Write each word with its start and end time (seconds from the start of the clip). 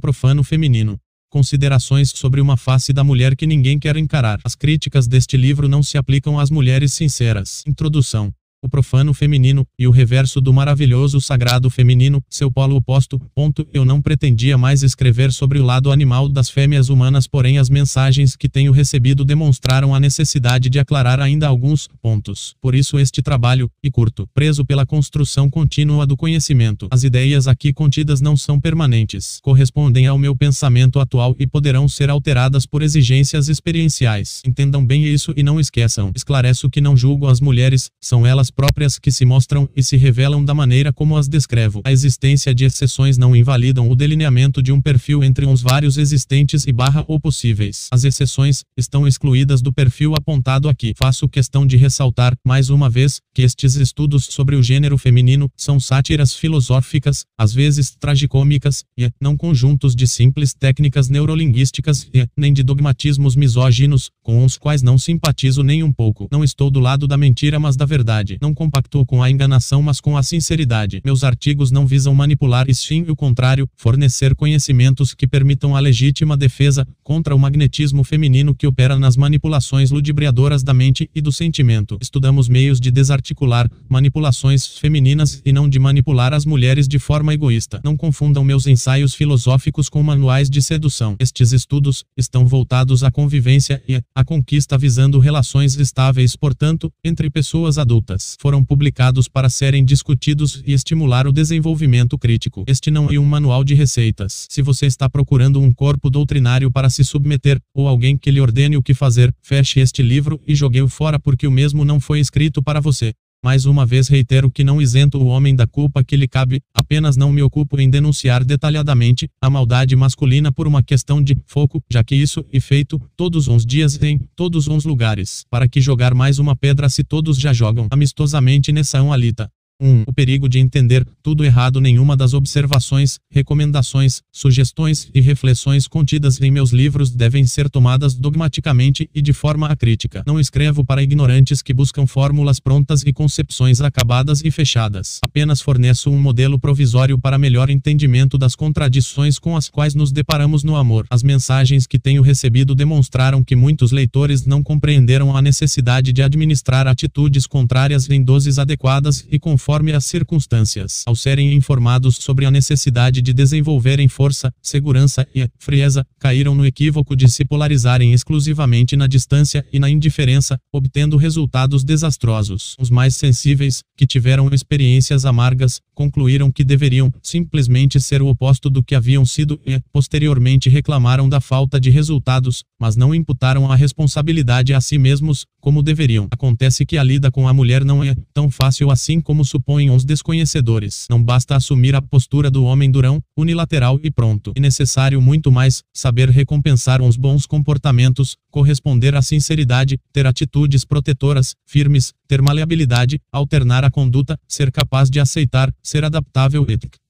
profano 0.00 0.42
feminino. 0.42 0.98
Considerações 1.30 2.10
sobre 2.10 2.40
uma 2.40 2.56
face 2.56 2.92
da 2.92 3.04
mulher 3.04 3.36
que 3.36 3.46
ninguém 3.46 3.78
quer 3.78 3.96
encarar. 3.96 4.40
As 4.42 4.56
críticas 4.56 5.06
deste 5.06 5.36
livro 5.36 5.68
não 5.68 5.82
se 5.82 5.96
aplicam 5.96 6.40
às 6.40 6.50
mulheres 6.50 6.92
sinceras. 6.92 7.62
Introdução 7.66 8.34
o 8.62 8.68
profano 8.68 9.14
feminino, 9.14 9.66
e 9.78 9.86
o 9.86 9.90
reverso 9.90 10.40
do 10.40 10.52
maravilhoso 10.52 11.20
sagrado 11.20 11.70
feminino, 11.70 12.22
seu 12.28 12.50
polo 12.50 12.76
oposto. 12.76 13.18
Ponto. 13.34 13.66
Eu 13.72 13.84
não 13.84 14.02
pretendia 14.02 14.58
mais 14.58 14.82
escrever 14.82 15.32
sobre 15.32 15.58
o 15.58 15.64
lado 15.64 15.90
animal 15.90 16.28
das 16.28 16.50
fêmeas 16.50 16.88
humanas, 16.88 17.26
porém 17.26 17.58
as 17.58 17.70
mensagens 17.70 18.36
que 18.36 18.48
tenho 18.48 18.72
recebido 18.72 19.24
demonstraram 19.24 19.94
a 19.94 20.00
necessidade 20.00 20.68
de 20.68 20.78
aclarar 20.78 21.20
ainda 21.20 21.46
alguns 21.46 21.88
pontos. 22.02 22.54
Por 22.60 22.74
isso 22.74 22.98
este 22.98 23.22
trabalho, 23.22 23.70
e 23.82 23.90
curto, 23.90 24.28
preso 24.34 24.64
pela 24.64 24.84
construção 24.84 25.48
contínua 25.48 26.06
do 26.06 26.16
conhecimento. 26.16 26.88
As 26.90 27.02
ideias 27.02 27.46
aqui 27.46 27.72
contidas 27.72 28.20
não 28.20 28.36
são 28.36 28.60
permanentes, 28.60 29.38
correspondem 29.42 30.06
ao 30.06 30.18
meu 30.18 30.36
pensamento 30.36 31.00
atual 31.00 31.34
e 31.38 31.46
poderão 31.46 31.88
ser 31.88 32.10
alteradas 32.10 32.66
por 32.66 32.82
exigências 32.82 33.48
experienciais. 33.48 34.42
Entendam 34.46 34.84
bem 34.84 35.04
isso 35.04 35.32
e 35.36 35.42
não 35.42 35.58
esqueçam. 35.58 36.12
Esclareço 36.14 36.68
que 36.68 36.80
não 36.80 36.96
julgo 36.96 37.26
as 37.26 37.40
mulheres, 37.40 37.90
são 38.00 38.26
elas 38.26 38.49
próprias 38.50 38.98
que 38.98 39.10
se 39.10 39.24
mostram 39.24 39.68
e 39.74 39.82
se 39.82 39.96
revelam 39.96 40.44
da 40.44 40.54
maneira 40.54 40.92
como 40.92 41.16
as 41.16 41.28
descrevo. 41.28 41.80
A 41.84 41.92
existência 41.92 42.54
de 42.54 42.64
exceções 42.64 43.16
não 43.16 43.34
invalidam 43.34 43.88
o 43.88 43.94
delineamento 43.94 44.62
de 44.62 44.72
um 44.72 44.80
perfil 44.80 45.22
entre 45.22 45.46
uns 45.46 45.62
vários 45.62 45.96
existentes 45.96 46.66
e 46.66 46.72
barra 46.72 47.04
ou 47.06 47.20
possíveis. 47.20 47.88
As 47.92 48.04
exceções 48.04 48.64
estão 48.76 49.06
excluídas 49.06 49.62
do 49.62 49.72
perfil 49.72 50.14
apontado 50.14 50.68
aqui. 50.68 50.92
Faço 50.96 51.28
questão 51.28 51.66
de 51.66 51.76
ressaltar, 51.76 52.34
mais 52.44 52.70
uma 52.70 52.90
vez, 52.90 53.20
que 53.34 53.42
estes 53.42 53.76
estudos 53.76 54.26
sobre 54.30 54.56
o 54.56 54.62
gênero 54.62 54.98
feminino 54.98 55.48
são 55.56 55.78
sátiras 55.78 56.34
filosóficas, 56.34 57.24
às 57.38 57.52
vezes 57.52 57.94
tragicômicas, 57.98 58.84
e 58.98 59.08
não 59.20 59.36
conjuntos 59.36 59.94
de 59.94 60.06
simples 60.06 60.52
técnicas 60.52 61.08
neurolinguísticas 61.08 62.08
e 62.12 62.26
nem 62.36 62.52
de 62.52 62.62
dogmatismos 62.62 63.36
misóginos, 63.36 64.10
com 64.22 64.44
os 64.44 64.58
quais 64.58 64.82
não 64.82 64.98
simpatizo 64.98 65.62
nem 65.62 65.82
um 65.82 65.92
pouco. 65.92 66.28
Não 66.30 66.42
estou 66.42 66.70
do 66.70 66.80
lado 66.80 67.06
da 67.06 67.16
mentira 67.16 67.60
mas 67.60 67.76
da 67.76 67.84
verdade 67.84 68.39
não 68.40 68.54
compactou 68.54 69.04
com 69.04 69.22
a 69.22 69.30
enganação 69.30 69.82
mas 69.82 70.00
com 70.00 70.16
a 70.16 70.22
sinceridade. 70.22 71.00
Meus 71.04 71.24
artigos 71.24 71.70
não 71.70 71.86
visam 71.86 72.14
manipular 72.14 72.68
e 72.68 72.74
sim 72.74 73.04
o 73.08 73.16
contrário, 73.16 73.68
fornecer 73.76 74.34
conhecimentos 74.34 75.14
que 75.14 75.26
permitam 75.26 75.76
a 75.76 75.80
legítima 75.80 76.36
defesa 76.36 76.86
contra 77.02 77.34
o 77.34 77.38
magnetismo 77.38 78.04
feminino 78.04 78.54
que 78.54 78.66
opera 78.66 78.98
nas 78.98 79.16
manipulações 79.16 79.90
ludibriadoras 79.90 80.62
da 80.62 80.72
mente 80.72 81.10
e 81.14 81.20
do 81.20 81.32
sentimento. 81.32 81.98
Estudamos 82.00 82.48
meios 82.48 82.80
de 82.80 82.90
desarticular 82.90 83.68
manipulações 83.88 84.66
femininas 84.66 85.42
e 85.44 85.52
não 85.52 85.68
de 85.68 85.78
manipular 85.78 86.32
as 86.32 86.44
mulheres 86.44 86.86
de 86.86 86.98
forma 86.98 87.34
egoísta. 87.34 87.80
Não 87.84 87.96
confundam 87.96 88.44
meus 88.44 88.66
ensaios 88.66 89.14
filosóficos 89.14 89.88
com 89.88 90.02
manuais 90.02 90.48
de 90.48 90.62
sedução. 90.62 91.16
Estes 91.18 91.52
estudos 91.52 92.04
estão 92.16 92.46
voltados 92.46 93.02
à 93.02 93.10
convivência 93.10 93.82
e 93.88 94.00
à 94.14 94.24
conquista 94.24 94.78
visando 94.78 95.18
relações 95.18 95.78
estáveis, 95.78 96.36
portanto, 96.36 96.92
entre 97.04 97.30
pessoas 97.30 97.78
adultas 97.78 98.29
foram 98.38 98.64
publicados 98.64 99.28
para 99.28 99.48
serem 99.48 99.84
discutidos 99.84 100.62
e 100.66 100.72
estimular 100.72 101.26
o 101.26 101.32
desenvolvimento 101.32 102.18
crítico. 102.18 102.64
Este 102.66 102.90
não 102.90 103.10
é 103.10 103.18
um 103.18 103.24
manual 103.24 103.64
de 103.64 103.74
receitas. 103.74 104.46
Se 104.50 104.62
você 104.62 104.86
está 104.86 105.08
procurando 105.08 105.60
um 105.60 105.72
corpo 105.72 106.10
doutrinário 106.10 106.70
para 106.70 106.90
se 106.90 107.04
submeter, 107.04 107.60
ou 107.74 107.88
alguém 107.88 108.16
que 108.16 108.30
lhe 108.30 108.40
ordene 108.40 108.76
o 108.76 108.82
que 108.82 108.94
fazer, 108.94 109.34
feche 109.42 109.80
este 109.80 110.02
livro 110.02 110.40
e 110.46 110.54
jogue-o 110.54 110.88
fora 110.88 111.18
porque 111.18 111.46
o 111.46 111.50
mesmo 111.50 111.84
não 111.84 111.98
foi 111.98 112.20
escrito 112.20 112.62
para 112.62 112.80
você. 112.80 113.14
Mais 113.42 113.64
uma 113.64 113.86
vez 113.86 114.06
reitero 114.06 114.50
que 114.50 114.62
não 114.62 114.82
isento 114.82 115.16
o 115.16 115.26
homem 115.26 115.56
da 115.56 115.66
culpa 115.66 116.04
que 116.04 116.14
lhe 116.14 116.28
cabe, 116.28 116.60
apenas 116.74 117.16
não 117.16 117.32
me 117.32 117.42
ocupo 117.42 117.80
em 117.80 117.88
denunciar 117.88 118.44
detalhadamente 118.44 119.28
a 119.40 119.48
maldade 119.48 119.96
masculina 119.96 120.52
por 120.52 120.66
uma 120.66 120.82
questão 120.82 121.22
de 121.22 121.34
foco, 121.46 121.82
já 121.90 122.04
que 122.04 122.14
isso 122.14 122.44
é 122.52 122.60
feito 122.60 123.00
todos 123.16 123.48
os 123.48 123.64
dias 123.64 124.00
em 124.02 124.18
todos 124.36 124.68
os 124.68 124.84
lugares. 124.84 125.44
Para 125.48 125.66
que 125.66 125.80
jogar 125.80 126.14
mais 126.14 126.38
uma 126.38 126.54
pedra 126.54 126.88
se 126.90 127.02
todos 127.02 127.38
já 127.38 127.52
jogam 127.54 127.88
amistosamente 127.90 128.72
nessa 128.72 129.00
alita? 129.00 129.50
1. 129.80 130.04
O 130.06 130.12
perigo 130.12 130.48
de 130.48 130.58
entender 130.58 131.06
tudo 131.22 131.44
errado. 131.44 131.80
Nenhuma 131.80 132.16
das 132.16 132.34
observações, 132.34 133.18
recomendações, 133.30 134.20
sugestões 134.30 135.08
e 135.14 135.20
reflexões 135.20 135.88
contidas 135.88 136.40
em 136.40 136.50
meus 136.50 136.70
livros 136.70 137.10
devem 137.10 137.46
ser 137.46 137.70
tomadas 137.70 138.14
dogmaticamente 138.14 139.08
e 139.14 139.22
de 139.22 139.32
forma 139.32 139.68
acrítica. 139.68 140.22
Não 140.26 140.38
escrevo 140.38 140.84
para 140.84 141.02
ignorantes 141.02 141.62
que 141.62 141.72
buscam 141.72 142.06
fórmulas 142.06 142.60
prontas 142.60 143.02
e 143.06 143.12
concepções 143.12 143.80
acabadas 143.80 144.44
e 144.44 144.50
fechadas. 144.50 145.18
Apenas 145.24 145.62
forneço 145.62 146.10
um 146.10 146.20
modelo 146.20 146.58
provisório 146.58 147.18
para 147.18 147.38
melhor 147.38 147.70
entendimento 147.70 148.36
das 148.36 148.54
contradições 148.54 149.38
com 149.38 149.56
as 149.56 149.70
quais 149.70 149.94
nos 149.94 150.12
deparamos 150.12 150.62
no 150.62 150.76
amor. 150.76 151.06
As 151.10 151.22
mensagens 151.22 151.86
que 151.86 151.98
tenho 151.98 152.22
recebido 152.22 152.74
demonstraram 152.74 153.42
que 153.42 153.56
muitos 153.56 153.92
leitores 153.92 154.44
não 154.44 154.62
compreenderam 154.62 155.34
a 155.34 155.40
necessidade 155.40 156.12
de 156.12 156.22
administrar 156.22 156.86
atitudes 156.86 157.46
contrárias 157.46 158.10
em 158.10 158.22
doses 158.22 158.58
adequadas 158.58 159.26
e 159.30 159.38
conforme 159.38 159.69
conforme 159.70 159.92
as 159.92 160.04
circunstâncias. 160.04 161.04
Ao 161.06 161.14
serem 161.14 161.54
informados 161.54 162.16
sobre 162.16 162.44
a 162.44 162.50
necessidade 162.50 163.22
de 163.22 163.32
desenvolverem 163.32 164.08
força, 164.08 164.52
segurança 164.60 165.24
e 165.32 165.48
frieza, 165.60 166.04
caíram 166.18 166.56
no 166.56 166.66
equívoco 166.66 167.14
de 167.14 167.28
se 167.28 167.44
polarizarem 167.44 168.12
exclusivamente 168.12 168.96
na 168.96 169.06
distância 169.06 169.64
e 169.72 169.78
na 169.78 169.88
indiferença, 169.88 170.58
obtendo 170.72 171.16
resultados 171.16 171.84
desastrosos. 171.84 172.74
Os 172.80 172.90
mais 172.90 173.14
sensíveis, 173.14 173.84
que 173.96 174.08
tiveram 174.08 174.52
experiências 174.52 175.24
amargas, 175.24 175.80
concluíram 175.94 176.50
que 176.50 176.64
deveriam 176.64 177.12
simplesmente 177.22 178.00
ser 178.00 178.22
o 178.22 178.26
oposto 178.26 178.68
do 178.68 178.82
que 178.82 178.96
haviam 178.96 179.24
sido 179.24 179.60
e, 179.64 179.78
posteriormente, 179.92 180.68
reclamaram 180.68 181.28
da 181.28 181.40
falta 181.40 181.78
de 181.78 181.90
resultados, 181.90 182.64
mas 182.80 182.96
não 182.96 183.14
imputaram 183.14 183.70
a 183.70 183.76
responsabilidade 183.76 184.74
a 184.74 184.80
si 184.80 184.98
mesmos, 184.98 185.46
como 185.60 185.82
deveriam. 185.82 186.26
Acontece 186.30 186.84
que 186.86 186.96
a 186.96 187.04
lida 187.04 187.30
com 187.30 187.46
a 187.46 187.52
mulher 187.52 187.84
não 187.84 188.02
é 188.02 188.16
tão 188.32 188.50
fácil 188.50 188.90
assim 188.90 189.20
como 189.20 189.44
supõem 189.60 189.90
os 189.90 190.04
desconhecedores. 190.04 191.06
Não 191.10 191.22
basta 191.22 191.54
assumir 191.54 191.94
a 191.94 192.00
postura 192.00 192.50
do 192.50 192.64
homem 192.64 192.90
durão, 192.90 193.22
unilateral 193.36 194.00
e 194.02 194.10
pronto. 194.10 194.52
É 194.56 194.60
necessário 194.60 195.20
muito 195.20 195.52
mais, 195.52 195.82
saber 195.92 196.30
recompensar 196.30 197.02
os 197.02 197.16
bons 197.16 197.44
comportamentos, 197.46 198.36
corresponder 198.50 199.14
à 199.14 199.20
sinceridade, 199.22 199.98
ter 200.12 200.26
atitudes 200.26 200.84
protetoras, 200.84 201.54
firmes, 201.66 202.12
ter 202.26 202.40
maleabilidade, 202.40 203.20
alternar 203.30 203.84
a 203.84 203.90
conduta, 203.90 204.38
ser 204.48 204.72
capaz 204.72 205.10
de 205.10 205.20
aceitar, 205.20 205.70
ser 205.82 206.04
adaptável 206.04 206.64
e 206.68 207.09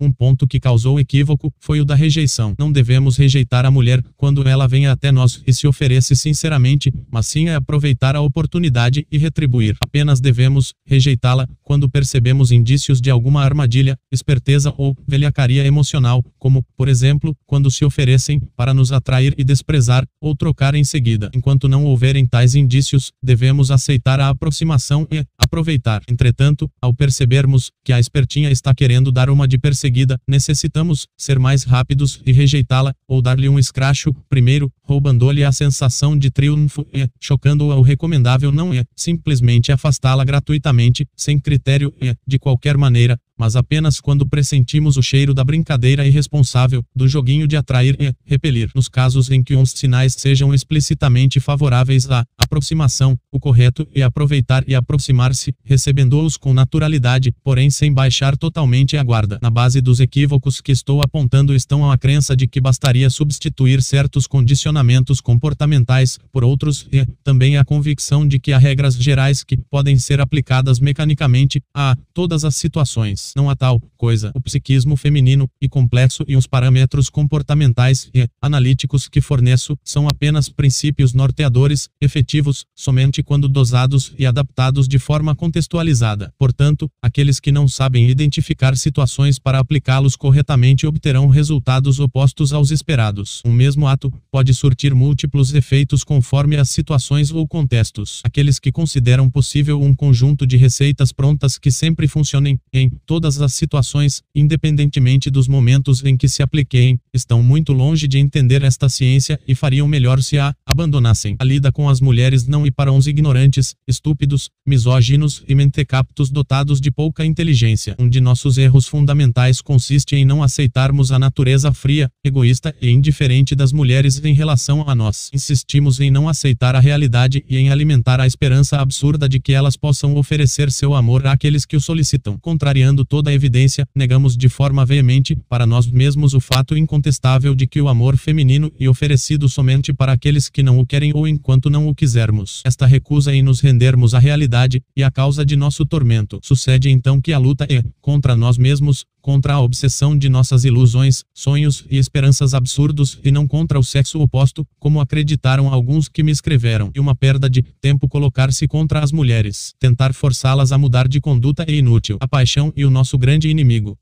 um 0.00 0.10
ponto 0.10 0.46
que 0.46 0.60
causou 0.60 0.98
equívoco 0.98 1.52
foi 1.60 1.80
o 1.80 1.84
da 1.84 1.94
rejeição. 1.94 2.54
Não 2.58 2.70
devemos 2.70 3.16
rejeitar 3.16 3.64
a 3.64 3.70
mulher 3.70 4.02
quando 4.16 4.46
ela 4.46 4.66
venha 4.66 4.92
até 4.92 5.12
nós 5.12 5.42
e 5.46 5.52
se 5.52 5.66
oferece 5.66 6.16
sinceramente, 6.16 6.92
mas 7.10 7.26
sim 7.26 7.48
é 7.48 7.54
aproveitar 7.54 8.16
a 8.16 8.20
oportunidade 8.20 9.06
e 9.10 9.18
retribuir. 9.18 9.76
Apenas 9.80 10.20
devemos 10.20 10.72
rejeitá-la 10.86 11.48
quando 11.62 11.88
percebemos 11.88 12.50
indícios 12.50 13.00
de 13.00 13.10
alguma 13.10 13.42
armadilha, 13.42 13.96
esperteza 14.12 14.72
ou 14.76 14.96
velhacaria 15.06 15.64
emocional, 15.64 16.24
como, 16.38 16.64
por 16.76 16.88
exemplo, 16.88 17.34
quando 17.46 17.70
se 17.70 17.84
oferecem 17.84 18.40
para 18.56 18.74
nos 18.74 18.92
atrair 18.92 19.34
e 19.38 19.44
desprezar 19.44 20.04
ou 20.20 20.34
trocar 20.36 20.74
em 20.74 20.84
seguida. 20.84 21.30
Enquanto 21.34 21.68
não 21.68 21.84
houverem 21.84 22.26
tais 22.26 22.54
indícios, 22.54 23.12
devemos 23.22 23.70
aceitar 23.70 24.20
a 24.20 24.28
aproximação 24.28 25.06
e 25.10 25.18
aproveitar. 25.54 26.02
Entretanto, 26.08 26.68
ao 26.82 26.92
percebermos 26.92 27.70
que 27.84 27.92
a 27.92 28.00
espertinha 28.00 28.50
está 28.50 28.74
querendo 28.74 29.12
dar 29.12 29.30
uma 29.30 29.46
de 29.46 29.56
perseguição, 29.56 29.84
seguida, 29.84 30.18
necessitamos 30.26 31.06
ser 31.16 31.38
mais 31.38 31.62
rápidos 31.62 32.20
e 32.24 32.32
rejeitá-la, 32.32 32.94
ou 33.06 33.20
dar-lhe 33.20 33.50
um 33.50 33.58
escracho, 33.58 34.14
primeiro, 34.30 34.72
roubando-lhe 34.82 35.44
a 35.44 35.52
sensação 35.52 36.18
de 36.18 36.30
triunfo 36.30 36.86
e, 36.92 37.06
chocando-a. 37.20 37.76
O 37.76 37.82
recomendável 37.82 38.50
não 38.50 38.72
é 38.72 38.82
simplesmente 38.96 39.70
afastá-la 39.70 40.24
gratuitamente, 40.24 41.06
sem 41.14 41.38
critério 41.38 41.94
e, 42.00 42.14
de 42.26 42.38
qualquer 42.38 42.78
maneira, 42.78 43.18
mas 43.38 43.56
apenas 43.56 44.00
quando 44.00 44.26
pressentimos 44.26 44.96
o 44.96 45.02
cheiro 45.02 45.34
da 45.34 45.44
brincadeira 45.44 46.06
irresponsável, 46.06 46.84
do 46.94 47.08
joguinho 47.08 47.46
de 47.46 47.56
atrair 47.56 47.96
e 48.00 48.12
repelir. 48.24 48.70
Nos 48.74 48.88
casos 48.88 49.30
em 49.30 49.42
que 49.42 49.56
uns 49.56 49.70
sinais 49.70 50.14
sejam 50.16 50.54
explicitamente 50.54 51.40
favoráveis 51.40 52.10
à 52.10 52.24
aproximação, 52.38 53.18
o 53.32 53.40
correto 53.40 53.86
é 53.94 54.02
aproveitar 54.02 54.64
e 54.68 54.74
aproximar-se, 54.74 55.54
recebendo-os 55.64 56.36
com 56.36 56.54
naturalidade, 56.54 57.34
porém 57.42 57.70
sem 57.70 57.92
baixar 57.92 58.36
totalmente 58.36 58.96
a 58.96 59.02
guarda. 59.02 59.38
Na 59.42 59.50
base 59.50 59.80
dos 59.80 60.00
equívocos 60.00 60.60
que 60.60 60.72
estou 60.72 61.02
apontando 61.02 61.54
estão 61.54 61.90
a 61.90 61.98
crença 61.98 62.36
de 62.36 62.46
que 62.46 62.60
bastaria 62.60 63.10
substituir 63.10 63.82
certos 63.82 64.26
condicionamentos 64.26 65.20
comportamentais 65.20 66.18
por 66.32 66.44
outros 66.44 66.86
e 66.92 67.04
também 67.22 67.56
a 67.56 67.64
convicção 67.64 68.26
de 68.26 68.38
que 68.38 68.52
há 68.52 68.58
regras 68.58 68.94
gerais 68.94 69.42
que 69.42 69.56
podem 69.56 69.98
ser 69.98 70.20
aplicadas 70.20 70.78
mecanicamente 70.78 71.60
a 71.74 71.96
todas 72.12 72.44
as 72.44 72.56
situações. 72.56 73.23
Não 73.36 73.48
há 73.48 73.56
tal 73.56 73.80
coisa. 73.96 74.32
O 74.34 74.40
psiquismo 74.40 74.96
feminino 74.96 75.48
e 75.60 75.68
complexo 75.68 76.24
e 76.26 76.36
os 76.36 76.46
parâmetros 76.46 77.08
comportamentais 77.08 78.10
e 78.14 78.28
analíticos 78.40 79.08
que 79.08 79.20
forneço 79.20 79.76
são 79.84 80.08
apenas 80.08 80.48
princípios 80.48 81.14
norteadores, 81.14 81.88
efetivos, 82.00 82.64
somente 82.74 83.22
quando 83.22 83.48
dosados 83.48 84.12
e 84.18 84.26
adaptados 84.26 84.88
de 84.88 84.98
forma 84.98 85.34
contextualizada. 85.34 86.32
Portanto, 86.38 86.90
aqueles 87.00 87.40
que 87.40 87.52
não 87.52 87.68
sabem 87.68 88.08
identificar 88.08 88.76
situações 88.76 89.38
para 89.38 89.58
aplicá-los 89.58 90.16
corretamente 90.16 90.86
obterão 90.86 91.28
resultados 91.28 92.00
opostos 92.00 92.52
aos 92.52 92.70
esperados. 92.70 93.40
Um 93.44 93.52
mesmo 93.52 93.86
ato 93.86 94.12
pode 94.30 94.52
surtir 94.54 94.94
múltiplos 94.94 95.54
efeitos 95.54 96.02
conforme 96.02 96.56
as 96.56 96.70
situações 96.70 97.30
ou 97.30 97.46
contextos. 97.46 98.20
Aqueles 98.24 98.58
que 98.58 98.72
consideram 98.72 99.30
possível 99.30 99.80
um 99.80 99.94
conjunto 99.94 100.46
de 100.46 100.56
receitas 100.56 101.12
prontas 101.12 101.58
que 101.58 101.70
sempre 101.70 102.08
funcionem 102.08 102.58
em 102.72 102.90
todas 103.14 103.40
as 103.40 103.54
situações, 103.54 104.24
independentemente 104.34 105.30
dos 105.30 105.46
momentos 105.46 106.04
em 106.04 106.16
que 106.16 106.28
se 106.28 106.42
apliquem, 106.42 106.98
estão 107.14 107.44
muito 107.44 107.72
longe 107.72 108.08
de 108.08 108.18
entender 108.18 108.64
esta 108.64 108.88
ciência 108.88 109.38
e 109.46 109.54
fariam 109.54 109.86
melhor 109.86 110.20
se 110.20 110.36
a 110.36 110.52
abandonassem. 110.66 111.36
A 111.38 111.44
lida 111.44 111.70
com 111.70 111.88
as 111.88 112.00
mulheres 112.00 112.44
não 112.48 112.66
e 112.66 112.72
para 112.72 112.90
uns 112.90 113.06
ignorantes, 113.06 113.76
estúpidos, 113.86 114.50
misóginos 114.66 115.44
e 115.46 115.54
mentecaptos 115.54 116.28
dotados 116.28 116.80
de 116.80 116.90
pouca 116.90 117.24
inteligência. 117.24 117.94
Um 118.00 118.08
de 118.08 118.20
nossos 118.20 118.58
erros 118.58 118.88
fundamentais 118.88 119.60
consiste 119.60 120.16
em 120.16 120.24
não 120.24 120.42
aceitarmos 120.42 121.12
a 121.12 121.18
natureza 121.18 121.72
fria, 121.72 122.10
egoísta 122.24 122.74
e 122.82 122.90
indiferente 122.90 123.54
das 123.54 123.72
mulheres 123.72 124.20
em 124.24 124.34
relação 124.34 124.88
a 124.88 124.94
nós. 124.96 125.30
Insistimos 125.32 126.00
em 126.00 126.10
não 126.10 126.28
aceitar 126.28 126.74
a 126.74 126.80
realidade 126.80 127.44
e 127.48 127.58
em 127.58 127.70
alimentar 127.70 128.18
a 128.18 128.26
esperança 128.26 128.78
absurda 128.78 129.28
de 129.28 129.38
que 129.38 129.52
elas 129.52 129.76
possam 129.76 130.16
oferecer 130.16 130.72
seu 130.72 130.96
amor 130.96 131.24
àqueles 131.28 131.64
que 131.64 131.76
o 131.76 131.80
solicitam. 131.80 132.36
Contrariando 132.40 133.03
toda 133.04 133.30
a 133.30 133.34
evidência, 133.34 133.86
negamos 133.94 134.36
de 134.36 134.48
forma 134.48 134.84
veemente, 134.84 135.36
para 135.48 135.66
nós 135.66 135.86
mesmos, 135.86 136.34
o 136.34 136.40
fato 136.40 136.76
incontestável 136.76 137.54
de 137.54 137.66
que 137.66 137.80
o 137.80 137.88
amor 137.88 138.16
feminino 138.16 138.72
e 138.78 138.88
oferecido 138.88 139.48
somente 139.48 139.92
para 139.92 140.12
aqueles 140.12 140.48
que 140.48 140.62
não 140.62 140.78
o 140.78 140.86
querem 140.86 141.12
ou 141.14 141.28
enquanto 141.28 141.68
não 141.70 141.88
o 141.88 141.94
quisermos. 141.94 142.62
Esta 142.64 142.86
recusa 142.86 143.34
em 143.34 143.42
nos 143.42 143.60
rendermos 143.60 144.14
à 144.14 144.18
realidade 144.18 144.82
e 144.96 145.02
a 145.02 145.10
causa 145.10 145.44
de 145.44 145.56
nosso 145.56 145.84
tormento. 145.84 146.40
Sucede 146.42 146.90
então 146.90 147.20
que 147.20 147.32
a 147.32 147.38
luta 147.38 147.66
é 147.68 147.82
contra 148.00 148.36
nós 148.36 148.58
mesmos, 148.58 149.04
contra 149.24 149.54
a 149.54 149.60
obsessão 149.60 150.16
de 150.16 150.28
nossas 150.28 150.66
ilusões, 150.66 151.24
sonhos 151.32 151.86
e 151.90 151.96
esperanças 151.96 152.52
absurdos 152.52 153.18
e 153.24 153.30
não 153.30 153.48
contra 153.48 153.78
o 153.78 153.82
sexo 153.82 154.20
oposto, 154.20 154.66
como 154.78 155.00
acreditaram 155.00 155.72
alguns 155.72 156.10
que 156.10 156.22
me 156.22 156.30
escreveram. 156.30 156.90
E 156.94 157.00
uma 157.00 157.14
perda 157.14 157.48
de 157.48 157.62
tempo 157.62 158.06
colocar-se 158.06 158.68
contra 158.68 159.02
as 159.02 159.10
mulheres. 159.10 159.72
Tentar 159.80 160.12
forçá-las 160.12 160.72
a 160.72 160.78
mudar 160.78 161.08
de 161.08 161.22
conduta 161.22 161.64
é 161.66 161.72
inútil. 161.72 162.18
A 162.20 162.28
paixão 162.28 162.70
e 162.76 162.84
o 162.84 162.90
nosso 162.94 163.18
grande 163.18 163.50
inimigo. 163.50 163.98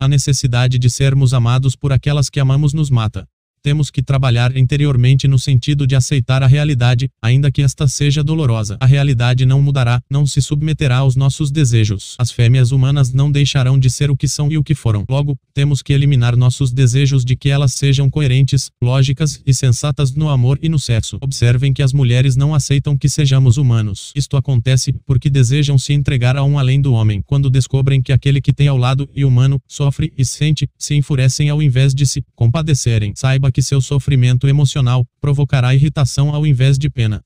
A 0.00 0.08
necessidade 0.08 0.78
de 0.78 0.90
sermos 0.90 1.32
amados 1.32 1.76
por 1.76 1.92
aquelas 1.92 2.28
que 2.30 2.40
amamos 2.40 2.72
nos 2.72 2.90
mata. 2.90 3.28
Temos 3.62 3.90
que 3.90 4.02
trabalhar 4.02 4.56
interiormente 4.56 5.28
no 5.28 5.38
sentido 5.38 5.86
de 5.86 5.94
aceitar 5.94 6.42
a 6.42 6.46
realidade, 6.46 7.10
ainda 7.20 7.52
que 7.52 7.60
esta 7.60 7.86
seja 7.86 8.24
dolorosa. 8.24 8.78
A 8.80 8.86
realidade 8.86 9.44
não 9.44 9.60
mudará, 9.60 10.00
não 10.08 10.26
se 10.26 10.40
submeterá 10.40 10.98
aos 10.98 11.14
nossos 11.14 11.50
desejos. 11.50 12.16
As 12.18 12.30
fêmeas 12.30 12.72
humanas 12.72 13.12
não 13.12 13.30
deixarão 13.30 13.78
de 13.78 13.90
ser 13.90 14.10
o 14.10 14.16
que 14.16 14.26
são 14.26 14.50
e 14.50 14.56
o 14.56 14.64
que 14.64 14.74
foram. 14.74 15.04
Logo, 15.10 15.36
temos 15.52 15.82
que 15.82 15.92
eliminar 15.92 16.36
nossos 16.36 16.72
desejos 16.72 17.22
de 17.22 17.36
que 17.36 17.50
elas 17.50 17.74
sejam 17.74 18.08
coerentes, 18.08 18.70
lógicas 18.82 19.42
e 19.44 19.52
sensatas 19.52 20.14
no 20.14 20.30
amor 20.30 20.58
e 20.62 20.68
no 20.70 20.78
sexo. 20.78 21.18
Observem 21.20 21.74
que 21.74 21.82
as 21.82 21.92
mulheres 21.92 22.36
não 22.36 22.54
aceitam 22.54 22.96
que 22.96 23.10
sejamos 23.10 23.58
humanos. 23.58 24.10
Isto 24.16 24.38
acontece 24.38 24.94
porque 25.04 25.28
desejam 25.28 25.76
se 25.76 25.92
entregar 25.92 26.34
a 26.34 26.42
um 26.42 26.58
além 26.58 26.80
do 26.80 26.94
homem. 26.94 27.22
Quando 27.26 27.50
descobrem 27.50 28.00
que 28.00 28.12
aquele 28.12 28.40
que 28.40 28.54
tem 28.54 28.68
ao 28.68 28.78
lado 28.78 29.06
e 29.14 29.22
humano 29.22 29.60
sofre 29.68 30.10
e 30.16 30.24
sente, 30.24 30.66
se 30.78 30.94
enfurecem 30.94 31.50
ao 31.50 31.62
invés 31.62 31.94
de 31.94 32.06
se 32.06 32.24
compadecerem. 32.34 33.12
Saiba 33.14 33.49
que 33.50 33.62
seu 33.62 33.80
sofrimento 33.80 34.48
emocional 34.48 35.06
provocará 35.20 35.74
irritação 35.74 36.34
ao 36.34 36.46
invés 36.46 36.78
de 36.78 36.88
pena. 36.88 37.24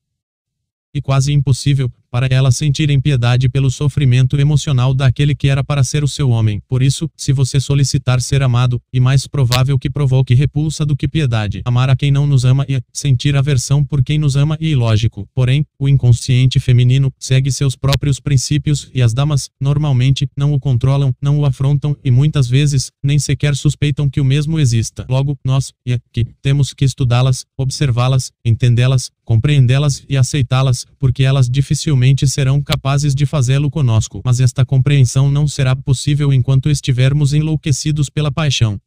E 0.92 1.02
quase 1.02 1.32
impossível, 1.32 1.90
para 2.14 2.28
elas 2.30 2.56
sentirem 2.56 3.00
piedade 3.00 3.48
pelo 3.48 3.68
sofrimento 3.68 4.38
emocional 4.38 4.94
daquele 4.94 5.34
que 5.34 5.48
era 5.48 5.64
para 5.64 5.82
ser 5.82 6.04
o 6.04 6.06
seu 6.06 6.30
homem. 6.30 6.62
Por 6.68 6.80
isso, 6.80 7.10
se 7.16 7.32
você 7.32 7.58
solicitar 7.58 8.20
ser 8.20 8.40
amado, 8.40 8.80
e 8.92 9.00
mais 9.00 9.26
provável 9.26 9.76
que 9.76 9.90
provoque 9.90 10.32
repulsa 10.32 10.86
do 10.86 10.96
que 10.96 11.08
piedade. 11.08 11.60
Amar 11.64 11.90
a 11.90 11.96
quem 11.96 12.12
não 12.12 12.24
nos 12.24 12.44
ama 12.44 12.64
e 12.68 12.80
sentir 12.92 13.34
aversão 13.34 13.84
por 13.84 14.00
quem 14.00 14.16
nos 14.16 14.36
ama 14.36 14.56
é 14.60 14.66
ilógico. 14.66 15.26
Porém, 15.34 15.66
o 15.76 15.88
inconsciente 15.88 16.60
feminino 16.60 17.12
segue 17.18 17.50
seus 17.50 17.74
próprios 17.74 18.20
princípios 18.20 18.88
e 18.94 19.02
as 19.02 19.12
damas, 19.12 19.50
normalmente, 19.60 20.28
não 20.36 20.52
o 20.52 20.60
controlam, 20.60 21.12
não 21.20 21.40
o 21.40 21.44
afrontam 21.44 21.96
e 22.04 22.12
muitas 22.12 22.46
vezes, 22.46 22.92
nem 23.02 23.18
sequer 23.18 23.56
suspeitam 23.56 24.08
que 24.08 24.20
o 24.20 24.24
mesmo 24.24 24.60
exista. 24.60 25.04
Logo, 25.10 25.36
nós, 25.44 25.72
e 25.84 25.98
que, 26.12 26.24
temos 26.40 26.72
que 26.72 26.84
estudá-las, 26.84 27.44
observá-las, 27.58 28.30
entendê-las, 28.44 29.10
compreendê-las 29.24 30.04
e 30.08 30.16
aceitá-las, 30.16 30.86
porque 30.96 31.24
elas 31.24 31.50
dificilmente 31.50 32.03
serão 32.26 32.60
capazes 32.60 33.14
de 33.14 33.24
fazê-lo 33.24 33.70
conosco, 33.70 34.20
mas 34.24 34.40
esta 34.40 34.64
compreensão 34.64 35.30
não 35.30 35.48
será 35.48 35.74
possível 35.74 36.32
enquanto 36.32 36.68
estivermos 36.68 37.32
enlouquecidos 37.32 38.10
pela 38.10 38.30
paixão. 38.30 38.78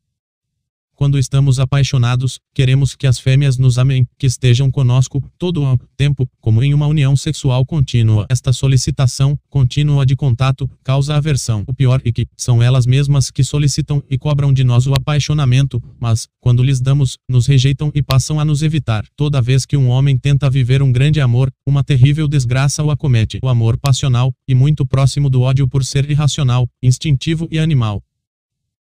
Quando 0.97 1.19
estamos 1.19 1.59
apaixonados, 1.59 2.39
queremos 2.55 2.95
que 2.95 3.05
as 3.05 3.19
fêmeas 3.19 3.55
nos 3.55 3.77
amem, 3.77 4.07
que 4.17 4.25
estejam 4.25 4.71
conosco 4.71 5.23
todo 5.37 5.63
o 5.63 5.77
tempo, 5.95 6.27
como 6.41 6.63
em 6.63 6.73
uma 6.73 6.87
união 6.87 7.15
sexual 7.15 7.63
contínua. 7.67 8.25
Esta 8.31 8.51
solicitação 8.51 9.37
contínua 9.47 10.07
de 10.07 10.15
contato 10.15 10.67
causa 10.83 11.15
aversão. 11.15 11.63
O 11.67 11.73
pior 11.73 12.01
é 12.03 12.11
que 12.11 12.25
são 12.35 12.63
elas 12.63 12.87
mesmas 12.87 13.29
que 13.29 13.43
solicitam 13.43 14.01
e 14.09 14.17
cobram 14.17 14.51
de 14.51 14.63
nós 14.63 14.87
o 14.87 14.93
apaixonamento, 14.95 15.79
mas, 15.99 16.27
quando 16.41 16.63
lhes 16.63 16.81
damos, 16.81 17.15
nos 17.29 17.45
rejeitam 17.45 17.91
e 17.93 18.01
passam 18.01 18.39
a 18.39 18.43
nos 18.43 18.63
evitar. 18.63 19.05
Toda 19.15 19.39
vez 19.39 19.67
que 19.67 19.77
um 19.77 19.89
homem 19.89 20.17
tenta 20.17 20.49
viver 20.49 20.81
um 20.81 20.91
grande 20.91 21.21
amor, 21.21 21.51
uma 21.63 21.83
terrível 21.83 22.27
desgraça 22.27 22.83
o 22.83 22.89
acomete. 22.89 23.37
O 23.43 23.49
amor 23.49 23.77
passional, 23.77 24.33
e 24.47 24.55
muito 24.55 24.83
próximo 24.83 25.29
do 25.29 25.41
ódio 25.41 25.67
por 25.67 25.85
ser 25.85 26.09
irracional, 26.09 26.67
instintivo 26.81 27.47
e 27.51 27.59
animal 27.59 28.01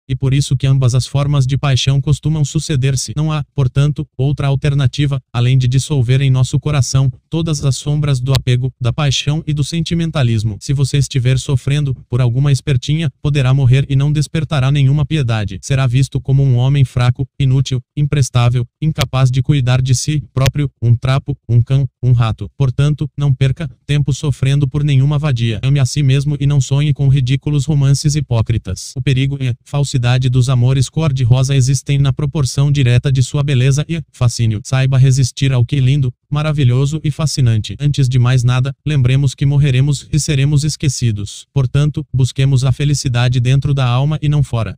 e 0.07 0.15
por 0.15 0.33
isso 0.33 0.55
que 0.55 0.65
ambas 0.65 0.95
as 0.95 1.05
formas 1.05 1.45
de 1.45 1.57
paixão 1.57 1.99
costumam 1.99 2.45
suceder-se. 2.45 3.13
Não 3.15 3.31
há, 3.31 3.43
portanto, 3.53 4.07
outra 4.17 4.47
alternativa, 4.47 5.21
além 5.33 5.57
de 5.57 5.67
dissolver 5.67 6.21
em 6.21 6.29
nosso 6.29 6.59
coração 6.59 7.11
todas 7.29 7.63
as 7.65 7.75
sombras 7.75 8.19
do 8.19 8.33
apego, 8.33 8.71
da 8.79 8.93
paixão 8.93 9.43
e 9.45 9.53
do 9.53 9.63
sentimentalismo. 9.63 10.57
Se 10.61 10.73
você 10.73 10.97
estiver 10.97 11.37
sofrendo 11.37 11.93
por 12.09 12.21
alguma 12.21 12.51
espertinha, 12.51 13.11
poderá 13.21 13.53
morrer 13.53 13.85
e 13.89 13.95
não 13.95 14.11
despertará 14.11 14.71
nenhuma 14.71 15.05
piedade. 15.05 15.59
Será 15.61 15.85
visto 15.85 16.21
como 16.21 16.41
um 16.41 16.55
homem 16.55 16.85
fraco, 16.85 17.27
inútil, 17.39 17.81
imprestável, 17.95 18.65
incapaz 18.81 19.29
de 19.29 19.41
cuidar 19.41 19.81
de 19.81 19.93
si 19.93 20.23
próprio, 20.33 20.71
um 20.81 20.95
trapo, 20.95 21.37
um 21.49 21.61
cão, 21.61 21.87
um 22.01 22.13
rato. 22.13 22.49
Portanto, 22.57 23.09
não 23.17 23.33
perca 23.33 23.69
tempo 23.85 24.13
sofrendo 24.13 24.67
por 24.67 24.83
nenhuma 24.83 25.19
vadia. 25.19 25.59
Ame 25.63 25.79
a 25.79 25.85
si 25.85 26.01
mesmo 26.01 26.37
e 26.39 26.47
não 26.47 26.61
sonhe 26.61 26.93
com 26.93 27.09
ridículos 27.09 27.65
romances 27.65 28.15
hipócritas. 28.15 28.93
O 28.95 29.01
perigo 29.01 29.37
é 29.41 29.53
falsidade 29.65 29.96
intensidade 29.97 30.29
dos 30.29 30.47
amores 30.47 30.89
cor-de-rosa 30.89 31.55
existem 31.55 31.97
na 31.97 32.13
proporção 32.13 32.71
direta 32.71 33.11
de 33.11 33.23
sua 33.23 33.41
beleza 33.41 33.83
e 33.89 34.01
fascínio. 34.11 34.61
Saiba 34.63 34.97
resistir 34.97 35.51
ao 35.51 35.65
que 35.65 35.79
lindo, 35.79 36.13
maravilhoso 36.29 37.01
e 37.03 37.09
fascinante. 37.09 37.75
Antes 37.79 38.07
de 38.07 38.19
mais 38.19 38.43
nada, 38.43 38.75
lembremos 38.85 39.33
que 39.33 39.45
morreremos 39.45 40.07
e 40.13 40.19
seremos 40.19 40.63
esquecidos. 40.63 41.47
Portanto, 41.51 42.05
busquemos 42.13 42.63
a 42.63 42.71
felicidade 42.71 43.39
dentro 43.39 43.73
da 43.73 43.85
alma 43.85 44.19
e 44.21 44.29
não 44.29 44.43
fora. 44.43 44.77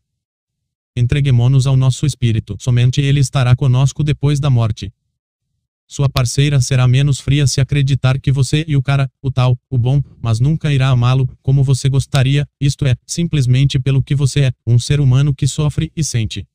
Entreguemo-nos 0.96 1.68
ao 1.68 1.76
nosso 1.76 2.06
espírito. 2.06 2.56
Somente 2.60 3.02
ele 3.02 3.20
estará 3.20 3.56
conosco 3.56 4.04
depois 4.04 4.40
da 4.40 4.50
morte. 4.50 4.92
Sua 5.92 6.08
parceira 6.08 6.62
será 6.62 6.88
menos 6.88 7.20
fria 7.20 7.48
se 7.48 7.60
acreditar 7.60 8.20
que 8.20 8.32
você 8.32 8.64
e 8.68 8.78
o 8.78 8.82
cara, 8.82 9.12
o 9.24 9.32
tal, 9.32 9.58
o 9.68 9.76
bom, 9.76 10.04
mas 10.22 10.40
nunca 10.40 10.72
irá 10.72 10.90
amá-lo 10.90 11.28
como 11.42 11.64
você 11.64 11.90
gostaria, 11.90 12.48
isto 12.62 12.86
é, 12.86 12.96
simplesmente 13.08 13.80
pelo 13.80 14.04
que 14.04 14.14
você 14.14 14.42
é, 14.42 14.52
um 14.68 14.78
ser 14.78 15.00
humano 15.00 15.34
que 15.34 15.48
sofre 15.48 15.92
e 15.96 16.04
sente. 16.04 16.48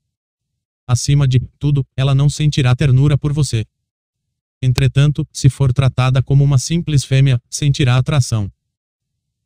Acima 0.87 1.26
de 1.26 1.41
tudo, 1.59 1.85
ela 1.97 2.14
não 2.14 2.31
sentirá 2.31 2.76
ternura 2.76 3.19
por 3.19 3.33
você. 3.33 3.64
Entretanto, 4.62 5.26
se 5.33 5.49
for 5.49 5.73
tratada 5.73 6.23
como 6.23 6.45
uma 6.45 6.57
simples 6.57 7.03
fêmea, 7.03 7.43
sentirá 7.50 7.97
atração 7.97 8.49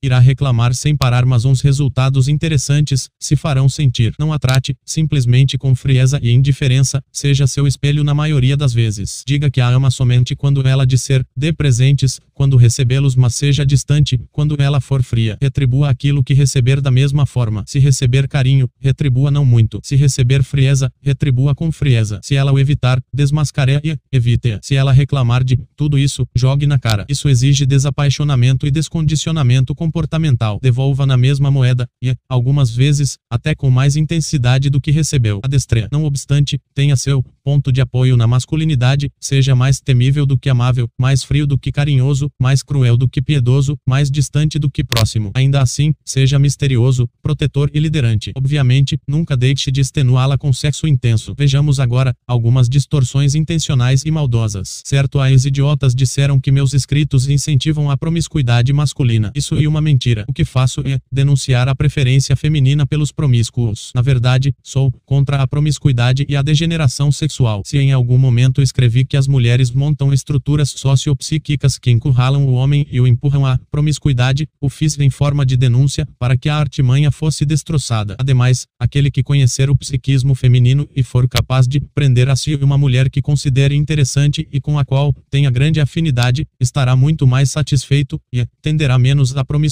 irá 0.03 0.19
reclamar 0.19 0.75
sem 0.75 0.97
parar, 0.97 1.25
mas 1.27 1.45
uns 1.45 1.61
resultados 1.61 2.29
interessantes 2.29 3.09
se 3.19 3.37
farão 3.37 3.69
sentir. 3.69 4.15
Não 4.19 4.33
a 4.33 4.39
trate 4.39 4.77
simplesmente 4.85 5.59
com 5.59 5.75
frieza 5.75 6.19
e 6.23 6.31
indiferença, 6.31 7.03
seja 7.13 7.47
seu 7.47 7.67
espelho 7.67 8.05
na 8.05 8.15
maioria 8.15 8.57
das 8.57 8.73
vezes. 8.73 9.23
Diga 9.27 9.51
que 9.51 9.61
a 9.61 9.69
ama 9.69 9.91
somente 9.91 10.37
quando 10.37 10.67
ela 10.67 10.87
disser, 10.87 11.25
dê 11.37 11.53
presentes, 11.53 12.21
quando 12.33 12.57
recebê-los, 12.57 13.17
mas 13.17 13.35
seja 13.35 13.67
distante, 13.67 14.21
quando 14.31 14.61
ela 14.61 14.81
for 14.81 15.03
fria. 15.03 15.37
Retribua 15.41 15.91
aquilo 15.91 16.23
que 16.23 16.35
receber 16.35 16.81
da 16.81 16.91
mesma 16.91 17.27
forma. 17.27 17.65
Se 17.67 17.79
receber 17.79 18.29
carinho, 18.29 18.69
retribua 18.81 19.31
não 19.31 19.45
muito. 19.45 19.81
Se 19.83 19.97
receber 19.97 20.43
frieza, 20.45 20.93
retribua 21.03 21.55
com 21.55 21.73
frieza. 21.73 22.21
Se 22.23 22.37
ela 22.37 22.53
o 22.53 22.59
evitar, 22.59 23.03
desmascareie, 23.13 23.99
evite-a. 24.13 24.61
Se 24.63 24.77
ela 24.77 24.93
reclamar 24.93 25.43
de 25.43 25.59
tudo 25.77 25.99
isso, 25.99 26.27
jogue 26.35 26.67
na 26.67 26.79
cara. 26.79 27.05
Isso 27.09 27.29
exige 27.29 27.67
desapaixonamento 27.67 28.67
e 28.67 28.71
descondicionamento 28.71 29.75
com 29.75 29.88
comportamental, 29.89 30.59
devolva 30.63 31.07
na 31.07 31.17
mesma 31.17 31.51
moeda, 31.51 31.89
e, 32.03 32.15
algumas 32.29 32.71
vezes, 32.71 33.17
até 33.31 33.55
com 33.55 33.71
mais 33.71 33.97
intensidade 33.97 34.69
do 34.69 34.81
que 34.81 34.91
recebeu. 34.91 35.41
Adestreia. 35.43 35.89
Não 35.91 36.05
obstante, 36.05 36.61
tenha 36.75 36.95
seu 36.95 37.25
ponto 37.43 37.73
de 37.73 37.81
apoio 37.81 38.15
na 38.17 38.27
masculinidade, 38.27 39.11
seja 39.19 39.55
mais 39.55 39.81
temível 39.81 40.27
do 40.27 40.37
que 40.37 40.51
amável, 40.51 40.87
mais 41.01 41.25
frio 41.25 41.47
do 41.47 41.57
que 41.57 41.73
carinhoso, 41.73 42.31
mais 42.39 42.63
cruel 42.63 42.99
do 42.99 43.09
que 43.09 43.23
piedoso, 43.23 43.77
mais 43.89 44.11
distante 44.11 44.59
do 44.59 44.71
que 44.71 44.85
próximo. 44.85 45.31
Ainda 45.35 45.63
assim, 45.63 45.95
seja 46.05 46.39
misterioso, 46.39 47.09
protetor 47.23 47.71
e 47.73 47.81
liderante. 47.81 48.33
Obviamente, 48.37 48.99
nunca 49.09 49.35
deixe 49.35 49.71
de 49.71 49.81
extenuá-la 49.81 50.37
com 50.37 50.53
sexo 50.53 50.87
intenso. 50.87 51.35
Vejamos 51.39 51.81
agora 51.81 52.13
algumas 52.27 52.69
distorções 52.69 53.35
intencionais 53.35 54.03
e 54.05 54.11
maldosas. 54.11 54.83
Certo, 54.85 55.19
as 55.19 55.47
idiotas 55.47 55.95
disseram 55.95 56.39
que 56.39 56.53
meus 56.53 56.75
escritos 56.75 57.29
incentivam 57.31 57.91
a 57.91 57.97
promiscuidade 57.97 58.71
masculina. 58.75 59.33
Isso 59.35 59.55
é 59.55 59.67
uma 59.67 59.78
mentira. 59.81 60.25
O 60.29 60.33
que 60.33 60.45
faço 60.45 60.81
é 60.87 60.99
denunciar 61.11 61.69
a 61.69 61.75
preferência 61.75 62.37
feminina 62.37 62.87
pelos 62.87 63.13
promíscuos. 63.13 63.93
Na 63.95 64.03
verdade, 64.03 64.55
sou 64.63 64.93
contra 65.05 65.43
a 65.43 65.47
promiscuidade 65.47 66.27
e 66.29 66.37
a 66.37 66.43
degeneração 66.43 67.11
sexual. 67.11 67.63
Se 67.65 67.79
em 67.79 67.93
algum 67.93 68.19
momento 68.19 68.63
escrevi 68.63 69.05
que 69.05 69.17
as 69.17 69.27
mulheres 69.27 69.71
montam 69.71 70.13
estruturas 70.13 70.71
sociopsíquicas 70.71 71.79
que 71.79 71.91
encurralam 71.91 72.47
o 72.47 72.53
homem 72.53 72.87
e 72.91 73.01
o 73.01 73.07
empurram 73.07 73.47
à 73.47 73.59
promiscuidade, 73.71 74.49
o 74.61 74.69
fiz 74.69 74.99
em 74.99 75.11
forma 75.11 75.45
de 75.45 75.57
denúncia 75.57 76.07
para 76.19 76.37
que 76.37 76.49
a 76.49 76.57
artimanha 76.57 77.11
fosse 77.11 77.45
destroçada. 77.45 78.17
Ademais, 78.19 78.67
aquele 78.79 79.11
que 79.11 79.23
conhecer 79.23 79.71
o 79.71 79.77
psiquismo 79.77 80.35
feminino 80.35 80.89
e 80.95 81.03
for 81.03 81.29
capaz 81.29 81.67
de 81.67 81.81
prender 81.81 82.29
a 82.29 82.37
si 82.37 82.55
uma 82.57 82.79
mulher 82.79 83.11
que 83.11 83.23
considere 83.23 83.75
interessante 83.75 84.49
e 84.53 84.61
com 84.61 84.79
a 84.79 84.85
qual 84.85 85.15
tenha 85.31 85.51
grande 85.51 85.81
afinidade, 85.81 86.47
estará 86.61 86.97
muito 86.97 87.27
mais 87.27 87.51
satisfeito 87.51 88.21
e 88.33 88.47
tenderá 88.63 88.99
menos 88.99 89.37
à 89.37 89.45
promiscuidade 89.45 89.68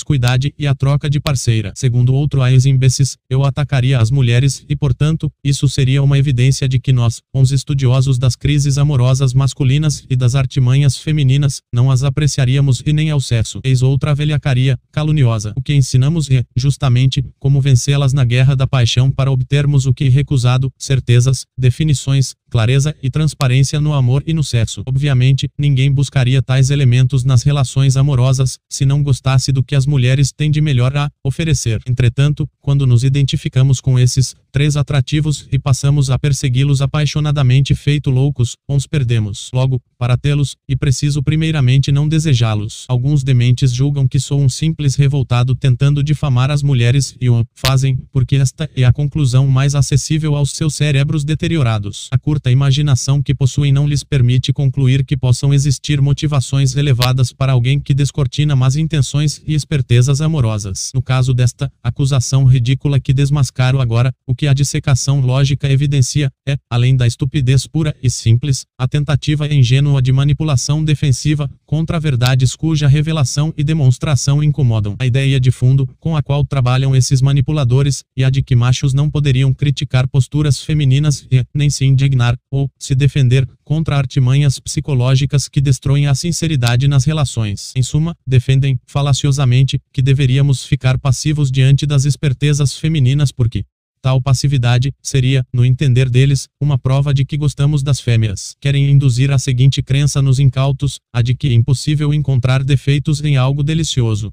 e 0.58 0.66
à 0.66 0.74
troca 0.74 1.08
de 1.08 1.20
parceira. 1.20 1.72
Segundo 1.74 2.14
outro 2.14 2.40
imbecis, 2.66 3.16
eu 3.28 3.44
atacaria 3.44 3.98
as 3.98 4.10
mulheres 4.10 4.64
e, 4.68 4.76
portanto, 4.76 5.30
isso 5.42 5.68
seria 5.68 6.02
uma 6.02 6.18
evidência 6.18 6.68
de 6.68 6.78
que 6.78 6.92
nós, 6.92 7.20
os 7.34 7.52
estudiosos 7.52 8.18
das 8.18 8.36
crises 8.36 8.78
amorosas 8.78 9.34
masculinas 9.34 10.04
e 10.08 10.16
das 10.16 10.34
artimanhas 10.34 10.96
femininas, 10.96 11.60
não 11.72 11.90
as 11.90 12.02
apreciaríamos 12.02 12.82
e 12.84 12.92
nem 12.92 13.10
ao 13.10 13.20
sexo. 13.20 13.60
Eis 13.64 13.82
outra 13.82 14.14
velhacaria 14.14 14.78
caluniosa. 14.92 15.52
O 15.56 15.62
que 15.62 15.74
ensinamos 15.74 16.30
é, 16.30 16.44
justamente, 16.56 17.24
como 17.38 17.60
vencê-las 17.60 18.12
na 18.12 18.24
guerra 18.24 18.54
da 18.54 18.66
paixão 18.66 19.10
para 19.10 19.30
obtermos 19.30 19.86
o 19.86 19.94
que 19.94 20.08
recusado, 20.08 20.70
certezas, 20.78 21.46
definições, 21.56 22.34
clareza 22.50 22.94
e 23.02 23.10
transparência 23.10 23.80
no 23.80 23.92
amor 23.92 24.22
e 24.26 24.32
no 24.32 24.44
sexo. 24.44 24.82
Obviamente, 24.86 25.48
ninguém 25.58 25.92
buscaria 25.92 26.40
tais 26.40 26.70
elementos 26.70 27.24
nas 27.24 27.42
relações 27.42 27.96
amorosas, 27.96 28.58
se 28.70 28.84
não 28.84 29.02
gostasse 29.02 29.52
do 29.52 29.62
que 29.62 29.74
as 29.74 29.85
mulheres 29.86 30.32
têm 30.32 30.50
de 30.50 30.60
melhor 30.60 30.96
a 30.96 31.10
oferecer. 31.24 31.80
Entretanto, 31.86 32.48
quando 32.60 32.86
nos 32.86 33.04
identificamos 33.04 33.80
com 33.80 33.98
esses 33.98 34.34
três 34.52 34.76
atrativos 34.76 35.46
e 35.52 35.58
passamos 35.58 36.10
a 36.10 36.18
persegui-los 36.18 36.80
apaixonadamente 36.80 37.74
feito 37.74 38.10
loucos, 38.10 38.56
uns 38.68 38.86
perdemos. 38.86 39.50
Logo, 39.52 39.80
para 39.98 40.16
tê-los, 40.16 40.56
e 40.68 40.76
preciso 40.76 41.22
primeiramente 41.22 41.92
não 41.92 42.08
desejá-los. 42.08 42.84
Alguns 42.88 43.22
dementes 43.22 43.72
julgam 43.72 44.08
que 44.08 44.18
sou 44.18 44.40
um 44.40 44.48
simples 44.48 44.94
revoltado 44.94 45.54
tentando 45.54 46.02
difamar 46.02 46.50
as 46.50 46.62
mulheres 46.62 47.16
e 47.20 47.28
o 47.28 47.44
fazem, 47.54 47.98
porque 48.12 48.36
esta 48.36 48.68
é 48.74 48.84
a 48.84 48.92
conclusão 48.92 49.46
mais 49.46 49.74
acessível 49.74 50.34
aos 50.34 50.52
seus 50.52 50.74
cérebros 50.74 51.24
deteriorados. 51.24 52.08
A 52.10 52.18
curta 52.18 52.50
imaginação 52.50 53.22
que 53.22 53.34
possuem 53.34 53.72
não 53.72 53.86
lhes 53.86 54.02
permite 54.02 54.52
concluir 54.52 55.04
que 55.04 55.16
possam 55.16 55.52
existir 55.52 56.00
motivações 56.00 56.76
elevadas 56.76 57.32
para 57.32 57.52
alguém 57.52 57.78
que 57.78 57.94
descortina 57.94 58.56
más 58.56 58.76
intenções 58.76 59.42
e 59.46 59.54
espertezas 59.76 60.20
amorosas. 60.22 60.90
No 60.94 61.02
caso 61.02 61.34
desta 61.34 61.70
acusação 61.82 62.44
ridícula 62.44 62.98
que 62.98 63.12
desmascaro 63.12 63.80
agora, 63.80 64.12
o 64.26 64.34
que 64.34 64.46
a 64.46 64.54
dissecação 64.54 65.20
lógica 65.20 65.70
evidencia 65.70 66.30
é, 66.48 66.56
além 66.70 66.96
da 66.96 67.06
estupidez 67.06 67.66
pura 67.66 67.94
e 68.02 68.10
simples, 68.10 68.64
a 68.78 68.88
tentativa 68.88 69.52
ingênua 69.52 70.00
de 70.00 70.12
manipulação 70.12 70.82
defensiva 70.82 71.50
contra 71.66 72.00
verdades 72.00 72.56
cuja 72.56 72.88
revelação 72.88 73.52
e 73.56 73.62
demonstração 73.62 74.42
incomodam. 74.42 74.96
A 74.98 75.06
ideia 75.06 75.38
de 75.38 75.50
fundo 75.50 75.86
com 76.00 76.16
a 76.16 76.22
qual 76.22 76.44
trabalham 76.44 76.94
esses 76.96 77.20
manipuladores 77.20 78.02
e 78.16 78.24
a 78.24 78.30
de 78.30 78.42
que 78.42 78.56
machos 78.56 78.94
não 78.94 79.10
poderiam 79.10 79.52
criticar 79.52 80.08
posturas 80.08 80.62
femininas 80.62 81.26
e 81.30 81.44
nem 81.54 81.68
se 81.68 81.84
indignar 81.84 82.36
ou 82.50 82.70
se 82.78 82.94
defender 82.94 83.46
contra 83.66 83.96
artimanhas 83.98 84.60
psicológicas 84.60 85.48
que 85.48 85.60
destroem 85.60 86.06
a 86.06 86.14
sinceridade 86.14 86.86
nas 86.86 87.04
relações. 87.04 87.72
Em 87.74 87.82
suma, 87.82 88.14
defendem, 88.24 88.78
falaciosamente, 88.86 89.65
que 89.92 90.02
deveríamos 90.02 90.64
ficar 90.64 90.98
passivos 90.98 91.50
diante 91.50 91.86
das 91.86 92.04
espertezas 92.04 92.76
femininas 92.76 93.32
porque 93.32 93.64
Tal 94.06 94.22
passividade 94.22 94.94
seria, 95.02 95.44
no 95.52 95.64
entender 95.64 96.08
deles, 96.08 96.46
uma 96.60 96.78
prova 96.78 97.12
de 97.12 97.24
que 97.24 97.36
gostamos 97.36 97.82
das 97.82 97.98
fêmeas. 97.98 98.54
Querem 98.60 98.88
induzir 98.88 99.32
a 99.32 99.38
seguinte 99.38 99.82
crença 99.82 100.22
nos 100.22 100.38
incautos, 100.38 101.00
a 101.12 101.22
de 101.22 101.34
que 101.34 101.48
é 101.48 101.52
impossível 101.52 102.14
encontrar 102.14 102.62
defeitos 102.62 103.20
em 103.24 103.36
algo 103.36 103.64
delicioso 103.64 104.32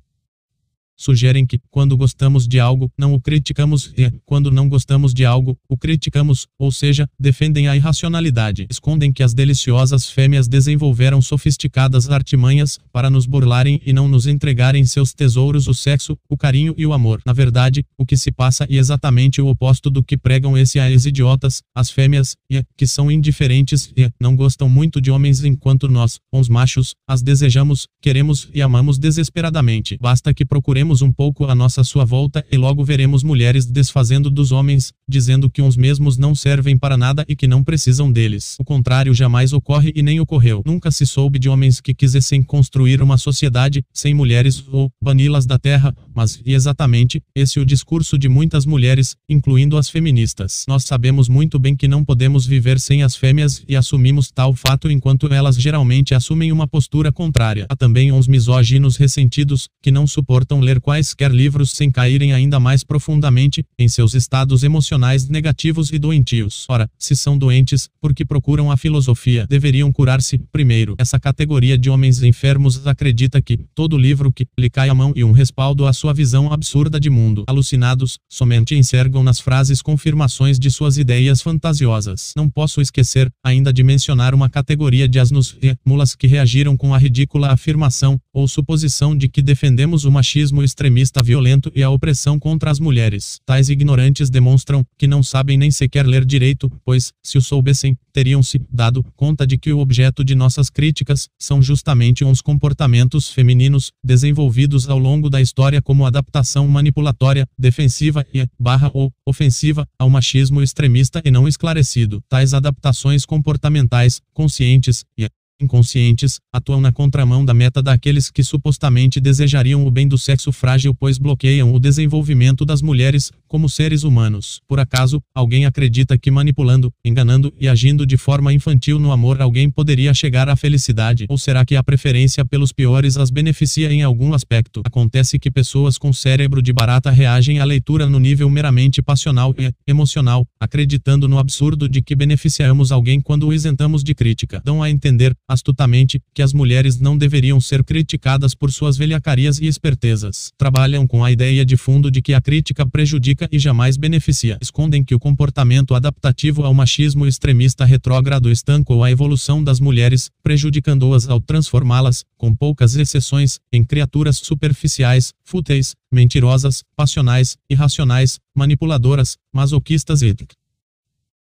sugerem 0.95 1.45
que, 1.45 1.59
quando 1.69 1.97
gostamos 1.97 2.47
de 2.47 2.59
algo, 2.59 2.91
não 2.97 3.13
o 3.13 3.19
criticamos 3.19 3.93
e, 3.97 4.11
quando 4.25 4.51
não 4.51 4.69
gostamos 4.69 5.13
de 5.13 5.25
algo, 5.25 5.57
o 5.67 5.77
criticamos, 5.77 6.47
ou 6.57 6.71
seja, 6.71 7.07
defendem 7.19 7.67
a 7.67 7.75
irracionalidade. 7.75 8.67
Escondem 8.69 9.11
que 9.11 9.23
as 9.23 9.33
deliciosas 9.33 10.07
fêmeas 10.07 10.47
desenvolveram 10.47 11.21
sofisticadas 11.21 12.09
artimanhas 12.09 12.79
para 12.91 13.09
nos 13.09 13.25
burlarem 13.25 13.81
e 13.85 13.91
não 13.91 14.07
nos 14.07 14.27
entregarem 14.27 14.85
seus 14.85 15.13
tesouros 15.13 15.67
o 15.67 15.73
sexo, 15.73 16.17
o 16.29 16.37
carinho 16.37 16.73
e 16.77 16.85
o 16.85 16.93
amor. 16.93 17.21
Na 17.25 17.33
verdade, 17.33 17.85
o 17.97 18.05
que 18.05 18.15
se 18.15 18.31
passa 18.31 18.65
é 18.69 18.75
exatamente 18.75 19.41
o 19.41 19.47
oposto 19.47 19.89
do 19.89 20.03
que 20.03 20.17
pregam 20.17 20.57
esse 20.57 20.79
as 20.79 21.05
idiotas, 21.05 21.61
as 21.75 21.89
fêmeas, 21.89 22.35
e, 22.49 22.63
que 22.77 22.85
são 22.85 23.11
indiferentes 23.11 23.91
e 23.95 24.09
não 24.19 24.35
gostam 24.35 24.69
muito 24.69 25.01
de 25.01 25.11
homens 25.11 25.43
enquanto 25.43 25.87
nós, 25.87 26.19
os 26.31 26.49
machos, 26.49 26.93
as 27.07 27.21
desejamos, 27.21 27.87
queremos 28.01 28.49
e 28.53 28.61
amamos 28.61 28.97
desesperadamente. 28.97 29.97
Basta 29.99 30.33
que 30.33 30.45
procuremos 30.45 30.82
um 31.01 31.11
pouco 31.11 31.45
a 31.45 31.55
nossa 31.55 31.83
sua 31.83 32.05
volta 32.05 32.45
e 32.51 32.57
logo 32.57 32.83
veremos 32.83 33.23
mulheres 33.23 33.65
desfazendo 33.65 34.29
dos 34.29 34.51
homens, 34.51 34.91
dizendo 35.07 35.49
que 35.49 35.61
uns 35.61 35.77
mesmos 35.77 36.17
não 36.17 36.35
servem 36.35 36.77
para 36.77 36.97
nada 36.97 37.25
e 37.27 37.35
que 37.35 37.47
não 37.47 37.63
precisam 37.63 38.11
deles. 38.11 38.55
O 38.59 38.63
contrário 38.63 39.13
jamais 39.13 39.53
ocorre 39.53 39.91
e 39.95 40.01
nem 40.01 40.19
ocorreu. 40.19 40.61
Nunca 40.65 40.91
se 40.91 41.05
soube 41.05 41.39
de 41.39 41.49
homens 41.49 41.79
que 41.79 41.93
quisessem 41.93 42.43
construir 42.43 43.01
uma 43.01 43.17
sociedade 43.17 43.83
sem 43.93 44.13
mulheres 44.13 44.63
ou 44.71 44.89
bani-las 45.01 45.45
da 45.45 45.57
terra, 45.57 45.95
mas 46.13 46.41
e 46.45 46.53
exatamente 46.53 47.21
esse 47.35 47.59
é 47.59 47.61
o 47.61 47.65
discurso 47.65 48.17
de 48.17 48.27
muitas 48.27 48.65
mulheres, 48.65 49.15
incluindo 49.29 49.77
as 49.77 49.89
feministas. 49.89 50.65
Nós 50.67 50.83
sabemos 50.83 51.29
muito 51.29 51.57
bem 51.57 51.75
que 51.75 51.87
não 51.87 52.03
podemos 52.03 52.45
viver 52.45 52.79
sem 52.79 53.03
as 53.03 53.15
fêmeas 53.15 53.63
e 53.67 53.75
assumimos 53.75 54.31
tal 54.31 54.53
fato 54.53 54.89
enquanto 54.89 55.31
elas 55.33 55.55
geralmente 55.55 56.13
assumem 56.13 56.51
uma 56.51 56.67
postura 56.67 57.11
contrária. 57.11 57.65
Há 57.69 57.75
também 57.75 58.11
uns 58.11 58.27
misóginos 58.27 58.97
ressentidos 58.97 59.67
que 59.81 59.91
não 59.91 60.07
suportam 60.07 60.59
ler 60.59 60.72
ler 60.73 60.79
quaisquer 60.79 61.31
livros 61.31 61.71
sem 61.71 61.91
caírem 61.91 62.33
ainda 62.33 62.59
mais 62.59 62.83
profundamente 62.83 63.63
em 63.77 63.87
seus 63.87 64.13
estados 64.13 64.63
emocionais 64.63 65.27
negativos 65.27 65.91
e 65.91 65.99
doentios. 65.99 66.65
Ora, 66.67 66.89
se 66.97 67.15
são 67.15 67.37
doentes, 67.37 67.89
porque 68.01 68.25
procuram 68.25 68.71
a 68.71 68.77
filosofia, 68.77 69.45
deveriam 69.47 69.91
curar-se 69.91 70.39
primeiro. 70.51 70.95
Essa 70.97 71.19
categoria 71.19 71.77
de 71.77 71.89
homens 71.89 72.23
enfermos 72.23 72.85
acredita 72.87 73.41
que 73.41 73.59
todo 73.75 73.97
livro 73.97 74.31
que 74.31 74.47
lhe 74.57 74.69
cai 74.69 74.89
a 74.89 74.93
mão 74.93 75.13
e 75.15 75.23
um 75.23 75.31
respaldo 75.31 75.85
à 75.85 75.93
sua 75.93 76.13
visão 76.13 76.51
absurda 76.51 76.99
de 76.99 77.09
mundo. 77.09 77.43
Alucinados, 77.47 78.17
somente 78.29 78.75
enxergam 78.75 79.23
nas 79.23 79.39
frases 79.39 79.81
confirmações 79.81 80.57
de 80.57 80.71
suas 80.71 80.97
ideias 80.97 81.41
fantasiosas. 81.41 82.33
Não 82.35 82.49
posso 82.49 82.81
esquecer 82.81 83.29
ainda 83.43 83.71
de 83.71 83.83
mencionar 83.83 84.33
uma 84.33 84.49
categoria 84.49 85.07
de 85.07 85.19
asnos 85.19 85.55
e 85.61 85.75
mulas 85.85 86.15
que 86.15 86.27
reagiram 86.27 86.75
com 86.75 86.93
a 86.93 86.97
ridícula 86.97 87.51
afirmação 87.51 88.19
ou 88.33 88.47
suposição 88.47 89.15
de 89.15 89.27
que 89.27 89.41
defendemos 89.41 90.05
o 90.05 90.11
machismo 90.11 90.62
extremista 90.63 91.21
violento 91.23 91.71
e 91.75 91.83
a 91.83 91.89
opressão 91.89 92.39
contra 92.39 92.71
as 92.71 92.79
mulheres. 92.79 93.39
Tais 93.45 93.69
ignorantes 93.69 94.29
demonstram 94.29 94.85
que 94.97 95.07
não 95.07 95.21
sabem 95.21 95.57
nem 95.57 95.71
sequer 95.71 96.05
ler 96.05 96.25
direito, 96.25 96.71
pois, 96.83 97.11
se 97.23 97.37
o 97.37 97.41
soubessem, 97.41 97.97
teriam-se 98.11 98.61
dado 98.69 99.03
conta 99.15 99.45
de 99.45 99.57
que 99.57 99.73
o 99.73 99.79
objeto 99.79 100.23
de 100.23 100.35
nossas 100.35 100.69
críticas 100.69 101.27
são 101.39 101.61
justamente 101.61 102.23
uns 102.23 102.41
comportamentos 102.41 103.29
femininos 103.29 103.91
desenvolvidos 104.03 104.87
ao 104.87 104.99
longo 104.99 105.29
da 105.29 105.41
história 105.41 105.81
como 105.81 106.05
adaptação 106.05 106.67
manipulatória, 106.67 107.47
defensiva 107.57 108.25
e 108.33 108.45
barra 108.59 108.91
ou 108.93 109.11
ofensiva 109.25 109.87
ao 109.97 110.09
machismo 110.09 110.61
extremista 110.61 111.21
e 111.25 111.31
não 111.31 111.47
esclarecido. 111.47 112.21
Tais 112.29 112.53
adaptações 112.53 113.25
comportamentais, 113.25 114.21
conscientes 114.33 115.03
e 115.17 115.27
inconscientes, 115.61 116.39
atuam 116.53 116.81
na 116.81 116.91
contramão 116.91 117.43
da 117.45 117.53
meta 117.53 117.81
daqueles 117.81 118.29
que 118.29 118.43
supostamente 118.43 119.19
desejariam 119.19 119.85
o 119.85 119.91
bem 119.91 120.07
do 120.07 120.17
sexo 120.17 120.51
frágil, 120.51 120.93
pois 120.93 121.17
bloqueiam 121.17 121.73
o 121.73 121.79
desenvolvimento 121.79 122.65
das 122.65 122.81
mulheres 122.81 123.31
como 123.47 123.69
seres 123.69 124.03
humanos. 124.03 124.59
Por 124.67 124.79
acaso, 124.79 125.21
alguém 125.33 125.65
acredita 125.65 126.17
que 126.17 126.31
manipulando, 126.31 126.91
enganando 127.05 127.53
e 127.59 127.67
agindo 127.67 128.05
de 128.05 128.17
forma 128.17 128.51
infantil 128.51 128.99
no 128.99 129.11
amor 129.11 129.41
alguém 129.41 129.69
poderia 129.69 130.13
chegar 130.13 130.49
à 130.49 130.55
felicidade? 130.55 131.25
Ou 131.29 131.37
será 131.37 131.63
que 131.63 131.75
a 131.75 131.83
preferência 131.83 132.43
pelos 132.43 132.71
piores 132.71 133.17
as 133.17 133.29
beneficia 133.29 133.91
em 133.91 134.01
algum 134.01 134.33
aspecto? 134.33 134.81
Acontece 134.85 135.37
que 135.37 135.51
pessoas 135.51 135.97
com 135.97 136.11
cérebro 136.11 136.61
de 136.61 136.73
barata 136.73 137.11
reagem 137.11 137.59
à 137.59 137.63
leitura 137.63 138.07
no 138.07 138.19
nível 138.19 138.49
meramente 138.49 139.01
passional 139.01 139.53
e 139.57 139.71
emocional, 139.87 140.45
acreditando 140.59 141.27
no 141.27 141.37
absurdo 141.37 141.87
de 141.87 142.01
que 142.01 142.15
beneficiamos 142.15 142.91
alguém 142.91 143.21
quando 143.21 143.47
o 143.47 143.53
isentamos 143.53 144.03
de 144.03 144.15
crítica. 144.15 144.61
Dão 144.63 144.81
a 144.81 144.89
entender, 144.89 145.35
astutamente, 145.47 146.21
que 146.33 146.41
as 146.41 146.53
mulheres 146.53 146.99
não 146.99 147.17
deveriam 147.17 147.59
ser 147.59 147.83
criticadas 147.83 148.55
por 148.55 148.71
suas 148.71 148.97
velhacarias 148.97 149.59
e 149.59 149.65
espertezas. 149.65 150.51
Trabalham 150.57 151.05
com 151.05 151.23
a 151.23 151.31
ideia 151.31 151.65
de 151.65 151.77
fundo 151.77 152.09
de 152.09 152.21
que 152.21 152.33
a 152.33 152.41
crítica 152.41 152.85
prejudica 152.85 153.47
e 153.51 153.59
jamais 153.59 153.97
beneficia. 153.97 154.57
Escondem 154.61 155.03
que 155.03 155.15
o 155.15 155.19
comportamento 155.19 155.95
adaptativo 155.95 156.63
ao 156.63 156.73
machismo 156.73 157.25
extremista 157.25 157.85
retrógrado 157.85 158.49
estancou 158.49 159.03
a 159.03 159.11
evolução 159.11 159.63
das 159.63 159.79
mulheres, 159.79 160.29
prejudicando-as 160.41 161.27
ao 161.27 161.39
transformá-las, 161.39 162.23
com 162.37 162.55
poucas 162.55 162.95
exceções, 162.95 163.59
em 163.71 163.83
criaturas 163.83 164.37
superficiais, 164.37 165.33
fúteis, 165.43 165.95
mentirosas, 166.11 166.83
passionais, 166.95 167.57
irracionais, 167.69 168.39
manipuladoras, 168.55 169.37
masoquistas 169.53 170.21
e 170.21 170.33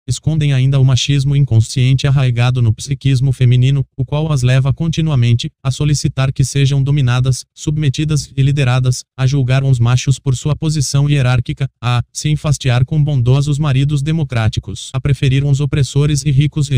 escondem 0.08 0.54
ainda 0.54 0.80
o 0.80 0.86
machismo 0.86 1.36
inconsciente 1.36 2.08
arraigado 2.08 2.62
no 2.62 2.74
psiquismo 2.74 3.32
feminino, 3.32 3.86
o 3.96 4.06
qual 4.06 4.32
as 4.32 4.42
leva 4.42 4.74
continuamente 4.74 5.52
a 5.62 5.70
solicitar 5.70 6.32
que 6.32 6.44
sejam 6.44 6.82
dominadas, 6.82 7.46
submetidas 7.54 8.32
e 8.36 8.42
lideradas, 8.42 9.04
a 9.18 9.28
julgar 9.28 9.64
uns 9.64 9.80
machos 9.80 10.18
por 10.18 10.36
sua 10.36 10.56
posição 10.56 11.10
hierárquica, 11.10 11.70
a 11.82 12.02
se 12.14 12.30
enfastiar 12.30 12.86
com 12.86 13.04
bondosos 13.04 13.60
maridos 13.60 14.02
democráticos, 14.02 14.90
a 14.94 15.02
preferir 15.02 15.44
uns 15.44 15.60
opressores 15.60 16.24
e 16.26 16.32
ricos 16.32 16.70
e 16.70 16.78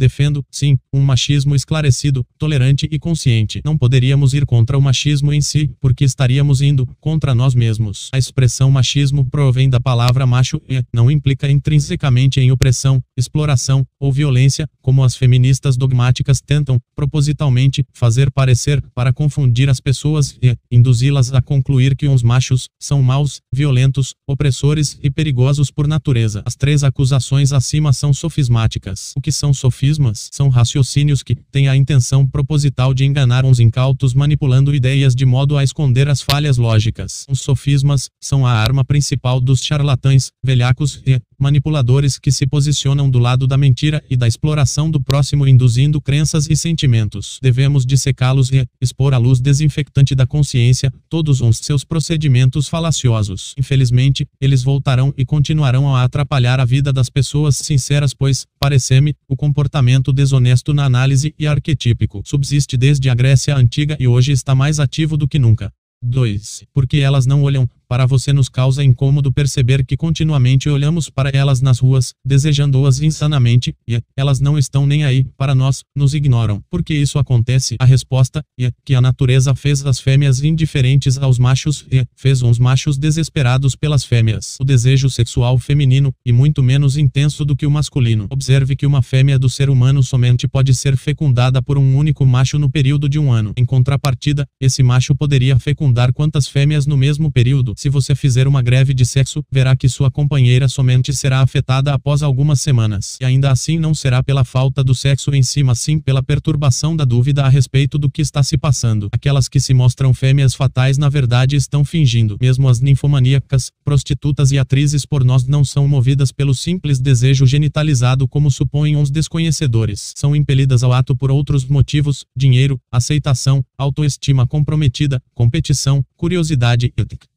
Defendo, 0.00 0.42
sim, 0.50 0.78
um 0.94 1.02
machismo 1.02 1.54
esclarecido, 1.54 2.24
tolerante 2.38 2.88
e 2.90 2.98
consciente. 2.98 3.60
Não 3.62 3.76
poderíamos 3.76 4.32
ir 4.32 4.46
contra 4.46 4.78
o 4.78 4.80
machismo 4.80 5.30
em 5.30 5.42
si, 5.42 5.70
porque 5.78 6.06
estaríamos 6.06 6.62
indo 6.62 6.88
contra 6.98 7.34
nós 7.34 7.54
mesmos. 7.54 8.08
A 8.14 8.16
expressão 8.16 8.70
machismo 8.70 9.28
provém 9.28 9.68
da 9.68 9.78
palavra 9.78 10.26
macho 10.26 10.58
e 10.66 10.82
não 10.90 11.10
implica 11.10 11.50
intrinsecamente 11.50 12.40
em 12.40 12.50
opressão, 12.50 13.02
exploração 13.14 13.86
ou 14.00 14.10
violência, 14.10 14.66
como 14.80 15.04
as 15.04 15.14
feministas 15.14 15.76
dogmáticas 15.76 16.40
tentam, 16.40 16.80
propositalmente, 16.96 17.84
fazer 17.92 18.30
parecer 18.30 18.82
para 18.94 19.12
confundir 19.12 19.68
as 19.68 19.80
pessoas 19.80 20.34
e 20.42 20.56
induzi-las 20.70 21.30
a 21.34 21.42
concluir 21.42 21.94
que 21.94 22.08
uns 22.08 22.22
machos 22.22 22.70
são 22.80 23.02
maus, 23.02 23.42
violentos, 23.52 24.14
opressores 24.26 24.98
e 25.02 25.10
perigosos 25.10 25.70
por 25.70 25.86
natureza. 25.86 26.42
As 26.46 26.56
três 26.56 26.82
acusações 26.82 27.52
acima 27.52 27.92
são 27.92 28.14
sofismáticas. 28.14 29.12
O 29.14 29.20
que 29.20 29.30
são 29.30 29.52
sofismas? 29.52 29.89
Sofismas 29.90 30.28
são 30.30 30.48
raciocínios 30.48 31.22
que 31.22 31.34
têm 31.34 31.68
a 31.68 31.76
intenção 31.76 32.26
proposital 32.26 32.94
de 32.94 33.04
enganar 33.04 33.44
uns 33.44 33.58
incautos 33.58 34.14
manipulando 34.14 34.74
ideias 34.74 35.14
de 35.14 35.26
modo 35.26 35.56
a 35.56 35.64
esconder 35.64 36.08
as 36.08 36.22
falhas 36.22 36.56
lógicas. 36.56 37.24
Os 37.28 37.40
sofismas 37.40 38.08
são 38.20 38.46
a 38.46 38.52
arma 38.52 38.84
principal 38.84 39.40
dos 39.40 39.62
charlatães, 39.64 40.30
velhacos 40.44 41.02
e 41.06 41.18
manipuladores 41.38 42.18
que 42.18 42.30
se 42.30 42.46
posicionam 42.46 43.08
do 43.08 43.18
lado 43.18 43.46
da 43.46 43.56
mentira 43.56 44.02
e 44.10 44.16
da 44.16 44.28
exploração 44.28 44.90
do 44.90 45.00
próximo 45.00 45.48
induzindo 45.48 46.00
crenças 46.00 46.48
e 46.48 46.54
sentimentos. 46.54 47.38
Devemos 47.42 47.86
dissecá-los 47.86 48.50
e 48.52 48.66
expor 48.80 49.14
à 49.14 49.18
luz 49.18 49.40
desinfectante 49.40 50.14
da 50.14 50.26
consciência 50.26 50.92
todos 51.08 51.40
os 51.40 51.56
seus 51.58 51.82
procedimentos 51.82 52.68
falaciosos. 52.68 53.54
Infelizmente, 53.58 54.26
eles 54.40 54.62
voltarão 54.62 55.14
e 55.16 55.24
continuarão 55.24 55.94
a 55.96 56.04
atrapalhar 56.04 56.60
a 56.60 56.64
vida 56.64 56.92
das 56.92 57.08
pessoas 57.08 57.56
sinceras 57.56 58.12
pois, 58.12 58.44
parece-me, 58.60 59.14
o 59.26 59.34
comportamento 59.34 59.69
desonesto 60.12 60.74
na 60.74 60.84
análise 60.84 61.34
e 61.38 61.46
arquetípico 61.46 62.22
subsiste 62.24 62.76
desde 62.76 63.08
a 63.08 63.14
Grécia 63.14 63.56
Antiga 63.56 63.96
e 63.98 64.06
hoje 64.06 64.32
está 64.32 64.54
mais 64.54 64.80
ativo 64.80 65.16
do 65.16 65.28
que 65.28 65.38
nunca. 65.38 65.72
2. 66.02 66.64
Porque 66.72 66.98
elas 66.98 67.26
não 67.26 67.42
olham 67.42 67.68
para 67.90 68.06
você 68.06 68.32
nos 68.32 68.48
causa 68.48 68.84
incômodo 68.84 69.32
perceber 69.32 69.84
que 69.84 69.96
continuamente 69.96 70.68
olhamos 70.68 71.10
para 71.10 71.28
elas 71.30 71.60
nas 71.60 71.80
ruas, 71.80 72.14
desejando-as 72.24 73.00
insanamente, 73.00 73.74
e 73.84 74.00
elas 74.16 74.38
não 74.38 74.56
estão 74.56 74.86
nem 74.86 75.02
aí 75.02 75.26
para 75.36 75.56
nós, 75.56 75.82
nos 75.92 76.14
ignoram. 76.14 76.62
Porque 76.70 76.94
isso 76.94 77.18
acontece? 77.18 77.74
A 77.80 77.84
resposta 77.84 78.44
é 78.60 78.70
que 78.84 78.94
a 78.94 79.00
natureza 79.00 79.56
fez 79.56 79.84
as 79.84 79.98
fêmeas 79.98 80.40
indiferentes 80.44 81.18
aos 81.18 81.36
machos 81.36 81.84
e 81.90 82.06
fez 82.14 82.42
uns 82.42 82.60
machos 82.60 82.96
desesperados 82.96 83.74
pelas 83.74 84.04
fêmeas. 84.04 84.56
O 84.60 84.64
desejo 84.64 85.10
sexual 85.10 85.58
feminino 85.58 86.14
e 86.24 86.30
muito 86.30 86.62
menos 86.62 86.96
intenso 86.96 87.44
do 87.44 87.56
que 87.56 87.66
o 87.66 87.70
masculino. 87.72 88.28
Observe 88.30 88.76
que 88.76 88.86
uma 88.86 89.02
fêmea 89.02 89.36
do 89.36 89.50
ser 89.50 89.68
humano 89.68 90.00
somente 90.00 90.46
pode 90.46 90.72
ser 90.76 90.96
fecundada 90.96 91.60
por 91.60 91.76
um 91.76 91.96
único 91.96 92.24
macho 92.24 92.56
no 92.56 92.70
período 92.70 93.08
de 93.08 93.18
um 93.18 93.32
ano. 93.32 93.52
Em 93.56 93.64
contrapartida, 93.64 94.46
esse 94.60 94.80
macho 94.80 95.12
poderia 95.12 95.58
fecundar 95.58 96.12
quantas 96.12 96.46
fêmeas 96.46 96.86
no 96.86 96.96
mesmo 96.96 97.32
período 97.32 97.74
se 97.80 97.88
você 97.88 98.14
fizer 98.14 98.46
uma 98.46 98.60
greve 98.60 98.92
de 98.92 99.06
sexo, 99.06 99.42
verá 99.50 99.74
que 99.74 99.88
sua 99.88 100.10
companheira 100.10 100.68
somente 100.68 101.14
será 101.14 101.40
afetada 101.40 101.94
após 101.94 102.22
algumas 102.22 102.60
semanas. 102.60 103.16
E 103.22 103.24
ainda 103.24 103.50
assim 103.50 103.78
não 103.78 103.94
será 103.94 104.22
pela 104.22 104.44
falta 104.44 104.84
do 104.84 104.94
sexo 104.94 105.34
em 105.34 105.42
si, 105.42 105.62
mas 105.62 105.78
sim 105.78 105.98
pela 105.98 106.22
perturbação 106.22 106.94
da 106.94 107.06
dúvida 107.06 107.42
a 107.42 107.48
respeito 107.48 107.96
do 107.96 108.10
que 108.10 108.20
está 108.20 108.42
se 108.42 108.58
passando. 108.58 109.08
Aquelas 109.12 109.48
que 109.48 109.58
se 109.58 109.72
mostram 109.72 110.12
fêmeas 110.12 110.54
fatais 110.54 110.98
na 110.98 111.08
verdade 111.08 111.56
estão 111.56 111.82
fingindo. 111.82 112.36
Mesmo 112.38 112.68
as 112.68 112.80
ninfomaníacas, 112.80 113.70
prostitutas 113.82 114.52
e 114.52 114.58
atrizes 114.58 115.06
por 115.06 115.24
nós 115.24 115.46
não 115.46 115.64
são 115.64 115.88
movidas 115.88 116.30
pelo 116.30 116.54
simples 116.54 117.00
desejo 117.00 117.46
genitalizado 117.46 118.28
como 118.28 118.50
supõem 118.50 118.94
os 118.98 119.10
desconhecedores. 119.10 120.12
São 120.16 120.36
impelidas 120.36 120.82
ao 120.82 120.92
ato 120.92 121.16
por 121.16 121.30
outros 121.30 121.64
motivos, 121.64 122.26
dinheiro, 122.36 122.78
aceitação, 122.92 123.64
autoestima 123.78 124.46
comprometida, 124.46 125.22
competição, 125.34 126.04
curiosidade 126.14 126.92
e 126.94 127.29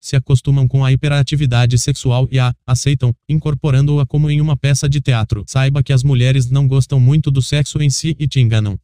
se 0.00 0.16
acostumam 0.16 0.68
com 0.68 0.84
a 0.84 0.92
hiperatividade 0.92 1.78
sexual 1.78 2.28
e 2.30 2.38
a 2.38 2.54
aceitam, 2.66 3.14
incorporando-a 3.28 4.06
como 4.06 4.30
em 4.30 4.40
uma 4.40 4.56
peça 4.56 4.88
de 4.88 5.00
teatro. 5.00 5.44
Saiba 5.46 5.82
que 5.82 5.92
as 5.92 6.02
mulheres 6.02 6.50
não 6.50 6.68
gostam 6.68 7.00
muito 7.00 7.30
do 7.30 7.42
sexo 7.42 7.82
em 7.82 7.90
si 7.90 8.16
e 8.18 8.28
te 8.28 8.40
enganam. 8.40 8.78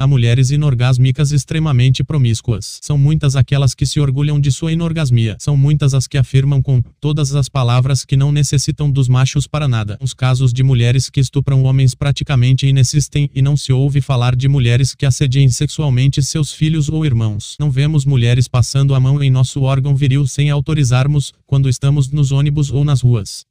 Há 0.00 0.06
mulheres 0.06 0.52
inorgásmicas 0.52 1.32
extremamente 1.32 2.04
promíscuas. 2.04 2.78
São 2.80 2.96
muitas 2.96 3.34
aquelas 3.34 3.74
que 3.74 3.84
se 3.84 3.98
orgulham 3.98 4.38
de 4.38 4.52
sua 4.52 4.70
inorgasmia. 4.70 5.36
São 5.40 5.56
muitas 5.56 5.92
as 5.92 6.06
que 6.06 6.16
afirmam 6.16 6.62
com 6.62 6.80
todas 7.00 7.34
as 7.34 7.48
palavras 7.48 8.04
que 8.04 8.16
não 8.16 8.30
necessitam 8.30 8.88
dos 8.88 9.08
machos 9.08 9.48
para 9.48 9.66
nada. 9.66 9.98
Os 10.00 10.14
casos 10.14 10.52
de 10.52 10.62
mulheres 10.62 11.10
que 11.10 11.18
estupram 11.18 11.64
homens 11.64 11.96
praticamente 11.96 12.64
inexistem 12.64 13.28
e 13.34 13.42
não 13.42 13.56
se 13.56 13.72
ouve 13.72 14.00
falar 14.00 14.36
de 14.36 14.46
mulheres 14.46 14.94
que 14.94 15.04
assediem 15.04 15.48
sexualmente 15.48 16.22
seus 16.22 16.52
filhos 16.52 16.88
ou 16.88 17.04
irmãos. 17.04 17.56
Não 17.58 17.68
vemos 17.68 18.04
mulheres 18.04 18.46
passando 18.46 18.94
a 18.94 19.00
mão 19.00 19.20
em 19.20 19.32
nosso 19.32 19.62
órgão 19.62 19.96
viril 19.96 20.28
sem 20.28 20.48
autorizarmos, 20.48 21.32
quando 21.44 21.68
estamos 21.68 22.08
nos 22.08 22.30
ônibus 22.30 22.70
ou 22.70 22.84
nas 22.84 23.00
ruas. 23.00 23.44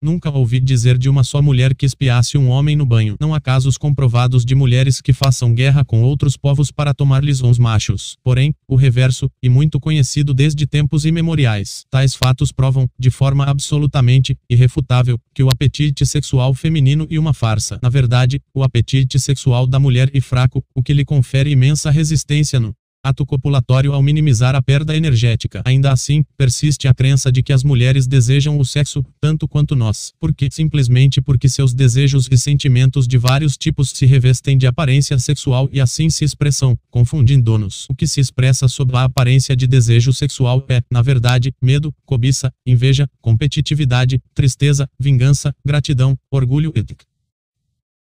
Nunca 0.00 0.30
ouvi 0.30 0.60
dizer 0.60 0.96
de 0.96 1.08
uma 1.08 1.24
só 1.24 1.42
mulher 1.42 1.74
que 1.74 1.84
espiasse 1.84 2.38
um 2.38 2.48
homem 2.48 2.76
no 2.76 2.86
banho. 2.86 3.16
Não 3.20 3.34
há 3.34 3.40
casos 3.40 3.76
comprovados 3.76 4.44
de 4.44 4.54
mulheres 4.54 5.00
que 5.00 5.12
façam 5.12 5.52
guerra 5.52 5.84
com 5.84 6.02
outros 6.02 6.36
povos 6.36 6.70
para 6.70 6.94
tomar-lhes 6.94 7.40
uns 7.42 7.58
machos. 7.58 8.16
Porém, 8.22 8.54
o 8.68 8.76
reverso, 8.76 9.28
e 9.42 9.48
muito 9.48 9.80
conhecido 9.80 10.32
desde 10.32 10.68
tempos 10.68 11.04
imemoriais. 11.04 11.84
Tais 11.90 12.14
fatos 12.14 12.52
provam, 12.52 12.88
de 12.96 13.10
forma 13.10 13.44
absolutamente 13.44 14.38
irrefutável, 14.48 15.18
que 15.34 15.42
o 15.42 15.50
apetite 15.50 16.06
sexual 16.06 16.54
feminino 16.54 17.04
e 17.10 17.18
uma 17.18 17.34
farsa. 17.34 17.80
Na 17.82 17.88
verdade, 17.88 18.40
o 18.54 18.62
apetite 18.62 19.18
sexual 19.18 19.66
da 19.66 19.80
mulher 19.80 20.08
e 20.14 20.20
fraco, 20.20 20.64
o 20.76 20.82
que 20.82 20.94
lhe 20.94 21.04
confere 21.04 21.50
imensa 21.50 21.90
resistência 21.90 22.60
no 22.60 22.72
ato 23.08 23.26
copulatório 23.26 23.92
ao 23.92 24.02
minimizar 24.02 24.54
a 24.54 24.62
perda 24.62 24.96
energética. 24.96 25.62
Ainda 25.64 25.92
assim, 25.92 26.24
persiste 26.36 26.86
a 26.86 26.94
crença 26.94 27.32
de 27.32 27.42
que 27.42 27.52
as 27.52 27.64
mulheres 27.64 28.06
desejam 28.06 28.58
o 28.58 28.64
sexo 28.64 29.04
tanto 29.20 29.48
quanto 29.48 29.74
nós, 29.74 30.12
porque 30.20 30.48
simplesmente 30.50 31.20
porque 31.20 31.48
seus 31.48 31.74
desejos 31.74 32.28
e 32.30 32.38
sentimentos 32.38 33.06
de 33.06 33.18
vários 33.18 33.56
tipos 33.56 33.90
se 33.90 34.06
revestem 34.06 34.56
de 34.56 34.66
aparência 34.66 35.18
sexual 35.18 35.68
e 35.72 35.80
assim 35.80 36.10
se 36.10 36.24
expressam, 36.24 36.76
confundindo-nos. 36.90 37.86
O 37.90 37.94
que 37.94 38.06
se 38.06 38.20
expressa 38.20 38.68
sob 38.68 38.96
a 38.96 39.04
aparência 39.04 39.56
de 39.56 39.66
desejo 39.66 40.12
sexual 40.12 40.64
é, 40.68 40.82
na 40.90 41.02
verdade, 41.02 41.52
medo, 41.60 41.92
cobiça, 42.04 42.52
inveja, 42.66 43.08
competitividade, 43.20 44.20
tristeza, 44.34 44.88
vingança, 44.98 45.54
gratidão, 45.64 46.16
orgulho 46.30 46.72
e 46.74 46.82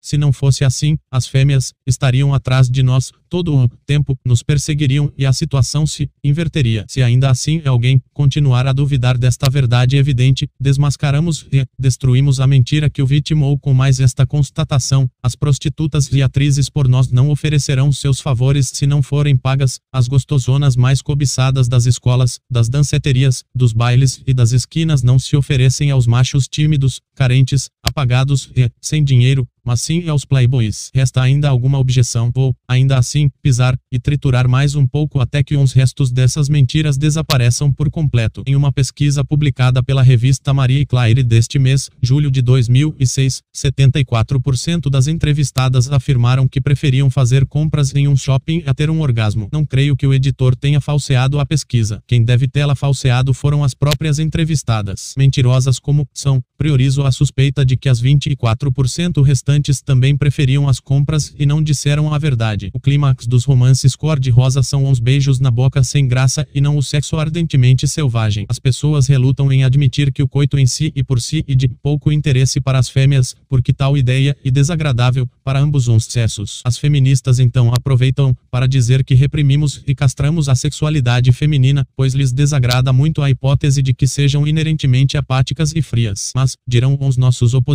Se 0.01 0.17
não 0.17 0.31
fosse 0.31 0.63
assim, 0.63 0.97
as 1.11 1.27
fêmeas 1.27 1.73
estariam 1.85 2.33
atrás 2.33 2.69
de 2.69 2.81
nós 2.81 3.11
todo 3.29 3.55
o 3.55 3.69
tempo, 3.85 4.17
nos 4.25 4.41
perseguiriam 4.41 5.11
e 5.17 5.25
a 5.25 5.33
situação 5.33 5.85
se 5.85 6.09
inverteria. 6.23 6.85
Se 6.87 7.03
ainda 7.03 7.29
assim 7.29 7.61
alguém 7.65 8.01
continuar 8.13 8.65
a 8.65 8.73
duvidar 8.73 9.17
desta 9.17 9.49
verdade 9.49 9.97
evidente, 9.97 10.49
desmascaramos 10.59 11.45
e 11.51 11.65
destruímos 11.77 12.39
a 12.39 12.47
mentira 12.47 12.89
que 12.89 13.01
o 13.01 13.07
vitimou 13.07 13.57
com 13.59 13.73
mais 13.73 13.99
esta 13.99 14.25
constatação: 14.25 15.09
as 15.21 15.35
prostitutas 15.35 16.11
e 16.11 16.21
atrizes 16.21 16.69
por 16.69 16.87
nós 16.87 17.11
não 17.11 17.29
oferecerão 17.29 17.91
seus 17.91 18.19
favores 18.19 18.71
se 18.73 18.87
não 18.87 19.03
forem 19.03 19.35
pagas, 19.35 19.79
as 19.91 20.07
gostosonas 20.07 20.75
mais 20.75 21.01
cobiçadas 21.01 21.67
das 21.67 21.85
escolas, 21.85 22.39
das 22.49 22.69
danceterias, 22.69 23.43
dos 23.53 23.73
bailes 23.73 24.21
e 24.25 24.33
das 24.33 24.51
esquinas 24.51 25.03
não 25.03 25.19
se 25.19 25.35
oferecem 25.35 25.91
aos 25.91 26.07
machos 26.07 26.47
tímidos, 26.47 27.01
carentes, 27.15 27.69
apagados 27.87 28.51
e 28.55 28.69
sem 28.81 29.03
dinheiro, 29.03 29.47
mas 29.67 29.81
sim 29.81 30.07
aos 30.07 30.23
playboys. 30.23 30.89
Resta 30.93 31.21
ainda 31.21 31.49
alguma 31.49 31.77
objeção, 31.77 32.31
ou, 32.35 32.55
ainda 32.67 32.97
assim, 32.97 33.29
pisar 33.41 33.77
e 33.91 33.99
triturar 33.99 34.47
mais 34.47 34.75
um 34.75 34.87
pouco 34.87 35.19
até 35.19 35.43
que 35.43 35.57
uns 35.57 35.73
restos 35.73 36.09
dessas 36.09 36.47
mentiras 36.47 36.97
desapareçam 36.97 37.71
por 37.71 37.89
completo. 37.89 38.43
Em 38.47 38.55
uma 38.55 38.71
pesquisa 38.71 39.25
publicada 39.25 39.83
pela 39.83 40.01
revista 40.01 40.53
Marie 40.53 40.85
Claire 40.85 41.21
deste 41.21 41.59
mês, 41.59 41.89
julho 42.01 42.31
de 42.31 42.41
2006, 42.41 43.41
74% 43.53 44.89
das 44.89 45.07
entrevistadas 45.07 45.91
afirmaram 45.91 46.47
que 46.47 46.61
preferiam 46.61 47.09
fazer 47.09 47.45
compras 47.45 47.93
em 47.93 48.07
um 48.07 48.15
shopping 48.15 48.63
a 48.65 48.73
ter 48.73 48.89
um 48.89 49.01
orgasmo. 49.01 49.49
Não 49.51 49.65
creio 49.65 49.95
que 49.95 50.07
o 50.07 50.13
editor 50.13 50.55
tenha 50.55 50.79
falseado 50.79 51.39
a 51.39 51.45
pesquisa. 51.45 52.01
Quem 52.07 52.23
deve 52.23 52.47
tê-la 52.47 52.75
falseado 52.75 53.33
foram 53.33 53.63
as 53.63 53.73
próprias 53.73 54.17
entrevistadas. 54.19 55.13
Mentirosas 55.17 55.79
como 55.79 56.07
são, 56.13 56.41
priorizo 56.57 57.03
a 57.03 57.11
suspeita 57.11 57.65
de 57.65 57.76
que 57.77 57.89
as 57.89 58.01
24% 58.01 59.21
restantes 59.23 59.81
também 59.81 60.17
preferiam 60.17 60.67
as 60.67 60.79
compras 60.79 61.33
e 61.37 61.45
não 61.45 61.61
disseram 61.61 62.13
a 62.13 62.17
verdade. 62.17 62.69
O 62.73 62.79
clímax 62.79 63.27
dos 63.27 63.45
romances 63.45 63.95
cor-de-rosa 63.95 64.63
são 64.63 64.85
uns 64.85 64.99
beijos 64.99 65.39
na 65.39 65.51
boca 65.51 65.83
sem 65.83 66.07
graça 66.07 66.47
e 66.53 66.59
não 66.59 66.77
o 66.77 66.83
sexo 66.83 67.17
ardentemente 67.17 67.87
selvagem. 67.87 68.45
As 68.49 68.59
pessoas 68.59 69.07
relutam 69.07 69.51
em 69.51 69.63
admitir 69.63 70.11
que 70.11 70.23
o 70.23 70.27
coito 70.27 70.57
em 70.57 70.65
si 70.65 70.91
e 70.95 71.03
por 71.03 71.21
si 71.21 71.43
e 71.47 71.55
de 71.55 71.67
pouco 71.67 72.11
interesse 72.11 72.59
para 72.59 72.79
as 72.79 72.89
fêmeas, 72.89 73.35
porque 73.47 73.71
tal 73.71 73.97
ideia 73.97 74.35
e 74.43 74.51
desagradável 74.51 75.29
para 75.43 75.59
ambos 75.59 75.87
os 75.87 76.05
sexos. 76.05 76.61
As 76.65 76.77
feministas 76.77 77.39
então 77.39 77.71
aproveitam 77.73 78.35
para 78.51 78.67
dizer 78.67 79.03
que 79.03 79.13
reprimimos 79.13 79.83
e 79.87 79.95
castramos 79.95 80.49
a 80.49 80.55
sexualidade 80.55 81.31
feminina, 81.31 81.85
pois 81.95 82.13
lhes 82.13 82.31
desagrada 82.31 82.91
muito 82.91 83.21
a 83.21 83.29
hipótese 83.29 83.81
de 83.81 83.93
que 83.93 84.07
sejam 84.07 84.47
inerentemente 84.47 85.17
apáticas 85.17 85.73
e 85.75 85.81
frias. 85.81 86.31
Mas, 86.35 86.55
dirão 86.67 86.97
os 86.99 87.17
nossos 87.17 87.53
opositores 87.53 87.66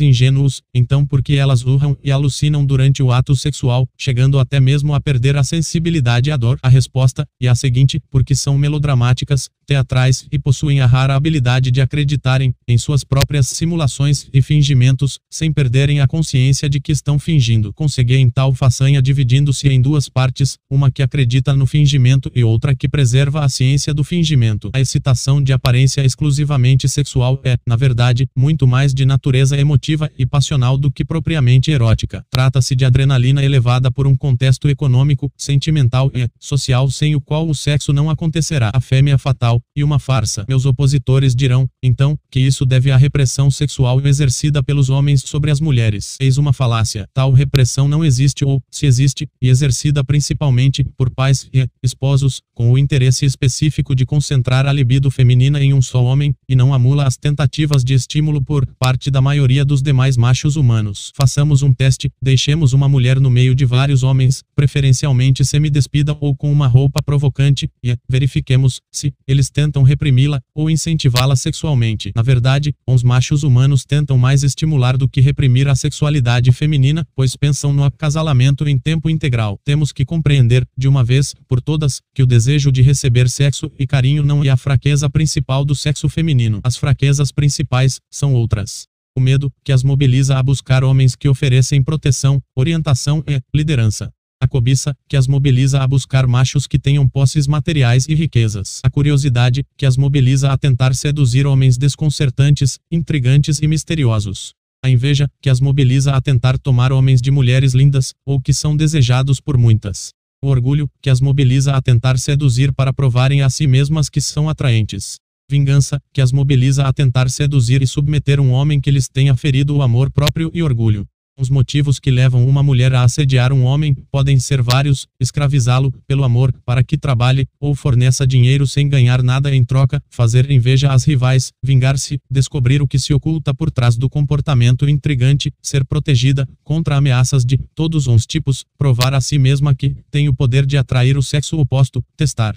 ingênuos, 0.00 0.60
então 0.74 1.06
por 1.06 1.20
porque 1.20 1.34
elas 1.34 1.62
urram 1.62 1.98
e 2.02 2.10
alucinam 2.10 2.64
durante 2.64 3.02
o 3.02 3.12
ato 3.12 3.36
sexual, 3.36 3.86
chegando 3.94 4.38
até 4.38 4.58
mesmo 4.58 4.94
a 4.94 5.00
perder 5.02 5.36
a 5.36 5.44
sensibilidade 5.44 6.30
à 6.30 6.36
dor. 6.38 6.58
A 6.62 6.68
resposta, 6.68 7.26
e 7.38 7.46
a 7.46 7.54
seguinte, 7.54 8.00
porque 8.10 8.34
são 8.34 8.56
melodramáticas, 8.56 9.50
teatrais 9.66 10.26
e 10.32 10.38
possuem 10.38 10.80
a 10.80 10.86
rara 10.86 11.14
habilidade 11.14 11.70
de 11.70 11.82
acreditarem 11.82 12.54
em 12.66 12.78
suas 12.78 13.04
próprias 13.04 13.48
simulações 13.48 14.28
e 14.32 14.40
fingimentos, 14.40 15.18
sem 15.30 15.52
perderem 15.52 16.00
a 16.00 16.06
consciência 16.06 16.70
de 16.70 16.80
que 16.80 16.90
estão 16.90 17.18
fingindo. 17.18 17.70
Consegui 17.74 18.16
em 18.16 18.30
tal 18.30 18.54
façanha 18.54 19.02
dividindo-se 19.02 19.68
em 19.68 19.80
duas 19.80 20.08
partes, 20.08 20.56
uma 20.70 20.90
que 20.90 21.02
acredita 21.02 21.54
no 21.54 21.66
fingimento 21.66 22.32
e 22.34 22.42
outra 22.42 22.74
que 22.74 22.88
preserva 22.88 23.44
a 23.44 23.48
ciência 23.50 23.92
do 23.92 24.02
fingimento. 24.02 24.70
A 24.72 24.80
excitação 24.80 25.42
de 25.42 25.52
aparência 25.52 26.02
exclusivamente 26.02 26.88
sexual 26.88 27.40
é, 27.44 27.58
na 27.66 27.76
verdade, 27.76 28.26
muito 28.34 28.66
mais 28.66 28.94
de 28.94 29.04
natureza 29.04 29.29
emotiva 29.34 30.10
e 30.18 30.26
passional 30.26 30.76
do 30.76 30.90
que 30.90 31.04
propriamente 31.04 31.70
erótica. 31.70 32.24
Trata-se 32.30 32.74
de 32.74 32.84
adrenalina 32.84 33.44
elevada 33.44 33.90
por 33.90 34.06
um 34.06 34.16
contexto 34.16 34.68
econômico, 34.68 35.30
sentimental 35.36 36.10
e 36.14 36.28
social 36.38 36.90
sem 36.90 37.14
o 37.14 37.20
qual 37.20 37.48
o 37.48 37.54
sexo 37.54 37.92
não 37.92 38.10
acontecerá. 38.10 38.70
A 38.74 38.80
fêmea 38.80 39.18
fatal 39.18 39.60
e 39.74 39.82
uma 39.82 39.98
farsa. 39.98 40.44
Meus 40.48 40.66
opositores 40.66 41.34
dirão, 41.34 41.68
então, 41.82 42.18
que 42.30 42.40
isso 42.40 42.64
deve 42.66 42.90
à 42.90 42.96
repressão 42.96 43.50
sexual 43.50 44.00
exercida 44.06 44.62
pelos 44.62 44.90
homens 44.90 45.22
sobre 45.22 45.50
as 45.50 45.60
mulheres. 45.60 46.16
Eis 46.20 46.38
uma 46.38 46.52
falácia. 46.52 47.06
Tal 47.12 47.32
repressão 47.32 47.88
não 47.88 48.04
existe 48.04 48.44
ou, 48.44 48.62
se 48.70 48.86
existe, 48.86 49.28
e 49.40 49.48
exercida 49.48 50.04
principalmente 50.04 50.84
por 50.96 51.10
pais 51.10 51.48
e 51.52 51.66
esposos, 51.82 52.42
com 52.54 52.70
o 52.70 52.78
interesse 52.78 53.24
específico 53.24 53.94
de 53.94 54.04
concentrar 54.04 54.66
a 54.66 54.72
libido 54.72 55.10
feminina 55.10 55.62
em 55.62 55.72
um 55.72 55.82
só 55.82 56.02
homem, 56.04 56.34
e 56.48 56.54
não 56.54 56.74
amula 56.74 57.06
as 57.06 57.16
tentativas 57.16 57.84
de 57.84 57.94
estímulo 57.94 58.42
por 58.42 58.66
parte 58.78 59.10
da 59.10 59.19
maioria 59.20 59.64
dos 59.64 59.82
demais 59.82 60.16
machos 60.16 60.56
humanos. 60.56 61.12
Façamos 61.14 61.62
um 61.62 61.72
teste, 61.72 62.10
deixemos 62.22 62.72
uma 62.72 62.88
mulher 62.88 63.20
no 63.20 63.30
meio 63.30 63.54
de 63.54 63.64
vários 63.64 64.02
homens, 64.02 64.42
preferencialmente 64.54 65.44
semidespida 65.44 66.16
ou 66.20 66.34
com 66.34 66.50
uma 66.50 66.66
roupa 66.66 67.02
provocante, 67.02 67.70
e 67.82 67.96
verifiquemos 68.08 68.80
se 68.90 69.12
eles 69.26 69.50
tentam 69.50 69.82
reprimi-la 69.82 70.40
ou 70.54 70.70
incentivá-la 70.70 71.36
sexualmente. 71.36 72.12
Na 72.14 72.22
verdade, 72.22 72.74
os 72.86 73.02
machos 73.02 73.42
humanos 73.42 73.84
tentam 73.84 74.16
mais 74.18 74.42
estimular 74.42 74.96
do 74.96 75.08
que 75.08 75.20
reprimir 75.20 75.68
a 75.68 75.74
sexualidade 75.74 76.52
feminina, 76.52 77.06
pois 77.14 77.36
pensam 77.36 77.72
no 77.72 77.84
acasalamento 77.84 78.68
em 78.68 78.78
tempo 78.78 79.10
integral. 79.10 79.58
Temos 79.64 79.92
que 79.92 80.04
compreender, 80.04 80.66
de 80.76 80.88
uma 80.88 81.02
vez 81.02 81.34
por 81.48 81.60
todas, 81.60 82.00
que 82.14 82.22
o 82.22 82.26
desejo 82.26 82.70
de 82.70 82.82
receber 82.82 83.28
sexo 83.28 83.70
e 83.78 83.86
carinho 83.86 84.22
não 84.22 84.44
é 84.44 84.48
a 84.48 84.56
fraqueza 84.56 85.08
principal 85.08 85.64
do 85.64 85.74
sexo 85.74 86.08
feminino. 86.08 86.60
As 86.62 86.76
fraquezas 86.76 87.32
principais 87.32 88.00
são 88.10 88.34
outras 88.34 88.90
o 89.20 89.22
medo, 89.22 89.52
que 89.62 89.70
as 89.70 89.84
mobiliza 89.84 90.38
a 90.38 90.42
buscar 90.42 90.82
homens 90.82 91.14
que 91.14 91.28
oferecem 91.28 91.82
proteção, 91.82 92.42
orientação 92.56 93.22
e 93.28 93.40
liderança. 93.54 94.10
A 94.42 94.48
cobiça, 94.48 94.96
que 95.06 95.18
as 95.18 95.28
mobiliza 95.28 95.82
a 95.82 95.86
buscar 95.86 96.26
machos 96.26 96.66
que 96.66 96.78
tenham 96.78 97.06
posses 97.06 97.46
materiais 97.46 98.08
e 98.08 98.14
riquezas. 98.14 98.80
A 98.82 98.88
curiosidade, 98.88 99.62
que 99.76 99.84
as 99.84 99.98
mobiliza 99.98 100.50
a 100.50 100.56
tentar 100.56 100.94
seduzir 100.94 101.46
homens 101.46 101.76
desconcertantes, 101.76 102.78
intrigantes 102.90 103.60
e 103.60 103.68
misteriosos. 103.68 104.54
A 104.82 104.88
inveja, 104.88 105.28
que 105.42 105.50
as 105.50 105.60
mobiliza 105.60 106.12
a 106.16 106.20
tentar 106.22 106.58
tomar 106.58 106.90
homens 106.90 107.20
de 107.20 107.30
mulheres 107.30 107.74
lindas, 107.74 108.14
ou 108.24 108.40
que 108.40 108.54
são 108.54 108.74
desejados 108.74 109.38
por 109.38 109.58
muitas. 109.58 110.08
O 110.42 110.48
orgulho, 110.48 110.88
que 111.02 111.10
as 111.10 111.20
mobiliza 111.20 111.76
a 111.76 111.82
tentar 111.82 112.18
seduzir 112.18 112.72
para 112.72 112.94
provarem 112.94 113.42
a 113.42 113.50
si 113.50 113.66
mesmas 113.66 114.08
que 114.08 114.22
são 114.22 114.48
atraentes 114.48 115.18
vingança, 115.50 116.00
que 116.14 116.20
as 116.20 116.30
mobiliza 116.30 116.86
a 116.86 116.92
tentar 116.92 117.28
seduzir 117.28 117.82
e 117.82 117.86
submeter 117.86 118.38
um 118.40 118.52
homem 118.52 118.80
que 118.80 118.90
lhes 118.90 119.08
tenha 119.08 119.36
ferido 119.36 119.76
o 119.76 119.82
amor 119.82 120.10
próprio 120.10 120.50
e 120.54 120.62
orgulho. 120.62 121.06
Os 121.40 121.48
motivos 121.48 121.98
que 121.98 122.10
levam 122.10 122.46
uma 122.46 122.62
mulher 122.62 122.92
a 122.92 123.02
assediar 123.02 123.50
um 123.50 123.64
homem 123.64 123.96
podem 124.12 124.38
ser 124.38 124.60
vários: 124.60 125.06
escravizá-lo 125.18 125.90
pelo 126.06 126.22
amor, 126.22 126.52
para 126.66 126.84
que 126.84 126.98
trabalhe, 126.98 127.48
ou 127.58 127.74
forneça 127.74 128.26
dinheiro 128.26 128.66
sem 128.66 128.86
ganhar 128.86 129.22
nada 129.22 129.54
em 129.54 129.64
troca, 129.64 130.02
fazer 130.10 130.50
inveja 130.50 130.92
às 130.92 131.04
rivais, 131.04 131.50
vingar-se, 131.64 132.20
descobrir 132.30 132.82
o 132.82 132.86
que 132.86 132.98
se 132.98 133.14
oculta 133.14 133.54
por 133.54 133.70
trás 133.70 133.96
do 133.96 134.10
comportamento 134.10 134.86
intrigante, 134.86 135.50
ser 135.62 135.82
protegida 135.82 136.46
contra 136.62 136.96
ameaças 136.96 137.42
de 137.42 137.56
todos 137.74 138.06
os 138.06 138.26
tipos, 138.26 138.66
provar 138.76 139.14
a 139.14 139.20
si 139.20 139.38
mesma 139.38 139.74
que 139.74 139.96
tem 140.10 140.28
o 140.28 140.34
poder 140.34 140.66
de 140.66 140.76
atrair 140.76 141.16
o 141.16 141.22
sexo 141.22 141.58
oposto, 141.58 142.04
testar 142.18 142.54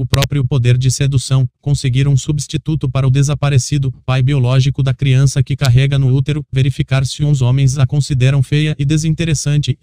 o 0.00 0.06
próprio 0.06 0.42
poder 0.46 0.78
de 0.78 0.90
sedução, 0.90 1.46
conseguir 1.60 2.08
um 2.08 2.16
substituto 2.16 2.88
para 2.88 3.06
o 3.06 3.10
desaparecido 3.10 3.92
pai 4.06 4.22
biológico 4.22 4.82
da 4.82 4.94
criança 4.94 5.42
que 5.42 5.54
carrega 5.54 5.98
no 5.98 6.14
útero, 6.14 6.42
verificar 6.50 7.04
se 7.04 7.22
uns 7.22 7.42
homens 7.42 7.76
a 7.76 7.86
consideram 7.86 8.42
feia 8.42 8.74
e 8.78 8.84
desinteressante. 8.86 9.76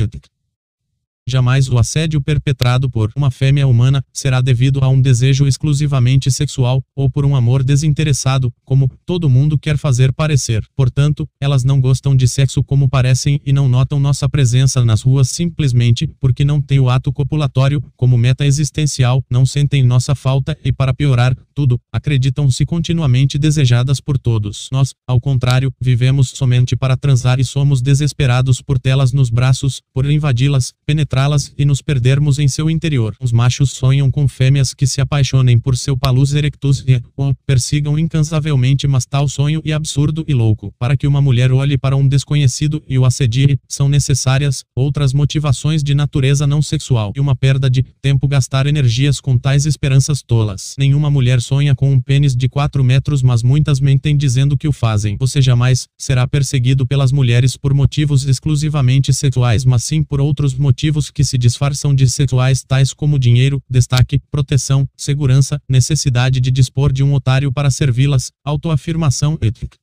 Jamais 1.29 1.67
o 1.67 1.77
assédio 1.77 2.21
perpetrado 2.21 2.89
por 2.89 3.11
uma 3.13 3.29
fêmea 3.29 3.67
humana 3.67 4.01
será 4.13 4.39
devido 4.39 4.79
a 4.81 4.87
um 4.87 5.01
desejo 5.01 5.45
exclusivamente 5.45 6.31
sexual, 6.31 6.81
ou 6.95 7.09
por 7.09 7.25
um 7.25 7.35
amor 7.35 7.65
desinteressado, 7.65 8.49
como 8.63 8.89
todo 9.05 9.29
mundo 9.29 9.59
quer 9.59 9.77
fazer 9.77 10.13
parecer. 10.13 10.63
Portanto, 10.73 11.27
elas 11.41 11.65
não 11.65 11.81
gostam 11.81 12.15
de 12.15 12.29
sexo 12.29 12.63
como 12.63 12.87
parecem 12.87 13.41
e 13.45 13.51
não 13.51 13.67
notam 13.67 13.99
nossa 13.99 14.29
presença 14.29 14.85
nas 14.85 15.01
ruas 15.01 15.29
simplesmente 15.29 16.07
porque 16.17 16.45
não 16.45 16.61
têm 16.61 16.79
o 16.79 16.89
ato 16.89 17.11
copulatório 17.11 17.83
como 17.97 18.17
meta 18.17 18.45
existencial, 18.45 19.21
não 19.29 19.45
sentem 19.45 19.83
nossa 19.83 20.15
falta 20.15 20.57
e, 20.63 20.71
para 20.71 20.93
piorar 20.93 21.35
tudo, 21.53 21.77
acreditam-se 21.91 22.65
continuamente 22.65 23.37
desejadas 23.37 23.99
por 23.99 24.17
todos. 24.17 24.69
Nós, 24.71 24.93
ao 25.05 25.19
contrário, 25.19 25.73
vivemos 25.81 26.29
somente 26.29 26.73
para 26.73 26.95
transar 26.95 27.37
e 27.37 27.43
somos 27.43 27.81
desesperados 27.81 28.61
por 28.61 28.79
tê-las 28.79 29.11
nos 29.11 29.29
braços, 29.29 29.81
por 29.93 30.09
invadi-las, 30.09 30.71
penetrar 30.85 31.16
penetrá-las 31.17 31.51
e 31.57 31.65
nos 31.65 31.81
perdermos 31.81 32.37
em 32.37 32.47
seu 32.47 32.69
interior. 32.69 33.15
Os 33.19 33.31
machos 33.31 33.71
sonham 33.71 34.11
com 34.11 34.27
fêmeas 34.27 34.73
que 34.73 34.85
se 34.85 35.01
apaixonem 35.01 35.57
por 35.57 35.75
seu 35.75 35.97
palus 35.97 36.33
erectus 36.33 36.83
e 36.87 37.01
o 37.15 37.33
persigam 37.45 37.97
incansavelmente, 37.97 38.87
mas 38.87 39.05
tal 39.05 39.27
sonho 39.27 39.61
é 39.65 39.71
absurdo 39.71 40.23
e 40.27 40.33
louco. 40.33 40.71
Para 40.77 40.95
que 40.95 41.07
uma 41.07 41.21
mulher 41.21 41.51
olhe 41.51 41.77
para 41.77 41.95
um 41.95 42.07
desconhecido 42.07 42.83
e 42.87 42.99
o 42.99 43.05
assedie, 43.05 43.57
são 43.67 43.89
necessárias 43.89 44.63
outras 44.75 45.13
motivações 45.13 45.83
de 45.83 45.95
natureza 45.95 46.45
não 46.45 46.61
sexual 46.61 47.11
e 47.15 47.19
uma 47.19 47.35
perda 47.35 47.69
de 47.69 47.83
tempo 48.01 48.27
gastar 48.27 48.67
energias 48.67 49.19
com 49.19 49.37
tais 49.37 49.65
esperanças 49.65 50.21
tolas. 50.21 50.75
Nenhuma 50.77 51.09
mulher 51.09 51.41
sonha 51.41 51.73
com 51.73 51.91
um 51.91 51.99
pênis 51.99 52.35
de 52.35 52.47
4 52.47 52.83
metros, 52.83 53.23
mas 53.23 53.41
muitas 53.41 53.79
mentem 53.79 54.15
dizendo 54.15 54.57
que 54.57 54.67
o 54.67 54.71
fazem. 54.71 55.17
Você 55.19 55.41
jamais 55.41 55.87
será 55.97 56.27
perseguido 56.27 56.85
pelas 56.85 57.11
mulheres 57.11 57.57
por 57.57 57.73
motivos 57.73 58.25
exclusivamente 58.25 59.11
sexuais, 59.13 59.65
mas 59.65 59.83
sim 59.83 60.03
por 60.03 60.21
outros 60.21 60.53
motivos 60.53 61.06
que 61.11 61.23
se 61.23 61.37
disfarçam 61.37 61.93
de 61.93 62.07
sexuais, 62.09 62.63
tais 62.63 62.93
como 62.93 63.19
dinheiro, 63.19 63.61
destaque, 63.69 64.19
proteção, 64.31 64.87
segurança, 64.95 65.61
necessidade 65.67 66.39
de 66.39 66.51
dispor 66.51 66.91
de 66.91 67.03
um 67.03 67.13
otário 67.13 67.51
para 67.51 67.71
servi-las, 67.71 68.31
autoafirmação, 68.43 69.37
etc. 69.41 69.75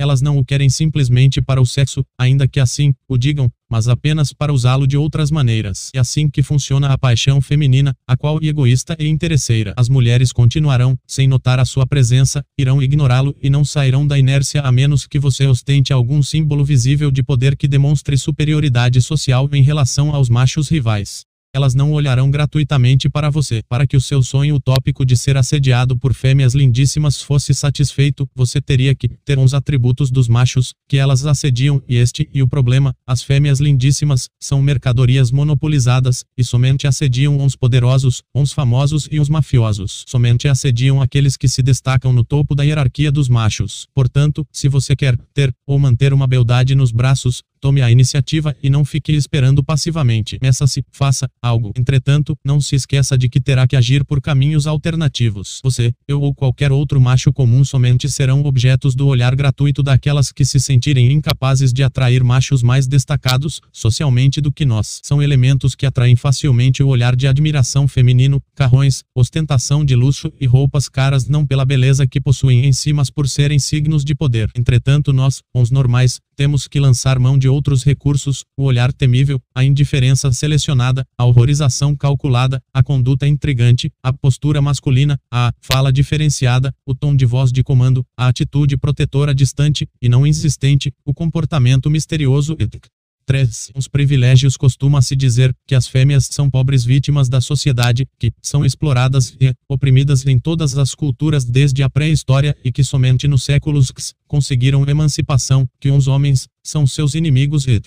Elas 0.00 0.22
não 0.22 0.38
o 0.38 0.44
querem 0.44 0.70
simplesmente 0.70 1.42
para 1.42 1.60
o 1.60 1.66
sexo, 1.66 2.02
ainda 2.18 2.48
que 2.48 2.58
assim 2.58 2.94
o 3.06 3.18
digam, 3.18 3.52
mas 3.70 3.86
apenas 3.86 4.32
para 4.32 4.50
usá-lo 4.50 4.86
de 4.86 4.96
outras 4.96 5.30
maneiras. 5.30 5.90
É 5.94 5.98
assim 5.98 6.26
que 6.26 6.42
funciona 6.42 6.88
a 6.88 6.96
paixão 6.96 7.38
feminina, 7.38 7.94
a 8.08 8.16
qual 8.16 8.38
é 8.40 8.46
egoísta 8.46 8.96
e 8.98 9.06
interesseira. 9.06 9.74
As 9.76 9.90
mulheres 9.90 10.32
continuarão, 10.32 10.96
sem 11.06 11.28
notar 11.28 11.60
a 11.60 11.66
sua 11.66 11.86
presença, 11.86 12.42
irão 12.56 12.82
ignorá-lo 12.82 13.36
e 13.42 13.50
não 13.50 13.62
sairão 13.62 14.06
da 14.06 14.18
inércia 14.18 14.62
a 14.62 14.72
menos 14.72 15.06
que 15.06 15.18
você 15.18 15.46
ostente 15.46 15.92
algum 15.92 16.22
símbolo 16.22 16.64
visível 16.64 17.10
de 17.10 17.22
poder 17.22 17.54
que 17.54 17.68
demonstre 17.68 18.16
superioridade 18.16 19.02
social 19.02 19.50
em 19.52 19.62
relação 19.62 20.14
aos 20.14 20.30
machos 20.30 20.70
rivais 20.70 21.28
elas 21.54 21.74
não 21.74 21.92
olharão 21.92 22.30
gratuitamente 22.30 23.08
para 23.08 23.30
você. 23.30 23.62
Para 23.68 23.86
que 23.86 23.96
o 23.96 24.00
seu 24.00 24.22
sonho 24.22 24.54
utópico 24.56 25.04
de 25.04 25.16
ser 25.16 25.36
assediado 25.36 25.98
por 25.98 26.14
fêmeas 26.14 26.54
lindíssimas 26.54 27.20
fosse 27.20 27.52
satisfeito, 27.54 28.28
você 28.34 28.60
teria 28.60 28.94
que 28.94 29.08
ter 29.24 29.38
uns 29.38 29.54
atributos 29.54 30.10
dos 30.10 30.28
machos, 30.28 30.74
que 30.88 30.96
elas 30.96 31.26
assediam, 31.26 31.82
e 31.88 31.96
este 31.96 32.28
e 32.32 32.42
o 32.42 32.48
problema, 32.48 32.94
as 33.06 33.22
fêmeas 33.22 33.60
lindíssimas, 33.60 34.28
são 34.40 34.62
mercadorias 34.62 35.30
monopolizadas, 35.30 36.24
e 36.36 36.44
somente 36.44 36.86
assediam 36.86 37.38
uns 37.38 37.56
poderosos, 37.56 38.22
uns 38.34 38.52
famosos 38.52 39.08
e 39.10 39.20
uns 39.20 39.28
mafiosos. 39.28 40.04
Somente 40.06 40.48
assediam 40.48 41.02
aqueles 41.02 41.36
que 41.36 41.48
se 41.48 41.62
destacam 41.62 42.12
no 42.12 42.24
topo 42.24 42.54
da 42.54 42.62
hierarquia 42.62 43.10
dos 43.10 43.28
machos. 43.28 43.86
Portanto, 43.94 44.46
se 44.52 44.68
você 44.68 44.94
quer 44.94 45.16
ter, 45.34 45.52
ou 45.66 45.78
manter 45.78 46.12
uma 46.12 46.26
beldade 46.26 46.74
nos 46.74 46.92
braços, 46.92 47.42
Tome 47.60 47.82
a 47.82 47.90
iniciativa 47.90 48.56
e 48.62 48.70
não 48.70 48.84
fique 48.84 49.12
esperando 49.12 49.62
passivamente. 49.62 50.38
Meça-se, 50.40 50.82
faça 50.90 51.28
algo. 51.42 51.72
Entretanto, 51.76 52.34
não 52.42 52.60
se 52.60 52.74
esqueça 52.74 53.18
de 53.18 53.28
que 53.28 53.38
terá 53.40 53.66
que 53.66 53.76
agir 53.76 54.02
por 54.04 54.20
caminhos 54.20 54.66
alternativos. 54.66 55.60
Você, 55.62 55.92
eu 56.08 56.22
ou 56.22 56.34
qualquer 56.34 56.72
outro 56.72 56.98
macho 56.98 57.32
comum 57.32 57.62
somente 57.62 58.08
serão 58.10 58.42
objetos 58.44 58.94
do 58.94 59.06
olhar 59.06 59.36
gratuito 59.36 59.82
daquelas 59.82 60.32
que 60.32 60.44
se 60.44 60.58
sentirem 60.58 61.12
incapazes 61.12 61.70
de 61.72 61.82
atrair 61.82 62.24
machos 62.24 62.62
mais 62.62 62.86
destacados 62.86 63.60
socialmente 63.70 64.40
do 64.40 64.50
que 64.50 64.64
nós. 64.64 65.00
São 65.02 65.22
elementos 65.22 65.74
que 65.74 65.84
atraem 65.84 66.16
facilmente 66.16 66.82
o 66.82 66.88
olhar 66.88 67.14
de 67.14 67.26
admiração 67.26 67.86
feminino, 67.86 68.42
carrões, 68.54 69.02
ostentação 69.14 69.84
de 69.84 69.94
luxo 69.94 70.32
e 70.40 70.46
roupas 70.46 70.88
caras 70.88 71.28
não 71.28 71.44
pela 71.44 71.66
beleza 71.66 72.06
que 72.06 72.20
possuem 72.20 72.64
em 72.64 72.72
si, 72.72 72.92
mas 72.92 73.10
por 73.10 73.28
serem 73.28 73.58
signos 73.58 74.02
de 74.02 74.14
poder. 74.14 74.50
Entretanto, 74.56 75.12
nós, 75.12 75.42
os 75.54 75.70
normais, 75.70 76.20
temos 76.36 76.66
que 76.66 76.80
lançar 76.80 77.18
mão 77.18 77.36
de 77.36 77.49
outros 77.50 77.82
recursos, 77.82 78.44
o 78.56 78.64
olhar 78.64 78.92
temível, 78.92 79.40
a 79.54 79.64
indiferença 79.64 80.32
selecionada, 80.32 81.06
a 81.18 81.24
horrorização 81.24 81.96
calculada, 81.96 82.62
a 82.72 82.82
conduta 82.82 83.26
intrigante, 83.26 83.92
a 84.02 84.12
postura 84.12 84.62
masculina, 84.62 85.18
a 85.30 85.52
fala 85.60 85.92
diferenciada, 85.92 86.74
o 86.86 86.94
tom 86.94 87.14
de 87.14 87.26
voz 87.26 87.52
de 87.52 87.62
comando, 87.62 88.04
a 88.16 88.28
atitude 88.28 88.76
protetora 88.76 89.34
distante 89.34 89.88
e 90.00 90.08
não 90.08 90.26
insistente, 90.26 90.92
o 91.04 91.12
comportamento 91.12 91.90
misterioso. 91.90 92.56
e 92.58 92.99
3. 93.26 93.70
Os 93.74 93.88
privilégios 93.88 94.56
costuma-se 94.56 95.14
dizer 95.14 95.54
que 95.66 95.74
as 95.74 95.86
fêmeas 95.86 96.28
são 96.30 96.50
pobres 96.50 96.84
vítimas 96.84 97.28
da 97.28 97.40
sociedade, 97.40 98.06
que 98.18 98.32
são 98.42 98.64
exploradas 98.64 99.36
e 99.40 99.54
oprimidas 99.68 100.26
em 100.26 100.38
todas 100.38 100.76
as 100.76 100.94
culturas 100.94 101.44
desde 101.44 101.82
a 101.82 101.90
pré-história 101.90 102.56
e 102.64 102.72
que 102.72 102.84
somente 102.84 103.28
nos 103.28 103.44
séculos 103.44 103.88
X 103.88 104.14
conseguiram 104.26 104.84
emancipação, 104.88 105.66
que 105.80 105.90
os 105.90 106.06
homens 106.08 106.48
são 106.62 106.86
seus 106.86 107.14
inimigos 107.14 107.66
e 107.66 107.80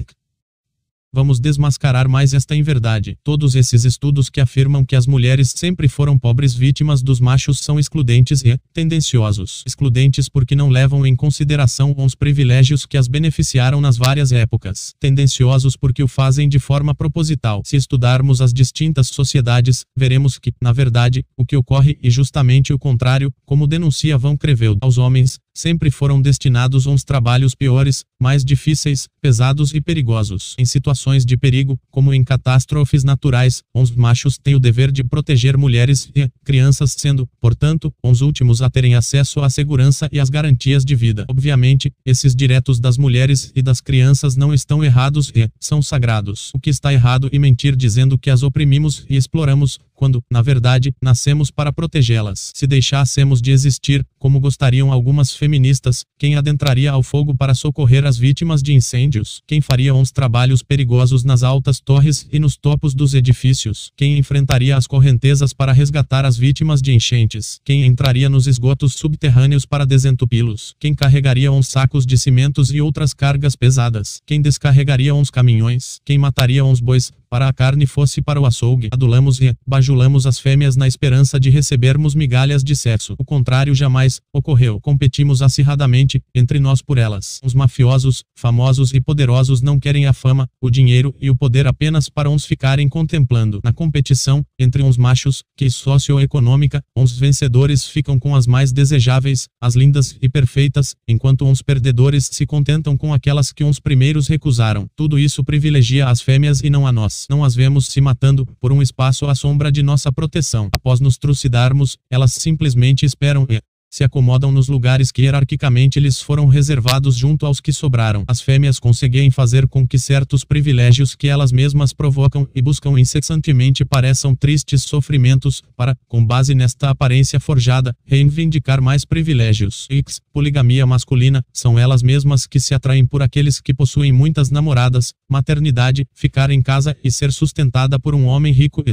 Vamos 1.15 1.39
desmascarar 1.39 2.09
mais 2.09 2.33
esta 2.33 2.55
inverdade. 2.55 3.15
Todos 3.23 3.53
esses 3.53 3.85
estudos 3.85 4.31
que 4.31 4.41
afirmam 4.41 4.83
que 4.83 4.95
as 4.95 5.05
mulheres 5.05 5.53
sempre 5.55 5.87
foram 5.87 6.17
pobres 6.17 6.55
vítimas 6.55 7.03
dos 7.03 7.19
machos 7.19 7.59
são 7.59 7.79
excludentes 7.79 8.43
e 8.43 8.57
tendenciosos. 8.73 9.61
Excludentes 9.63 10.27
porque 10.27 10.55
não 10.55 10.69
levam 10.69 11.05
em 11.05 11.15
consideração 11.15 11.93
os 11.95 12.15
privilégios 12.15 12.87
que 12.87 12.97
as 12.97 13.07
beneficiaram 13.07 13.79
nas 13.79 13.95
várias 13.95 14.31
épocas. 14.31 14.95
Tendenciosos 14.99 15.77
porque 15.77 16.01
o 16.01 16.07
fazem 16.07 16.49
de 16.49 16.57
forma 16.57 16.95
proposital. 16.95 17.61
Se 17.63 17.77
estudarmos 17.77 18.41
as 18.41 18.51
distintas 18.51 19.09
sociedades, 19.09 19.85
veremos 19.95 20.39
que, 20.39 20.51
na 20.59 20.73
verdade, 20.73 21.23
o 21.37 21.45
que 21.45 21.55
ocorre 21.55 21.95
é 22.01 22.09
justamente 22.09 22.73
o 22.73 22.79
contrário, 22.79 23.31
como 23.45 23.67
denuncia 23.67 24.17
Van 24.17 24.35
Creveld. 24.35 24.79
Aos 24.81 24.97
homens, 24.97 25.37
sempre 25.53 25.91
foram 25.91 26.21
destinados 26.21 26.85
uns 26.85 27.03
trabalhos 27.03 27.53
piores, 27.53 28.03
mais 28.19 28.43
difíceis, 28.43 29.07
pesados 29.21 29.73
e 29.73 29.81
perigosos. 29.81 30.55
Em 30.57 30.65
situações 30.65 31.25
de 31.25 31.37
perigo, 31.37 31.79
como 31.91 32.13
em 32.13 32.23
catástrofes 32.23 33.03
naturais, 33.03 33.61
os 33.73 33.91
machos 33.91 34.37
têm 34.37 34.55
o 34.55 34.59
dever 34.59 34.91
de 34.91 35.03
proteger 35.03 35.57
mulheres 35.57 36.09
e 36.15 36.29
crianças, 36.43 36.95
sendo, 36.97 37.27
portanto, 37.39 37.93
os 38.03 38.21
últimos 38.21 38.61
a 38.61 38.69
terem 38.69 38.95
acesso 38.95 39.41
à 39.41 39.49
segurança 39.49 40.09
e 40.11 40.19
às 40.19 40.29
garantias 40.29 40.83
de 40.83 40.95
vida. 40.95 41.25
Obviamente, 41.29 41.91
esses 42.05 42.35
diretos 42.35 42.79
das 42.79 42.97
mulheres 42.97 43.51
e 43.55 43.61
das 43.61 43.79
crianças 43.79 44.35
não 44.35 44.53
estão 44.53 44.83
errados 44.83 45.31
e 45.35 45.49
são 45.59 45.81
sagrados. 45.81 46.51
O 46.53 46.59
que 46.59 46.69
está 46.69 46.91
errado 46.91 47.29
e 47.31 47.39
mentir 47.39 47.75
dizendo 47.75 48.17
que 48.17 48.29
as 48.29 48.43
oprimimos 48.43 49.05
e 49.09 49.15
exploramos, 49.15 49.79
quando, 50.03 50.21
na 50.29 50.41
verdade, 50.41 50.93
nascemos 51.01 51.49
para 51.49 51.71
protegê-las. 51.71 52.51
Se 52.53 52.67
deixássemos 52.67 53.41
de 53.41 53.51
existir, 53.51 54.05
como 54.19 54.37
gostariam 54.37 54.91
algumas 54.91 55.33
feministas, 55.33 56.03
quem 56.19 56.35
adentraria 56.35 56.91
ao 56.91 57.01
fogo 57.01 57.33
para 57.33 57.53
socorrer 57.53 58.05
as 58.05 58.17
vítimas 58.17 58.61
de 58.61 58.73
incêndios? 58.73 59.41
Quem 59.47 59.61
faria 59.61 59.95
uns 59.95 60.11
trabalhos 60.11 60.61
perigosos 60.61 61.23
nas 61.23 61.41
altas 61.41 61.79
torres 61.79 62.27
e 62.33 62.37
nos 62.37 62.57
topos 62.57 62.93
dos 62.93 63.13
edifícios? 63.13 63.93
Quem 63.95 64.17
enfrentaria 64.17 64.75
as 64.75 64.87
correntezas 64.87 65.53
para 65.53 65.71
resgatar 65.71 66.25
as 66.25 66.35
vítimas 66.35 66.81
de 66.81 66.91
enchentes? 66.91 67.61
Quem 67.63 67.85
entraria 67.85 68.27
nos 68.27 68.45
esgotos 68.45 68.95
subterrâneos 68.95 69.65
para 69.65 69.85
desentupi-los? 69.85 70.75
Quem 70.81 70.93
carregaria 70.93 71.49
uns 71.49 71.69
sacos 71.69 72.05
de 72.05 72.17
cimentos 72.17 72.73
e 72.73 72.81
outras 72.81 73.13
cargas 73.13 73.55
pesadas? 73.55 74.21
Quem 74.25 74.41
descarregaria 74.41 75.15
uns 75.15 75.29
caminhões? 75.29 76.01
Quem 76.03 76.17
mataria 76.17 76.65
uns 76.65 76.81
bois 76.81 77.09
para 77.33 77.47
a 77.47 77.51
carne 77.51 77.87
fosse 77.87 78.21
para 78.21 78.39
o 78.39 78.45
açougue. 78.45 78.89
Adulamos 78.91 79.41
e 79.41 79.55
bajulamos 79.65 80.27
as 80.27 80.37
fêmeas 80.37 80.75
na 80.75 80.87
esperança 80.87 81.39
de 81.39 81.49
recebermos 81.49 82.13
migalhas 82.13 82.63
de 82.63 82.75
sexo. 82.75 83.15
O 83.17 83.25
contrário 83.25 83.73
jamais 83.73 84.21
ocorreu. 84.31 84.79
Competimos 84.79 85.41
acirradamente 85.41 86.21
entre 86.35 86.59
nós 86.59 86.79
por 86.83 86.99
elas. 86.99 87.39
Os 87.43 87.55
mafiosos, 87.55 88.23
famosos 88.35 88.93
e 88.93 89.01
poderosos 89.01 89.63
não 89.63 89.79
querem 89.79 90.05
a 90.05 90.13
fama, 90.13 90.47
o 90.61 90.69
dinheiro 90.69 91.15
e 91.19 91.31
o 91.31 91.35
poder 91.35 91.65
apenas 91.65 92.07
para 92.07 92.29
uns 92.29 92.45
ficarem 92.45 92.87
contemplando. 92.87 93.59
Na 93.63 93.73
competição 93.73 94.45
entre 94.59 94.83
uns 94.83 94.95
machos, 94.95 95.41
que 95.57 95.71
socioeconômica, 95.71 96.83
uns 96.95 97.17
vencedores 97.17 97.87
ficam 97.87 98.19
com 98.19 98.35
as 98.35 98.45
mais 98.45 98.71
desejáveis, 98.71 99.47
as 99.59 99.73
lindas 99.73 100.15
e 100.21 100.29
perfeitas, 100.29 100.95
enquanto 101.07 101.47
uns 101.47 101.63
perdedores 101.63 102.29
se 102.31 102.45
contentam 102.45 102.95
com 102.95 103.11
aquelas 103.11 103.51
que 103.51 103.63
uns 103.63 103.79
primeiros 103.79 104.27
recusaram. 104.27 104.85
Tudo 104.95 105.17
isso 105.17 105.43
privilegia 105.43 106.07
as 106.07 106.21
fêmeas 106.21 106.61
e 106.61 106.69
não 106.69 106.85
a 106.85 106.91
nós 106.91 107.22
não 107.29 107.43
as 107.43 107.55
vemos 107.55 107.87
se 107.87 107.99
matando 108.01 108.45
por 108.59 108.71
um 108.71 108.81
espaço 108.81 109.27
à 109.27 109.35
sombra 109.35 109.71
de 109.71 109.83
nossa 109.83 110.11
proteção. 110.11 110.69
Após 110.73 110.99
nos 110.99 111.17
trucidarmos, 111.17 111.97
elas 112.09 112.33
simplesmente 112.33 113.05
esperam 113.05 113.45
e 113.49 113.61
se 113.93 114.03
acomodam 114.03 114.51
nos 114.51 114.67
lugares 114.67 115.11
que 115.11 115.21
hierarquicamente 115.21 115.99
lhes 115.99 116.19
foram 116.19 116.47
reservados 116.47 117.15
junto 117.15 117.45
aos 117.45 117.59
que 117.59 117.71
sobraram. 117.71 118.23
As 118.27 118.41
fêmeas 118.41 118.79
conseguem 118.79 119.29
fazer 119.29 119.67
com 119.67 119.87
que 119.87 119.99
certos 119.99 120.43
privilégios 120.43 121.13
que 121.13 121.27
elas 121.27 121.51
mesmas 121.51 121.93
provocam 121.93 122.47
e 122.55 122.59
buscam 122.59 122.99
incessantemente 122.99 123.85
pareçam 123.85 124.35
tristes 124.35 124.81
sofrimentos, 124.81 125.61
para, 125.77 125.95
com 126.07 126.25
base 126.25 126.55
nesta 126.55 126.89
aparência 126.89 127.39
forjada, 127.39 127.95
reivindicar 128.03 128.81
mais 128.81 129.05
privilégios. 129.05 129.85
X, 129.91 130.19
poligamia 130.33 130.87
masculina, 130.87 131.45
são 131.53 131.77
elas 131.77 132.01
mesmas 132.01 132.47
que 132.47 132.59
se 132.59 132.73
atraem 132.73 133.05
por 133.05 133.21
aqueles 133.21 133.61
que 133.61 133.75
possuem 133.75 134.11
muitas 134.11 134.49
namoradas, 134.49 135.13
maternidade, 135.29 136.07
ficar 136.15 136.49
em 136.49 136.63
casa 136.63 136.97
e 137.03 137.11
ser 137.11 137.31
sustentada 137.31 137.99
por 137.99 138.15
um 138.15 138.25
homem 138.25 138.51
rico 138.51 138.83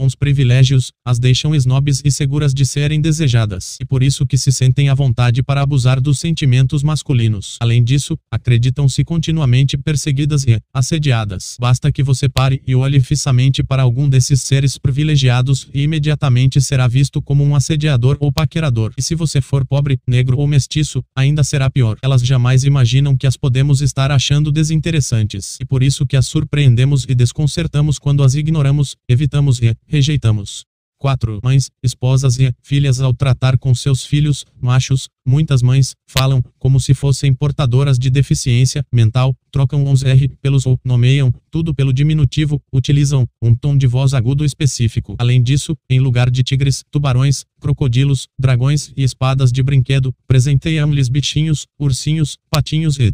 Uns 0.00 0.14
privilégios 0.14 0.92
as 1.04 1.18
deixam 1.18 1.52
snobs 1.56 2.02
e 2.04 2.12
seguras 2.12 2.54
de 2.54 2.64
serem 2.64 3.00
desejadas, 3.00 3.76
e 3.80 3.84
por 3.84 4.00
isso 4.00 4.24
que 4.24 4.38
se 4.38 4.52
sentem 4.52 4.88
à 4.88 4.94
vontade 4.94 5.42
para 5.42 5.60
abusar 5.60 6.00
dos 6.00 6.20
sentimentos 6.20 6.84
masculinos. 6.84 7.56
Além 7.58 7.82
disso, 7.82 8.16
acreditam-se 8.30 9.02
continuamente 9.02 9.76
perseguidas 9.76 10.44
e 10.44 10.60
assediadas. 10.72 11.56
Basta 11.58 11.90
que 11.90 12.04
você 12.04 12.28
pare 12.28 12.62
e 12.64 12.76
olhe 12.76 13.00
fixamente 13.00 13.64
para 13.64 13.82
algum 13.82 14.08
desses 14.08 14.42
seres 14.42 14.78
privilegiados 14.78 15.68
e 15.74 15.82
imediatamente 15.82 16.60
será 16.60 16.86
visto 16.86 17.20
como 17.20 17.42
um 17.42 17.56
assediador 17.56 18.16
ou 18.20 18.30
paquerador. 18.30 18.92
E 18.96 19.02
se 19.02 19.16
você 19.16 19.40
for 19.40 19.66
pobre, 19.66 19.98
negro 20.06 20.38
ou 20.38 20.46
mestiço, 20.46 21.02
ainda 21.16 21.42
será 21.42 21.68
pior. 21.68 21.98
Elas 22.02 22.22
jamais 22.22 22.62
imaginam 22.62 23.16
que 23.16 23.26
as 23.26 23.36
podemos 23.36 23.80
estar 23.80 24.12
achando 24.12 24.52
desinteressantes, 24.52 25.56
e 25.60 25.64
por 25.64 25.82
isso 25.82 26.06
que 26.06 26.16
as 26.16 26.26
surpreendemos 26.26 27.04
e 27.08 27.16
desconcertamos 27.16 27.98
quando 27.98 28.22
as 28.22 28.34
ignoramos, 28.34 28.94
evitamos 29.08 29.60
e 29.60 29.76
rejeitamos. 29.88 30.68
4. 30.98 31.38
Mães, 31.42 31.70
esposas 31.82 32.38
e 32.38 32.52
filhas 32.60 33.00
ao 33.00 33.14
tratar 33.14 33.56
com 33.56 33.74
seus 33.74 34.04
filhos, 34.04 34.44
machos, 34.60 35.08
muitas 35.24 35.62
mães, 35.62 35.94
falam, 36.08 36.42
como 36.58 36.80
se 36.80 36.92
fossem 36.92 37.32
portadoras 37.32 37.98
de 37.98 38.10
deficiência 38.10 38.84
mental, 38.92 39.34
trocam 39.50 39.84
uns 39.84 40.02
R 40.02 40.28
pelos 40.42 40.66
ou 40.66 40.78
nomeiam, 40.84 41.32
tudo 41.50 41.74
pelo 41.74 41.92
diminutivo, 41.92 42.60
utilizam 42.72 43.26
um 43.40 43.54
tom 43.54 43.76
de 43.76 43.86
voz 43.86 44.12
agudo 44.12 44.44
específico. 44.44 45.14
Além 45.18 45.42
disso, 45.42 45.76
em 45.88 46.00
lugar 46.00 46.30
de 46.30 46.42
tigres, 46.42 46.82
tubarões, 46.90 47.44
crocodilos, 47.60 48.26
dragões 48.38 48.92
e 48.96 49.04
espadas 49.04 49.52
de 49.52 49.62
brinquedo, 49.62 50.12
presenteiam-lhes 50.26 51.08
bichinhos, 51.08 51.66
ursinhos, 51.78 52.36
patinhos 52.50 52.98
e 52.98 53.10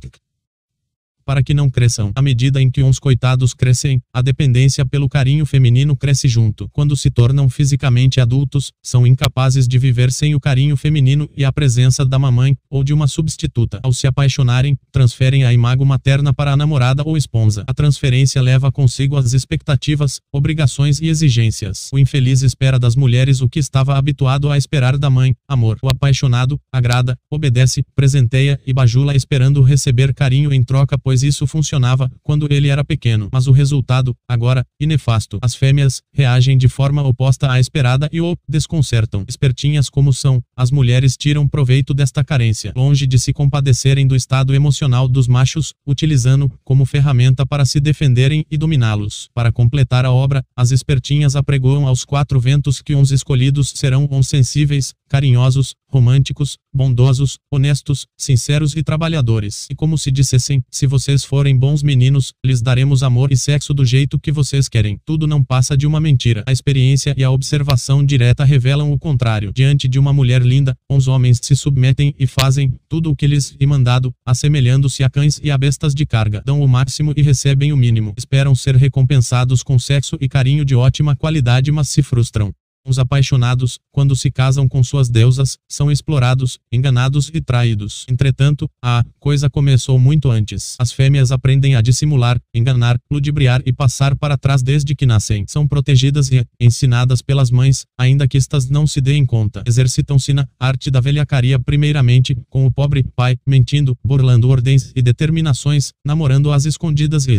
para 1.25 1.43
que 1.43 1.55
não 1.55 1.71
cresçam. 1.71 2.13
À 2.15 2.23
medida 2.23 2.61
em 2.61 2.71
que 2.71 2.83
uns 2.83 2.99
coitados 2.99 3.55
crescem, 3.55 4.01
a 4.13 4.21
dependência 4.21 4.85
pelo 4.85 5.09
carinho 5.09 5.47
feminino 5.47 5.97
cresce 5.97 6.29
junto. 6.29 6.69
Quando 6.73 6.97
se 6.97 7.11
tornam 7.11 7.49
fisicamente 7.49 8.21
adultos, 8.21 8.73
são 8.83 9.07
incapazes 9.07 9.67
de 9.67 9.79
viver 9.79 10.13
sem 10.13 10.35
o 10.35 10.41
carinho 10.41 10.77
feminino 10.77 11.29
e 11.37 11.45
a 11.45 11.53
presença 11.53 12.05
da 12.05 12.19
mamãe 12.19 12.57
ou 12.69 12.85
de 12.85 12.93
uma 12.93 13.07
substituta. 13.07 13.81
Ao 13.83 13.93
se 13.93 14.07
apaixonarem, 14.07 14.79
transferem 14.93 15.45
a 15.45 15.53
imago 15.53 15.85
materna 15.85 16.33
para 16.33 16.53
a 16.53 16.57
namorada 16.57 17.03
ou 17.05 17.17
esposa. 17.17 17.65
A 17.67 17.75
transferência 17.75 18.43
leva 18.43 18.71
consigo 18.71 19.17
as 19.17 19.33
expectativas, 19.33 20.21
obrigações 20.33 21.01
e 21.01 21.09
exigências. 21.09 21.89
O 21.93 21.99
infeliz 21.99 22.43
espera 22.43 22.79
das 22.79 22.97
mulheres 22.97 23.41
o 23.41 23.49
que 23.49 23.59
estava 23.59 23.97
habituado 23.97 24.51
a 24.51 24.59
esperar 24.59 24.99
da 24.99 25.09
mãe, 25.09 25.35
amor. 25.49 25.79
O 25.83 25.89
apaixonado 25.89 26.61
agrada, 26.73 27.17
obedece, 27.31 27.85
presenteia 27.95 28.61
e 28.67 28.73
bajula 28.73 29.15
esperando 29.15 29.63
receber 29.63 30.13
carinho 30.13 30.53
em 30.53 30.63
troca, 30.63 30.99
pois 30.99 31.14
pois 31.15 31.23
isso 31.23 31.47
funcionava 31.47 32.11
quando 32.25 32.53
ele 32.53 32.67
era 32.67 32.85
pequeno. 32.85 33.29
Mas 33.33 33.47
o 33.47 33.53
resultado, 33.53 34.17
agora, 34.27 34.67
é 34.81 34.87
nefasto. 34.87 35.39
As 35.41 35.55
fêmeas 35.55 36.03
reagem 36.13 36.59
de 36.59 36.69
forma 36.69 37.07
oposta 37.07 37.53
à 37.53 37.61
esperada 37.61 38.09
e 38.13 38.21
o 38.21 38.37
desconcertam. 38.49 39.25
Espertinhas 39.29 39.89
como 39.89 40.13
são, 40.13 40.43
as 40.57 40.73
mulheres 40.73 41.17
tiram 41.17 41.47
proveito 41.47 41.95
desta 41.95 42.25
carência, 42.25 42.73
longe 42.75 43.07
de 43.07 43.17
se 43.17 43.33
compadecerem 43.33 44.09
do 44.09 44.17
estado 44.17 44.53
emocional 44.57 45.07
dos 45.07 45.29
machos, 45.29 45.73
utilizando 45.87 46.51
como 46.65 46.85
ferramenta 46.85 47.47
para 47.47 47.65
se 47.65 47.79
defenderem 47.79 48.45
e 48.51 48.59
dominá-los. 48.59 49.29
Para 49.33 49.53
completar 49.53 50.05
a 50.05 50.11
obra, 50.11 50.43
as 50.57 50.73
espertinhas 50.73 51.37
apregoam 51.37 51.87
aos 51.87 52.05
quatro 52.05 52.41
ventos 52.41 52.83
que 52.83 52.97
uns 52.97 53.13
escolhidos 53.13 53.73
serão 53.77 54.09
uns 54.11 54.27
sensíveis, 54.27 54.93
carinhosos, 55.09 55.77
românticos, 55.89 56.59
bondosos, 56.75 57.39
honestos, 57.53 58.09
sinceros 58.19 58.75
e 58.75 58.83
trabalhadores. 58.83 59.69
E 59.71 59.77
como 59.77 59.97
se 59.97 60.11
dissessem, 60.11 60.65
se 60.69 60.89
vocês 61.05 61.23
forem 61.23 61.55
bons 61.55 61.83
meninos, 61.83 62.33
lhes 62.43 62.63
daremos 62.63 63.03
amor 63.03 63.31
e 63.31 63.37
sexo 63.37 63.75
do 63.75 63.85
jeito 63.85 64.19
que 64.19 64.33
vocês 64.33 64.71
querem. 64.71 64.99
Tudo 65.05 65.27
não 65.27 65.45
passa 65.45 65.77
de 65.77 65.87
uma 65.87 66.01
mentira. 66.01 66.43
A 66.47 66.53
experiência 66.53 67.15
e 67.15 67.23
a 67.23 67.31
observação 67.31 68.03
direta 68.03 68.43
revelam 68.43 68.91
o 68.91 68.99
contrário. 68.99 69.53
Diante 69.55 69.87
de 69.87 69.99
uma 69.99 70.15
mulher 70.15 70.41
linda, 70.41 70.75
os 70.91 71.07
homens 71.07 71.41
se 71.43 71.55
submetem 71.55 72.15
e 72.19 72.27
fazem 72.27 72.73
tudo 72.89 73.11
o 73.11 73.15
que 73.15 73.27
lhes 73.27 73.55
é 73.61 73.67
mandado, 73.67 74.15
assemelhando-se 74.27 75.05
a 75.05 75.11
cães 75.11 75.39
e 75.45 75.51
a 75.51 75.59
bestas 75.59 75.95
de 75.95 76.07
carga. 76.07 76.43
Dão 76.43 76.63
o 76.63 76.67
máximo 76.67 77.13
e 77.15 77.21
recebem 77.21 77.71
o 77.71 77.77
mínimo. 77.77 78.15
Esperam 78.17 78.55
ser 78.55 78.75
recompensados 78.75 79.63
com 79.63 79.79
sexo 79.79 80.17
e 80.19 80.27
carinho 80.27 80.65
de 80.65 80.75
ótima 80.75 81.15
qualidade, 81.15 81.71
mas 81.71 81.91
se 81.91 82.03
frustram. 82.03 82.51
Os 82.87 82.99
apaixonados, 82.99 83.79
quando 83.91 84.15
se 84.15 84.31
casam 84.31 84.69
com 84.69 84.83
suas 84.83 85.09
deusas, 85.09 85.57
são 85.67 85.91
explorados, 85.91 86.59
enganados 86.71 87.31
e 87.33 87.41
traídos. 87.41 88.05
Entretanto, 88.11 88.69
a 88.83 89.03
coisa 89.19 89.49
começou 89.49 89.99
muito 89.99 90.31
antes. 90.31 90.77
As 90.79 90.93
fêmeas 90.93 91.33
aprendem 91.33 91.77
a 91.77 91.81
dissimular, 91.81 92.39
enganar, 92.55 92.99
ludibriar 93.11 93.63
e 93.65 93.73
passar 93.73 94.15
para 94.15 94.37
trás 94.37 94.63
desde 94.63 94.95
que 94.95 95.07
nascem. 95.07 95.47
São 95.49 95.67
protegidas 95.67 96.31
e 96.31 96.47
ensinadas 96.61 97.23
pelas 97.23 97.51
mães, 97.51 97.87
ainda 97.99 98.29
que 98.29 98.37
estas 98.37 98.69
não 98.69 98.87
se 98.87 99.01
deem 99.01 99.25
conta. 99.25 99.63
Exercitam-se 99.67 100.35
na 100.35 100.47
arte 100.61 100.91
da 100.91 101.01
velhacaria 101.01 101.59
primeiramente, 101.59 102.37
com 102.51 102.67
o 102.67 102.71
pobre 102.71 103.03
pai, 103.17 103.37
mentindo, 103.47 103.97
burlando 104.05 104.51
ordens 104.51 104.93
e 104.95 105.01
determinações, 105.01 105.93
namorando 106.05 106.53
às 106.53 106.67
escondidas 106.67 107.27
e 107.27 107.33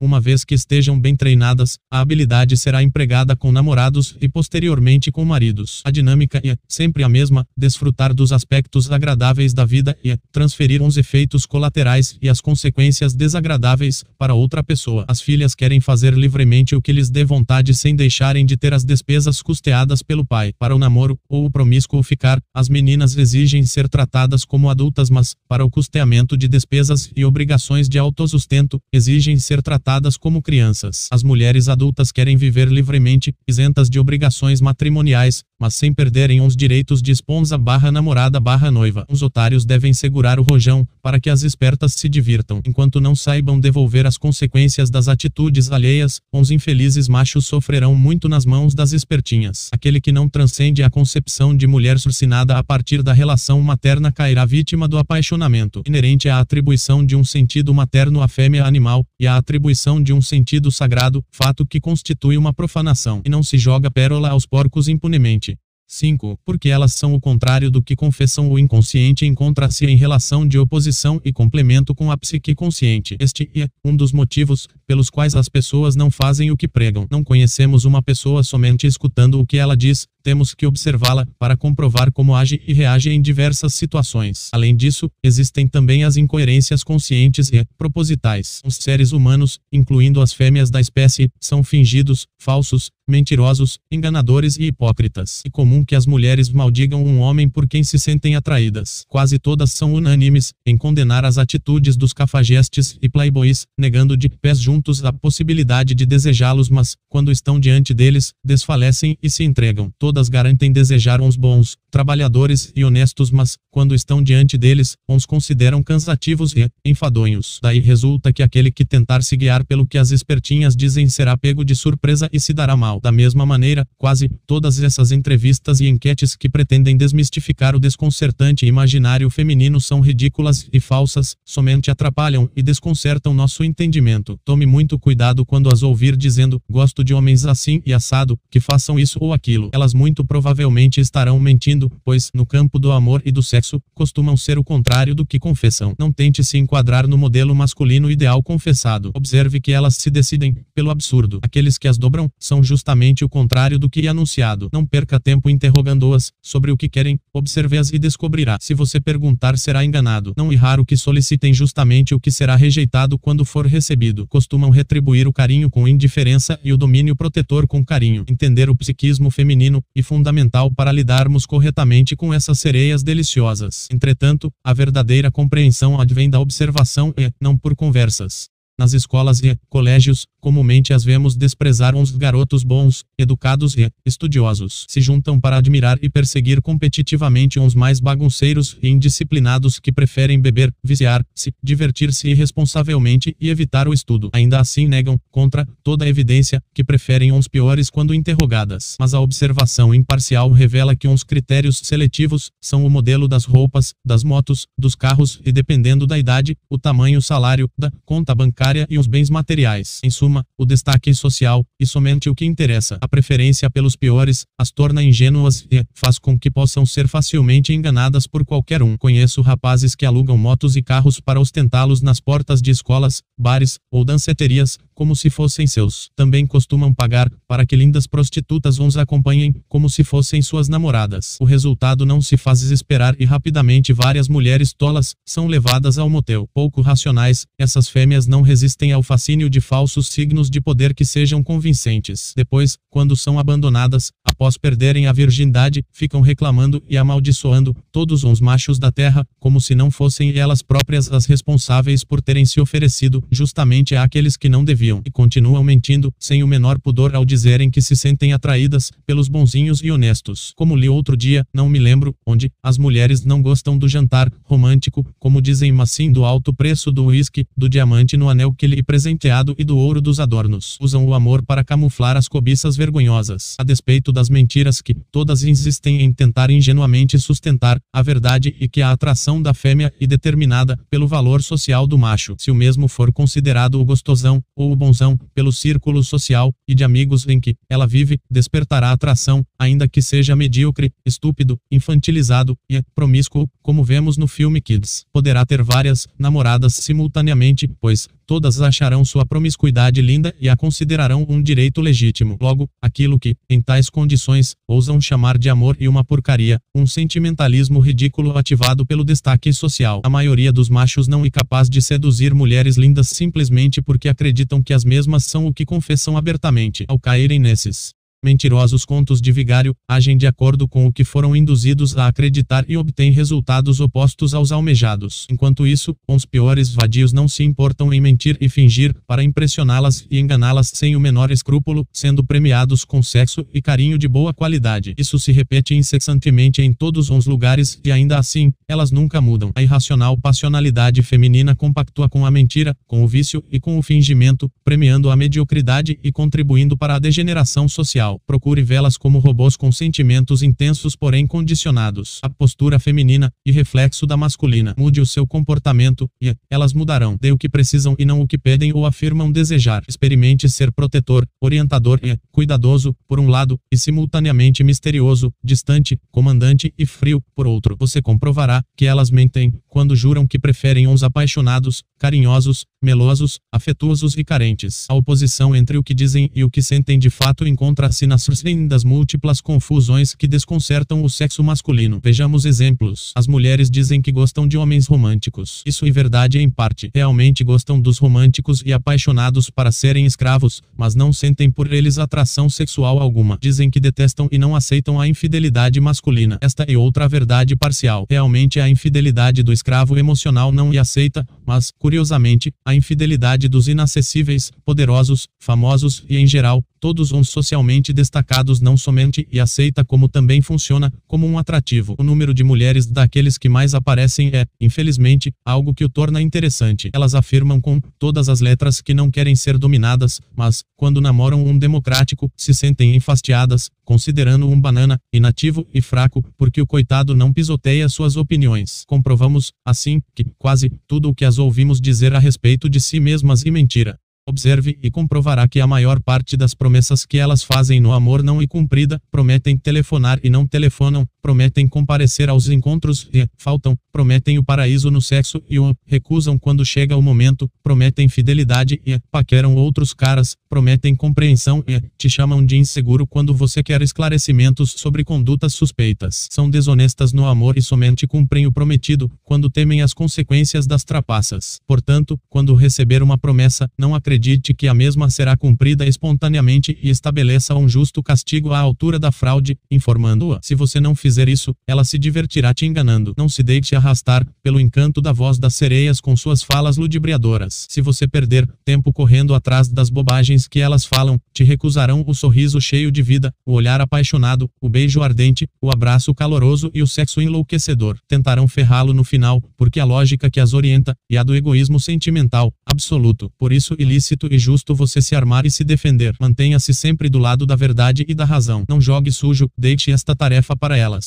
uma 0.00 0.18
vez 0.18 0.44
que 0.44 0.54
estejam 0.54 0.98
bem 0.98 1.14
treinadas, 1.14 1.78
a 1.90 2.00
habilidade 2.00 2.56
será 2.56 2.82
empregada 2.82 3.36
com 3.36 3.52
namorados 3.52 4.16
e 4.20 4.28
posteriormente 4.28 5.12
com 5.12 5.24
maridos. 5.24 5.82
A 5.84 5.90
dinâmica 5.90 6.40
é 6.42 6.56
sempre 6.66 7.04
a 7.04 7.08
mesma: 7.08 7.46
desfrutar 7.56 8.14
dos 8.14 8.32
aspectos 8.32 8.90
agradáveis 8.90 9.52
da 9.52 9.66
vida 9.66 9.96
e 10.02 10.16
transferir 10.32 10.80
uns 10.80 10.96
efeitos 10.96 11.44
colaterais 11.44 12.16
e 12.22 12.28
as 12.28 12.40
consequências 12.40 13.14
desagradáveis 13.14 14.02
para 14.16 14.32
outra 14.32 14.62
pessoa. 14.62 15.04
As 15.06 15.20
filhas 15.20 15.54
querem 15.54 15.80
fazer 15.80 16.14
livremente 16.14 16.74
o 16.74 16.80
que 16.80 16.92
lhes 16.92 17.10
dê 17.10 17.22
vontade 17.22 17.74
sem 17.74 17.94
deixarem 17.94 18.46
de 18.46 18.56
ter 18.56 18.72
as 18.72 18.84
despesas 18.84 19.42
custeadas 19.42 20.02
pelo 20.02 20.24
pai. 20.24 20.52
Para 20.58 20.74
o 20.74 20.78
namoro 20.78 21.18
ou 21.28 21.44
o 21.44 21.50
promíscuo 21.50 22.02
ficar, 22.02 22.40
as 22.54 22.70
meninas 22.70 23.16
exigem 23.16 23.64
ser 23.64 23.88
tratadas 23.88 24.46
como 24.46 24.70
adultas, 24.70 25.10
mas, 25.10 25.34
para 25.46 25.64
o 25.64 25.70
custeamento 25.70 26.36
de 26.36 26.48
despesas 26.48 27.10
e 27.14 27.24
obrigações 27.24 27.88
de 27.88 27.98
autossustento, 27.98 28.80
exigem 28.92 29.38
ser 29.38 29.60
tratadas 29.60 29.89
tratadas 29.90 30.16
como 30.16 30.40
crianças. 30.40 31.08
As 31.10 31.24
mulheres 31.24 31.68
adultas 31.68 32.12
querem 32.12 32.36
viver 32.36 32.68
livremente, 32.68 33.34
isentas 33.48 33.90
de 33.90 33.98
obrigações 33.98 34.60
matrimoniais, 34.60 35.42
mas 35.60 35.74
sem 35.74 35.92
perderem 35.92 36.40
os 36.40 36.54
direitos 36.56 37.02
de 37.02 37.10
esposa 37.10 37.58
barra 37.58 37.90
namorada 37.90 38.38
barra 38.38 38.70
noiva. 38.70 39.04
Os 39.10 39.20
otários 39.20 39.64
devem 39.64 39.92
segurar 39.92 40.38
o 40.38 40.44
rojão, 40.44 40.86
para 41.02 41.18
que 41.18 41.28
as 41.28 41.42
espertas 41.42 41.94
se 41.94 42.08
divirtam. 42.08 42.60
Enquanto 42.64 43.00
não 43.00 43.16
saibam 43.16 43.58
devolver 43.58 44.06
as 44.06 44.16
consequências 44.16 44.90
das 44.90 45.08
atitudes 45.08 45.72
alheias, 45.72 46.20
os 46.32 46.52
infelizes 46.52 47.08
machos 47.08 47.46
sofrerão 47.46 47.94
muito 47.94 48.28
nas 48.28 48.46
mãos 48.46 48.74
das 48.74 48.92
espertinhas. 48.92 49.68
Aquele 49.72 50.00
que 50.00 50.12
não 50.12 50.28
transcende 50.28 50.84
a 50.84 50.90
concepção 50.90 51.56
de 51.56 51.66
mulher 51.66 51.98
surcinada 51.98 52.56
a 52.56 52.62
partir 52.62 53.02
da 53.02 53.12
relação 53.12 53.60
materna 53.60 54.12
cairá 54.12 54.44
vítima 54.44 54.86
do 54.86 54.98
apaixonamento, 54.98 55.82
inerente 55.84 56.28
à 56.28 56.38
atribuição 56.38 57.04
de 57.04 57.16
um 57.16 57.24
sentido 57.24 57.74
materno 57.74 58.22
à 58.22 58.28
fêmea 58.28 58.64
animal, 58.64 59.04
e 59.18 59.26
à 59.26 59.36
atribuição 59.36 59.79
de 60.02 60.12
um 60.12 60.20
sentido 60.20 60.70
sagrado, 60.70 61.24
fato 61.30 61.66
que 61.66 61.80
constitui 61.80 62.36
uma 62.36 62.52
profanação, 62.52 63.22
e 63.24 63.30
não 63.30 63.42
se 63.42 63.56
joga 63.56 63.90
pérola 63.90 64.30
aos 64.30 64.44
porcos 64.44 64.88
impunemente. 64.88 65.56
5. 65.90 66.38
Porque 66.44 66.68
elas 66.68 66.94
são 66.94 67.14
o 67.14 67.20
contrário 67.20 67.68
do 67.68 67.82
que 67.82 67.96
confessam 67.96 68.48
o 68.48 68.58
inconsciente 68.58 69.26
encontra-se 69.26 69.84
em 69.86 69.96
relação 69.96 70.46
de 70.46 70.56
oposição 70.56 71.20
e 71.24 71.32
complemento 71.32 71.96
com 71.96 72.12
a 72.12 72.16
psique 72.16 72.54
consciente. 72.54 73.16
Este 73.18 73.50
é 73.56 73.66
um 73.84 73.96
dos 73.96 74.12
motivos 74.12 74.68
pelos 74.86 75.10
quais 75.10 75.34
as 75.34 75.48
pessoas 75.48 75.96
não 75.96 76.08
fazem 76.08 76.52
o 76.52 76.56
que 76.56 76.68
pregam. 76.68 77.08
Não 77.10 77.24
conhecemos 77.24 77.84
uma 77.84 78.00
pessoa 78.00 78.44
somente 78.44 78.86
escutando 78.86 79.40
o 79.40 79.46
que 79.46 79.56
ela 79.56 79.76
diz, 79.76 80.06
temos 80.22 80.54
que 80.54 80.66
observá-la 80.66 81.26
para 81.38 81.56
comprovar 81.56 82.12
como 82.12 82.34
age 82.34 82.60
e 82.66 82.72
reage 82.72 83.10
em 83.10 83.20
diversas 83.20 83.74
situações. 83.74 84.48
Além 84.52 84.76
disso, 84.76 85.10
existem 85.22 85.66
também 85.66 86.04
as 86.04 86.16
incoerências 86.16 86.82
conscientes 86.82 87.50
e 87.52 87.64
propositais. 87.76 88.60
Os 88.64 88.76
seres 88.76 89.12
humanos, 89.12 89.58
incluindo 89.72 90.20
as 90.20 90.32
fêmeas 90.32 90.70
da 90.70 90.80
espécie, 90.80 91.30
são 91.40 91.62
fingidos, 91.62 92.26
falsos, 92.38 92.90
mentirosos, 93.10 93.78
enganadores 93.90 94.56
e 94.56 94.64
hipócritas. 94.66 95.42
É 95.44 95.50
comum 95.50 95.84
que 95.84 95.96
as 95.96 96.06
mulheres 96.06 96.48
maldigam 96.48 97.04
um 97.04 97.18
homem 97.18 97.48
por 97.48 97.66
quem 97.66 97.82
se 97.82 97.98
sentem 97.98 98.36
atraídas. 98.36 99.04
Quase 99.08 99.38
todas 99.38 99.72
são 99.72 99.92
unânimes 99.92 100.54
em 100.64 100.76
condenar 100.76 101.24
as 101.24 101.36
atitudes 101.36 101.96
dos 101.96 102.12
cafajestes 102.12 102.96
e 103.02 103.08
playboys, 103.08 103.66
negando 103.76 104.16
de 104.16 104.28
pés 104.28 104.60
juntos 104.60 105.04
a 105.04 105.12
possibilidade 105.12 105.94
de 105.94 106.06
desejá-los, 106.06 106.68
mas, 106.68 106.96
quando 107.08 107.32
estão 107.32 107.58
diante 107.58 107.92
deles, 107.92 108.32
desfalecem 108.44 109.18
e 109.20 109.28
se 109.28 109.42
entregam. 109.42 109.90
Todas 110.10 110.28
garantem 110.28 110.72
desejar 110.72 111.20
uns 111.20 111.36
bons, 111.36 111.76
trabalhadores 111.88 112.72
e 112.74 112.84
honestos, 112.84 113.30
mas, 113.30 113.56
quando 113.70 113.94
estão 113.94 114.20
diante 114.20 114.58
deles, 114.58 114.96
uns 115.08 115.24
consideram 115.24 115.84
cansativos 115.84 116.52
e 116.56 116.68
enfadonhos. 116.84 117.60
Daí 117.62 117.78
resulta 117.78 118.32
que 118.32 118.42
aquele 118.42 118.72
que 118.72 118.84
tentar 118.84 119.22
se 119.22 119.36
guiar 119.36 119.64
pelo 119.64 119.86
que 119.86 119.96
as 119.96 120.10
espertinhas 120.10 120.74
dizem 120.74 121.08
será 121.08 121.36
pego 121.36 121.64
de 121.64 121.76
surpresa 121.76 122.28
e 122.32 122.40
se 122.40 122.52
dará 122.52 122.76
mal. 122.76 123.00
Da 123.00 123.12
mesma 123.12 123.46
maneira, 123.46 123.86
quase 123.96 124.28
todas 124.48 124.82
essas 124.82 125.12
entrevistas 125.12 125.80
e 125.80 125.86
enquetes 125.86 126.34
que 126.34 126.48
pretendem 126.48 126.96
desmistificar 126.96 127.76
o 127.76 127.80
desconcertante 127.80 128.66
imaginário 128.66 129.30
feminino 129.30 129.80
são 129.80 130.00
ridículas 130.00 130.68
e 130.72 130.80
falsas, 130.80 131.36
somente 131.44 131.88
atrapalham 131.88 132.50
e 132.56 132.64
desconcertam 132.64 133.32
nosso 133.32 133.62
entendimento. 133.62 134.36
Tome 134.44 134.66
muito 134.66 134.98
cuidado 134.98 135.46
quando 135.46 135.72
as 135.72 135.84
ouvir 135.84 136.16
dizendo, 136.16 136.60
gosto 136.68 137.04
de 137.04 137.14
homens 137.14 137.46
assim 137.46 137.80
e 137.86 137.92
assado, 137.92 138.36
que 138.50 138.58
façam 138.58 138.98
isso 138.98 139.20
ou 139.20 139.32
aquilo. 139.32 139.70
Elas 139.72 139.94
muito 140.00 140.24
provavelmente 140.24 140.98
estarão 140.98 141.38
mentindo, 141.38 141.92
pois, 142.02 142.30
no 142.32 142.46
campo 142.46 142.78
do 142.78 142.90
amor 142.90 143.20
e 143.22 143.30
do 143.30 143.42
sexo, 143.42 143.82
costumam 143.94 144.34
ser 144.34 144.58
o 144.58 144.64
contrário 144.64 145.14
do 145.14 145.26
que 145.26 145.38
confessam. 145.38 145.94
Não 145.98 146.10
tente 146.10 146.42
se 146.42 146.56
enquadrar 146.56 147.06
no 147.06 147.18
modelo 147.18 147.54
masculino 147.54 148.10
ideal 148.10 148.42
confessado. 148.42 149.10
Observe 149.12 149.60
que 149.60 149.72
elas 149.72 149.96
se 149.96 150.10
decidem, 150.10 150.56
pelo 150.74 150.90
absurdo. 150.90 151.38
Aqueles 151.42 151.76
que 151.76 151.86
as 151.86 151.98
dobram, 151.98 152.30
são 152.38 152.64
justamente 152.64 153.26
o 153.26 153.28
contrário 153.28 153.78
do 153.78 153.90
que 153.90 154.06
é 154.06 154.08
anunciado. 154.08 154.70
Não 154.72 154.86
perca 154.86 155.20
tempo 155.20 155.50
interrogando-as, 155.50 156.32
sobre 156.40 156.70
o 156.70 156.78
que 156.78 156.88
querem, 156.88 157.20
observe-as 157.34 157.92
e 157.92 157.98
descobrirá. 157.98 158.56
Se 158.58 158.72
você 158.72 158.98
perguntar 158.98 159.58
será 159.58 159.84
enganado. 159.84 160.32
Não 160.34 160.50
é 160.50 160.56
raro 160.56 160.86
que 160.86 160.96
solicitem 160.96 161.52
justamente 161.52 162.14
o 162.14 162.20
que 162.20 162.30
será 162.30 162.56
rejeitado 162.56 163.18
quando 163.18 163.44
for 163.44 163.66
recebido. 163.66 164.26
Costumam 164.28 164.70
retribuir 164.70 165.28
o 165.28 165.32
carinho 165.32 165.68
com 165.68 165.86
indiferença 165.86 166.58
e 166.64 166.72
o 166.72 166.78
domínio 166.78 167.14
protetor 167.14 167.66
com 167.66 167.84
carinho. 167.84 168.24
Entender 168.30 168.70
o 168.70 168.74
psiquismo 168.74 169.30
feminino, 169.30 169.82
e 169.94 170.02
fundamental 170.02 170.70
para 170.70 170.92
lidarmos 170.92 171.46
corretamente 171.46 172.14
com 172.14 172.34
essas 172.34 172.58
sereias 172.60 173.02
deliciosas. 173.02 173.86
Entretanto, 173.90 174.52
a 174.62 174.74
verdadeira 174.74 175.30
compreensão 175.30 176.00
advém 176.00 176.28
da 176.28 176.40
observação 176.40 177.14
e, 177.16 177.30
não 177.40 177.56
por 177.56 177.74
conversas. 177.74 178.49
Nas 178.80 178.94
escolas 178.94 179.42
e 179.42 179.54
colégios, 179.68 180.26
comumente 180.40 180.94
as 180.94 181.04
vemos 181.04 181.36
desprezar 181.36 181.94
uns 181.94 182.12
garotos 182.12 182.64
bons, 182.64 183.04
educados 183.18 183.76
e 183.76 183.90
estudiosos. 184.06 184.86
Se 184.88 185.02
juntam 185.02 185.38
para 185.38 185.58
admirar 185.58 185.98
e 186.00 186.08
perseguir 186.08 186.62
competitivamente 186.62 187.60
uns 187.60 187.74
mais 187.74 188.00
bagunceiros 188.00 188.78
e 188.82 188.88
indisciplinados 188.88 189.78
que 189.78 189.92
preferem 189.92 190.40
beber, 190.40 190.72
viciar-se, 190.82 191.52
divertir-se 191.62 192.30
irresponsavelmente 192.30 193.36
e 193.38 193.50
evitar 193.50 193.86
o 193.86 193.92
estudo. 193.92 194.30
Ainda 194.32 194.58
assim 194.58 194.88
negam, 194.88 195.20
contra 195.30 195.68
toda 195.82 196.08
evidência, 196.08 196.62
que 196.72 196.82
preferem 196.82 197.32
uns 197.32 197.46
piores 197.46 197.90
quando 197.90 198.14
interrogadas. 198.14 198.96
Mas 198.98 199.12
a 199.12 199.20
observação 199.20 199.94
imparcial 199.94 200.50
revela 200.50 200.96
que 200.96 201.06
uns 201.06 201.22
critérios 201.22 201.82
seletivos 201.84 202.50
são 202.62 202.86
o 202.86 202.88
modelo 202.88 203.28
das 203.28 203.44
roupas, 203.44 203.92
das 204.02 204.24
motos, 204.24 204.66
dos 204.78 204.94
carros 204.94 205.38
e 205.44 205.52
dependendo 205.52 206.06
da 206.06 206.18
idade, 206.18 206.56
o 206.70 206.78
tamanho, 206.78 207.20
salário, 207.20 207.68
da 207.78 207.92
conta 208.06 208.34
bancária 208.34 208.69
e 208.88 208.98
os 208.98 209.06
bens 209.06 209.30
materiais. 209.30 210.00
Em 210.04 210.10
suma, 210.10 210.44
o 210.58 210.64
destaque 210.64 211.12
social, 211.14 211.64
e 211.78 211.86
somente 211.86 212.28
o 212.28 212.34
que 212.34 212.44
interessa. 212.44 212.98
A 213.00 213.08
preferência 213.08 213.70
pelos 213.70 213.96
piores, 213.96 214.44
as 214.58 214.70
torna 214.70 215.02
ingênuas 215.02 215.66
e 215.70 215.84
faz 215.94 216.18
com 216.18 216.38
que 216.38 216.50
possam 216.50 216.84
ser 216.84 217.08
facilmente 217.08 217.72
enganadas 217.72 218.26
por 218.26 218.44
qualquer 218.44 218.82
um. 218.82 218.96
Conheço 218.96 219.40
rapazes 219.42 219.94
que 219.94 220.06
alugam 220.06 220.36
motos 220.36 220.76
e 220.76 220.82
carros 220.82 221.20
para 221.20 221.40
ostentá-los 221.40 222.02
nas 222.02 222.20
portas 222.20 222.60
de 222.60 222.70
escolas, 222.70 223.22
bares 223.38 223.78
ou 223.90 224.04
danceterias, 224.04 224.78
como 224.94 225.16
se 225.16 225.30
fossem 225.30 225.66
seus. 225.66 226.10
Também 226.14 226.46
costumam 226.46 226.92
pagar 226.92 227.30
para 227.48 227.64
que 227.64 227.74
lindas 227.74 228.06
prostitutas 228.06 228.78
os 228.78 228.96
acompanhem, 228.96 229.54
como 229.68 229.88
se 229.88 230.04
fossem 230.04 230.42
suas 230.42 230.68
namoradas. 230.68 231.38
O 231.40 231.44
resultado 231.44 232.04
não 232.04 232.20
se 232.20 232.36
faz 232.36 232.60
esperar 232.60 233.16
e 233.18 233.24
rapidamente 233.24 233.92
várias 233.92 234.28
mulheres 234.28 234.74
tolas 234.74 235.14
são 235.24 235.46
levadas 235.46 235.96
ao 235.96 236.10
motel. 236.10 236.46
Pouco 236.52 236.82
racionais, 236.82 237.46
essas 237.58 237.88
fêmeas 237.88 238.26
não 238.26 238.42
resistem 238.42 238.59
ao 238.92 239.02
fascínio 239.02 239.48
de 239.48 239.60
falsos 239.60 240.08
signos 240.08 240.50
de 240.50 240.60
poder 240.60 240.94
que 240.94 241.04
sejam 241.04 241.42
convincentes. 241.42 242.32
Depois, 242.36 242.76
quando 242.90 243.16
são 243.16 243.38
abandonadas, 243.38 244.10
após 244.24 244.56
perderem 244.56 245.06
a 245.06 245.12
virgindade, 245.12 245.84
ficam 245.92 246.20
reclamando 246.20 246.82
e 246.88 246.96
amaldiçoando 246.96 247.76
todos 247.92 248.24
os 248.24 248.40
machos 248.40 248.78
da 248.78 248.90
terra, 248.90 249.26
como 249.38 249.60
se 249.60 249.74
não 249.74 249.90
fossem 249.90 250.36
elas 250.36 250.62
próprias 250.62 251.10
as 251.12 251.26
responsáveis 251.26 252.04
por 252.04 252.20
terem 252.20 252.44
se 252.44 252.60
oferecido 252.60 253.22
justamente 253.30 253.96
àqueles 253.96 254.36
que 254.36 254.48
não 254.48 254.64
deviam 254.64 255.02
e 255.04 255.10
continuam 255.10 255.62
mentindo, 255.62 256.12
sem 256.18 256.42
o 256.42 256.46
menor 256.46 256.78
pudor 256.78 257.14
ao 257.14 257.24
dizerem 257.24 257.70
que 257.70 257.82
se 257.82 257.94
sentem 257.94 258.32
atraídas 258.32 258.90
pelos 259.06 259.28
bonzinhos 259.28 259.80
e 259.82 259.90
honestos. 259.90 260.52
Como 260.56 260.76
li 260.76 260.88
outro 260.88 261.16
dia, 261.16 261.44
não 261.52 261.68
me 261.68 261.78
lembro, 261.78 262.14
onde, 262.26 262.50
as 262.62 262.78
mulheres 262.78 263.24
não 263.24 263.42
gostam 263.42 263.76
do 263.76 263.88
jantar 263.88 264.30
romântico, 264.44 265.06
como 265.18 265.40
dizem 265.40 265.72
mas 265.72 265.90
sim 265.90 266.10
do 266.10 266.24
alto 266.24 266.52
preço 266.52 266.90
do 266.90 267.06
uísque, 267.06 267.46
do 267.56 267.68
diamante 267.68 268.16
no 268.16 268.28
anel 268.28 268.49
que 268.54 268.66
lhe 268.66 268.82
presenteado 268.82 269.54
e 269.58 269.64
do 269.64 269.76
ouro 269.78 270.00
dos 270.00 270.20
adornos. 270.20 270.76
Usam 270.80 271.06
o 271.06 271.14
amor 271.14 271.42
para 271.44 271.64
camuflar 271.64 272.16
as 272.16 272.28
cobiças 272.28 272.76
vergonhosas, 272.76 273.54
a 273.58 273.64
despeito 273.64 274.12
das 274.12 274.28
mentiras 274.28 274.80
que, 274.80 274.94
todas 275.10 275.42
insistem 275.42 276.02
em 276.02 276.12
tentar 276.12 276.50
ingenuamente 276.50 277.18
sustentar, 277.18 277.80
a 277.92 278.02
verdade 278.02 278.54
e 278.60 278.68
que 278.68 278.82
a 278.82 278.90
atração 278.90 279.40
da 279.40 279.54
fêmea 279.54 279.92
é 280.00 280.06
determinada 280.06 280.78
pelo 280.90 281.06
valor 281.06 281.42
social 281.42 281.86
do 281.86 281.96
macho. 281.96 282.34
Se 282.38 282.50
o 282.50 282.54
mesmo 282.54 282.88
for 282.88 283.12
considerado 283.12 283.80
o 283.80 283.84
gostosão, 283.84 284.42
ou 284.56 284.72
o 284.72 284.76
bonzão, 284.76 285.18
pelo 285.34 285.52
círculo 285.52 286.02
social 286.02 286.52
e 286.68 286.74
de 286.74 286.84
amigos 286.84 287.26
em 287.26 287.40
que 287.40 287.54
ela 287.68 287.86
vive, 287.86 288.18
despertará 288.30 288.90
atração, 288.90 289.44
ainda 289.58 289.88
que 289.88 290.02
seja 290.02 290.36
medíocre, 290.36 290.92
estúpido, 291.04 291.58
infantilizado 291.70 292.56
e 292.68 292.82
promíscuo, 292.94 293.48
como 293.62 293.84
vemos 293.84 294.16
no 294.16 294.26
filme 294.26 294.60
Kids. 294.60 295.04
Poderá 295.12 295.44
ter 295.46 295.62
várias 295.62 296.06
namoradas 296.18 296.74
simultaneamente, 296.74 297.68
pois 297.80 298.08
todas 298.30 298.60
acharão 298.60 299.04
sua 299.04 299.26
promiscuidade 299.26 300.00
linda 300.00 300.32
e 300.40 300.48
a 300.48 300.56
considerarão 300.56 301.26
um 301.28 301.42
direito 301.42 301.80
legítimo. 301.80 302.38
Logo, 302.40 302.70
aquilo 302.80 303.18
que, 303.18 303.34
em 303.50 303.60
tais 303.60 303.90
condições, 303.90 304.54
ousam 304.68 305.00
chamar 305.00 305.36
de 305.36 305.50
amor 305.50 305.76
e 305.80 305.88
uma 305.88 306.04
porcaria, 306.04 306.60
um 306.72 306.86
sentimentalismo 306.86 307.80
ridículo 307.80 308.38
ativado 308.38 308.86
pelo 308.86 309.02
destaque 309.02 309.52
social. 309.52 310.00
A 310.04 310.08
maioria 310.08 310.52
dos 310.52 310.68
machos 310.68 311.08
não 311.08 311.24
é 311.24 311.28
capaz 311.28 311.68
de 311.68 311.82
seduzir 311.82 312.32
mulheres 312.32 312.76
lindas 312.76 313.08
simplesmente 313.08 313.82
porque 313.82 314.08
acreditam 314.08 314.62
que 314.62 314.72
as 314.72 314.84
mesmas 314.84 315.24
são 315.24 315.46
o 315.46 315.52
que 315.52 315.64
confessam 315.64 316.16
abertamente. 316.16 316.84
Ao 316.86 317.00
caírem 317.00 317.40
nesses 317.40 317.98
Mentirosos 318.22 318.84
contos 318.84 319.18
de 319.18 319.32
vigário 319.32 319.74
agem 319.88 320.14
de 320.14 320.26
acordo 320.26 320.68
com 320.68 320.86
o 320.86 320.92
que 320.92 321.04
foram 321.04 321.34
induzidos 321.34 321.96
a 321.96 322.06
acreditar 322.06 322.66
e 322.68 322.76
obtêm 322.76 323.10
resultados 323.10 323.80
opostos 323.80 324.34
aos 324.34 324.52
almejados. 324.52 325.26
Enquanto 325.30 325.66
isso, 325.66 325.96
os 326.06 326.26
piores 326.26 326.68
vadios 326.68 327.14
não 327.14 327.26
se 327.26 327.42
importam 327.42 327.90
em 327.94 327.98
mentir 327.98 328.36
e 328.38 328.46
fingir 328.46 328.94
para 329.06 329.24
impressioná-las 329.24 330.06
e 330.10 330.18
enganá-las 330.18 330.70
sem 330.74 330.94
o 330.94 331.00
menor 331.00 331.30
escrúpulo, 331.30 331.88
sendo 331.90 332.22
premiados 332.22 332.84
com 332.84 333.02
sexo 333.02 333.46
e 333.54 333.62
carinho 333.62 333.96
de 333.96 334.06
boa 334.06 334.34
qualidade. 334.34 334.92
Isso 334.98 335.18
se 335.18 335.32
repete 335.32 335.74
incessantemente 335.74 336.60
em 336.60 336.74
todos 336.74 337.08
os 337.08 337.24
lugares 337.24 337.80
e 337.82 337.90
ainda 337.90 338.18
assim, 338.18 338.52
elas 338.68 338.90
nunca 338.90 339.18
mudam. 339.22 339.50
A 339.54 339.62
irracional 339.62 340.14
passionalidade 340.18 341.02
feminina 341.02 341.56
compactua 341.56 342.06
com 342.06 342.26
a 342.26 342.30
mentira, 342.30 342.76
com 342.86 343.02
o 343.02 343.08
vício 343.08 343.42
e 343.50 343.58
com 343.58 343.78
o 343.78 343.82
fingimento, 343.82 344.52
premiando 344.62 345.08
a 345.08 345.16
mediocridade 345.16 345.98
e 346.04 346.12
contribuindo 346.12 346.76
para 346.76 346.96
a 346.96 346.98
degeneração 346.98 347.66
social 347.66 348.09
procure 348.26 348.62
vê-las 348.62 348.96
como 348.96 349.18
robôs 349.18 349.56
com 349.56 349.70
sentimentos 349.70 350.42
intensos 350.42 350.96
porém 350.96 351.26
condicionados. 351.26 352.18
A 352.22 352.30
postura 352.30 352.78
feminina 352.78 353.32
e 353.44 353.52
reflexo 353.52 354.06
da 354.06 354.16
masculina. 354.16 354.74
Mude 354.76 355.00
o 355.00 355.06
seu 355.06 355.26
comportamento 355.26 356.08
e 356.20 356.34
elas 356.50 356.72
mudarão. 356.72 357.16
Dê 357.20 357.32
o 357.32 357.38
que 357.38 357.48
precisam 357.48 357.94
e 357.98 358.04
não 358.04 358.20
o 358.20 358.26
que 358.26 358.38
pedem 358.38 358.72
ou 358.72 358.86
afirmam 358.86 359.30
desejar. 359.30 359.82
Experimente 359.88 360.48
ser 360.48 360.72
protetor, 360.72 361.26
orientador 361.40 362.00
e 362.02 362.18
cuidadoso, 362.32 362.94
por 363.06 363.20
um 363.20 363.28
lado, 363.28 363.58
e 363.70 363.76
simultaneamente 363.76 364.64
misterioso, 364.64 365.32
distante, 365.42 365.98
comandante 366.10 366.72
e 366.78 366.86
frio, 366.86 367.22
por 367.34 367.46
outro. 367.46 367.76
Você 367.78 368.00
comprovará 368.02 368.62
que 368.76 368.86
elas 368.86 369.10
mentem 369.10 369.52
quando 369.68 369.94
juram 369.94 370.26
que 370.26 370.38
preferem 370.38 370.86
uns 370.86 371.02
apaixonados, 371.02 371.82
carinhosos, 371.98 372.64
melosos, 372.82 373.38
afetuosos 373.52 374.16
e 374.16 374.24
carentes. 374.24 374.86
A 374.88 374.94
oposição 374.94 375.54
entre 375.54 375.76
o 375.76 375.82
que 375.82 375.94
dizem 375.94 376.30
e 376.34 376.42
o 376.42 376.50
que 376.50 376.62
sentem 376.62 376.98
de 376.98 377.10
fato 377.10 377.46
encontra-se 377.46 377.99
nas 378.06 378.28
das 378.68 378.84
múltiplas 378.84 379.40
confusões 379.40 380.14
que 380.14 380.26
desconcertam 380.26 381.04
o 381.04 381.10
sexo 381.10 381.42
masculino. 381.42 382.00
Vejamos 382.02 382.44
exemplos. 382.44 383.12
As 383.14 383.26
mulheres 383.26 383.70
dizem 383.70 384.00
que 384.00 384.10
gostam 384.10 384.48
de 384.48 384.56
homens 384.56 384.86
românticos. 384.86 385.62
Isso 385.66 385.84
é 385.86 385.90
verdade 385.90 386.38
em 386.38 386.48
parte. 386.48 386.90
Realmente 386.94 387.44
gostam 387.44 387.80
dos 387.80 387.98
românticos 387.98 388.62
e 388.64 388.72
apaixonados 388.72 389.50
para 389.50 389.70
serem 389.70 390.06
escravos, 390.06 390.62
mas 390.76 390.94
não 390.94 391.12
sentem 391.12 391.50
por 391.50 391.72
eles 391.72 391.98
atração 391.98 392.48
sexual 392.48 392.98
alguma. 392.98 393.38
Dizem 393.40 393.70
que 393.70 393.80
detestam 393.80 394.28
e 394.32 394.38
não 394.38 394.56
aceitam 394.56 395.00
a 395.00 395.06
infidelidade 395.06 395.80
masculina. 395.80 396.38
Esta 396.40 396.64
é 396.64 396.76
outra 396.76 397.08
verdade 397.08 397.54
parcial. 397.56 398.06
Realmente 398.08 398.60
a 398.60 398.68
infidelidade 398.68 399.42
do 399.42 399.52
escravo 399.52 399.98
emocional 399.98 400.52
não 400.52 400.72
é 400.72 400.78
aceita, 400.78 401.26
mas, 401.46 401.70
curiosamente, 401.78 402.52
a 402.64 402.74
infidelidade 402.74 403.48
dos 403.48 403.68
inacessíveis, 403.68 404.50
poderosos, 404.64 405.26
famosos 405.38 406.04
e, 406.08 406.16
em 406.16 406.26
geral, 406.26 406.64
todos 406.80 407.12
uns 407.12 407.28
socialmente 407.28 407.89
destacados 407.92 408.60
não 408.60 408.76
somente 408.76 409.26
e 409.30 409.40
aceita 409.40 409.84
como 409.84 410.08
também 410.08 410.40
funciona 410.40 410.92
como 411.06 411.26
um 411.26 411.38
atrativo. 411.38 411.94
O 411.98 412.02
número 412.02 412.32
de 412.32 412.44
mulheres 412.44 412.86
daqueles 412.86 413.36
que 413.36 413.48
mais 413.48 413.74
aparecem 413.74 414.30
é, 414.32 414.46
infelizmente, 414.60 415.32
algo 415.44 415.74
que 415.74 415.84
o 415.84 415.88
torna 415.88 416.20
interessante. 416.20 416.90
Elas 416.92 417.14
afirmam 417.14 417.60
com 417.60 417.80
todas 417.98 418.28
as 418.28 418.40
letras 418.40 418.80
que 418.80 418.94
não 418.94 419.10
querem 419.10 419.34
ser 419.34 419.58
dominadas, 419.58 420.20
mas, 420.36 420.62
quando 420.76 421.00
namoram 421.00 421.44
um 421.44 421.58
democrático, 421.58 422.30
se 422.36 422.54
sentem 422.54 422.94
enfastiadas, 422.96 423.70
considerando 423.84 424.48
um 424.48 424.60
banana, 424.60 424.98
inativo 425.12 425.66
e 425.74 425.80
fraco, 425.80 426.24
porque 426.36 426.60
o 426.60 426.66
coitado 426.66 427.14
não 427.16 427.32
pisoteia 427.32 427.88
suas 427.88 428.16
opiniões. 428.16 428.84
Comprovamos, 428.86 429.52
assim, 429.64 430.00
que 430.14 430.24
quase 430.38 430.70
tudo 430.86 431.08
o 431.08 431.14
que 431.14 431.24
as 431.24 431.38
ouvimos 431.38 431.80
dizer 431.80 432.14
a 432.14 432.18
respeito 432.18 432.68
de 432.68 432.80
si 432.80 433.00
mesmas 433.00 433.44
e 433.44 433.50
mentira. 433.50 433.98
Observe 434.30 434.78
e 434.80 434.92
comprovará 434.92 435.48
que 435.48 435.60
a 435.60 435.66
maior 435.66 436.00
parte 436.00 436.36
das 436.36 436.54
promessas 436.54 437.04
que 437.04 437.18
elas 437.18 437.42
fazem 437.42 437.80
no 437.80 437.90
amor 437.90 438.22
não 438.22 438.40
é 438.40 438.46
cumprida, 438.46 439.02
prometem 439.10 439.56
telefonar 439.56 440.20
e 440.22 440.30
não 440.30 440.46
telefonam, 440.46 441.04
prometem 441.20 441.68
comparecer 441.68 442.28
aos 442.28 442.48
encontros 442.48 443.08
e 443.12 443.28
faltam, 443.36 443.76
prometem 443.92 444.38
o 444.38 444.44
paraíso 444.44 444.90
no 444.90 445.00
sexo 445.00 445.42
e 445.48 445.58
o 445.58 445.74
recusam 445.86 446.38
quando 446.38 446.64
chega 446.64 446.96
o 446.96 447.02
momento, 447.02 447.50
prometem 447.62 448.08
fidelidade 448.08 448.80
e 448.86 448.98
paqueram 449.10 449.54
outros 449.54 449.92
caras, 449.92 450.36
prometem 450.48 450.94
compreensão 450.94 451.62
e 451.66 451.80
te 451.98 452.08
chamam 452.08 452.44
de 452.44 452.56
inseguro 452.56 453.06
quando 453.06 453.34
você 453.34 453.62
quer 453.62 453.82
esclarecimentos 453.82 454.72
sobre 454.76 455.04
condutas 455.04 455.54
suspeitas. 455.54 456.26
São 456.30 456.48
desonestas 456.48 457.12
no 457.12 457.26
amor 457.26 457.56
e 457.58 457.62
somente 457.62 458.06
cumprem 458.06 458.46
o 458.46 458.52
prometido 458.52 459.10
quando 459.22 459.50
temem 459.50 459.82
as 459.82 459.92
consequências 459.92 460.66
das 460.66 460.84
trapaças. 460.84 461.58
Portanto, 461.66 462.18
quando 462.28 462.54
receber 462.54 463.02
uma 463.02 463.18
promessa, 463.18 463.68
não 463.78 463.94
acredite 463.94 464.54
que 464.54 464.68
a 464.68 464.74
mesma 464.74 465.10
será 465.10 465.36
cumprida 465.36 465.86
espontaneamente 465.86 466.78
e 466.82 466.88
estabeleça 466.88 467.54
um 467.54 467.68
justo 467.68 468.02
castigo 468.02 468.52
à 468.52 468.58
altura 468.58 468.98
da 468.98 469.12
fraude, 469.12 469.56
informando-a. 469.70 470.40
Se 470.42 470.54
você 470.54 470.80
não 470.80 470.94
fizer 470.94 471.09
fizer 471.10 471.28
isso, 471.28 471.52
ela 471.66 471.82
se 471.82 471.98
divertirá 471.98 472.54
te 472.54 472.64
enganando. 472.64 473.12
Não 473.18 473.28
se 473.28 473.42
deixe 473.42 473.74
arrastar 473.74 474.24
pelo 474.42 474.60
encanto 474.60 475.02
da 475.02 475.12
voz 475.12 475.38
das 475.40 475.54
sereias 475.54 476.00
com 476.00 476.16
suas 476.16 476.40
falas 476.40 476.76
ludibriadoras. 476.76 477.66
Se 477.68 477.80
você 477.80 478.06
perder 478.06 478.48
tempo 478.64 478.92
correndo 478.92 479.34
atrás 479.34 479.68
das 479.68 479.90
bobagens 479.90 480.46
que 480.46 480.60
elas 480.60 480.84
falam, 480.84 481.18
te 481.34 481.42
recusarão 481.42 482.04
o 482.06 482.14
sorriso 482.14 482.60
cheio 482.60 482.92
de 482.92 483.02
vida, 483.02 483.34
o 483.44 483.52
olhar 483.52 483.80
apaixonado, 483.80 484.48
o 484.60 484.68
beijo 484.68 485.02
ardente, 485.02 485.48
o 485.60 485.70
abraço 485.72 486.14
caloroso 486.14 486.70
e 486.72 486.80
o 486.80 486.86
sexo 486.86 487.20
enlouquecedor. 487.20 487.98
Tentarão 488.06 488.46
ferrá-lo 488.46 488.94
no 488.94 489.02
final, 489.02 489.42
porque 489.56 489.80
a 489.80 489.84
lógica 489.84 490.30
que 490.30 490.38
as 490.38 490.54
orienta 490.54 490.94
e 491.10 491.18
a 491.18 491.24
do 491.24 491.34
egoísmo 491.34 491.80
sentimental, 491.80 492.54
absoluto. 492.64 493.32
Por 493.36 493.52
isso, 493.52 493.74
ilícito 493.80 494.28
e 494.30 494.38
justo 494.38 494.76
você 494.76 495.02
se 495.02 495.16
armar 495.16 495.44
e 495.44 495.50
se 495.50 495.64
defender. 495.64 496.14
Mantenha-se 496.20 496.72
sempre 496.72 497.08
do 497.08 497.18
lado 497.18 497.44
da 497.44 497.56
verdade 497.56 498.04
e 498.06 498.14
da 498.14 498.24
razão. 498.24 498.64
Não 498.68 498.80
jogue 498.80 499.10
sujo, 499.10 499.50
deixe 499.58 499.90
esta 499.90 500.14
tarefa 500.14 500.54
para 500.56 500.76
elas. 500.76 500.99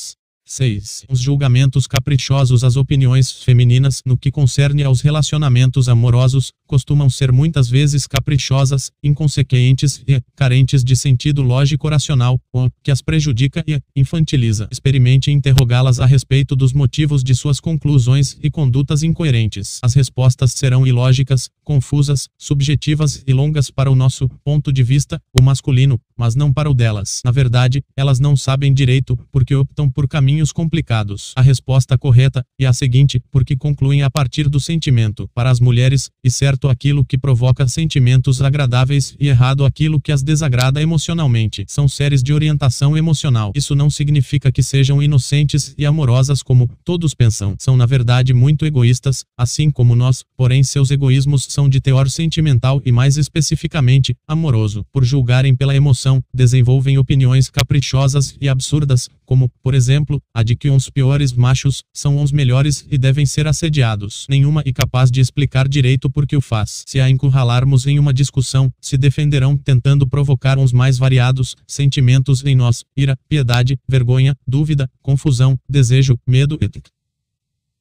6. 0.54 1.06
Os 1.08 1.18
julgamentos 1.18 1.86
caprichosos 1.86 2.62
As 2.62 2.76
opiniões 2.76 3.42
femininas, 3.42 4.00
no 4.06 4.16
que 4.16 4.30
concerne 4.30 4.84
aos 4.84 5.00
relacionamentos 5.00 5.88
amorosos, 5.88 6.52
costumam 6.66 7.10
ser 7.10 7.32
muitas 7.32 7.68
vezes 7.68 8.06
caprichosas, 8.06 8.90
inconsequentes 9.02 10.02
e 10.06 10.20
carentes 10.36 10.84
de 10.84 10.94
sentido 10.94 11.42
lógico-racional, 11.42 12.40
o 12.52 12.70
que 12.82 12.90
as 12.90 13.02
prejudica 13.02 13.64
e 13.66 13.80
infantiliza. 13.96 14.68
Experimente 14.70 15.30
interrogá-las 15.30 15.98
a 15.98 16.06
respeito 16.06 16.54
dos 16.54 16.72
motivos 16.72 17.24
de 17.24 17.34
suas 17.34 17.58
conclusões 17.58 18.38
e 18.42 18.50
condutas 18.50 19.02
incoerentes. 19.02 19.80
As 19.82 19.94
respostas 19.94 20.52
serão 20.52 20.86
ilógicas, 20.86 21.50
confusas, 21.64 22.28
subjetivas 22.38 23.22
e 23.26 23.32
longas 23.32 23.70
para 23.70 23.90
o 23.90 23.94
nosso 23.94 24.28
ponto 24.44 24.72
de 24.72 24.82
vista, 24.82 25.20
o 25.36 25.42
masculino, 25.42 26.00
mas 26.16 26.34
não 26.34 26.52
para 26.52 26.70
o 26.70 26.74
delas. 26.74 27.20
Na 27.24 27.32
verdade, 27.32 27.82
elas 27.96 28.20
não 28.20 28.36
sabem 28.36 28.72
direito, 28.72 29.18
porque 29.32 29.54
optam 29.54 29.90
por 29.90 30.06
caminhos 30.06 30.43
complicados. 30.52 31.32
A 31.36 31.42
resposta 31.42 31.96
correta 31.96 32.44
é 32.58 32.66
a 32.66 32.72
seguinte, 32.72 33.20
porque 33.30 33.56
concluem 33.56 34.02
a 34.02 34.10
partir 34.10 34.48
do 34.48 34.60
sentimento. 34.60 35.28
Para 35.34 35.50
as 35.50 35.60
mulheres, 35.60 36.10
e 36.22 36.30
certo 36.30 36.68
aquilo 36.68 37.04
que 37.04 37.18
provoca 37.18 37.66
sentimentos 37.68 38.40
agradáveis 38.40 39.16
e 39.18 39.28
errado 39.28 39.64
aquilo 39.64 40.00
que 40.00 40.12
as 40.12 40.22
desagrada 40.22 40.80
emocionalmente. 40.80 41.64
São 41.68 41.88
séries 41.88 42.22
de 42.22 42.32
orientação 42.32 42.96
emocional. 42.96 43.52
Isso 43.54 43.74
não 43.74 43.90
significa 43.90 44.50
que 44.50 44.62
sejam 44.62 45.02
inocentes 45.02 45.74
e 45.76 45.86
amorosas 45.86 46.42
como 46.42 46.68
todos 46.84 47.14
pensam. 47.14 47.54
São 47.58 47.76
na 47.76 47.86
verdade 47.86 48.32
muito 48.32 48.66
egoístas, 48.66 49.24
assim 49.36 49.70
como 49.70 49.94
nós, 49.94 50.24
porém 50.36 50.62
seus 50.62 50.90
egoísmos 50.90 51.46
são 51.48 51.68
de 51.68 51.80
teor 51.80 52.08
sentimental 52.10 52.80
e 52.84 52.92
mais 52.92 53.16
especificamente, 53.16 54.16
amoroso. 54.26 54.84
Por 54.92 55.04
julgarem 55.04 55.54
pela 55.54 55.74
emoção, 55.74 56.22
desenvolvem 56.32 56.98
opiniões 56.98 57.50
caprichosas 57.50 58.36
e 58.40 58.48
absurdas, 58.48 59.08
como, 59.24 59.50
por 59.62 59.74
exemplo, 59.74 60.20
a 60.34 60.42
de 60.42 60.56
que 60.56 60.68
uns 60.68 60.90
piores 60.90 61.32
machos 61.32 61.84
são 61.92 62.20
os 62.20 62.32
melhores 62.32 62.84
e 62.90 62.98
devem 62.98 63.24
ser 63.24 63.46
assediados. 63.46 64.26
Nenhuma 64.28 64.62
e 64.66 64.72
capaz 64.72 65.10
de 65.10 65.20
explicar 65.20 65.68
direito 65.68 66.10
por 66.10 66.26
que 66.26 66.36
o 66.36 66.40
faz. 66.40 66.82
Se 66.86 67.00
a 67.00 67.08
encurralarmos 67.08 67.86
em 67.86 67.98
uma 67.98 68.12
discussão, 68.12 68.72
se 68.80 68.98
defenderão 68.98 69.56
tentando 69.56 70.06
provocar 70.08 70.58
uns 70.58 70.72
mais 70.72 70.98
variados 70.98 71.54
sentimentos 71.66 72.44
em 72.44 72.56
nós: 72.56 72.84
ira, 72.96 73.16
piedade, 73.28 73.78
vergonha, 73.88 74.34
dúvida, 74.46 74.90
confusão, 75.00 75.56
desejo, 75.68 76.18
medo, 76.26 76.58
etc 76.60 76.93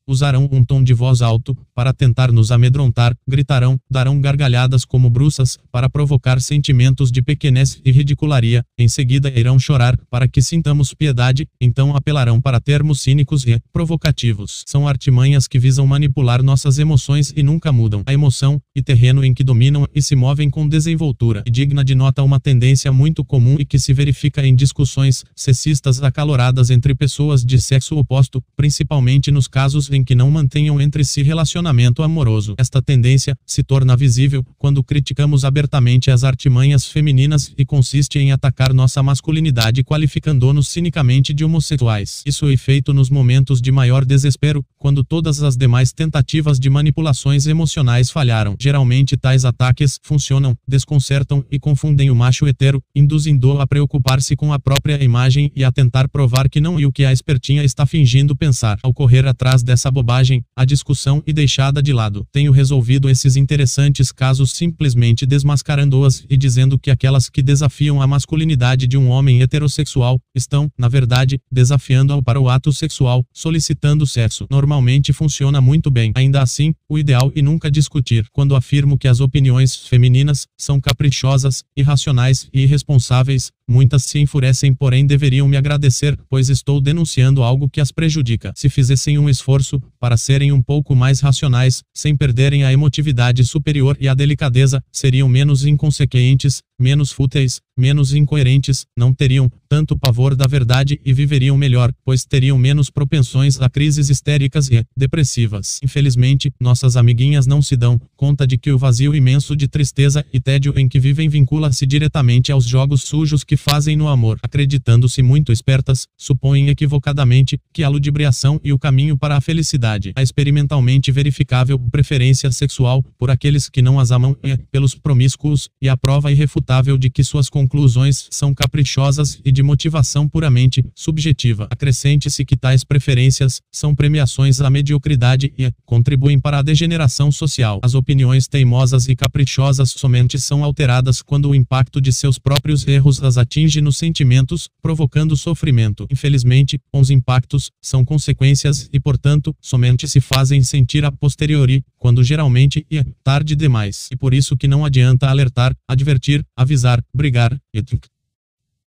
usarão 0.08 0.50
um 0.52 0.64
tom 0.64 0.84
de 0.84 0.94
voz 0.94 1.22
alto, 1.22 1.56
para 1.74 1.94
tentar 1.94 2.32
nos 2.32 2.52
amedrontar, 2.52 3.16
gritarão, 3.28 3.80
darão 3.90 4.20
gargalhadas 4.20 4.86
como 4.86 5.10
bruças, 5.10 5.58
para 5.72 5.90
provocar 5.90 6.42
sentimentos 6.42 7.12
de 7.12 7.22
pequenez 7.22 7.80
e 7.84 7.92
ridicularia, 7.92 8.64
em 8.78 8.88
seguida 8.88 9.30
irão 9.30 9.58
chorar, 9.58 9.98
para 10.10 10.28
que 10.28 10.42
sintamos 10.42 10.94
piedade, 10.94 11.48
então 11.60 11.96
apelarão 11.96 12.40
para 12.42 12.60
termos 12.60 13.02
cínicos 13.02 13.46
e 13.46 13.62
provocativos. 13.72 14.64
São 14.68 14.88
artimanhas 14.88 15.48
que 15.48 15.60
visam 15.60 15.88
manipular 15.88 16.44
nossas 16.44 16.80
emoções 16.80 17.34
e 17.36 17.44
nunca 17.44 17.72
mudam. 17.72 18.04
A 18.06 18.14
emoção, 18.14 18.62
e 18.76 18.82
terreno 18.82 19.24
em 19.24 19.34
que 19.34 19.44
dominam 19.44 19.88
e 19.94 20.02
se 20.02 20.16
movem 20.16 20.50
com 20.50 20.68
desenvoltura, 20.68 21.44
e 21.46 21.52
digna 21.52 21.84
de 21.84 21.96
nota 21.96 22.24
uma 22.24 22.40
tendência 22.40 22.92
muito 22.92 23.24
comum 23.24 23.56
e 23.60 23.66
que 23.66 23.80
se 23.80 23.94
verifica 23.94 24.46
em 24.46 24.56
discussões 24.56 25.24
sexistas 25.36 26.02
acaloradas 26.02 26.70
entre 26.70 26.94
pessoas 26.94 27.44
de 27.44 27.62
sexo 27.62 27.98
oposto, 27.98 28.44
principalmente 28.56 29.32
nos 29.32 29.48
casos 29.48 29.90
em 29.94 30.04
que 30.04 30.16
não 30.16 30.30
mantenham 30.30 30.82
entre 30.82 31.06
si 31.06 31.22
relacionamento 31.22 32.04
amoroso. 32.04 32.56
Esta 32.58 32.82
tendência 32.82 33.36
se 33.46 33.64
torna 33.64 33.96
visível 33.96 34.44
quando 34.58 34.84
criticamos 34.84 35.46
abertamente 35.46 36.12
as 36.12 36.24
artimanhas 36.24 36.86
femininas 36.86 37.54
e 37.58 37.66
consiste 37.66 38.20
em 38.20 38.32
atacar 38.32 38.74
nossa 38.74 39.02
masculinidade 39.02 39.84
qualificando-nos 39.84 40.68
cinicamente 40.68 41.34
de 41.34 41.46
homossexuais. 41.46 42.24
Isso 42.26 42.48
é 42.50 42.58
feito 42.58 42.94
nos 42.94 43.10
momentos 43.10 43.62
de 43.62 43.72
maior 43.72 44.04
desespero, 44.06 44.66
quando 44.78 45.04
todas 45.04 45.42
as 45.42 45.56
demais 45.56 45.94
tentativas 45.94 46.60
de 46.60 46.70
manipulações 46.70 47.48
emocionais 47.48 48.10
falharam. 48.10 48.56
Geralmente 48.60 49.16
tais 49.16 49.46
ataques 49.46 50.00
funcionam, 50.04 50.56
desconcertam 50.68 51.46
e 51.50 51.60
confundem 51.60 52.10
o 52.10 52.16
macho 52.16 52.48
hetero, 52.48 52.82
induzindo-o 52.96 53.60
a 53.60 53.68
preocupar-se 53.68 54.36
com 54.36 54.52
a 54.52 54.60
própria 54.60 55.02
imagem 55.04 55.52
e 55.56 55.64
a 55.64 55.72
tentar 55.72 56.08
provar 56.10 56.50
que 56.50 56.60
não 56.60 56.80
é 56.80 56.86
o 56.86 56.92
que 56.92 57.06
a 57.06 57.14
espertinha 57.14 57.64
está 57.64 57.86
fingindo 57.86 58.36
pensar. 58.36 58.78
Ao 58.84 58.94
correr 58.94 59.26
atrás 59.26 59.64
dessa 59.64 59.83
essa 59.84 59.92
bobagem, 59.92 60.46
a 60.56 60.64
discussão 60.64 61.22
e 61.28 61.34
deixada 61.34 61.84
de 61.84 61.92
lado. 61.92 62.26
Tenho 62.32 62.54
resolvido 62.54 63.10
esses 63.10 63.36
interessantes 63.36 64.14
casos 64.14 64.54
simplesmente 64.54 65.26
desmascarando-as 65.26 66.26
e 66.30 66.38
dizendo 66.38 66.80
que 66.80 66.90
aquelas 66.90 67.30
que 67.30 67.42
desafiam 67.42 68.02
a 68.02 68.08
masculinidade 68.08 68.88
de 68.88 68.98
um 68.98 69.10
homem 69.10 69.42
heterossexual 69.42 70.22
estão, 70.34 70.72
na 70.78 70.88
verdade, 70.88 71.38
desafiando-ao 71.52 72.24
para 72.24 72.40
o 72.40 72.48
ato 72.48 72.72
sexual, 72.72 73.26
solicitando 73.34 74.08
sexo. 74.08 74.48
Normalmente 74.50 75.12
funciona 75.12 75.60
muito 75.60 75.92
bem. 75.92 76.14
Ainda 76.16 76.42
assim, 76.42 76.74
o 76.88 76.98
ideal 76.98 77.30
e 77.36 77.42
nunca 77.42 77.70
discutir. 77.70 78.26
Quando 78.32 78.56
afirmo 78.56 78.98
que 78.98 79.10
as 79.10 79.20
opiniões 79.20 79.76
femininas 79.76 80.48
são 80.58 80.80
caprichosas, 80.80 81.64
irracionais 81.76 82.48
e 82.54 82.62
irresponsáveis, 82.62 83.52
Muitas 83.68 84.04
se 84.04 84.20
enfurecem, 84.20 84.74
porém 84.74 85.06
deveriam 85.06 85.48
me 85.48 85.56
agradecer, 85.56 86.20
pois 86.30 86.50
estou 86.50 86.82
denunciando 86.82 87.44
algo 87.44 87.70
que 87.70 87.80
as 87.80 87.92
prejudica. 87.92 88.52
Se 88.56 88.68
fizessem 88.68 89.18
um 89.18 89.30
esforço 89.30 89.73
para 90.00 90.18
serem 90.18 90.52
um 90.52 90.62
pouco 90.62 90.96
mais 90.96 91.20
racionais, 91.20 91.84
sem 91.94 92.16
perderem 92.16 92.64
a 92.64 92.74
emotividade 92.74 93.44
superior 93.46 93.98
e 94.00 94.08
a 94.08 94.14
delicadeza, 94.14 94.84
seriam 94.92 95.30
menos 95.30 95.66
inconsequentes, 95.66 96.62
menos 96.80 97.12
fúteis, 97.12 97.62
menos 97.78 98.14
incoerentes, 98.14 98.86
não 98.98 99.14
teriam 99.14 99.52
tanto 99.68 99.98
pavor 99.98 100.36
da 100.36 100.46
verdade 100.46 101.00
e 101.04 101.12
viveriam 101.12 101.58
melhor, 101.58 101.92
pois 102.06 102.24
teriam 102.24 102.58
menos 102.58 102.92
propensões 102.92 103.60
a 103.60 103.70
crises 103.70 104.10
histéricas 104.10 104.70
e 104.70 104.86
depressivas. 104.96 105.80
Infelizmente, 105.84 106.52
nossas 106.60 106.96
amiguinhas 106.96 107.48
não 107.48 107.62
se 107.62 107.76
dão 107.76 108.00
conta 108.16 108.46
de 108.46 108.58
que 108.58 108.72
o 108.72 108.78
vazio 108.78 109.16
imenso 109.16 109.56
de 109.56 109.68
tristeza 109.68 110.24
e 110.32 110.40
tédio 110.40 110.74
em 110.78 110.88
que 110.88 111.00
vivem 111.00 111.28
vincula-se 111.28 111.88
diretamente 111.88 112.52
aos 112.52 112.66
jogos 112.66 113.02
sujos 113.02 113.44
que 113.44 113.58
fazem 113.58 113.96
no 113.96 114.08
amor. 114.08 114.38
Acreditando-se 114.44 115.24
muito 115.24 115.52
espertas, 115.52 116.08
supõem 116.16 116.70
equivocadamente 116.70 117.60
que 117.74 117.84
a 117.84 117.90
ludibriação 117.90 118.62
e 118.64 118.72
o 118.72 118.78
caminho 118.78 119.18
para 119.18 119.38
a 119.38 119.42
felicidade. 119.42 120.14
A 120.16 120.22
experimentalmente 120.22 121.12
verificável 121.12 121.80
preferência 121.80 122.52
sexual 122.52 123.04
por 123.18 123.32
aqueles 123.32 123.70
que 123.70 123.82
não 123.82 124.00
as 124.00 124.12
amam 124.12 124.38
e 124.44 124.56
pelos 124.72 124.94
promíscuos 124.94 125.70
e 125.82 125.90
a 125.90 125.98
prova 125.98 126.32
irrefutável 126.32 126.98
de 126.98 127.10
que 127.10 127.24
suas 127.24 127.50
conclusões 127.64 128.28
são 128.30 128.54
caprichosas 128.54 129.40
e 129.46 129.52
de 129.52 129.64
motivação 129.64 130.28
puramente 130.28 130.84
subjetiva. 130.94 131.68
Acrescente-se 131.72 132.44
que 132.44 132.58
tais 132.58 132.84
preferências 132.84 133.62
são 133.72 133.96
premiações 133.96 134.60
à 134.60 134.70
mediocridade 134.70 135.54
e 135.58 135.72
contribuem 135.86 136.40
para 136.40 136.60
a 136.60 136.62
degeneração 136.62 137.32
social. 137.32 137.80
As 137.82 137.96
opiniões 137.96 138.48
teimosas 138.48 139.08
e 139.08 139.16
caprichosas 139.16 139.92
somente 139.92 140.38
são 140.40 140.62
alteradas 140.64 141.22
quando 141.22 141.50
o 141.50 141.56
impacto 141.56 142.02
de 142.02 142.12
seus 142.12 142.38
próprios 142.38 142.86
erros 142.86 143.24
as 143.24 143.38
atinge 143.38 143.80
nos 143.80 143.96
sentimentos, 143.98 144.68
provocando 144.82 145.38
sofrimento. 145.38 146.06
Infelizmente, 146.12 146.78
os 146.94 147.10
impactos 147.10 147.72
são 147.82 148.04
consequências 148.04 148.90
e, 148.92 149.00
portanto, 149.00 149.56
somente 149.62 150.08
se 150.08 150.20
fazem 150.20 150.62
sentir 150.64 151.06
a 151.06 151.12
posteriori, 151.12 151.82
quando 151.98 152.24
geralmente 152.24 152.86
é 152.92 153.06
tarde 153.24 153.56
demais. 153.56 154.10
E 154.12 154.18
por 154.18 154.34
isso 154.34 154.58
que 154.58 154.68
não 154.68 154.84
adianta 154.84 155.30
alertar, 155.30 155.74
advertir, 155.88 156.44
avisar, 156.58 157.02
brigar. 157.16 157.53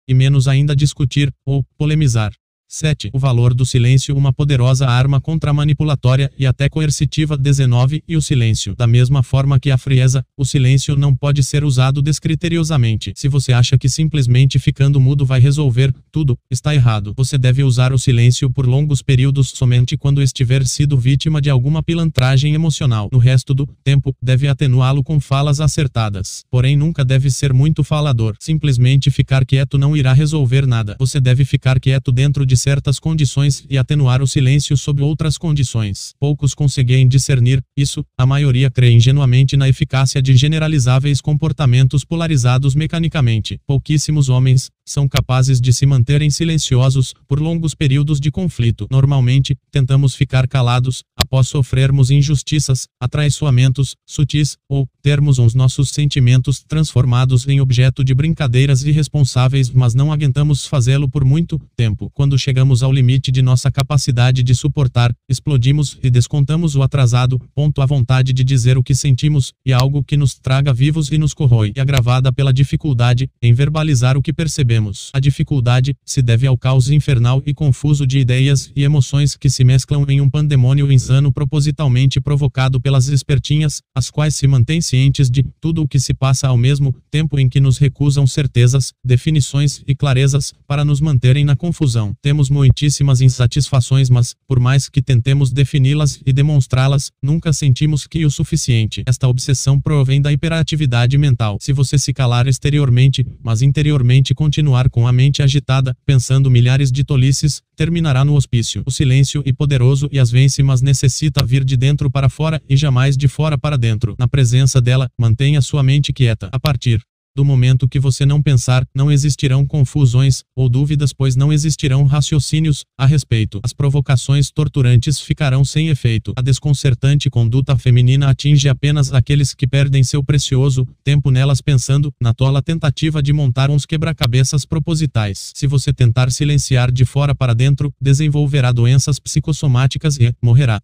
E 0.07 0.15
menos 0.15 0.47
ainda 0.47 0.77
discutir 0.77 1.33
ou 1.47 1.65
polemizar. 1.77 2.33
7. 2.75 3.11
O 3.13 3.19
valor 3.21 3.55
do 3.55 3.65
silêncio, 3.65 4.17
uma 4.17 4.33
poderosa 4.33 4.87
arma 4.89 5.21
contra 5.21 5.53
manipulatória 5.53 6.31
e 6.37 6.45
até 6.45 6.69
coercitiva. 6.69 7.37
19. 7.37 8.03
E 8.09 8.17
o 8.17 8.23
silêncio. 8.23 8.75
Da 8.75 8.87
mesma 8.87 9.23
forma 9.23 9.61
que 9.61 9.71
a 9.71 9.79
frieza, 9.79 10.25
o 10.37 10.45
silêncio 10.45 10.97
não 10.97 11.15
pode 11.15 11.43
ser 11.45 11.63
usado 11.63 12.03
descriteriosamente. 12.03 13.13
Se 13.15 13.29
você 13.29 13.53
acha 13.53 13.79
que 13.79 13.89
simplesmente 13.89 14.59
ficando 14.59 15.01
mudo 15.01 15.25
vai 15.25 15.39
resolver 15.39 15.95
tudo, 16.11 16.37
está 16.51 16.75
errado. 16.75 17.15
Você 17.17 17.39
deve 17.39 17.63
usar 17.63 17.93
o 17.93 17.99
silêncio 17.99 18.51
por 18.51 18.67
longos 18.67 19.03
períodos 19.03 19.53
somente 19.55 19.97
quando 19.97 20.21
estiver 20.21 20.67
sido 20.67 20.99
vítima 20.99 21.41
de 21.41 21.51
alguma 21.51 21.81
pilantragem 21.81 22.55
emocional. 22.55 23.09
No 23.13 23.19
resto 23.19 23.55
do 23.55 23.67
tempo, 23.85 24.13
deve 24.21 24.49
atenuá-lo 24.49 25.05
com 25.05 25.21
falas 25.21 25.61
acertadas. 25.61 26.43
Porém, 26.51 26.77
nunca 26.77 27.05
deve 27.05 27.31
ser 27.31 27.53
muito 27.53 27.85
falador. 27.85 28.35
Simplesmente 28.41 29.13
ficar 29.13 29.47
quieto 29.47 29.79
não 29.79 29.97
irá 29.97 30.13
resolver 30.13 30.67
nada. 30.67 30.97
Você 30.99 31.21
deve 31.21 31.45
ficar 31.45 31.79
quieto 31.79 32.11
dentro 32.11 32.45
de 32.45 32.57
certas 32.65 32.99
condições 32.99 33.63
e 33.69 33.77
atenuar 33.77 34.23
o 34.23 34.27
silêncio 34.27 34.75
sob 34.75 35.03
outras 35.03 35.37
condições. 35.37 36.15
Poucos 36.19 36.55
conseguem 36.55 37.07
discernir 37.07 37.63
isso, 37.77 38.03
a 38.17 38.25
maioria 38.25 38.71
crê 38.71 38.91
ingenuamente 38.91 39.55
na 39.55 39.69
eficácia 39.69 40.23
de 40.23 40.35
generalizáveis 40.35 41.21
comportamentos 41.21 42.07
polarizados 42.07 42.75
mecanicamente. 42.75 43.61
Pouquíssimos 43.67 44.31
homens 44.31 44.71
são 44.85 45.09
capazes 45.09 45.61
de 45.61 45.73
se 45.73 45.87
manterem 45.87 46.29
silenciosos 46.29 47.15
por 47.27 47.41
longos 47.41 47.75
períodos 47.75 48.21
de 48.21 48.31
conflito. 48.31 48.87
Normalmente, 48.91 49.57
tentamos 49.71 50.15
ficar 50.15 50.47
calados 50.47 51.03
após 51.17 51.49
sofrermos 51.49 52.11
injustiças, 52.11 52.87
atraiçoamentos 53.01 53.97
sutis 54.07 54.57
ou 54.69 54.87
termos 55.03 55.39
os 55.39 55.55
nossos 55.55 55.91
sentimentos 55.91 56.63
transformados 56.67 57.47
em 57.49 57.61
objeto 57.61 58.05
de 58.05 58.15
brincadeiras 58.15 58.83
irresponsáveis, 58.83 59.71
mas 59.71 59.95
não 59.95 60.13
aguentamos 60.13 60.67
fazê-lo 60.67 61.09
por 61.09 61.25
muito 61.25 61.61
tempo. 61.77 62.11
Quando 62.13 62.39
chegamos 62.39 62.83
ao 62.83 62.93
limite 62.93 63.33
de 63.33 63.43
nossa 63.43 63.71
capacidade 63.71 64.43
de 64.43 64.55
suportar, 64.55 65.15
explodimos 65.29 65.99
e 66.03 66.11
descontamos 66.11 66.77
o 66.77 66.83
atrasado, 66.83 67.41
ponto 67.55 67.81
a 67.81 67.87
vontade 67.87 68.33
de 68.33 68.45
dizer 68.45 68.77
o 68.77 68.83
que 68.83 68.95
sentimos, 68.95 69.53
e 69.65 69.73
algo 69.73 70.05
que 70.05 70.17
nos 70.17 70.35
traga 70.35 70.73
vivos 70.73 71.11
e 71.11 71.19
nos 71.19 71.33
corrói, 71.33 71.73
e 71.75 71.81
agravada 71.81 72.33
pela 72.33 72.53
dificuldade 72.53 73.29
em 73.41 73.53
verbalizar 73.53 74.17
o 74.17 74.23
que 74.23 74.33
percebemos. 74.33 74.74
A 75.13 75.21
dificuldade 75.21 75.95
se 76.05 76.23
deve 76.23 76.47
ao 76.47 76.57
caos 76.59 76.91
infernal 76.91 77.43
e 77.47 77.55
confuso 77.55 78.07
de 78.07 78.19
ideias 78.19 78.71
e 78.75 78.83
emoções 78.83 79.37
que 79.37 79.49
se 79.49 79.65
mesclam 79.65 80.05
em 80.09 80.21
um 80.21 80.29
pandemônio 80.29 80.91
insano 80.91 81.33
propositalmente 81.33 82.21
provocado 82.21 82.81
pelas 82.81 83.09
espertinhas, 83.09 83.81
as 83.95 84.11
quais 84.11 84.35
se 84.35 84.47
mantêm 84.47 84.81
cientes 84.81 85.31
de 85.31 85.45
tudo 85.61 85.83
o 85.83 85.89
que 85.89 86.01
se 86.01 86.13
passa 86.13 86.49
ao 86.49 86.57
mesmo 86.57 86.95
tempo 87.11 87.39
em 87.39 87.49
que 87.49 87.61
nos 87.61 87.79
recusam 87.79 88.27
certezas, 88.27 88.93
definições 89.05 89.83
e 89.87 89.95
clarezas 89.95 90.53
para 90.67 90.85
nos 90.85 91.01
manterem 91.01 91.45
na 91.45 91.57
confusão. 91.57 92.13
Temos 92.21 92.51
muitíssimas 92.51 93.21
insatisfações, 93.21 94.11
mas, 94.11 94.35
por 94.47 94.59
mais 94.59 94.89
que 94.89 95.03
tentemos 95.03 95.53
defini-las 95.53 96.21
e 96.25 96.33
demonstrá-las, 96.33 97.11
nunca 97.23 97.53
sentimos 97.53 98.07
que 98.07 98.25
o 98.25 98.31
suficiente. 98.31 99.03
Esta 99.07 99.29
obsessão 99.29 99.81
provém 99.81 100.21
da 100.21 100.33
hiperatividade 100.33 101.17
mental. 101.19 101.59
Se 101.61 101.73
você 101.73 101.99
se 101.99 102.13
calar 102.13 102.47
exteriormente, 102.47 103.27
mas 103.43 103.63
interiormente 103.63 104.35
continuar 104.65 104.89
com 104.89 105.07
a 105.07 105.13
mente 105.13 105.43
agitada, 105.43 105.95
pensando 106.07 106.51
milhares 106.51 106.91
de 106.91 107.05
tolices, 107.05 107.61
terminará 107.77 108.25
no 108.25 108.35
hospício. 108.35 108.83
O 108.87 108.91
silêncio 108.91 109.43
é 109.45 109.53
poderoso 109.53 110.09
e 110.11 110.19
as 110.19 110.31
vence, 110.31 110.63
mas 110.63 110.81
necessita 110.81 111.45
vir 111.45 111.63
de 111.63 111.77
dentro 111.77 112.11
para 112.11 112.31
fora 112.31 112.63
e 112.67 112.75
jamais 112.75 113.15
de 113.15 113.29
fora 113.29 113.59
para 113.59 113.77
dentro. 113.77 114.15
Na 114.19 114.27
presença 114.27 114.81
dela, 114.81 115.11
mantenha 115.19 115.61
sua 115.61 115.83
mente 115.83 116.15
quieta. 116.15 116.49
A 116.51 116.59
partir 116.59 117.03
do 117.37 117.45
momento 117.45 117.89
que 117.89 117.99
você 117.99 118.25
não 118.25 118.41
pensar, 118.41 118.87
não 118.95 119.11
existirão 119.11 119.67
confusões 119.67 120.45
ou 120.55 120.69
dúvidas, 120.69 121.13
pois 121.13 121.35
não 121.35 121.53
existirão 121.53 122.05
raciocínios 122.05 122.85
a 122.97 123.07
respeito. 123.07 123.61
As 123.65 123.73
provocações 123.73 124.51
torturantes 124.53 125.19
ficarão 125.19 125.65
sem 125.65 125.89
efeito. 125.89 126.33
A 126.37 126.43
desconcertante 126.43 127.29
conduta 127.29 127.77
feminina 127.77 128.29
atinge 128.29 128.69
apenas 128.69 129.13
aqueles 129.13 129.53
que 129.53 129.67
perdem 129.67 130.05
seu 130.05 130.23
precioso 130.23 130.87
tempo 131.03 131.31
nelas 131.31 131.61
pensando 131.61 132.13
na 132.21 132.33
tola 132.33 132.63
tentativa 132.63 133.21
de 133.21 133.33
montar 133.33 133.69
uns 133.69 133.85
quebra-cabeças 133.85 134.65
propositais. 134.65 135.51
Se 135.55 135.67
você 135.67 135.93
tentar 135.93 136.31
silenciar 136.31 136.93
de 136.93 137.05
fora 137.05 137.35
para 137.35 137.53
dentro, 137.53 137.93
desenvolverá 138.01 138.71
doenças 138.71 139.19
psicossomáticas 139.19 140.19
e 140.19 140.33
morrerá. 140.41 140.81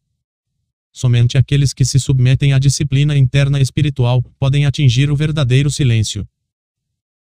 Somente 0.93 1.39
aqueles 1.39 1.73
que 1.73 1.85
se 1.85 2.01
submetem 2.01 2.53
à 2.53 2.59
disciplina 2.59 3.17
interna 3.17 3.61
espiritual 3.61 4.21
podem 4.41 4.67
atingir 4.67 5.11
o 5.11 5.17
verdadeiro 5.17 5.71
silêncio. 5.71 6.27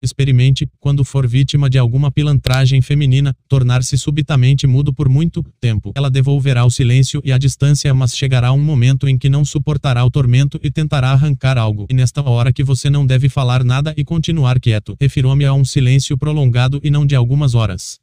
Experimente, 0.00 0.68
quando 0.78 1.04
for 1.04 1.26
vítima 1.26 1.68
de 1.68 1.76
alguma 1.76 2.10
pilantragem 2.10 2.80
feminina, 2.80 3.34
tornar-se 3.48 3.98
subitamente 3.98 4.66
mudo 4.66 4.92
por 4.92 5.08
muito 5.08 5.44
tempo. 5.60 5.92
Ela 5.96 6.08
devolverá 6.08 6.64
o 6.64 6.70
silêncio 6.70 7.20
e 7.24 7.32
a 7.32 7.38
distância, 7.38 7.92
mas 7.92 8.16
chegará 8.16 8.52
um 8.52 8.62
momento 8.62 9.08
em 9.08 9.18
que 9.18 9.28
não 9.28 9.44
suportará 9.44 10.04
o 10.04 10.10
tormento 10.10 10.60
e 10.62 10.70
tentará 10.70 11.10
arrancar 11.10 11.58
algo. 11.58 11.86
E 11.90 11.94
nesta 11.94 12.22
hora 12.22 12.52
que 12.52 12.62
você 12.62 12.88
não 12.88 13.04
deve 13.04 13.28
falar 13.28 13.64
nada 13.64 13.92
e 13.96 14.04
continuar 14.04 14.60
quieto. 14.60 14.96
Refiro-me 15.00 15.44
a 15.44 15.52
um 15.52 15.64
silêncio 15.64 16.16
prolongado 16.16 16.80
e 16.84 16.90
não 16.90 17.04
de 17.04 17.16
algumas 17.16 17.54
horas. 17.54 17.98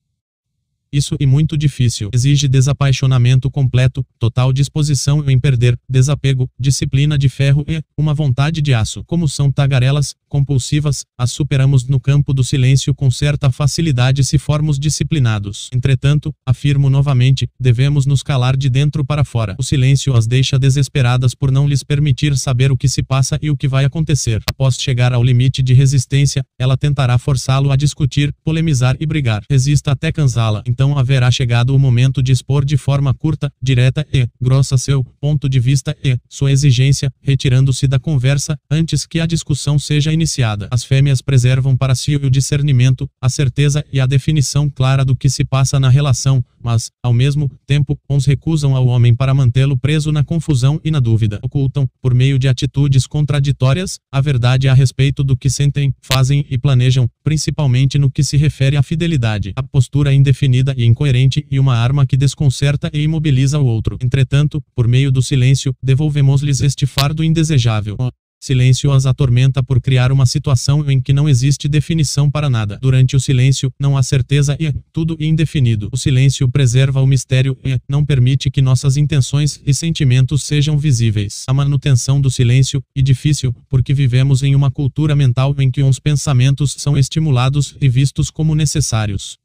Isso 0.95 1.17
é 1.19 1.25
muito 1.25 1.57
difícil. 1.57 2.09
Exige 2.13 2.47
desapaixonamento 2.47 3.51
completo, 3.51 4.05
total 4.17 4.53
disposição 4.53 5.29
em 5.29 5.37
perder, 5.37 5.77
desapego, 5.89 6.49
disciplina 6.57 7.17
de 7.17 7.27
ferro 7.27 7.65
e 7.67 7.81
uma 7.97 8.13
vontade 8.13 8.61
de 8.61 8.73
aço. 8.73 9.03
Como 9.05 9.27
são 9.27 9.51
tagarelas, 9.51 10.15
compulsivas, 10.29 11.03
as 11.17 11.31
superamos 11.31 11.85
no 11.85 11.99
campo 11.99 12.33
do 12.33 12.45
silêncio 12.45 12.95
com 12.95 13.11
certa 13.11 13.51
facilidade 13.51 14.23
se 14.23 14.37
formos 14.37 14.79
disciplinados. 14.79 15.69
Entretanto, 15.73 16.33
afirmo 16.45 16.89
novamente, 16.89 17.49
devemos 17.59 18.05
nos 18.05 18.23
calar 18.23 18.55
de 18.55 18.69
dentro 18.69 19.03
para 19.03 19.25
fora. 19.25 19.55
O 19.59 19.63
silêncio 19.63 20.15
as 20.15 20.25
deixa 20.25 20.57
desesperadas 20.57 21.35
por 21.35 21.51
não 21.51 21.67
lhes 21.67 21.83
permitir 21.83 22.37
saber 22.37 22.71
o 22.71 22.77
que 22.77 22.87
se 22.87 23.03
passa 23.03 23.37
e 23.41 23.51
o 23.51 23.57
que 23.57 23.67
vai 23.67 23.83
acontecer. 23.83 24.41
Após 24.49 24.75
chegar 24.75 25.11
ao 25.11 25.23
limite 25.23 25.61
de 25.61 25.73
resistência, 25.73 26.41
ela 26.57 26.77
tentará 26.77 27.17
forçá-lo 27.17 27.69
a 27.69 27.75
discutir, 27.75 28.33
polemizar 28.45 28.95
e 28.97 29.05
brigar. 29.05 29.43
Resista 29.49 29.91
até 29.91 30.09
cansá-la 30.09 30.63
então 30.65 30.84
haverá 30.97 31.31
chegado 31.31 31.73
o 31.73 31.79
momento 31.79 32.21
de 32.21 32.31
expor 32.31 32.65
de 32.65 32.75
forma 32.75 33.13
curta, 33.13 33.51
direta 33.61 34.05
e 34.11 34.27
grossa 34.41 34.77
seu 34.77 35.03
ponto 35.21 35.47
de 35.47 35.59
vista 35.59 35.95
e 36.03 36.17
sua 36.27 36.51
exigência, 36.51 37.11
retirando-se 37.21 37.87
da 37.87 37.97
conversa 37.97 38.59
antes 38.69 39.05
que 39.05 39.19
a 39.19 39.25
discussão 39.25 39.79
seja 39.79 40.11
iniciada. 40.11 40.67
As 40.69 40.83
fêmeas 40.83 41.21
preservam 41.21 41.77
para 41.77 41.95
si 41.95 42.15
o 42.15 42.29
discernimento, 42.29 43.09
a 43.21 43.29
certeza 43.29 43.85
e 43.91 43.99
a 43.99 44.05
definição 44.05 44.69
clara 44.69 45.05
do 45.05 45.15
que 45.15 45.29
se 45.29 45.45
passa 45.45 45.79
na 45.79 45.89
relação, 45.89 46.43
mas, 46.65 46.89
ao 47.03 47.13
mesmo 47.13 47.49
tempo, 47.67 47.97
uns 48.09 48.25
recusam 48.25 48.75
ao 48.75 48.87
homem 48.87 49.13
para 49.13 49.35
mantê-lo 49.35 49.77
preso 49.77 50.11
na 50.11 50.23
confusão 50.23 50.81
e 50.83 50.89
na 50.89 50.99
dúvida. 50.99 51.39
Ocultam, 51.43 51.87
por 52.01 52.11
meio 52.15 52.39
de 52.39 52.47
atitudes 52.47 53.05
contraditórias, 53.05 53.99
a 54.11 54.19
verdade 54.19 54.67
a 54.67 54.73
respeito 54.73 55.23
do 55.23 55.37
que 55.37 55.47
sentem, 55.47 55.93
fazem 56.01 56.43
e 56.49 56.57
planejam, 56.57 57.07
principalmente 57.23 57.99
no 57.99 58.09
que 58.09 58.23
se 58.23 58.35
refere 58.35 58.77
à 58.77 58.81
fidelidade. 58.81 59.53
A 59.55 59.61
postura 59.61 60.11
indefinida 60.11 60.64
e 60.77 60.85
incoerente 60.85 61.45
e 61.51 61.59
uma 61.59 61.75
arma 61.75 62.05
que 62.05 62.17
desconcerta 62.17 62.89
e 62.93 63.01
imobiliza 63.01 63.59
o 63.59 63.65
outro. 63.65 63.97
Entretanto, 64.01 64.63
por 64.75 64.87
meio 64.87 65.11
do 65.11 65.21
silêncio, 65.21 65.73
devolvemos-lhes 65.83 66.61
este 66.61 66.85
fardo 66.85 67.23
indesejável. 67.23 67.97
Silêncio 68.45 68.91
as 68.91 69.07
atormenta 69.07 69.63
por 69.63 69.81
criar 69.81 70.11
uma 70.11 70.27
situação 70.27 70.87
em 70.89 71.01
que 71.01 71.11
não 71.11 71.27
existe 71.27 71.67
definição 71.67 72.29
para 72.29 72.47
nada. 72.47 72.77
Durante 72.79 73.15
o 73.15 73.19
silêncio, 73.19 73.71
não 73.79 73.97
há 73.97 74.03
certeza 74.03 74.55
e 74.59 74.71
tudo 74.93 75.17
é 75.19 75.25
indefinido. 75.25 75.89
O 75.91 75.97
silêncio 75.97 76.47
preserva 76.47 77.01
o 77.01 77.07
mistério 77.07 77.57
e 77.65 77.75
não 77.89 78.05
permite 78.05 78.51
que 78.51 78.61
nossas 78.61 78.97
intenções 78.97 79.59
e 79.65 79.73
sentimentos 79.73 80.43
sejam 80.43 80.77
visíveis. 80.77 81.43
A 81.47 81.53
manutenção 81.55 82.21
do 82.21 82.29
silêncio 82.29 82.83
é 82.95 83.01
difícil 83.01 83.51
porque 83.67 83.95
vivemos 83.95 84.43
em 84.43 84.53
uma 84.53 84.69
cultura 84.69 85.15
mental 85.15 85.55
em 85.57 85.71
que 85.71 85.81
uns 85.81 85.99
pensamentos 85.99 86.75
são 86.77 86.95
estimulados 86.95 87.75
e 87.81 87.89
vistos 87.89 88.29
como 88.29 88.53
necessários. 88.53 89.39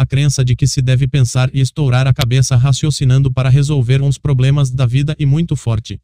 A 0.00 0.06
crença 0.06 0.44
de 0.44 0.54
que 0.54 0.64
se 0.64 0.80
deve 0.80 1.08
pensar 1.08 1.50
e 1.52 1.58
estourar 1.58 2.06
a 2.06 2.14
cabeça 2.14 2.54
raciocinando 2.54 3.32
para 3.32 3.48
resolver 3.48 4.00
uns 4.00 4.16
problemas 4.16 4.70
da 4.70 4.86
vida 4.86 5.16
é 5.18 5.26
muito 5.26 5.56
forte. 5.56 6.00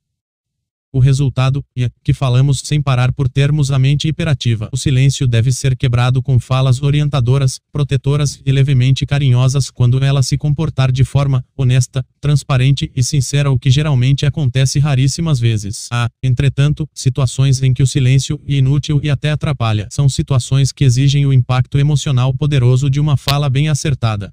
O 0.94 1.00
resultado 1.00 1.60
é 1.76 1.90
que 2.04 2.12
falamos 2.12 2.62
sem 2.62 2.80
parar 2.80 3.12
por 3.12 3.28
termos 3.28 3.72
a 3.72 3.80
mente 3.80 4.06
hiperativa. 4.06 4.68
O 4.72 4.76
silêncio 4.76 5.26
deve 5.26 5.50
ser 5.50 5.76
quebrado 5.76 6.22
com 6.22 6.38
falas 6.38 6.80
orientadoras, 6.80 7.58
protetoras 7.72 8.40
e 8.46 8.52
levemente 8.52 9.04
carinhosas 9.04 9.70
quando 9.72 10.04
ela 10.04 10.22
se 10.22 10.38
comportar 10.38 10.92
de 10.92 11.02
forma 11.02 11.44
honesta, 11.56 12.06
transparente 12.20 12.92
e 12.94 13.02
sincera, 13.02 13.50
o 13.50 13.58
que 13.58 13.72
geralmente 13.72 14.24
acontece 14.24 14.78
raríssimas 14.78 15.40
vezes. 15.40 15.88
Há, 15.90 16.08
entretanto, 16.22 16.88
situações 16.94 17.60
em 17.60 17.74
que 17.74 17.82
o 17.82 17.88
silêncio 17.88 18.40
é 18.46 18.52
inútil 18.52 19.00
e 19.02 19.10
até 19.10 19.32
atrapalha. 19.32 19.88
São 19.90 20.08
situações 20.08 20.70
que 20.70 20.84
exigem 20.84 21.26
o 21.26 21.32
impacto 21.32 21.76
emocional 21.76 22.32
poderoso 22.32 22.88
de 22.88 23.00
uma 23.00 23.16
fala 23.16 23.50
bem 23.50 23.68
acertada. 23.68 24.32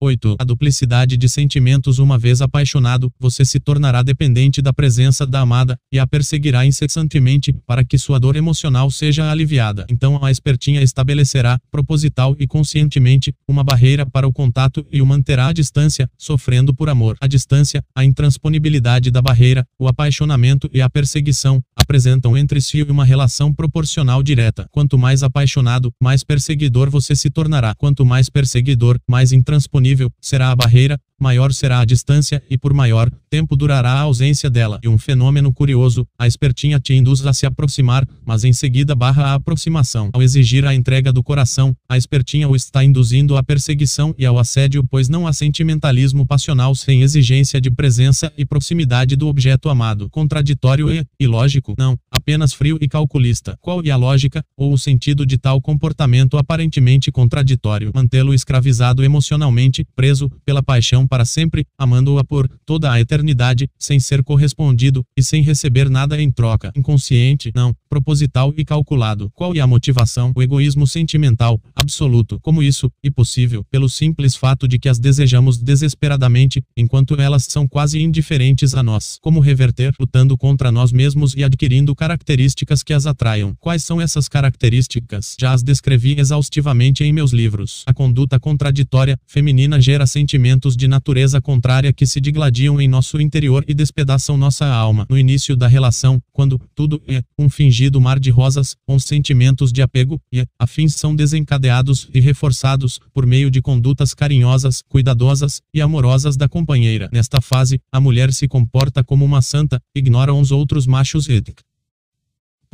8. 0.00 0.36
A 0.38 0.44
duplicidade 0.44 1.16
de 1.16 1.26
sentimentos 1.26 1.98
Uma 1.98 2.18
vez 2.18 2.42
apaixonado, 2.42 3.10
você 3.18 3.44
se 3.46 3.58
tornará 3.58 4.02
dependente 4.02 4.60
da 4.60 4.70
presença 4.72 5.26
da 5.26 5.40
amada, 5.40 5.78
e 5.90 5.98
a 5.98 6.06
perseguirá 6.06 6.66
incessantemente, 6.66 7.54
para 7.66 7.82
que 7.82 7.96
sua 7.96 8.20
dor 8.20 8.36
emocional 8.36 8.90
seja 8.90 9.30
aliviada. 9.30 9.86
Então 9.88 10.22
a 10.22 10.30
espertinha 10.30 10.82
estabelecerá, 10.82 11.58
proposital 11.70 12.36
e 12.38 12.46
conscientemente, 12.46 13.32
uma 13.48 13.64
barreira 13.64 14.04
para 14.04 14.28
o 14.28 14.32
contato 14.32 14.86
e 14.92 15.00
o 15.00 15.06
manterá 15.06 15.48
à 15.48 15.52
distância, 15.52 16.08
sofrendo 16.18 16.74
por 16.74 16.90
amor. 16.90 17.16
A 17.18 17.26
distância, 17.26 17.82
a 17.94 18.04
intransponibilidade 18.04 19.10
da 19.10 19.22
barreira, 19.22 19.64
o 19.78 19.88
apaixonamento 19.88 20.68
e 20.74 20.82
a 20.82 20.90
perseguição, 20.90 21.62
apresentam 21.74 22.36
entre 22.36 22.60
si 22.60 22.82
uma 22.82 23.04
relação 23.04 23.50
proporcional 23.50 24.22
direta. 24.22 24.68
Quanto 24.70 24.98
mais 24.98 25.22
apaixonado, 25.22 25.90
mais 26.02 26.22
perseguidor 26.22 26.90
você 26.90 27.16
se 27.16 27.30
tornará. 27.30 27.74
Quanto 27.78 28.04
mais 28.04 28.28
perseguidor, 28.28 28.98
mais 29.08 29.32
intransponível 29.32 29.85
será 30.20 30.50
a 30.50 30.56
barreira, 30.56 31.00
maior 31.18 31.52
será 31.52 31.80
a 31.80 31.84
distância 31.84 32.42
e 32.48 32.58
por 32.58 32.72
maior 32.72 33.10
tempo 33.30 33.56
durará 33.56 33.92
a 33.92 34.00
ausência 34.00 34.48
dela. 34.48 34.78
E 34.82 34.88
um 34.88 34.98
fenômeno 34.98 35.52
curioso, 35.52 36.06
a 36.18 36.26
espertinha 36.26 36.78
te 36.78 36.94
induz 36.94 37.24
a 37.26 37.32
se 37.32 37.46
aproximar, 37.46 38.06
mas 38.24 38.44
em 38.44 38.52
seguida 38.52 38.94
barra 38.94 39.24
a 39.24 39.34
aproximação. 39.34 40.10
Ao 40.12 40.22
exigir 40.22 40.64
a 40.64 40.74
entrega 40.74 41.12
do 41.12 41.22
coração, 41.22 41.74
a 41.88 41.96
espertinha 41.96 42.48
o 42.48 42.56
está 42.56 42.84
induzindo 42.84 43.36
à 43.36 43.42
perseguição 43.42 44.14
e 44.18 44.24
ao 44.24 44.38
assédio, 44.38 44.84
pois 44.90 45.08
não 45.08 45.26
há 45.26 45.32
sentimentalismo 45.32 46.26
passional 46.26 46.74
sem 46.74 47.02
exigência 47.02 47.60
de 47.60 47.70
presença 47.70 48.32
e 48.36 48.44
proximidade 48.44 49.16
do 49.16 49.28
objeto 49.28 49.68
amado. 49.68 50.08
Contraditório 50.10 50.90
e 50.90 51.04
ilógico? 51.18 51.74
Não, 51.78 51.98
apenas 52.10 52.52
frio 52.52 52.78
e 52.80 52.88
calculista. 52.88 53.56
Qual 53.60 53.82
é 53.84 53.90
a 53.90 53.96
lógica 53.96 54.42
ou 54.56 54.72
o 54.72 54.78
sentido 54.78 55.26
de 55.26 55.38
tal 55.38 55.60
comportamento 55.60 56.36
aparentemente 56.36 57.12
contraditório? 57.12 57.90
Mantê-lo 57.94 58.34
escravizado 58.34 59.04
emocionalmente, 59.04 59.86
preso 59.94 60.30
pela 60.44 60.62
paixão 60.62 61.05
para 61.06 61.24
sempre, 61.24 61.64
amando-a 61.78 62.24
por 62.24 62.48
toda 62.64 62.90
a 62.90 63.00
eternidade, 63.00 63.68
sem 63.78 64.00
ser 64.00 64.22
correspondido 64.22 65.04
e 65.16 65.22
sem 65.22 65.42
receber 65.42 65.88
nada 65.88 66.20
em 66.20 66.30
troca. 66.30 66.72
Inconsciente, 66.76 67.52
não, 67.54 67.74
proposital 67.88 68.52
e 68.56 68.64
calculado. 68.64 69.30
Qual 69.34 69.54
é 69.54 69.60
a 69.60 69.66
motivação? 69.66 70.32
O 70.34 70.42
egoísmo 70.42 70.86
sentimental, 70.86 71.60
absoluto. 71.74 72.38
Como 72.40 72.62
isso, 72.62 72.90
e 73.02 73.10
possível, 73.10 73.64
pelo 73.70 73.88
simples 73.88 74.36
fato 74.36 74.66
de 74.66 74.78
que 74.78 74.88
as 74.88 74.98
desejamos 74.98 75.58
desesperadamente, 75.58 76.62
enquanto 76.76 77.14
elas 77.20 77.44
são 77.48 77.66
quase 77.66 78.00
indiferentes 78.00 78.74
a 78.74 78.82
nós. 78.82 79.18
Como 79.20 79.40
reverter? 79.40 79.94
Lutando 79.98 80.36
contra 80.36 80.70
nós 80.70 80.92
mesmos 80.92 81.34
e 81.34 81.44
adquirindo 81.44 81.94
características 81.94 82.82
que 82.82 82.92
as 82.92 83.06
atraiam. 83.06 83.54
Quais 83.60 83.84
são 83.84 84.00
essas 84.00 84.28
características? 84.28 85.36
Já 85.38 85.52
as 85.52 85.62
descrevi 85.62 86.18
exaustivamente 86.18 87.04
em 87.04 87.12
meus 87.12 87.32
livros. 87.32 87.82
A 87.86 87.94
conduta 87.94 88.38
contraditória 88.38 89.18
feminina 89.26 89.80
gera 89.80 90.06
sentimentos 90.06 90.76
de 90.76 90.88
natureza 90.96 91.42
contrária 91.42 91.92
que 91.92 92.06
se 92.06 92.20
digladiam 92.20 92.80
em 92.80 92.88
nosso 92.88 93.20
interior 93.20 93.62
e 93.68 93.74
despedaçam 93.74 94.36
nossa 94.36 94.66
alma. 94.66 95.06
No 95.10 95.18
início 95.18 95.54
da 95.54 95.68
relação, 95.68 96.20
quando 96.32 96.58
tudo 96.74 97.02
é 97.06 97.22
um 97.38 97.50
fingido 97.50 98.00
mar 98.00 98.18
de 98.18 98.30
rosas, 98.30 98.74
os 98.88 99.04
sentimentos 99.04 99.72
de 99.72 99.82
apego 99.82 100.18
e 100.32 100.44
afins 100.58 100.94
são 100.94 101.14
desencadeados 101.14 102.08
e 102.14 102.20
reforçados 102.20 102.98
por 103.12 103.26
meio 103.26 103.50
de 103.50 103.60
condutas 103.60 104.14
carinhosas, 104.14 104.82
cuidadosas 104.88 105.60
e 105.74 105.82
amorosas 105.82 106.34
da 106.34 106.48
companheira. 106.48 107.10
Nesta 107.12 107.42
fase, 107.42 107.78
a 107.92 108.00
mulher 108.00 108.32
se 108.32 108.48
comporta 108.48 109.04
como 109.04 109.22
uma 109.22 109.42
santa, 109.42 109.78
ignora 109.94 110.32
os 110.32 110.50
outros 110.50 110.86
machos 110.86 111.28
e 111.28 111.42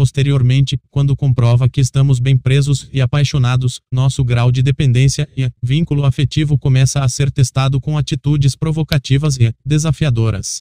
Posteriormente, 0.03 0.77
quando 0.91 1.15
comprova 1.15 1.69
que 1.69 1.81
estamos 1.81 2.19
bem 2.19 2.37
presos 2.37 2.89
e 2.93 3.01
apaixonados, 3.01 3.81
nosso 3.89 4.25
grau 4.25 4.51
de 4.51 4.61
dependência 4.61 5.29
e 5.37 5.49
vínculo 5.63 6.05
afetivo 6.05 6.59
começa 6.59 7.05
a 7.05 7.09
ser 7.09 7.31
testado 7.31 7.81
com 7.81 7.97
atitudes 7.97 8.57
provocativas 8.57 9.37
e 9.39 9.55
desafiadoras. 9.65 10.61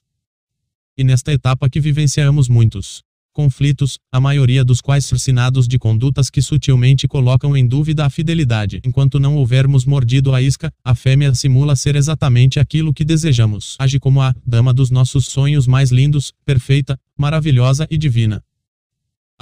E 0.95 1.03
nesta 1.03 1.33
etapa 1.33 1.67
que 1.67 1.79
vivenciamos 1.79 2.47
muitos 2.47 3.01
conflitos, 3.33 3.97
a 4.11 4.19
maioria 4.19 4.63
dos 4.63 4.79
quais 4.79 5.05
surcinados 5.05 5.67
de 5.67 5.79
condutas 5.79 6.29
que 6.29 6.39
sutilmente 6.39 7.07
colocam 7.07 7.57
em 7.57 7.65
dúvida 7.65 8.05
a 8.05 8.11
fidelidade. 8.11 8.79
Enquanto 8.85 9.19
não 9.19 9.37
houvermos 9.37 9.85
mordido 9.85 10.35
a 10.35 10.41
isca, 10.41 10.71
a 10.85 10.93
fêmea 10.93 11.33
simula 11.33 11.75
ser 11.75 11.95
exatamente 11.95 12.59
aquilo 12.59 12.93
que 12.93 13.03
desejamos. 13.03 13.75
Age 13.79 13.99
como 13.99 14.21
a 14.21 14.35
dama 14.45 14.71
dos 14.71 14.91
nossos 14.91 15.25
sonhos 15.25 15.65
mais 15.65 15.89
lindos, 15.89 16.31
perfeita, 16.45 16.95
maravilhosa 17.17 17.87
e 17.89 17.97
divina. 17.97 18.43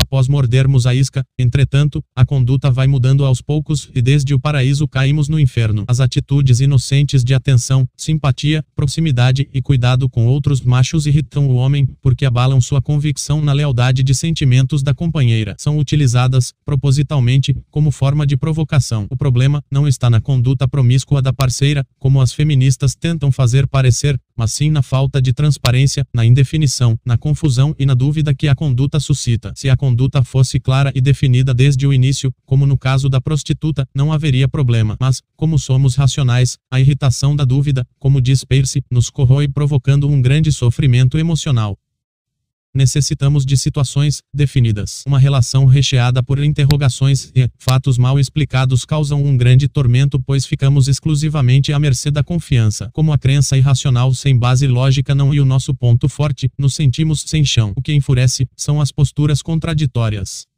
Após 0.09 0.27
mordermos 0.27 0.87
a 0.87 0.95
isca, 0.95 1.23
entretanto, 1.37 2.03
a 2.15 2.25
conduta 2.25 2.71
vai 2.71 2.87
mudando 2.87 3.23
aos 3.23 3.43
poucos 3.43 3.91
e 3.93 4.01
desde 4.01 4.33
o 4.33 4.39
paraíso 4.39 4.87
caímos 4.87 5.29
no 5.29 5.39
inferno. 5.39 5.85
As 5.87 5.99
atitudes 5.99 6.61
inocentes 6.61 7.23
de 7.23 7.35
atenção, 7.35 7.87
simpatia, 7.95 8.65
proximidade 8.75 9.47
e 9.53 9.61
cuidado 9.61 10.09
com 10.09 10.25
outros 10.25 10.61
machos 10.61 11.05
irritam 11.05 11.47
o 11.47 11.53
homem, 11.53 11.87
porque 12.01 12.25
abalam 12.25 12.59
sua 12.59 12.81
convicção 12.81 13.39
na 13.39 13.53
lealdade 13.53 14.01
de 14.01 14.15
sentimentos 14.15 14.81
da 14.81 14.95
companheira. 14.95 15.53
São 15.59 15.77
utilizadas, 15.77 16.53
propositalmente, 16.65 17.55
como 17.69 17.91
forma 17.91 18.25
de 18.25 18.35
provocação. 18.35 19.05
O 19.11 19.15
problema 19.15 19.63
não 19.69 19.87
está 19.87 20.09
na 20.09 20.19
conduta 20.19 20.67
promíscua 20.67 21.21
da 21.21 21.31
parceira, 21.31 21.85
como 21.99 22.19
as 22.19 22.33
feministas 22.33 22.95
tentam 22.95 23.31
fazer 23.31 23.67
parecer, 23.67 24.19
mas 24.35 24.53
sim 24.53 24.71
na 24.71 24.81
falta 24.81 25.21
de 25.21 25.33
transparência, 25.33 26.03
na 26.11 26.25
indefinição, 26.25 26.97
na 27.05 27.15
confusão 27.15 27.75
e 27.77 27.85
na 27.85 27.93
dúvida 27.93 28.33
que 28.33 28.47
a 28.47 28.55
conduta 28.55 28.99
suscita. 28.99 29.53
Se 29.55 29.69
a 29.69 29.77
conduta 29.77 29.98
fosse 30.23 30.59
clara 30.59 30.91
e 30.95 31.01
definida 31.01 31.53
desde 31.53 31.87
o 31.87 31.93
início, 31.93 32.31
como 32.45 32.65
no 32.65 32.77
caso 32.77 33.09
da 33.09 33.19
prostituta, 33.19 33.85
não 33.93 34.13
haveria 34.13 34.47
problema. 34.47 34.95
Mas, 34.99 35.21
como 35.35 35.57
somos 35.57 35.95
racionais, 35.95 36.57
a 36.71 36.79
irritação 36.79 37.35
da 37.35 37.43
dúvida, 37.43 37.85
como 37.99 38.21
diz 38.21 38.43
Percy, 38.45 38.83
nos 38.89 39.09
corrói 39.09 39.47
provocando 39.47 40.07
um 40.07 40.21
grande 40.21 40.51
sofrimento 40.51 41.17
emocional. 41.17 41.77
Necessitamos 42.75 43.45
de 43.45 43.57
situações 43.57 44.19
definidas. 44.33 45.03
Uma 45.07 45.19
relação 45.19 45.65
recheada 45.65 46.21
por 46.21 46.43
interrogações 46.43 47.31
e 47.35 47.49
fatos 47.57 47.97
mal 47.97 48.19
explicados 48.19 48.85
causam 48.85 49.23
um 49.23 49.35
grande 49.35 49.67
tormento, 49.67 50.19
pois 50.19 50.45
ficamos 50.45 50.87
exclusivamente 50.87 51.73
à 51.73 51.79
mercê 51.79 52.11
da 52.11 52.23
confiança. 52.23 52.89
Como 52.93 53.11
a 53.11 53.17
crença 53.17 53.57
irracional 53.57 54.13
sem 54.13 54.37
base 54.37 54.67
lógica 54.67 55.15
não 55.15 55.33
é 55.33 55.39
o 55.39 55.45
nosso 55.45 55.73
ponto 55.73 56.07
forte, 56.09 56.49
nos 56.57 56.75
sentimos 56.75 57.23
sem 57.25 57.43
chão. 57.45 57.73
O 57.75 57.81
que 57.81 57.93
enfurece 57.93 58.47
são 58.55 58.81
as 58.81 58.91
posturas 58.91 59.41
contraditórias 59.41 60.48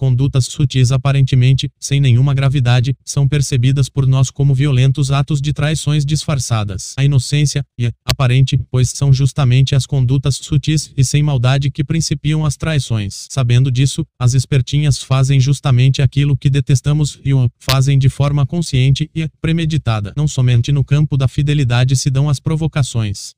condutas 0.00 0.46
sutis 0.46 0.92
aparentemente, 0.92 1.70
sem 1.78 2.00
nenhuma 2.00 2.32
gravidade, 2.32 2.96
são 3.04 3.28
percebidas 3.28 3.90
por 3.90 4.06
nós 4.06 4.30
como 4.30 4.54
violentos 4.54 5.12
atos 5.12 5.42
de 5.42 5.52
traições 5.52 6.06
disfarçadas. 6.06 6.94
A 6.96 7.04
inocência 7.04 7.62
é 7.78 7.92
aparente, 8.02 8.58
pois 8.70 8.88
são 8.88 9.12
justamente 9.12 9.74
as 9.74 9.84
condutas 9.84 10.36
sutis 10.36 10.90
e 10.96 11.04
sem 11.04 11.22
maldade 11.22 11.70
que 11.70 11.84
principiam 11.84 12.46
as 12.46 12.56
traições. 12.56 13.26
Sabendo 13.28 13.70
disso, 13.70 14.06
as 14.18 14.32
espertinhas 14.32 15.02
fazem 15.02 15.38
justamente 15.38 16.00
aquilo 16.00 16.34
que 16.34 16.48
detestamos 16.48 17.20
e 17.22 17.34
o 17.34 17.50
fazem 17.58 17.98
de 17.98 18.08
forma 18.08 18.46
consciente 18.46 19.10
e 19.14 19.28
premeditada. 19.38 20.14
Não 20.16 20.26
somente 20.26 20.72
no 20.72 20.82
campo 20.82 21.14
da 21.14 21.28
fidelidade 21.28 21.94
se 21.94 22.08
dão 22.08 22.30
as 22.30 22.40
provocações. 22.40 23.34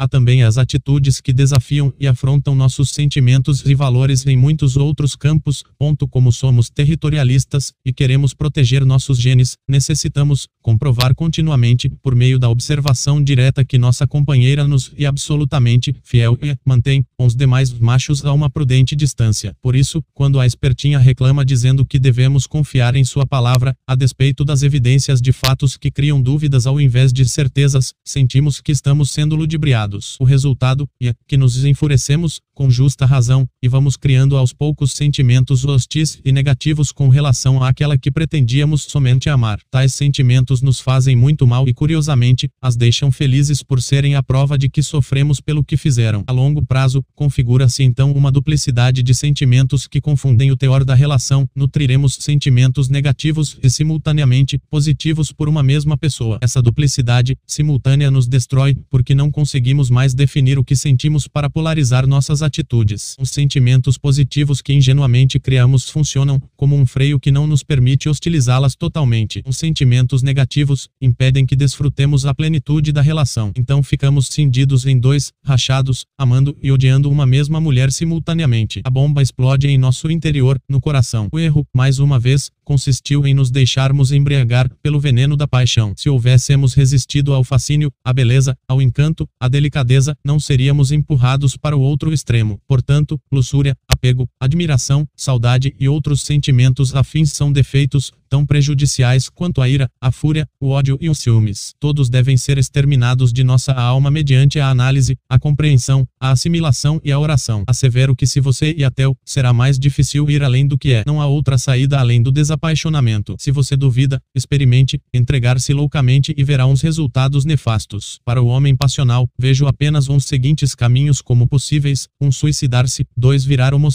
Há 0.00 0.06
também 0.06 0.44
as 0.44 0.56
atitudes 0.56 1.20
que 1.20 1.32
desafiam 1.32 1.92
e 1.98 2.06
afrontam 2.06 2.54
nossos 2.54 2.90
sentimentos 2.90 3.66
e 3.66 3.74
valores 3.74 4.24
em 4.28 4.36
muitos 4.36 4.76
outros 4.76 5.16
campos. 5.16 5.64
Ponto 5.76 6.06
como 6.06 6.30
somos 6.30 6.70
territorialistas 6.70 7.72
e 7.84 7.92
queremos 7.92 8.32
proteger 8.32 8.84
nossos 8.84 9.18
genes, 9.18 9.56
necessitamos 9.68 10.46
comprovar 10.62 11.16
continuamente, 11.16 11.90
por 12.00 12.14
meio 12.14 12.38
da 12.38 12.48
observação 12.48 13.20
direta, 13.20 13.64
que 13.64 13.76
nossa 13.76 14.06
companheira 14.06 14.68
nos 14.68 14.92
é 14.96 15.04
absolutamente 15.04 15.92
fiel 16.04 16.38
e 16.40 16.56
mantém 16.64 17.04
os 17.18 17.34
demais 17.34 17.72
machos 17.72 18.24
a 18.24 18.32
uma 18.32 18.48
prudente 18.48 18.94
distância. 18.94 19.52
Por 19.60 19.74
isso, 19.74 20.00
quando 20.14 20.38
a 20.38 20.46
espertinha 20.46 21.00
reclama 21.00 21.44
dizendo 21.44 21.84
que 21.84 21.98
devemos 21.98 22.46
confiar 22.46 22.94
em 22.94 23.02
sua 23.02 23.26
palavra, 23.26 23.74
a 23.84 23.96
despeito 23.96 24.44
das 24.44 24.62
evidências 24.62 25.20
de 25.20 25.32
fatos 25.32 25.76
que 25.76 25.90
criam 25.90 26.22
dúvidas 26.22 26.68
ao 26.68 26.80
invés 26.80 27.12
de 27.12 27.24
certezas, 27.28 27.92
sentimos 28.04 28.60
que 28.60 28.70
estamos 28.70 29.10
sendo 29.10 29.34
ludibriados 29.34 29.87
exagerados. 29.88 30.16
O 30.20 30.24
resultado 30.24 30.88
é 31.02 31.14
que 31.26 31.36
nos 31.36 31.64
enfurecemos, 31.64 32.40
com 32.54 32.70
justa 32.70 33.06
razão, 33.06 33.46
e 33.62 33.68
vamos 33.68 33.96
criando 33.96 34.36
aos 34.36 34.52
poucos 34.52 34.92
sentimentos 34.92 35.64
hostis 35.64 36.20
e 36.24 36.32
negativos 36.32 36.92
com 36.92 37.08
relação 37.08 37.62
àquela 37.62 37.96
que 37.96 38.10
pretendíamos 38.10 38.82
somente 38.82 39.28
amar. 39.28 39.60
Tais 39.70 39.94
sentimentos 39.94 40.60
nos 40.60 40.80
fazem 40.80 41.16
muito 41.16 41.46
mal 41.46 41.68
e, 41.68 41.74
curiosamente, 41.74 42.48
as 42.60 42.76
deixam 42.76 43.10
felizes 43.10 43.62
por 43.62 43.80
serem 43.80 44.14
a 44.14 44.22
prova 44.22 44.58
de 44.58 44.68
que 44.68 44.82
sofremos 44.82 45.40
pelo 45.40 45.64
que 45.64 45.76
fizeram. 45.76 46.24
A 46.26 46.32
longo 46.32 46.64
prazo, 46.64 47.04
configura-se 47.14 47.82
então 47.82 48.12
uma 48.12 48.30
duplicidade 48.30 49.02
de 49.02 49.14
sentimentos 49.14 49.86
que 49.86 50.00
confundem 50.00 50.50
o 50.50 50.56
teor 50.56 50.84
da 50.84 50.94
relação. 50.94 51.48
Nutriremos 51.54 52.16
sentimentos 52.20 52.88
negativos 52.88 53.58
e 53.62 53.70
simultaneamente 53.70 54.58
positivos 54.70 55.32
por 55.32 55.48
uma 55.48 55.62
mesma 55.62 55.96
pessoa. 55.96 56.38
Essa 56.42 56.60
duplicidade 56.60 57.36
simultânea 57.46 58.10
nos 58.10 58.26
destrói 58.26 58.76
porque 58.90 59.14
não 59.14 59.30
conseguimos 59.30 59.77
mais 59.88 60.14
definir 60.14 60.58
o 60.58 60.64
que 60.64 60.74
sentimos 60.74 61.28
para 61.28 61.48
polarizar 61.48 62.06
nossas 62.06 62.42
atitudes. 62.42 63.14
Os 63.20 63.30
sentimentos 63.30 63.96
positivos 63.96 64.60
que 64.60 64.72
ingenuamente 64.72 65.38
criamos 65.38 65.88
funcionam 65.88 66.42
como 66.56 66.74
um 66.74 66.84
freio 66.84 67.20
que 67.20 67.30
não 67.30 67.46
nos 67.46 67.62
permite 67.62 68.08
hostilizá-las 68.08 68.74
totalmente. 68.74 69.42
Os 69.46 69.56
sentimentos 69.56 70.22
negativos 70.22 70.88
impedem 71.00 71.46
que 71.46 71.54
desfrutemos 71.54 72.26
a 72.26 72.34
plenitude 72.34 72.90
da 72.90 73.00
relação. 73.00 73.52
Então 73.56 73.82
ficamos 73.82 74.26
cindidos 74.26 74.84
em 74.86 74.98
dois, 74.98 75.32
rachados, 75.44 76.04
amando 76.18 76.56
e 76.62 76.72
odiando 76.72 77.08
uma 77.08 77.24
mesma 77.24 77.60
mulher 77.60 77.92
simultaneamente. 77.92 78.80
A 78.84 78.90
bomba 78.90 79.22
explode 79.22 79.68
em 79.68 79.78
nosso 79.78 80.10
interior, 80.10 80.58
no 80.68 80.80
coração. 80.80 81.28
O 81.32 81.38
erro, 81.38 81.64
mais 81.74 81.98
uma 81.98 82.18
vez, 82.18 82.50
consistiu 82.68 83.26
em 83.26 83.32
nos 83.32 83.50
deixarmos 83.50 84.12
embriagar 84.12 84.68
pelo 84.82 85.00
veneno 85.00 85.38
da 85.38 85.48
paixão. 85.48 85.94
Se 85.96 86.10
houvéssemos 86.10 86.74
resistido 86.74 87.32
ao 87.32 87.42
fascínio, 87.42 87.90
à 88.04 88.12
beleza, 88.12 88.54
ao 88.68 88.82
encanto, 88.82 89.26
à 89.40 89.48
delicadeza, 89.48 90.14
não 90.22 90.38
seríamos 90.38 90.92
empurrados 90.92 91.56
para 91.56 91.74
o 91.74 91.80
outro 91.80 92.12
extremo. 92.12 92.60
Portanto, 92.68 93.18
luxúria, 93.32 93.74
apego, 93.98 94.30
admiração, 94.40 95.06
saudade 95.16 95.74
e 95.78 95.88
outros 95.88 96.22
sentimentos 96.22 96.94
afins 96.94 97.32
são 97.32 97.52
defeitos, 97.52 98.12
tão 98.28 98.46
prejudiciais 98.46 99.28
quanto 99.28 99.60
a 99.60 99.68
ira, 99.68 99.90
a 100.00 100.12
fúria, 100.12 100.46
o 100.60 100.68
ódio 100.68 100.98
e 101.00 101.08
os 101.08 101.18
ciúmes. 101.18 101.72
Todos 101.80 102.08
devem 102.08 102.36
ser 102.36 102.58
exterminados 102.58 103.32
de 103.32 103.42
nossa 103.42 103.72
alma 103.72 104.10
mediante 104.10 104.60
a 104.60 104.68
análise, 104.68 105.16
a 105.28 105.38
compreensão, 105.38 106.06
a 106.20 106.30
assimilação 106.30 107.00
e 107.02 107.10
a 107.10 107.18
oração. 107.18 107.64
Assevero 107.66 108.14
que 108.14 108.26
se 108.26 108.38
você 108.40 108.74
e 108.76 108.84
ateu, 108.84 109.16
será 109.24 109.52
mais 109.52 109.78
difícil 109.78 110.28
ir 110.30 110.42
além 110.42 110.66
do 110.66 110.78
que 110.78 110.92
é. 110.92 111.02
Não 111.06 111.20
há 111.20 111.26
outra 111.26 111.58
saída 111.58 111.98
além 111.98 112.22
do 112.22 112.30
desapaixonamento. 112.30 113.34
Se 113.38 113.50
você 113.50 113.76
duvida, 113.76 114.20
experimente, 114.34 115.00
entregar-se 115.12 115.72
loucamente 115.72 116.34
e 116.36 116.44
verá 116.44 116.66
uns 116.66 116.82
resultados 116.82 117.44
nefastos. 117.44 118.20
Para 118.24 118.42
o 118.42 118.46
homem 118.46 118.76
passional, 118.76 119.28
vejo 119.38 119.66
apenas 119.66 120.08
uns 120.08 120.26
seguintes 120.26 120.74
caminhos 120.74 121.20
como 121.22 121.48
possíveis: 121.48 122.08
1. 122.20 122.26
Um, 122.26 122.32
suicidar-se, 122.32 123.06
2. 123.16 123.44
virar 123.44 123.72
homossexual, 123.72 123.87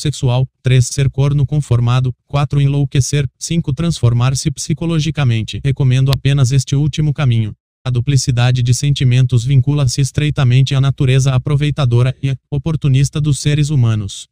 3. 0.61 0.85
ser 0.85 1.09
corno 1.09 1.45
conformado, 1.45 2.13
4. 2.27 2.61
enlouquecer, 2.61 3.27
5. 3.37 3.73
transformar 3.73 4.13
transformar-se 4.13 4.51
psicologicamente. 4.51 5.59
Recomendo 5.63 6.11
apenas 6.11 6.51
este 6.51 6.75
último 6.75 7.13
caminho. 7.13 7.53
A 7.85 7.89
duplicidade 7.89 8.63
de 8.63 8.73
sentimentos 8.73 9.43
vincula-se 9.43 9.99
estreitamente 9.99 10.73
à 10.73 10.79
natureza 10.79 11.33
aproveitadora 11.33 12.15
e 12.23 12.33
oportunista 12.49 13.19
dos 13.19 13.39
seres 13.39 13.69
humanos. 13.69 14.29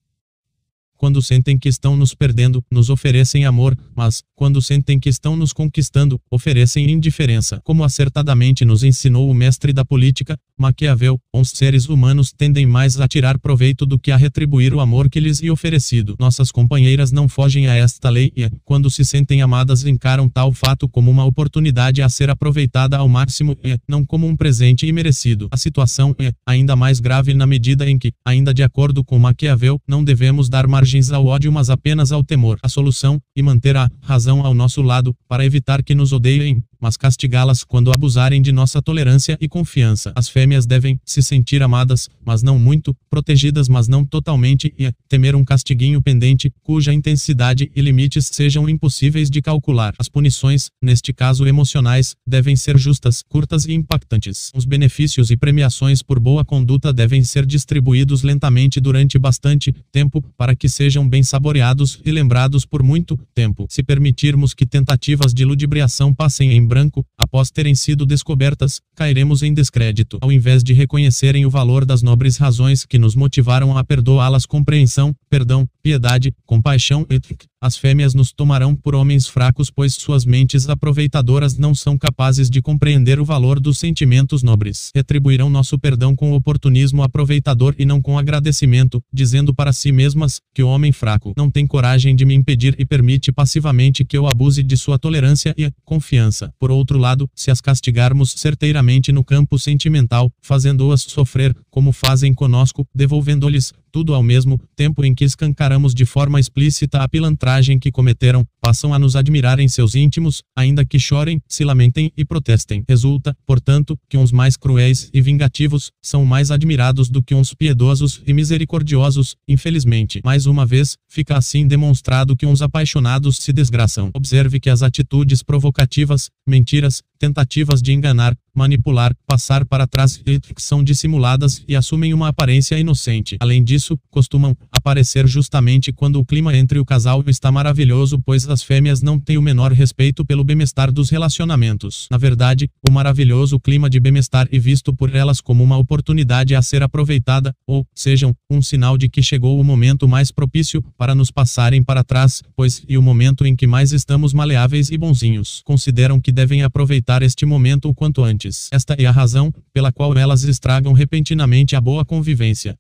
Quando 1.02 1.20
sentem 1.20 1.58
que 1.58 1.68
estão 1.68 1.98
nos 1.98 2.14
perdendo, 2.14 2.64
nos 2.70 2.92
oferecem 2.92 3.44
amor, 3.44 3.76
mas, 3.96 4.22
quando 4.36 4.62
sentem 4.62 5.00
que 5.00 5.10
estão 5.10 5.36
nos 5.36 5.52
conquistando, 5.52 6.22
oferecem 6.30 6.92
indiferença. 6.92 7.60
Como 7.64 7.84
acertadamente 7.84 8.64
nos 8.64 8.84
ensinou 8.84 9.28
o 9.28 9.34
mestre 9.34 9.74
da 9.74 9.84
política, 9.84 10.38
Maquiavel, 10.56 11.20
os 11.34 11.50
seres 11.50 11.90
humanos 11.90 12.32
tendem 12.32 12.68
mais 12.68 13.02
a 13.02 13.08
tirar 13.08 13.40
proveito 13.40 13.84
do 13.84 13.98
que 13.98 14.12
a 14.12 14.16
retribuir 14.16 14.76
o 14.76 14.80
amor 14.80 15.10
que 15.10 15.20
lhes 15.20 15.42
é 15.42 15.50
oferecido. 15.50 16.16
Nossas 16.20 16.52
companheiras 16.52 17.12
não 17.12 17.28
fogem 17.28 17.66
a 17.66 17.74
esta 17.74 18.08
lei 18.08 18.32
e, 18.38 18.48
quando 18.64 18.88
se 18.88 19.04
sentem 19.04 19.42
amadas, 19.42 19.84
encaram 19.88 20.30
tal 20.30 20.54
fato 20.54 20.88
como 20.88 21.10
uma 21.10 21.26
oportunidade 21.26 22.04
a 22.04 22.10
ser 22.10 22.30
aproveitada 22.30 22.96
ao 22.96 23.10
máximo 23.10 23.58
e, 23.64 23.76
não 23.88 24.06
como 24.06 24.28
um 24.28 24.36
presente 24.36 24.86
imerecido. 24.86 25.48
A 25.50 25.58
situação 25.58 26.16
é 26.20 26.32
ainda 26.46 26.76
mais 26.76 27.00
grave 27.00 27.34
na 27.34 27.48
medida 27.48 27.90
em 27.90 27.98
que, 27.98 28.14
ainda 28.24 28.54
de 28.54 28.62
acordo 28.62 29.04
com 29.04 29.18
Maquiavel, 29.18 29.82
não 29.88 30.04
devemos 30.04 30.48
dar 30.48 30.68
margem 30.68 30.91
margens 30.92 31.12
ao 31.12 31.26
ódio 31.26 31.50
mas 31.52 31.70
apenas 31.70 32.12
ao 32.12 32.22
temor. 32.22 32.60
A 32.62 32.68
solução, 32.68 33.18
e 33.34 33.42
manter 33.42 33.78
a 33.78 33.90
razão 34.02 34.46
ao 34.46 34.54
nosso 34.54 34.82
lado, 34.82 35.16
para 35.26 35.46
evitar 35.46 35.82
que 35.82 35.96
nos 35.96 36.12
odeiem, 36.12 36.62
mas 36.82 36.98
castigá-las 36.98 37.64
quando 37.64 37.94
abusarem 37.94 38.42
de 38.42 38.52
nossa 38.52 38.82
tolerância 38.82 39.38
e 39.40 39.48
confiança. 39.48 40.12
As 40.16 40.28
fêmeas 40.28 40.66
devem 40.66 41.00
se 41.06 41.22
sentir 41.22 41.62
amadas, 41.62 42.10
mas 42.26 42.42
não 42.42 42.58
muito, 42.58 42.96
protegidas, 43.10 43.70
mas 43.70 43.88
não 43.88 44.04
totalmente, 44.04 44.74
e 44.78 44.92
temer 45.08 45.36
um 45.36 45.46
castiguinho 45.46 46.02
pendente, 46.02 46.52
cuja 46.64 46.92
intensidade 46.92 47.72
e 47.76 47.82
limites 47.82 48.30
sejam 48.32 48.68
impossíveis 48.68 49.30
de 49.30 49.42
calcular. 49.42 49.94
As 50.00 50.10
punições, 50.10 50.70
neste 50.82 51.14
caso 51.14 51.46
emocionais, 51.46 52.16
devem 52.26 52.56
ser 52.56 52.78
justas, 52.78 53.22
curtas 53.22 53.66
e 53.66 53.74
impactantes. 53.74 54.52
Os 54.56 54.66
benefícios 54.66 55.30
e 55.30 55.38
premiações 55.38 56.02
por 56.02 56.20
boa 56.20 56.44
conduta 56.44 56.92
devem 56.92 57.24
ser 57.24 57.46
distribuídos 57.46 58.24
lentamente 58.24 58.80
durante 58.80 59.20
bastante 59.20 59.74
tempo, 59.92 60.24
para 60.36 60.56
que 60.56 60.68
sejam 60.68 61.08
bem 61.08 61.22
saboreados 61.22 62.00
e 62.04 62.12
lembrados 62.12 62.66
por 62.66 62.82
muito 62.82 63.20
tempo. 63.36 63.68
Se 63.70 63.84
permitirmos 63.84 64.54
que 64.54 64.66
tentativas 64.66 65.34
de 65.34 65.46
ludibriação 65.46 66.14
passem 66.14 66.54
em 66.54 66.68
branco, 66.72 67.06
após 67.18 67.52
terem 67.52 67.76
sido 67.76 68.06
descobertas, 68.06 68.80
cairemos 68.96 69.44
em 69.44 69.54
descrédito. 69.54 70.18
Ao 70.22 70.32
invés 70.32 70.64
de 70.64 70.72
reconhecerem 70.72 71.46
o 71.46 71.50
valor 71.50 71.84
das 71.84 72.02
nobres 72.02 72.38
razões 72.38 72.86
que 72.86 72.98
nos 72.98 73.14
motivaram 73.14 73.78
a 73.78 73.84
perdoá-las 73.84 74.46
compreensão, 74.46 75.14
perdão, 75.30 75.68
piedade, 75.84 76.34
compaixão 76.46 77.06
e 77.10 77.20
as 77.62 77.78
fêmeas 77.78 78.16
nos 78.16 78.32
tomarão 78.32 78.76
por 78.76 78.96
homens 78.96 79.28
fracos, 79.28 79.70
pois 79.70 79.94
suas 79.94 80.26
mentes 80.26 80.68
aproveitadoras 80.68 81.60
não 81.60 81.76
são 81.76 81.96
capazes 81.96 82.50
de 82.50 82.60
compreender 82.60 83.20
o 83.20 83.26
valor 83.26 83.60
dos 83.60 83.78
sentimentos 83.78 84.42
nobres. 84.42 84.90
Retribuirão 84.96 85.48
nosso 85.48 85.78
perdão 85.78 86.16
com 86.16 86.34
oportunismo 86.34 87.04
aproveitador 87.04 87.76
e 87.78 87.86
não 87.86 88.02
com 88.02 88.18
agradecimento, 88.18 89.00
dizendo 89.14 89.54
para 89.54 89.72
si 89.72 89.92
mesmas 89.92 90.42
que 90.56 90.64
o 90.64 90.68
homem 90.68 90.92
fraco 90.92 91.34
não 91.38 91.52
tem 91.52 91.68
coragem 91.68 92.16
de 92.16 92.26
me 92.26 92.34
impedir 92.34 92.76
e 92.80 92.86
permite 92.86 93.32
passivamente 93.32 94.04
que 94.04 94.18
eu 94.18 94.26
abuse 94.26 94.64
de 94.64 94.76
sua 94.76 94.98
tolerância 94.98 95.54
e 95.56 95.72
confiança. 95.86 96.52
Por 96.60 96.72
outro 96.72 96.98
lado, 96.98 97.30
se 97.36 97.52
as 97.52 97.62
castigarmos 97.62 98.34
certeiramente 98.38 99.12
no 99.12 99.24
campo 99.24 99.60
sentimental, 99.60 100.32
fazendo-as 100.42 101.02
sofrer, 101.04 101.56
como 101.70 101.92
fazem 101.92 102.34
conosco, 102.34 102.88
devolvendo-lhes 102.96 103.72
tudo 103.92 104.16
ao 104.16 104.24
mesmo 104.24 104.60
tempo 104.76 105.04
em 105.04 105.14
que 105.14 105.26
escancaramos 105.26 105.94
de 105.94 106.06
forma 106.06 106.40
explícita 106.40 107.04
a 107.04 107.10
pilantragem 107.10 107.51
que 107.80 107.92
cometeram, 107.92 108.46
passam 108.62 108.94
a 108.94 109.00
nos 109.00 109.16
admirar 109.16 109.60
em 109.60 109.68
seus 109.68 109.96
íntimos, 109.96 110.44
ainda 110.56 110.86
que 110.86 111.00
chorem, 111.00 111.42
se 111.48 111.64
lamentem 111.64 112.12
e 112.16 112.24
protestem. 112.24 112.84
Resulta, 112.88 113.36
portanto, 113.46 113.98
que 114.08 114.18
uns 114.18 114.32
mais 114.32 114.56
cruéis 114.56 115.10
e 115.14 115.22
vingativos 115.22 115.92
são 116.02 116.24
mais 116.26 116.52
admirados 116.52 117.10
do 117.10 117.24
que 117.24 117.34
uns 117.34 117.54
piedosos 117.54 118.22
e 118.26 118.34
misericordiosos, 118.34 119.36
infelizmente. 119.48 120.22
Mais 120.24 120.46
uma 120.46 120.66
vez, 120.66 120.96
fica 121.10 121.38
assim 121.38 121.68
demonstrado 121.68 122.36
que 122.36 122.46
uns 122.46 122.62
apaixonados 122.62 123.38
se 123.38 123.52
desgraçam. 123.52 124.12
Observe 124.14 124.60
que 124.60 124.70
as 124.70 124.84
atitudes 124.84 125.42
provocativas, 125.42 126.30
mentiras, 126.48 127.02
tentativas 127.20 127.82
de 127.82 127.94
enganar, 127.94 128.36
manipular, 128.54 129.16
passar 129.26 129.66
para 129.66 129.88
trás 129.88 130.22
são 130.58 130.84
dissimuladas 130.84 131.64
e 131.68 131.76
assumem 131.76 132.14
uma 132.14 132.28
aparência 132.28 132.78
inocente. 132.78 133.38
Além 133.40 133.64
disso, 133.64 133.98
costumam 134.10 134.56
aparecer 134.72 135.28
justamente 135.28 135.92
quando 135.94 136.20
o 136.20 136.26
clima 136.26 136.56
entre 136.56 136.80
o 136.80 136.86
casal 136.86 137.24
está 137.28 137.41
maravilhoso, 137.50 138.20
pois 138.20 138.48
as 138.50 138.62
fêmeas 138.62 139.02
não 139.02 139.18
têm 139.18 139.38
o 139.38 139.42
menor 139.42 139.72
respeito 139.72 140.26
pelo 140.26 140.44
bem-estar 140.44 140.92
dos 140.92 141.10
relacionamentos. 141.10 142.08
Na 142.12 142.18
verdade, 142.18 142.70
o 142.86 142.92
maravilhoso 142.92 143.58
clima 143.58 143.90
de 143.90 144.02
bem-estar 144.02 144.50
é 144.52 144.60
visto 144.60 144.94
por 144.94 145.16
elas 145.16 145.40
como 145.40 145.64
uma 145.64 145.78
oportunidade 145.78 146.54
a 146.54 146.62
ser 146.62 146.84
aproveitada, 146.84 147.56
ou, 147.66 147.88
sejam, 147.96 148.36
um 148.50 148.62
sinal 148.62 148.98
de 148.98 149.08
que 149.08 149.24
chegou 149.24 149.62
o 149.62 149.64
momento 149.64 150.10
mais 150.10 150.30
propício 150.30 150.84
para 150.98 151.16
nos 151.16 151.32
passarem 151.32 151.82
para 151.82 152.04
trás, 152.04 152.44
pois 152.54 152.84
e 152.88 152.98
o 152.98 153.02
momento 153.02 153.46
em 153.46 153.56
que 153.56 153.66
mais 153.66 153.94
estamos 153.94 154.34
maleáveis 154.34 154.92
e 154.92 154.98
bonzinhos. 154.98 155.62
Consideram 155.64 156.20
que 156.20 156.34
devem 156.34 156.64
aproveitar 156.64 157.24
este 157.24 157.46
momento 157.46 157.88
o 157.88 157.96
quanto 157.96 158.26
antes. 158.26 158.68
Esta 158.74 158.96
é 158.96 159.06
a 159.06 159.12
razão 159.12 159.54
pela 159.74 159.92
qual 159.94 160.18
elas 160.18 160.44
estragam 160.44 160.92
repentinamente 160.92 161.78
a 161.78 161.80
boa 161.80 162.04
convivência 162.04 162.78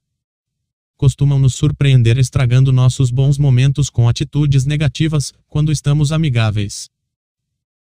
costumam 1.01 1.39
nos 1.39 1.55
surpreender 1.55 2.19
estragando 2.19 2.71
nossos 2.71 3.09
bons 3.09 3.39
momentos 3.39 3.89
com 3.89 4.07
atitudes 4.07 4.67
negativas, 4.67 5.33
quando 5.47 5.71
estamos 5.71 6.11
amigáveis. 6.11 6.91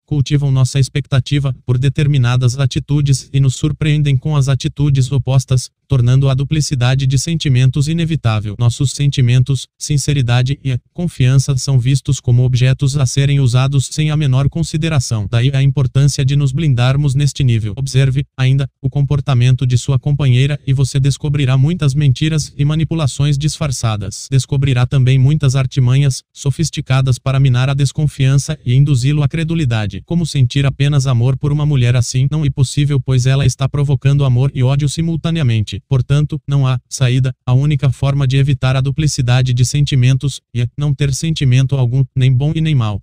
Cultivam 0.09 0.51
nossa 0.51 0.81
expectativa 0.81 1.55
por 1.67 1.77
determinadas 1.77 2.59
atitudes 2.59 3.29
e 3.31 3.39
nos 3.39 3.57
surpreendem 3.57 4.17
com 4.17 4.35
as 4.35 4.49
atitudes 4.49 5.13
opostas, 5.13 5.71
tornando 5.87 6.31
a 6.31 6.35
duplicidade 6.35 7.07
de 7.07 7.19
sentimentos 7.19 7.89
inevitável. 7.89 8.57
Nossos 8.59 8.93
sentimentos, 8.93 9.67
sinceridade 9.79 10.59
e 10.65 10.79
confiança 10.95 11.55
são 11.59 11.79
vistos 11.79 12.21
como 12.21 12.43
objetos 12.43 12.97
a 12.97 13.05
serem 13.05 13.39
usados 13.39 13.89
sem 13.91 14.11
a 14.11 14.17
menor 14.17 14.49
consideração. 14.49 15.27
Daí 15.31 15.51
a 15.55 15.63
importância 15.63 16.25
de 16.25 16.37
nos 16.37 16.53
blindarmos 16.53 17.15
neste 17.15 17.45
nível. 17.45 17.75
Observe, 17.77 18.25
ainda, 18.35 18.67
o 18.81 18.89
comportamento 18.89 19.67
de 19.67 19.77
sua 19.77 19.99
companheira 19.99 20.59
e 20.67 20.73
você 20.73 20.99
descobrirá 20.99 21.59
muitas 21.59 21.95
mentiras 21.95 22.51
e 22.57 22.65
manipulações 22.65 23.37
disfarçadas. 23.37 24.27
Descobrirá 24.31 24.87
também 24.87 25.19
muitas 25.19 25.55
artimanhas 25.55 26.23
sofisticadas 26.33 27.19
para 27.19 27.39
minar 27.39 27.69
a 27.69 27.75
desconfiança 27.75 28.59
e 28.65 28.75
induzi-lo 28.75 29.23
à 29.23 29.29
credulidade. 29.29 29.98
Como 30.05 30.27
sentir 30.27 30.67
apenas 30.67 31.07
amor 31.07 31.37
por 31.37 31.53
uma 31.53 31.67
mulher 31.67 31.97
assim 31.97 32.29
não 32.31 32.45
é 32.45 32.51
possível, 32.51 33.01
pois 33.01 33.27
ela 33.27 33.47
está 33.47 33.69
provocando 33.69 34.25
amor 34.25 34.51
e 34.55 34.63
ódio 34.63 34.89
simultaneamente. 34.89 35.81
Portanto, 35.89 36.41
não 36.47 36.67
há 36.67 36.79
saída. 36.89 37.35
A 37.47 37.53
única 37.53 37.91
forma 37.91 38.27
de 38.27 38.37
evitar 38.37 38.77
a 38.77 38.81
duplicidade 38.81 39.53
de 39.55 39.65
sentimentos 39.65 40.41
é 40.55 40.67
não 40.77 40.95
ter 40.95 41.13
sentimento 41.15 41.77
algum, 41.77 42.05
nem 42.17 42.33
bom 42.33 42.53
e 42.55 42.61
nem 42.61 42.75
mal. 42.75 43.03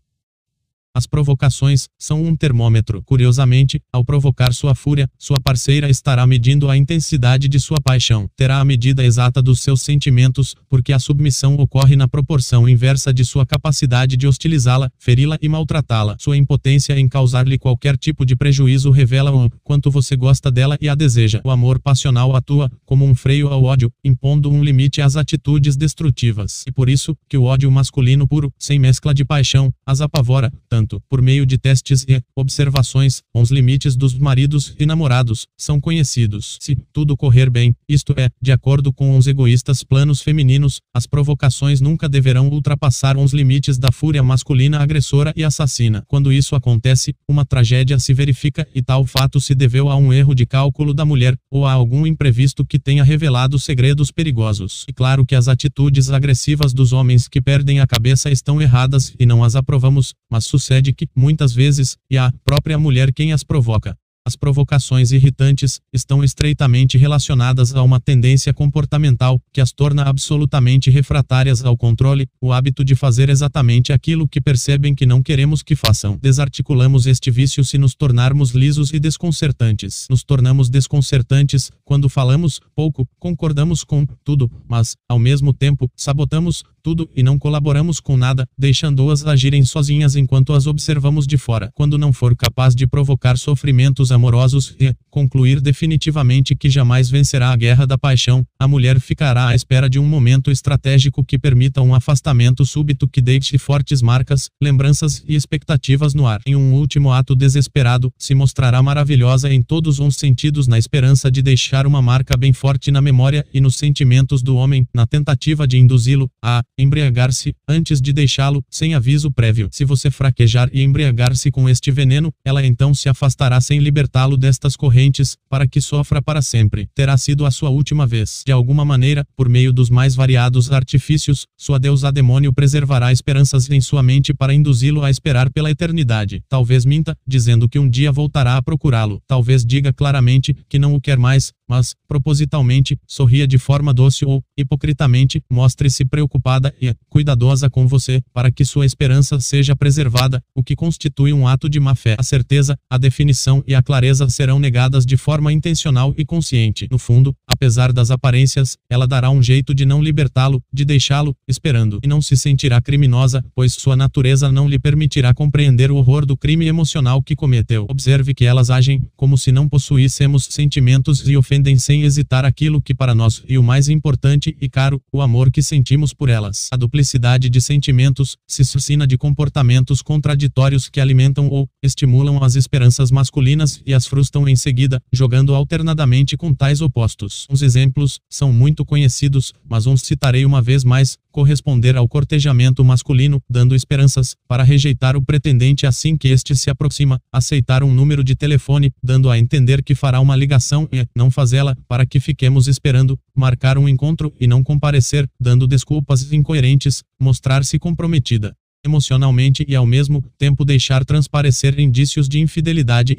As 0.96 1.06
provocações 1.06 1.90
são 2.00 2.24
um 2.24 2.38
termômetro. 2.38 3.04
Curiosamente, 3.04 3.82
ao 3.92 4.06
provocar 4.06 4.54
sua 4.54 4.74
fúria, 4.74 5.10
sua 5.20 5.42
parceira 5.42 5.90
estará 5.90 6.26
medindo 6.26 6.70
a 6.70 6.78
intensidade 6.78 7.50
de 7.50 7.60
sua 7.60 7.82
paixão. 7.82 8.30
Terá 8.38 8.62
a 8.62 8.66
medida 8.66 9.04
exata 9.04 9.42
dos 9.42 9.60
seus 9.60 9.82
sentimentos, 9.82 10.56
porque 10.70 10.94
a 10.94 11.00
submissão 11.00 11.56
ocorre 11.56 11.98
na 11.98 12.08
proporção 12.08 12.70
inversa 12.70 13.14
de 13.14 13.26
sua 13.26 13.46
capacidade 13.46 14.16
de 14.16 14.26
hostilizá-la, 14.26 14.90
feri-la 14.98 15.38
e 15.42 15.50
maltratá-la. 15.50 16.16
Sua 16.18 16.38
impotência 16.38 16.98
em 16.98 17.10
causar-lhe 17.10 17.60
qualquer 17.60 17.98
tipo 17.98 18.26
de 18.26 18.34
prejuízo 18.34 18.90
revela 18.90 19.36
o 19.36 19.50
quanto 19.66 19.92
você 19.92 20.16
gosta 20.16 20.50
dela 20.50 20.78
e 20.80 20.88
a 20.88 20.96
deseja. 20.96 21.42
O 21.44 21.52
amor 21.52 21.78
passional 21.78 22.34
atua 22.34 22.72
como 22.86 23.04
um 23.04 23.14
freio 23.14 23.50
ao 23.50 23.66
ódio, 23.66 23.92
impondo 24.02 24.50
um 24.50 24.64
limite 24.64 25.02
às 25.02 25.18
atitudes 25.18 25.76
destrutivas. 25.76 26.64
E 26.66 26.72
por 26.72 26.88
isso 26.88 27.18
que 27.28 27.38
o 27.38 27.44
ódio 27.44 27.70
masculino 27.70 28.26
puro, 28.26 28.50
sem 28.58 28.80
mescla 28.80 29.14
de 29.14 29.26
paixão, 29.26 29.74
as 29.86 30.00
apavora 30.00 30.50
tanto 30.70 30.85
por 31.10 31.22
meio 31.22 31.46
de 31.46 31.58
testes 31.58 32.06
e 32.08 32.22
observações, 32.36 33.22
os 33.34 33.52
limites 33.52 33.96
dos 33.96 34.18
maridos 34.18 34.76
e 34.80 34.86
namorados 34.86 35.48
são 35.58 35.80
conhecidos. 35.80 36.58
Se 36.62 36.76
tudo 36.94 37.18
correr 37.18 37.50
bem, 37.50 37.76
isto 37.88 38.14
é, 38.18 38.30
de 38.42 38.52
acordo 38.52 38.94
com 38.94 39.18
os 39.18 39.28
egoístas 39.28 39.84
planos 39.84 40.22
femininos, 40.22 40.80
as 40.94 41.08
provocações 41.08 41.82
nunca 41.82 42.08
deverão 42.08 42.50
ultrapassar 42.50 43.18
os 43.18 43.34
limites 43.34 43.78
da 43.78 43.92
fúria 43.92 44.24
masculina 44.24 44.80
agressora 44.80 45.34
e 45.36 45.44
assassina. 45.44 46.04
Quando 46.08 46.32
isso 46.32 46.56
acontece, 46.56 47.14
uma 47.28 47.46
tragédia 47.46 47.98
se 48.00 48.14
verifica 48.14 48.68
e 48.74 48.82
tal 48.82 49.06
fato 49.06 49.40
se 49.40 49.56
deveu 49.56 49.90
a 49.90 49.96
um 49.96 50.14
erro 50.14 50.36
de 50.36 50.46
cálculo 50.46 50.94
da 50.94 51.06
mulher 51.06 51.38
ou 51.50 51.66
a 51.66 51.72
algum 51.72 52.06
imprevisto 52.06 52.66
que 52.66 52.80
tenha 52.80 53.04
revelado 53.04 53.58
segredos 53.58 54.12
perigosos. 54.12 54.86
E 54.88 54.94
claro 54.94 55.26
que 55.26 55.36
as 55.36 55.48
atitudes 55.48 56.10
agressivas 56.10 56.74
dos 56.74 56.94
homens 56.94 57.28
que 57.28 57.42
perdem 57.42 57.80
a 57.80 57.88
cabeça 57.88 58.30
estão 58.30 58.62
erradas 58.62 59.14
e 59.20 59.26
não 59.26 59.44
as 59.44 59.56
aprovamos, 59.56 60.14
mas 60.30 60.46
sucede 60.46 60.75
sucede 60.76 60.94
que, 60.94 61.08
muitas 61.16 61.54
vezes, 61.54 61.98
é 62.12 62.18
a 62.18 62.32
própria 62.44 62.78
mulher 62.78 63.14
quem 63.14 63.32
as 63.32 63.44
provoca. 63.44 63.98
As 64.28 64.36
provocações 64.36 65.12
irritantes 65.12 65.80
estão 65.94 66.24
estreitamente 66.24 66.98
relacionadas 66.98 67.76
a 67.76 67.84
uma 67.84 68.00
tendência 68.00 68.52
comportamental 68.52 69.40
que 69.54 69.62
as 69.62 69.72
torna 69.72 70.02
absolutamente 70.02 70.90
refratárias 70.90 71.64
ao 71.64 71.78
controle, 71.78 72.28
o 72.42 72.52
hábito 72.52 72.84
de 72.84 72.96
fazer 72.96 73.30
exatamente 73.30 73.94
aquilo 73.94 74.28
que 74.28 74.42
percebem 74.42 74.96
que 74.96 75.06
não 75.06 75.22
queremos 75.22 75.62
que 75.62 75.76
façam. 75.76 76.18
Desarticulamos 76.20 77.06
este 77.06 77.30
vício 77.30 77.64
se 77.64 77.78
nos 77.78 77.94
tornarmos 77.94 78.50
lisos 78.50 78.92
e 78.94 79.00
desconcertantes. 79.00 80.08
Nos 80.10 80.24
tornamos 80.24 80.72
desconcertantes 80.72 81.70
quando 81.84 82.10
falamos 82.10 82.60
pouco, 82.76 83.08
concordamos 83.20 83.84
com 83.84 84.08
tudo, 84.24 84.52
mas, 84.68 84.96
ao 85.08 85.20
mesmo 85.20 85.54
tempo, 85.54 85.88
sabotamos 85.96 86.64
tudo 86.86 87.10
e 87.16 87.24
não 87.24 87.40
colaboramos 87.40 88.00
com 88.00 88.16
nada, 88.16 88.48
deixando-as 88.56 89.26
agirem 89.26 89.66
sozinhas 89.66 90.16
enquanto 90.16 90.54
as 90.54 90.68
observamos 90.68 91.26
de 91.26 91.36
fora. 91.36 91.72
Quando 91.74 91.98
não 91.98 92.14
for 92.14 92.36
capaz 92.36 92.76
de 92.76 92.86
provocar 92.86 93.40
sofrimentos 93.40 94.12
amorosos 94.16 94.76
e 94.80 94.94
concluir 95.10 95.62
definitivamente 95.62 96.56
que 96.56 96.70
jamais 96.70 97.10
vencerá 97.10 97.52
a 97.52 97.56
guerra 97.56 97.86
da 97.86 97.98
paixão, 97.98 98.46
a 98.60 98.68
mulher 98.68 99.00
ficará 99.00 99.48
à 99.48 99.56
espera 99.56 99.90
de 99.90 100.00
um 100.00 100.06
momento 100.06 100.52
estratégico 100.52 101.24
que 101.24 101.40
permita 101.40 101.82
um 101.82 101.96
afastamento 101.96 102.66
súbito 102.66 103.08
que 103.08 103.22
deixe 103.22 103.58
fortes 103.58 104.02
marcas, 104.02 104.50
lembranças 104.62 105.24
e 105.28 105.36
expectativas 105.36 106.14
no 106.14 106.28
ar. 106.28 106.42
Em 106.46 106.56
um 106.56 106.74
último 106.74 107.12
ato 107.12 107.36
desesperado, 107.36 108.12
se 108.18 108.36
mostrará 108.36 108.82
maravilhosa 108.82 109.54
em 109.54 109.62
todos 109.62 110.00
os 110.00 110.16
sentidos 110.16 110.68
na 110.68 110.78
esperança 110.78 111.32
de 111.32 111.42
deixar 111.42 111.88
uma 111.88 112.02
marca 112.02 112.36
bem 112.36 112.52
forte 112.52 112.92
na 112.92 113.02
memória 113.02 113.46
e 113.54 113.62
nos 113.62 113.76
sentimentos 113.76 114.42
do 114.42 114.56
homem, 114.56 114.88
na 114.94 115.06
tentativa 115.06 115.68
de 115.68 115.78
induzi-lo 115.78 116.30
a 116.44 116.64
embriagar-se, 116.78 117.56
antes 117.68 118.02
de 118.02 118.12
deixá-lo, 118.12 118.64
sem 118.70 118.96
aviso 118.96 119.32
prévio. 119.32 119.70
Se 119.72 119.86
você 119.86 120.12
fraquejar 120.12 120.70
e 120.74 120.82
embriagar-se 120.82 121.52
com 121.52 121.70
este 121.70 121.92
veneno, 121.92 122.34
ela 122.44 122.66
então 122.66 122.94
se 122.94 123.10
afastará 123.10 123.60
sem 123.62 123.80
libertá-lo 124.06 124.38
destas 124.38 124.76
correntes, 124.76 125.36
para 125.50 125.68
que 125.68 125.82
sofra 125.82 126.22
para 126.22 126.42
sempre. 126.42 126.88
Terá 126.94 127.18
sido 127.18 127.46
a 127.46 127.52
sua 127.52 127.70
última 127.70 128.06
vez. 128.06 128.44
De 128.46 128.52
alguma 128.52 128.86
maneira, 128.86 129.26
por 129.36 129.50
meio 129.50 129.74
dos 129.74 129.90
mais 129.90 130.16
variados 130.16 130.72
artifícios, 130.72 131.48
sua 131.58 131.80
deusa 131.80 132.12
demônio 132.12 132.54
preservará 132.54 133.12
esperanças 133.12 133.70
em 133.70 133.82
sua 133.82 134.04
mente 134.04 134.34
para 134.34 134.54
induzi-lo 134.54 135.04
a 135.04 135.10
esperar 135.10 135.50
pela 135.50 135.72
eternidade. 135.72 136.42
Talvez 136.48 136.86
minta, 136.86 137.18
dizendo 137.28 137.68
que 137.68 137.80
um 137.80 137.90
dia 137.90 138.12
voltará 138.12 138.58
a 138.58 138.62
procurá-lo. 138.62 139.20
Talvez 139.28 139.66
diga 139.66 139.92
claramente 139.92 140.56
que 140.70 140.80
não 140.80 140.94
o 140.94 141.02
quer 141.02 141.18
mais, 141.18 141.52
mas, 141.68 141.96
propositalmente, 142.08 142.98
sorria 143.08 143.48
de 143.48 143.58
forma 143.58 143.94
doce 143.94 144.26
ou, 144.26 144.44
hipocritamente, 144.58 145.42
mostre-se 145.50 146.06
preocupada 146.06 146.74
e 146.82 146.94
cuidadosa 147.10 147.70
com 147.70 147.88
você, 147.88 148.22
para 148.34 148.52
que 148.52 148.64
sua 148.64 148.86
esperança 148.86 149.40
seja 149.40 149.76
preservada, 149.76 150.42
o 150.54 150.64
que 150.64 150.76
constitui 150.76 151.34
um 151.34 151.48
ato 151.48 151.68
de 151.68 151.80
má 151.80 151.96
fé. 151.96 152.16
A 152.20 152.24
certeza, 152.24 152.78
a 152.90 152.98
definição 152.98 153.64
e 153.68 153.74
a 153.74 153.82
clareza 153.82 154.30
serão 154.30 154.60
negadas 154.60 155.06
de 155.06 155.18
forma 155.18 155.52
intencional 155.52 156.14
e 156.18 156.24
consciente. 156.24 156.88
No 156.92 157.00
fundo, 157.00 157.36
apesar 157.48 157.92
das 157.92 158.12
aparências, 158.12 158.78
ela 158.90 159.08
dará 159.08 159.30
um 159.30 159.42
jeito 159.42 159.74
de 159.74 159.86
não 159.86 160.02
libertá-lo, 160.02 160.62
de 160.72 160.86
deixá-lo, 160.86 161.36
esperando, 161.48 162.00
e 162.04 162.08
não 162.08 162.22
se 162.22 162.38
sentirá 162.38 162.82
criminosa, 162.82 163.44
pois 163.56 163.74
sua 163.74 163.96
natureza 163.96 164.52
não 164.52 164.70
lhe 164.70 164.78
permitirá 164.78 165.34
compreender 165.34 165.92
o 165.92 165.96
horror 165.96 166.26
do 166.26 166.38
crime 166.38 166.68
emocional 166.68 167.22
que 167.24 167.36
cometeu. 167.36 167.86
Observe 167.90 168.34
que 168.34 168.46
elas 168.46 168.70
agem 168.70 169.02
como 169.16 169.38
se 169.38 169.52
não 169.52 169.68
possuíssemos 169.68 170.48
sentimentos 170.52 171.28
e 171.28 171.36
ofensas 171.36 171.55
defendem 171.56 171.78
sem 171.78 172.04
hesitar 172.04 172.44
aquilo 172.44 172.82
que 172.82 172.94
para 172.94 173.16
nós 173.16 173.42
e 173.48 173.58
o 173.58 173.64
mais 173.64 173.88
importante 173.88 174.56
e 174.60 174.68
caro, 174.68 175.02
o 175.12 175.22
amor 175.22 175.50
que 175.50 175.62
sentimos 175.62 176.14
por 176.14 176.30
elas. 176.30 176.68
A 176.72 176.76
duplicidade 176.76 177.50
de 177.50 177.62
sentimentos 177.62 178.36
se 178.46 178.66
suscina 178.66 179.08
de 179.08 179.18
comportamentos 179.18 180.02
contraditórios 180.02 180.90
que 180.90 181.00
alimentam 181.00 181.48
ou 181.48 181.70
estimulam 181.82 182.44
as 182.44 182.56
esperanças 182.56 183.10
masculinas 183.10 183.82
e 183.86 183.94
as 183.94 184.06
frustram 184.06 184.48
em 184.50 184.56
seguida, 184.56 185.02
jogando 185.14 185.56
alternadamente 185.56 186.36
com 186.36 186.54
tais 186.54 186.82
opostos. 186.82 187.48
Os 187.50 187.62
exemplos 187.62 188.20
são 188.30 188.52
muito 188.52 188.84
conhecidos, 188.84 189.54
mas 189.68 189.88
uns 189.88 190.02
citarei 190.02 190.46
uma 190.46 190.62
vez 190.62 190.84
mais, 190.84 191.18
corresponder 191.32 191.96
ao 191.98 192.08
cortejamento 192.08 192.84
masculino, 192.84 193.42
dando 193.50 193.76
esperanças, 193.76 194.36
para 194.48 194.64
rejeitar 194.64 195.16
o 195.18 195.22
pretendente 195.22 195.86
assim 195.86 196.16
que 196.18 196.30
este 196.30 196.56
se 196.56 196.70
aproxima, 196.70 197.20
aceitar 197.32 197.84
um 197.84 197.94
número 197.94 198.24
de 198.24 198.36
telefone, 198.36 198.92
dando 199.04 199.30
a 199.30 199.38
entender 199.38 199.84
que 199.84 199.94
fará 199.94 200.20
uma 200.20 200.36
ligação 200.36 200.88
e 200.92 201.06
não 201.16 201.30
fazê-la, 201.46 201.76
para 201.88 202.06
que 202.06 202.20
fiquemos 202.20 202.68
esperando, 202.68 203.20
marcar 203.36 203.78
um 203.78 203.88
encontro 203.88 204.34
e 204.40 204.48
não 204.48 204.64
comparecer, 204.64 205.30
dando 205.40 205.68
desculpas 205.68 206.34
incoerentes, 206.34 207.04
mostrar-se 207.20 207.78
comprometida 207.78 208.56
emocionalmente 208.84 209.66
e 209.68 209.76
ao 209.76 209.86
mesmo 209.86 210.24
tempo 210.38 210.64
deixar 210.64 211.04
transparecer 211.04 211.80
indícios 211.80 212.30
de 212.30 212.40
infidelidade 212.40 213.16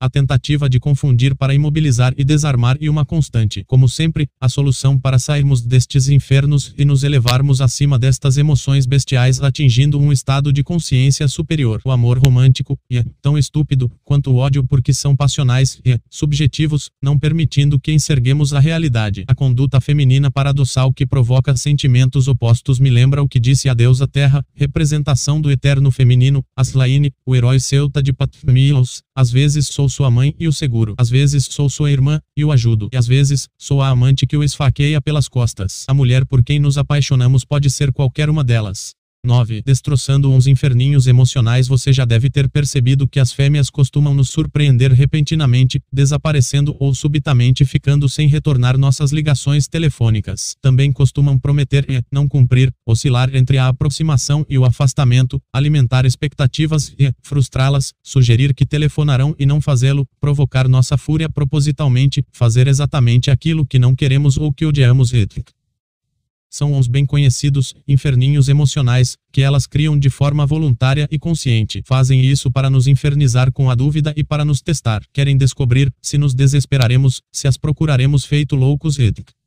a 0.00 0.08
tentativa 0.08 0.68
de 0.68 0.80
confundir 0.80 1.34
para 1.34 1.54
imobilizar 1.54 2.14
e 2.16 2.24
desarmar 2.24 2.78
e 2.80 2.88
uma 2.88 3.04
constante. 3.04 3.62
Como 3.66 3.86
sempre, 3.86 4.26
a 4.40 4.48
solução 4.48 4.98
para 4.98 5.18
sairmos 5.18 5.60
destes 5.60 6.08
infernos 6.08 6.74
e 6.78 6.86
nos 6.86 7.04
elevarmos 7.04 7.60
acima 7.60 7.98
destas 7.98 8.38
emoções 8.38 8.86
bestiais 8.86 9.42
atingindo 9.42 10.00
um 10.00 10.10
estado 10.10 10.50
de 10.50 10.64
consciência 10.64 11.28
superior. 11.28 11.82
O 11.84 11.90
amor 11.90 12.18
romântico 12.18 12.78
é 12.90 13.04
tão 13.20 13.36
estúpido 13.36 13.92
quanto 14.02 14.30
o 14.30 14.36
ódio 14.36 14.64
porque 14.64 14.94
são 14.94 15.14
passionais 15.14 15.78
e 15.84 15.98
subjetivos, 16.08 16.90
não 17.02 17.18
permitindo 17.18 17.78
que 17.78 17.92
enxerguemos 17.92 18.54
a 18.54 18.60
realidade. 18.60 19.24
A 19.28 19.34
conduta 19.34 19.80
feminina 19.80 20.30
paradoxal 20.30 20.92
que 20.94 21.06
provoca 21.06 21.54
sentimentos 21.56 22.26
opostos 22.26 22.80
me 22.80 22.88
lembra 22.88 23.22
o 23.22 23.28
que 23.28 23.38
disse 23.38 23.68
a 23.68 23.74
deusa 23.74 24.08
Terra, 24.08 24.42
representação 24.54 25.40
do 25.40 25.50
eterno 25.50 25.90
feminino, 25.90 26.42
Aslaine, 26.56 27.12
o 27.26 27.36
herói 27.36 27.60
celta 27.60 28.02
de 28.02 28.14
Patmilos. 28.14 29.02
Às 29.14 29.30
vezes 29.30 29.66
sou 29.66 29.89
sua 29.90 30.10
mãe 30.10 30.34
e 30.38 30.48
o 30.48 30.52
seguro. 30.52 30.94
Às 30.96 31.10
vezes 31.10 31.46
sou 31.50 31.68
sua 31.68 31.90
irmã 31.90 32.20
e 32.36 32.44
o 32.44 32.52
ajudo. 32.52 32.88
E 32.92 32.96
às 32.96 33.06
vezes 33.06 33.48
sou 33.58 33.82
a 33.82 33.88
amante 33.88 34.26
que 34.26 34.36
o 34.36 34.42
esfaqueia 34.42 35.00
pelas 35.00 35.28
costas. 35.28 35.84
A 35.88 35.92
mulher 35.92 36.24
por 36.24 36.42
quem 36.42 36.58
nos 36.58 36.78
apaixonamos 36.78 37.44
pode 37.44 37.68
ser 37.68 37.92
qualquer 37.92 38.30
uma 38.30 38.42
delas. 38.44 38.94
9. 39.22 39.62
Destroçando 39.64 40.30
uns 40.30 40.46
inferninhos 40.46 41.06
emocionais 41.06 41.68
Você 41.68 41.92
já 41.92 42.04
deve 42.04 42.30
ter 42.30 42.48
percebido 42.48 43.06
que 43.06 43.20
as 43.20 43.32
fêmeas 43.32 43.68
costumam 43.68 44.14
nos 44.14 44.30
surpreender 44.30 44.92
repentinamente, 44.92 45.80
desaparecendo 45.92 46.74
ou 46.78 46.94
subitamente 46.94 47.64
ficando 47.64 48.08
sem 48.08 48.28
retornar 48.28 48.78
nossas 48.78 49.12
ligações 49.12 49.68
telefônicas. 49.68 50.56
Também 50.60 50.92
costumam 50.92 51.38
prometer 51.38 51.84
e 51.90 52.02
não 52.10 52.26
cumprir, 52.26 52.72
oscilar 52.86 53.34
entre 53.34 53.58
a 53.58 53.68
aproximação 53.68 54.44
e 54.48 54.58
o 54.58 54.64
afastamento, 54.64 55.40
alimentar 55.52 56.06
expectativas 56.06 56.94
e 56.98 57.12
frustrá-las, 57.22 57.92
sugerir 58.02 58.54
que 58.54 58.66
telefonarão 58.66 59.34
e 59.38 59.44
não 59.44 59.60
fazê-lo, 59.60 60.06
provocar 60.20 60.66
nossa 60.66 60.96
fúria 60.96 61.28
propositalmente, 61.28 62.24
fazer 62.32 62.66
exatamente 62.66 63.30
aquilo 63.30 63.66
que 63.66 63.78
não 63.78 63.94
queremos 63.94 64.38
ou 64.38 64.52
que 64.52 64.64
odiamos 64.64 65.12
e 65.12 65.26
são 66.50 66.78
os 66.78 66.88
bem 66.88 67.06
conhecidos 67.06 67.74
inferninhos 67.86 68.48
emocionais, 68.48 69.16
que 69.32 69.40
elas 69.40 69.66
criam 69.66 69.98
de 69.98 70.10
forma 70.10 70.44
voluntária 70.44 71.08
e 71.10 71.18
consciente. 71.18 71.82
Fazem 71.86 72.20
isso 72.20 72.50
para 72.50 72.68
nos 72.68 72.86
infernizar 72.86 73.52
com 73.52 73.70
a 73.70 73.74
dúvida 73.74 74.12
e 74.16 74.24
para 74.24 74.44
nos 74.44 74.60
testar. 74.60 75.02
Querem 75.12 75.36
descobrir 75.36 75.90
se 76.02 76.18
nos 76.18 76.34
desesperaremos, 76.34 77.22
se 77.32 77.46
as 77.46 77.56
procuraremos 77.56 78.24
feito 78.24 78.56
loucos 78.56 78.98
e 78.98 79.39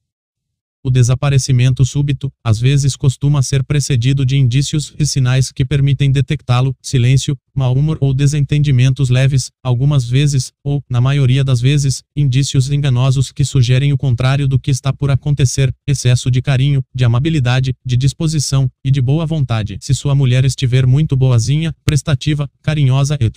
o 0.84 0.91
desaparecimento 0.91 1.86
súbito, 1.86 2.31
às 2.43 2.59
vezes 2.59 2.95
costuma 2.95 3.41
ser 3.41 3.63
precedido 3.63 4.25
de 4.25 4.38
indícios 4.38 4.93
e 4.99 5.05
sinais 5.05 5.51
que 5.51 5.63
permitem 5.63 6.11
detectá-lo, 6.11 6.75
silêncio, 6.81 7.38
mau 7.55 7.73
humor 7.73 7.97
ou 8.01 8.13
desentendimentos 8.13 9.09
leves, 9.09 9.49
algumas 9.63 10.07
vezes, 10.07 10.51
ou, 10.63 10.81
na 10.89 10.99
maioria 10.99 11.43
das 11.43 11.61
vezes, 11.61 12.03
indícios 12.15 12.69
enganosos 12.69 13.31
que 13.31 13.45
sugerem 13.45 13.93
o 13.93 13.97
contrário 13.97 14.47
do 14.47 14.59
que 14.59 14.71
está 14.71 14.91
por 14.91 15.09
acontecer, 15.09 15.73
excesso 15.88 16.29
de 16.29 16.41
carinho, 16.41 16.84
de 16.93 17.05
amabilidade, 17.05 17.73
de 17.86 17.95
disposição, 17.95 18.69
e 18.84 18.91
de 18.91 19.01
boa 19.01 19.25
vontade. 19.25 19.77
Se 19.79 19.93
sua 19.93 20.13
mulher 20.13 20.43
estiver 20.43 20.86
muito 20.86 21.15
boazinha, 21.15 21.73
prestativa, 21.86 22.49
carinhosa 22.61 23.17
e 23.19 23.29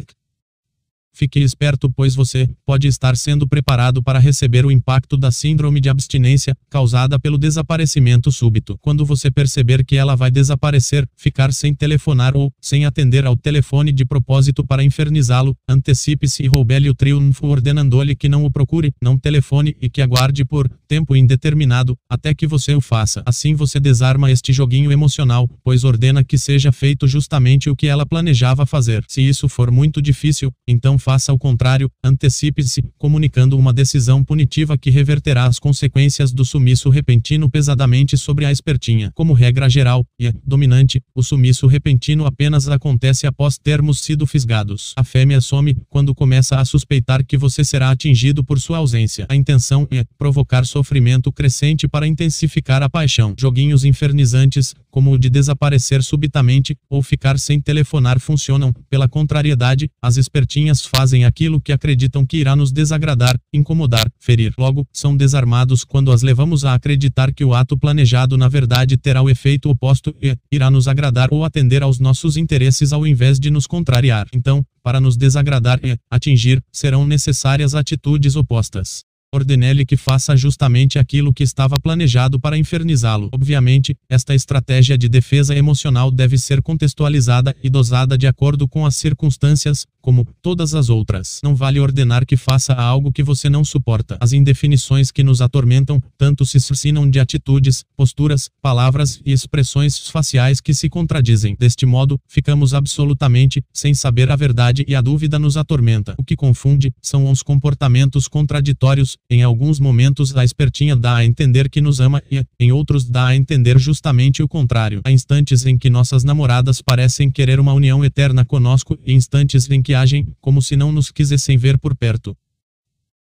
Fique 1.16 1.40
esperto, 1.40 1.90
pois 1.90 2.14
você 2.14 2.46
pode 2.66 2.86
estar 2.86 3.16
sendo 3.16 3.48
preparado 3.48 4.02
para 4.02 4.18
receber 4.18 4.66
o 4.66 4.70
impacto 4.70 5.16
da 5.16 5.30
síndrome 5.30 5.80
de 5.80 5.88
abstinência 5.88 6.54
causada 6.68 7.18
pelo 7.18 7.38
desaparecimento 7.38 8.30
súbito. 8.30 8.76
Quando 8.82 9.02
você 9.02 9.30
perceber 9.30 9.82
que 9.82 9.96
ela 9.96 10.14
vai 10.14 10.30
desaparecer, 10.30 11.08
ficar 11.16 11.54
sem 11.54 11.74
telefonar 11.74 12.36
ou 12.36 12.52
sem 12.60 12.84
atender 12.84 13.24
ao 13.24 13.34
telefone 13.34 13.92
de 13.92 14.04
propósito 14.04 14.62
para 14.62 14.84
infernizá-lo, 14.84 15.56
antecipe-se 15.66 16.42
e 16.42 16.48
roube-lhe 16.48 16.90
o 16.90 16.94
triunfo 16.94 17.46
ordenando-lhe 17.46 18.14
que 18.14 18.28
não 18.28 18.44
o 18.44 18.50
procure, 18.50 18.92
não 19.00 19.16
telefone 19.16 19.74
e 19.80 19.88
que 19.88 20.02
aguarde 20.02 20.44
por 20.44 20.68
tempo 20.86 21.16
indeterminado 21.16 21.96
até 22.10 22.34
que 22.34 22.46
você 22.46 22.74
o 22.74 22.80
faça. 22.82 23.22
Assim 23.24 23.54
você 23.54 23.80
desarma 23.80 24.30
este 24.30 24.52
joguinho 24.52 24.92
emocional, 24.92 25.48
pois 25.64 25.82
ordena 25.82 26.22
que 26.22 26.36
seja 26.36 26.70
feito 26.70 27.08
justamente 27.08 27.70
o 27.70 27.74
que 27.74 27.86
ela 27.86 28.04
planejava 28.04 28.66
fazer. 28.66 29.02
Se 29.08 29.22
isso 29.22 29.48
for 29.48 29.70
muito 29.70 30.02
difícil, 30.02 30.52
então 30.68 30.98
faça 31.07 31.32
o 31.32 31.38
contrário, 31.38 31.88
antecipe-se, 32.02 32.82
comunicando 32.98 33.57
uma 33.57 33.72
decisão 33.72 34.24
punitiva 34.24 34.76
que 34.76 34.90
reverterá 34.90 35.44
as 35.44 35.61
consequências 35.61 36.32
do 36.32 36.44
sumiço 36.44 36.90
repentino 36.90 37.48
pesadamente 37.48 38.18
sobre 38.18 38.44
a 38.44 38.50
espertinha. 38.50 39.12
Como 39.14 39.32
regra 39.32 39.70
geral, 39.70 40.04
e 40.18 40.32
dominante, 40.44 41.00
o 41.14 41.22
sumiço 41.22 41.68
repentino 41.68 42.26
apenas 42.26 42.68
acontece 42.68 43.24
após 43.24 43.57
termos 43.57 44.00
sido 44.00 44.26
fisgados. 44.26 44.94
A 44.96 45.04
fêmea 45.04 45.40
some 45.40 45.76
quando 45.88 46.12
começa 46.12 46.59
a 46.59 46.64
suspeitar 46.64 47.24
que 47.24 47.38
você 47.38 47.64
será 47.64 47.92
atingido 47.92 48.42
por 48.42 48.59
sua 48.59 48.78
ausência. 48.78 49.26
A 49.28 49.36
intenção 49.36 49.86
é 49.92 50.04
provocar 50.18 50.66
sofrimento 50.66 51.30
crescente 51.30 51.86
para 51.86 52.09
intensificar 52.09 52.82
a 52.82 52.90
paixão. 52.90 53.32
Joguinhos 53.38 53.84
infernizantes, 53.84 54.74
como 54.90 55.12
o 55.12 55.18
de 55.18 55.30
desaparecer 55.30 56.02
subitamente 56.02 56.76
ou 56.90 57.00
ficar 57.00 57.38
sem 57.38 57.61
telefonar 57.61 58.18
funcionam. 58.18 58.72
Pela 58.90 59.07
contrariedade, 59.07 59.88
as 60.02 60.16
espertinhas 60.16 60.84
fazem 60.97 61.26
aquilo 61.26 61.61
que 61.61 61.72
acreditam 61.72 62.24
que 62.24 62.38
irá 62.38 62.57
nos 62.57 62.72
desagradar, 62.72 63.38
incomodar, 63.53 64.11
ferir. 64.18 64.55
Logo, 64.57 64.86
são 64.90 65.14
desarmados 65.14 65.84
quando 65.84 66.11
as 66.11 66.22
levamos 66.22 66.64
a 66.64 66.72
acreditar 66.72 67.34
que 67.34 67.44
o 67.44 67.53
ato 67.53 67.76
planejado 67.76 68.38
na 68.38 68.49
verdade 68.49 68.97
terá 68.97 69.20
o 69.20 69.28
efeito 69.28 69.68
oposto 69.68 70.16
e 70.22 70.34
irá 70.51 70.70
nos 70.70 70.88
agradar 70.88 71.28
ou 71.30 71.44
atender 71.44 71.82
aos 71.82 71.99
nossos 71.99 72.38
interesses 72.38 72.94
ao 72.94 73.07
invés 73.07 73.38
de 73.38 73.51
nos 73.51 73.66
contrariar. 73.66 74.26
Então, 74.32 74.64
para 74.82 74.99
nos 74.99 75.18
desagradar 75.18 75.80
e 75.84 75.99
atingir, 76.11 76.62
serão 76.72 77.07
necessárias 77.07 77.74
atitudes 77.74 78.34
opostas. 78.34 79.05
Ordenele 79.35 79.85
que 79.85 79.97
faça 79.97 80.37
justamente 80.37 80.99
aquilo 80.99 81.33
que 81.33 81.43
estava 81.43 81.79
planejado 81.79 82.39
para 82.39 82.57
infernizá-lo. 82.57 83.29
Obviamente, 83.33 83.95
esta 84.09 84.35
estratégia 84.35 84.97
de 84.97 85.09
defesa 85.09 85.55
emocional 85.55 86.11
deve 86.11 86.39
ser 86.39 86.62
contextualizada 86.62 87.55
e 87.62 87.68
dosada 87.68 88.16
de 88.16 88.27
acordo 88.27 88.68
com 88.68 88.87
as 88.87 88.97
circunstâncias, 88.97 89.87
como 90.01 90.27
todas 90.41 90.74
as 90.74 90.89
outras. 90.89 91.41
Não 91.43 91.55
vale 91.55 91.81
ordenar 91.81 92.24
que 92.24 92.37
faça 92.37 92.72
algo 92.72 93.12
que 93.12 93.22
você 93.22 93.51
não 93.51 93.64
suporta. 93.64 94.16
As 94.20 94.33
indefinições 94.33 95.11
que 95.11 95.24
nos 95.24 95.41
atormentam 95.41 96.01
tanto 96.16 96.47
se 96.47 96.61
suscinam 96.61 97.09
de 97.11 97.18
atitudes, 97.18 97.85
posturas, 97.97 98.49
palavras 98.62 99.20
e 99.27 99.33
expressões 99.33 100.09
faciais 100.09 100.61
que 100.61 100.72
se 100.72 100.89
contradizem. 100.89 101.57
Deste 101.59 101.85
modo, 101.85 102.20
ficamos 102.29 102.72
absolutamente 102.72 103.62
sem 103.72 103.93
saber 103.93 104.31
a 104.31 104.37
verdade 104.37 104.85
e 104.87 104.95
a 104.95 105.01
dúvida 105.01 105.39
nos 105.39 105.57
atormenta. 105.57 106.14
O 106.16 106.24
que 106.24 106.37
confunde 106.37 106.93
são 107.03 107.31
os 107.31 107.43
comportamentos 107.43 108.29
contraditórios. 108.29 109.15
Em 109.28 109.42
alguns 109.42 109.80
momentos, 109.80 110.36
a 110.36 110.44
espertinha 110.44 110.94
dá 110.94 111.16
a 111.16 111.24
entender 111.24 111.68
que 111.68 111.80
nos 111.80 112.00
ama 112.00 112.22
e, 112.30 112.44
em 112.58 112.72
outros, 112.72 113.08
dá 113.08 113.26
a 113.26 113.36
entender 113.36 113.78
justamente 113.78 114.42
o 114.42 114.48
contrário. 114.48 115.00
Há 115.04 115.10
instantes 115.10 115.66
em 115.66 115.76
que 115.76 115.90
nossas 115.90 116.24
namoradas 116.24 116.80
parecem 116.80 117.30
querer 117.30 117.58
uma 117.58 117.72
união 117.72 118.04
eterna 118.04 118.44
conosco 118.44 118.98
e 119.04 119.12
instantes 119.12 119.70
em 119.70 119.82
que 119.82 119.94
agem 119.94 120.26
como 120.40 120.62
se 120.62 120.76
não 120.76 120.92
nos 120.92 121.10
quisessem 121.10 121.56
ver 121.56 121.78
por 121.78 121.94
perto. 121.96 122.36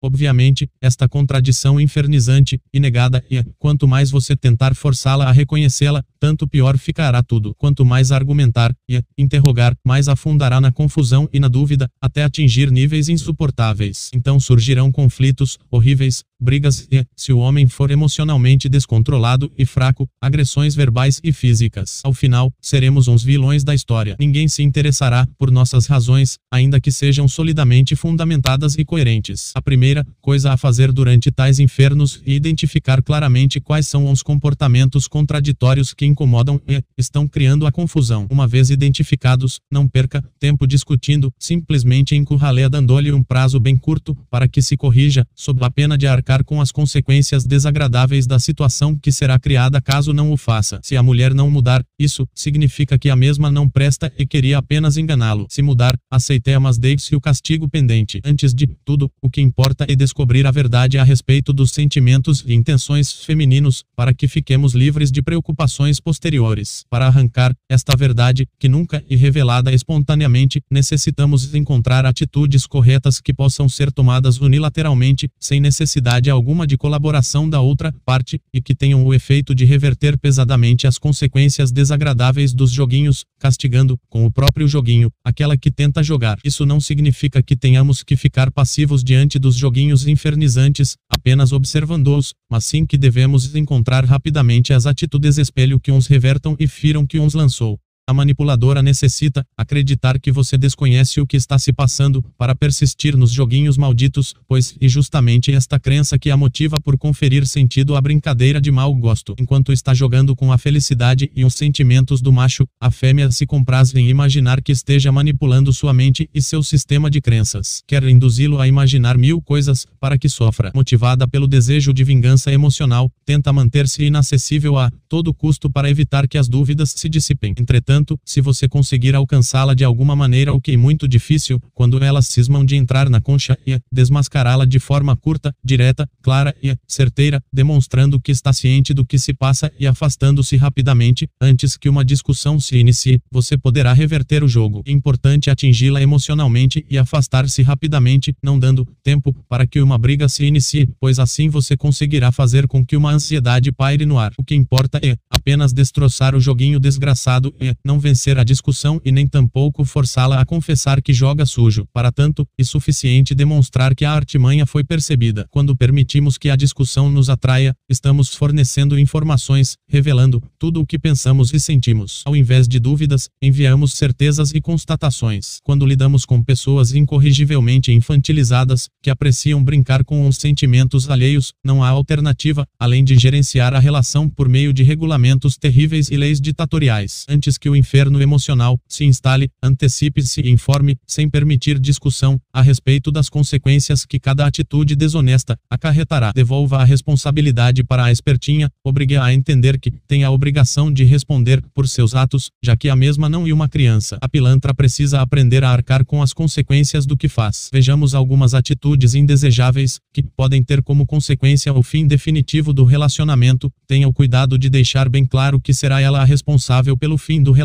Obviamente, 0.04 0.70
esta 0.82 1.08
contradição 1.08 1.80
infernizante 1.80 2.60
e 2.74 2.80
negada 2.80 3.24
e, 3.30 3.43
quanto 3.58 3.88
mais 3.88 4.12
você 4.12 4.36
tentar 4.36 4.76
forçá-la 4.76 5.28
a 5.28 5.32
reconhecê-la, 5.32 6.04
tanto 6.20 6.48
pior 6.48 6.78
ficará 6.78 7.24
tudo. 7.24 7.56
Quanto 7.56 7.86
mais 7.86 8.12
argumentar 8.12 8.74
e 8.88 9.02
interrogar, 9.18 9.76
mais 9.86 10.08
afundará 10.08 10.62
na 10.62 10.72
confusão 10.72 11.30
e 11.32 11.39
na 11.39 11.48
dúvida, 11.48 11.89
até 12.02 12.24
atingir 12.24 12.72
níveis 12.72 13.10
insuportáveis. 13.10 14.10
Então 14.14 14.39
surgirão 14.39 14.91
conflitos 14.91 15.58
horríveis, 15.72 16.24
brigas 16.39 16.88
e, 16.91 17.04
se 17.16 17.32
o 17.32 17.39
homem 17.39 17.68
for 17.68 17.89
emocionalmente 17.89 18.70
descontrolado 18.70 19.52
e 19.58 19.66
fraco, 19.66 20.08
agressões 20.22 20.76
verbais 20.76 21.20
e 21.24 21.32
físicas. 21.32 22.02
Ao 22.04 22.14
final, 22.14 22.52
seremos 22.62 23.08
uns 23.08 23.24
vilões 23.24 23.64
da 23.64 23.74
história. 23.74 24.16
Ninguém 24.20 24.48
se 24.48 24.62
interessará 24.62 25.28
por 25.38 25.50
nossas 25.50 25.88
razões, 25.88 26.38
ainda 26.52 26.80
que 26.80 26.91
sejam 26.91 27.28
solidamente 27.28 27.96
fundamentadas 27.96 28.76
e 28.78 28.84
coerentes. 28.84 29.52
A 29.56 29.62
primeira 29.62 29.84
coisa 30.21 30.53
a 30.53 30.57
fazer 30.57 30.91
durante 30.91 31.29
tais 31.29 31.59
infernos 31.59 32.21
é 32.25 32.31
identificar 32.31 33.01
claramente 33.01 33.59
quais 33.59 33.88
são 33.88 34.09
os 34.09 34.23
comportamentos 34.23 35.07
contraditórios 35.07 35.93
que 35.93 36.05
incomodam 36.05 36.61
e 36.67 36.81
estão 36.97 37.27
criando 37.27 37.67
a 37.67 37.71
confusão. 37.71 38.25
Uma 38.29 38.47
vez 38.47 38.69
identificados, 38.69 39.59
não 39.69 39.88
perca 39.88 40.23
tempo 40.39 40.65
discutindo, 40.65 41.31
simplesmente 41.38 42.15
encurralé 42.15 42.69
dando-lhe 42.69 43.11
um 43.11 43.21
prazo 43.21 43.59
bem 43.59 43.75
curto 43.75 44.15
para 44.29 44.47
que 44.47 44.61
se 44.61 44.77
corrija, 44.77 45.27
sob 45.36 45.63
a 45.63 45.69
pena 45.69 45.97
de 45.97 46.07
arcar 46.07 46.43
com 46.43 46.61
as 46.61 46.71
consequências 46.71 47.45
desagradáveis 47.45 48.25
da 48.25 48.39
situação 48.39 48.97
que 48.97 49.11
será 49.11 49.38
criada 49.38 49.81
caso 49.81 50.13
não 50.13 50.31
o 50.31 50.38
faça. 50.38 50.79
Se 50.81 50.95
a 50.95 51.03
mulher 51.03 51.33
não 51.33 51.51
mudar, 51.51 51.83
isso 51.99 52.27
significa 52.33 52.97
que 52.97 53.09
a 53.09 53.15
mesma 53.15 53.51
não 53.51 53.67
presta 53.67 54.11
e 54.17 54.25
queria 54.25 54.57
apenas 54.57 54.95
enganá-lo. 54.95 55.47
Se 55.49 55.61
mudar, 55.61 55.97
aceite 56.09 56.45
mas 56.59 56.77
deixe 56.77 57.15
o 57.15 57.21
castigo 57.21 57.67
pendente. 57.67 58.21
Antes 58.23 58.53
de 58.53 58.67
tudo, 58.86 59.11
o 59.21 59.29
que 59.29 59.41
importa 59.41 59.74
é 59.84 59.95
descobrir 59.95 60.47
a 60.47 60.51
verdade 60.51 60.97
a 60.97 61.03
respeito 61.03 61.51
dos 61.51 61.71
sentimentos 61.71 62.43
e 62.47 62.53
intenções 62.53 63.11
femininos, 63.11 63.84
para 63.95 64.13
que 64.13 64.28
fiquemos 64.28 64.73
livres 64.73 65.11
de 65.11 65.21
preocupações 65.21 65.99
posteriores. 65.99 66.86
Para 66.89 67.07
arrancar 67.07 67.53
esta 67.69 67.95
verdade, 67.95 68.47
que 68.57 68.69
nunca 68.69 69.03
é 69.09 69.15
revelada 69.15 69.73
espontaneamente, 69.73 70.61
necessitamos 70.71 71.53
encontrar 71.53 72.05
atitudes 72.05 72.65
corretas 72.65 73.19
que 73.19 73.34
possam 73.34 73.67
ser 73.67 73.91
tomadas 73.91 74.39
unilateralmente, 74.39 75.30
sem 75.39 75.59
necessidade 75.59 76.05
necessidade 76.05 76.30
alguma 76.30 76.67
de 76.67 76.78
colaboração 76.78 77.49
da 77.49 77.61
outra 77.61 77.93
parte, 78.05 78.39
e 78.53 78.61
que 78.61 78.76
tenham 78.76 79.03
o 79.03 79.13
efeito 79.13 79.55
de 79.55 79.65
reverter 79.65 80.17
pesadamente 80.17 80.88
as 80.88 80.97
consequências 80.97 81.71
desagradáveis 81.71 82.53
dos 82.53 82.71
joguinhos, 82.71 83.26
castigando, 83.39 83.97
com 84.09 84.26
o 84.26 84.32
próprio 84.32 84.67
joguinho, 84.67 85.11
aquela 85.23 85.57
que 85.57 85.71
tenta 85.71 86.03
jogar. 86.03 86.38
Isso 86.43 86.65
não 86.65 86.80
significa 86.80 87.41
que 87.41 87.55
tenhamos 87.55 88.03
que 88.03 88.15
ficar 88.15 88.51
passivos 88.51 89.03
diante 89.03 89.39
dos 89.39 89.55
joguinhos 89.66 90.05
infernizantes, 90.05 90.95
apenas 91.09 91.51
observando-os, 91.51 92.36
mas 92.47 92.66
sim 92.66 92.86
que 92.86 92.99
devemos 92.99 93.55
encontrar 93.55 94.05
rapidamente 94.05 94.72
as 94.72 94.86
atitudes 94.86 95.39
espelho 95.39 95.80
que 95.80 95.91
uns 95.91 96.05
revertam 96.05 96.55
e 96.59 96.68
firam 96.68 97.03
que 97.07 97.20
uns 97.20 97.34
lançou. 97.34 97.80
A 98.08 98.14
manipuladora 98.14 98.84
necessita 98.84 99.43
acreditar 99.58 100.20
que 100.20 100.32
você 100.32 100.60
desconhece 100.60 101.20
o 101.20 101.26
que 101.26 101.36
está 101.36 101.58
se 101.58 101.74
passando 101.74 102.24
para 102.38 102.53
persistir 102.53 103.18
nos 103.18 103.32
joguinhos 103.32 103.80
malditos, 103.80 104.36
pois 104.47 104.76
é 104.80 104.88
justamente 104.88 105.51
esta 105.51 105.80
crença 105.80 106.20
que 106.20 106.30
a 106.30 106.38
motiva 106.38 106.80
por 106.80 106.99
conferir 106.99 107.47
sentido 107.47 107.95
à 107.95 108.01
brincadeira 108.01 108.62
de 108.62 108.70
mau 108.70 108.93
gosto. 108.93 109.34
Enquanto 109.39 109.74
está 109.74 109.91
jogando 109.91 110.36
com 110.36 110.51
a 110.51 110.58
felicidade 110.60 111.32
e 111.36 111.43
os 111.43 111.56
sentimentos 111.56 112.22
do 112.22 112.32
macho, 112.32 112.68
a 112.80 112.91
fêmea 112.91 113.32
se 113.32 113.47
compraz 113.47 113.95
em 113.95 114.08
imaginar 114.08 114.62
que 114.62 114.72
esteja 114.72 115.12
manipulando 115.12 115.74
sua 115.74 115.91
mente 115.91 116.30
e 116.32 116.43
seu 116.43 116.62
sistema 116.62 117.10
de 117.10 117.20
crenças. 117.20 117.82
Quer 117.88 118.03
induzi-lo 118.03 118.62
a 118.62 118.68
imaginar 118.68 119.18
mil 119.18 119.41
coisas 119.41 119.88
para 119.99 120.16
que 120.16 120.30
sofra. 120.30 120.72
Motivada 120.76 121.28
pelo 121.28 121.47
desejo 121.47 121.91
de 121.91 122.03
vingança 122.03 122.51
emocional, 122.51 123.12
tenta 123.26 123.51
manter-se 123.51 124.03
inacessível 124.03 124.78
a 124.78 124.91
todo 125.10 125.34
custo 125.34 125.72
para 125.72 125.89
evitar 125.89 126.28
que 126.28 126.38
as 126.38 126.47
dúvidas 126.47 126.93
se 126.95 127.10
dissipem. 127.10 127.56
Entretanto, 127.58 127.95
Entretanto, 127.96 128.20
se 128.26 128.41
você 128.41 128.68
conseguir 128.68 129.16
alcançá-la 129.16 129.74
de 129.74 129.86
alguma 129.86 130.18
maneira 130.18 130.54
o 130.54 130.60
que 130.60 130.72
é 130.74 130.78
muito 130.78 131.08
difícil, 131.08 131.62
quando 131.74 132.04
elas 132.04 132.28
cismam 132.28 132.66
de 132.66 132.76
entrar 132.76 133.10
na 133.10 133.22
concha 133.22 133.58
e 133.66 133.80
desmascará-la 133.89 134.66
de 134.66 134.80
forma 134.80 135.16
curta, 135.16 135.56
direta, 135.64 136.06
clara 136.22 136.54
e 136.62 136.76
certeira, 136.86 137.41
demonstrando 137.54 138.20
que 138.20 138.34
está 138.34 138.52
ciente 138.52 138.93
do 138.93 139.06
que 139.06 139.18
se 139.18 139.34
passa 139.34 139.72
e 139.80 139.88
afastando-se 139.88 140.58
rapidamente, 140.58 141.30
antes 141.39 141.78
que 141.78 141.88
uma 141.88 142.04
discussão 142.04 142.60
se 142.60 142.76
inicie, 142.76 143.22
você 143.32 143.58
poderá 143.58 143.93
reverter 143.93 144.43
o 144.43 144.48
jogo. 144.48 144.84
É 144.86 144.91
importante 144.91 145.50
atingi-la 145.50 146.02
emocionalmente 146.02 146.86
e 146.89 146.98
afastar-se 146.98 147.62
rapidamente, 147.62 148.36
não 148.43 148.60
dando 148.60 148.86
tempo 149.04 149.34
para 149.48 149.66
que 149.66 149.80
uma 149.80 149.98
briga 149.98 150.28
se 150.28 150.43
inicie, 150.43 150.89
pois 151.00 151.18
assim 151.18 151.48
você 151.48 151.78
conseguirá 151.78 152.30
fazer 152.30 152.68
com 152.68 152.86
que 152.86 152.98
uma 152.98 153.12
ansiedade 153.12 153.72
paire 153.72 154.06
no 154.06 154.20
ar. 154.20 154.34
O 154.38 154.43
que 154.43 154.54
importa 154.54 155.00
é 155.02 155.16
apenas 155.30 155.72
destroçar 155.72 156.36
o 156.36 156.41
joguinho 156.41 156.78
desgraçado 156.78 157.56
e 157.62 157.74
não 157.86 157.99
vencer 157.99 158.39
a 158.39 158.43
discussão 158.43 158.99
e 159.05 159.11
nem 159.11 159.27
tampouco 159.27 159.86
forçá-la 159.86 160.41
a 160.41 160.45
confessar 160.45 161.01
que 161.01 161.13
joga 161.13 161.45
sujo. 161.45 161.86
Para 161.93 162.11
tanto, 162.11 162.45
é 162.57 162.63
suficiente 162.63 163.36
demonstrar 163.36 163.93
que 163.93 164.03
a 164.03 164.11
artimanha 164.11 164.65
foi 164.65 164.83
percebida. 164.83 165.45
Quando 165.51 165.75
permitimos 165.75 166.38
que 166.38 166.49
a 166.49 166.55
discussão 166.55 167.09
nos 167.09 167.29
atraia, 167.29 167.75
estamos 167.88 168.33
fornecendo 168.33 168.97
informações, 168.97 169.77
revelando 169.88 170.41
tudo 170.57 170.81
o 170.81 170.86
que 170.86 170.97
pensamos 170.97 171.53
e 171.53 171.59
sentimos. 171.59 172.23
Ao 172.25 172.36
invés 172.36 172.67
de 172.67 172.79
dúvidas, 172.79 173.29
enviamos 173.41 173.93
certezas 173.93 174.51
e 174.53 174.59
constatações. 174.59 175.59
Quando 175.63 175.86
lidamos 175.86 176.25
com 176.25 176.43
pessoas 176.43 176.93
incorrigivelmente 176.93 177.91
infantilizadas, 177.91 178.89
que 179.03 179.09
apreciam 179.11 179.63
brincar 179.63 180.03
com 180.03 180.27
os 180.27 180.38
sentimentos 180.38 181.09
alheios, 181.09 181.53
não 181.63 181.83
há 181.83 181.89
alternativa, 181.89 182.67
além 182.79 183.03
de 183.03 183.17
gerenciar 183.17 183.73
a 183.73 183.79
relação 183.79 184.28
por 184.28 184.49
meio 184.49 184.74
de 184.74 184.82
regulamentos 184.82 185.57
terríveis 185.57 186.09
e 186.09 186.17
leis 186.17 186.41
ditatoriais. 186.41 187.25
Antes 187.29 187.57
que 187.57 187.70
o 187.70 187.75
inferno 187.76 188.22
emocional 188.22 188.80
se 188.88 189.06
instale, 189.06 189.50
antecipe-se 189.62 190.42
e 190.42 190.50
informe, 190.50 190.97
sem 191.06 191.30
permitir 191.30 191.80
discussão, 191.80 192.39
a 192.54 192.62
respeito 192.62 193.12
das 193.12 193.30
consequências 193.30 194.06
que 194.06 194.20
cada 194.20 194.46
atitude 194.46 194.96
desonesta 194.96 195.58
acarretará. 195.70 196.32
Devolva 196.34 196.78
a 196.78 196.84
responsabilidade 196.84 197.84
para 197.84 198.06
a 198.06 198.12
espertinha, 198.12 198.70
obrigue-a 198.84 199.24
a 199.24 199.34
entender 199.34 199.80
que 199.80 199.92
tem 200.08 200.24
a 200.24 200.32
obrigação 200.32 200.92
de 200.92 201.04
responder 201.04 201.62
por 201.74 201.88
seus 201.88 202.16
atos, 202.16 202.52
já 202.64 202.76
que 202.76 202.89
a 202.89 202.96
mesma 202.96 203.30
não 203.30 203.47
é 203.47 203.54
uma 203.54 203.70
criança. 203.70 204.18
A 204.22 204.30
pilantra 204.30 204.74
precisa 204.74 205.22
aprender 205.22 205.64
a 205.64 205.70
arcar 205.70 206.06
com 206.06 206.22
as 206.22 206.34
consequências 206.34 207.06
do 207.06 207.18
que 207.18 207.28
faz. 207.28 207.70
Vejamos 207.72 208.16
algumas 208.16 208.54
atitudes 208.54 209.16
indesejáveis 209.16 210.00
que 210.14 210.24
podem 210.24 210.64
ter 210.64 210.82
como 210.82 211.06
consequência 211.06 211.74
o 211.74 211.84
fim 211.84 212.08
definitivo 212.08 212.74
do 212.74 212.84
relacionamento. 212.84 213.72
Tenha 213.88 214.08
o 214.08 214.14
cuidado 214.14 214.58
de 214.58 214.70
deixar 214.70 215.10
bem 215.10 215.26
claro 215.26 215.60
que 215.60 215.74
será 215.74 216.02
ela 216.02 216.22
a 216.22 216.26
responsável 216.26 216.97
pelo 216.97 217.18
fim 217.18 217.42
do 217.42 217.52
relacionamento, 217.52 217.64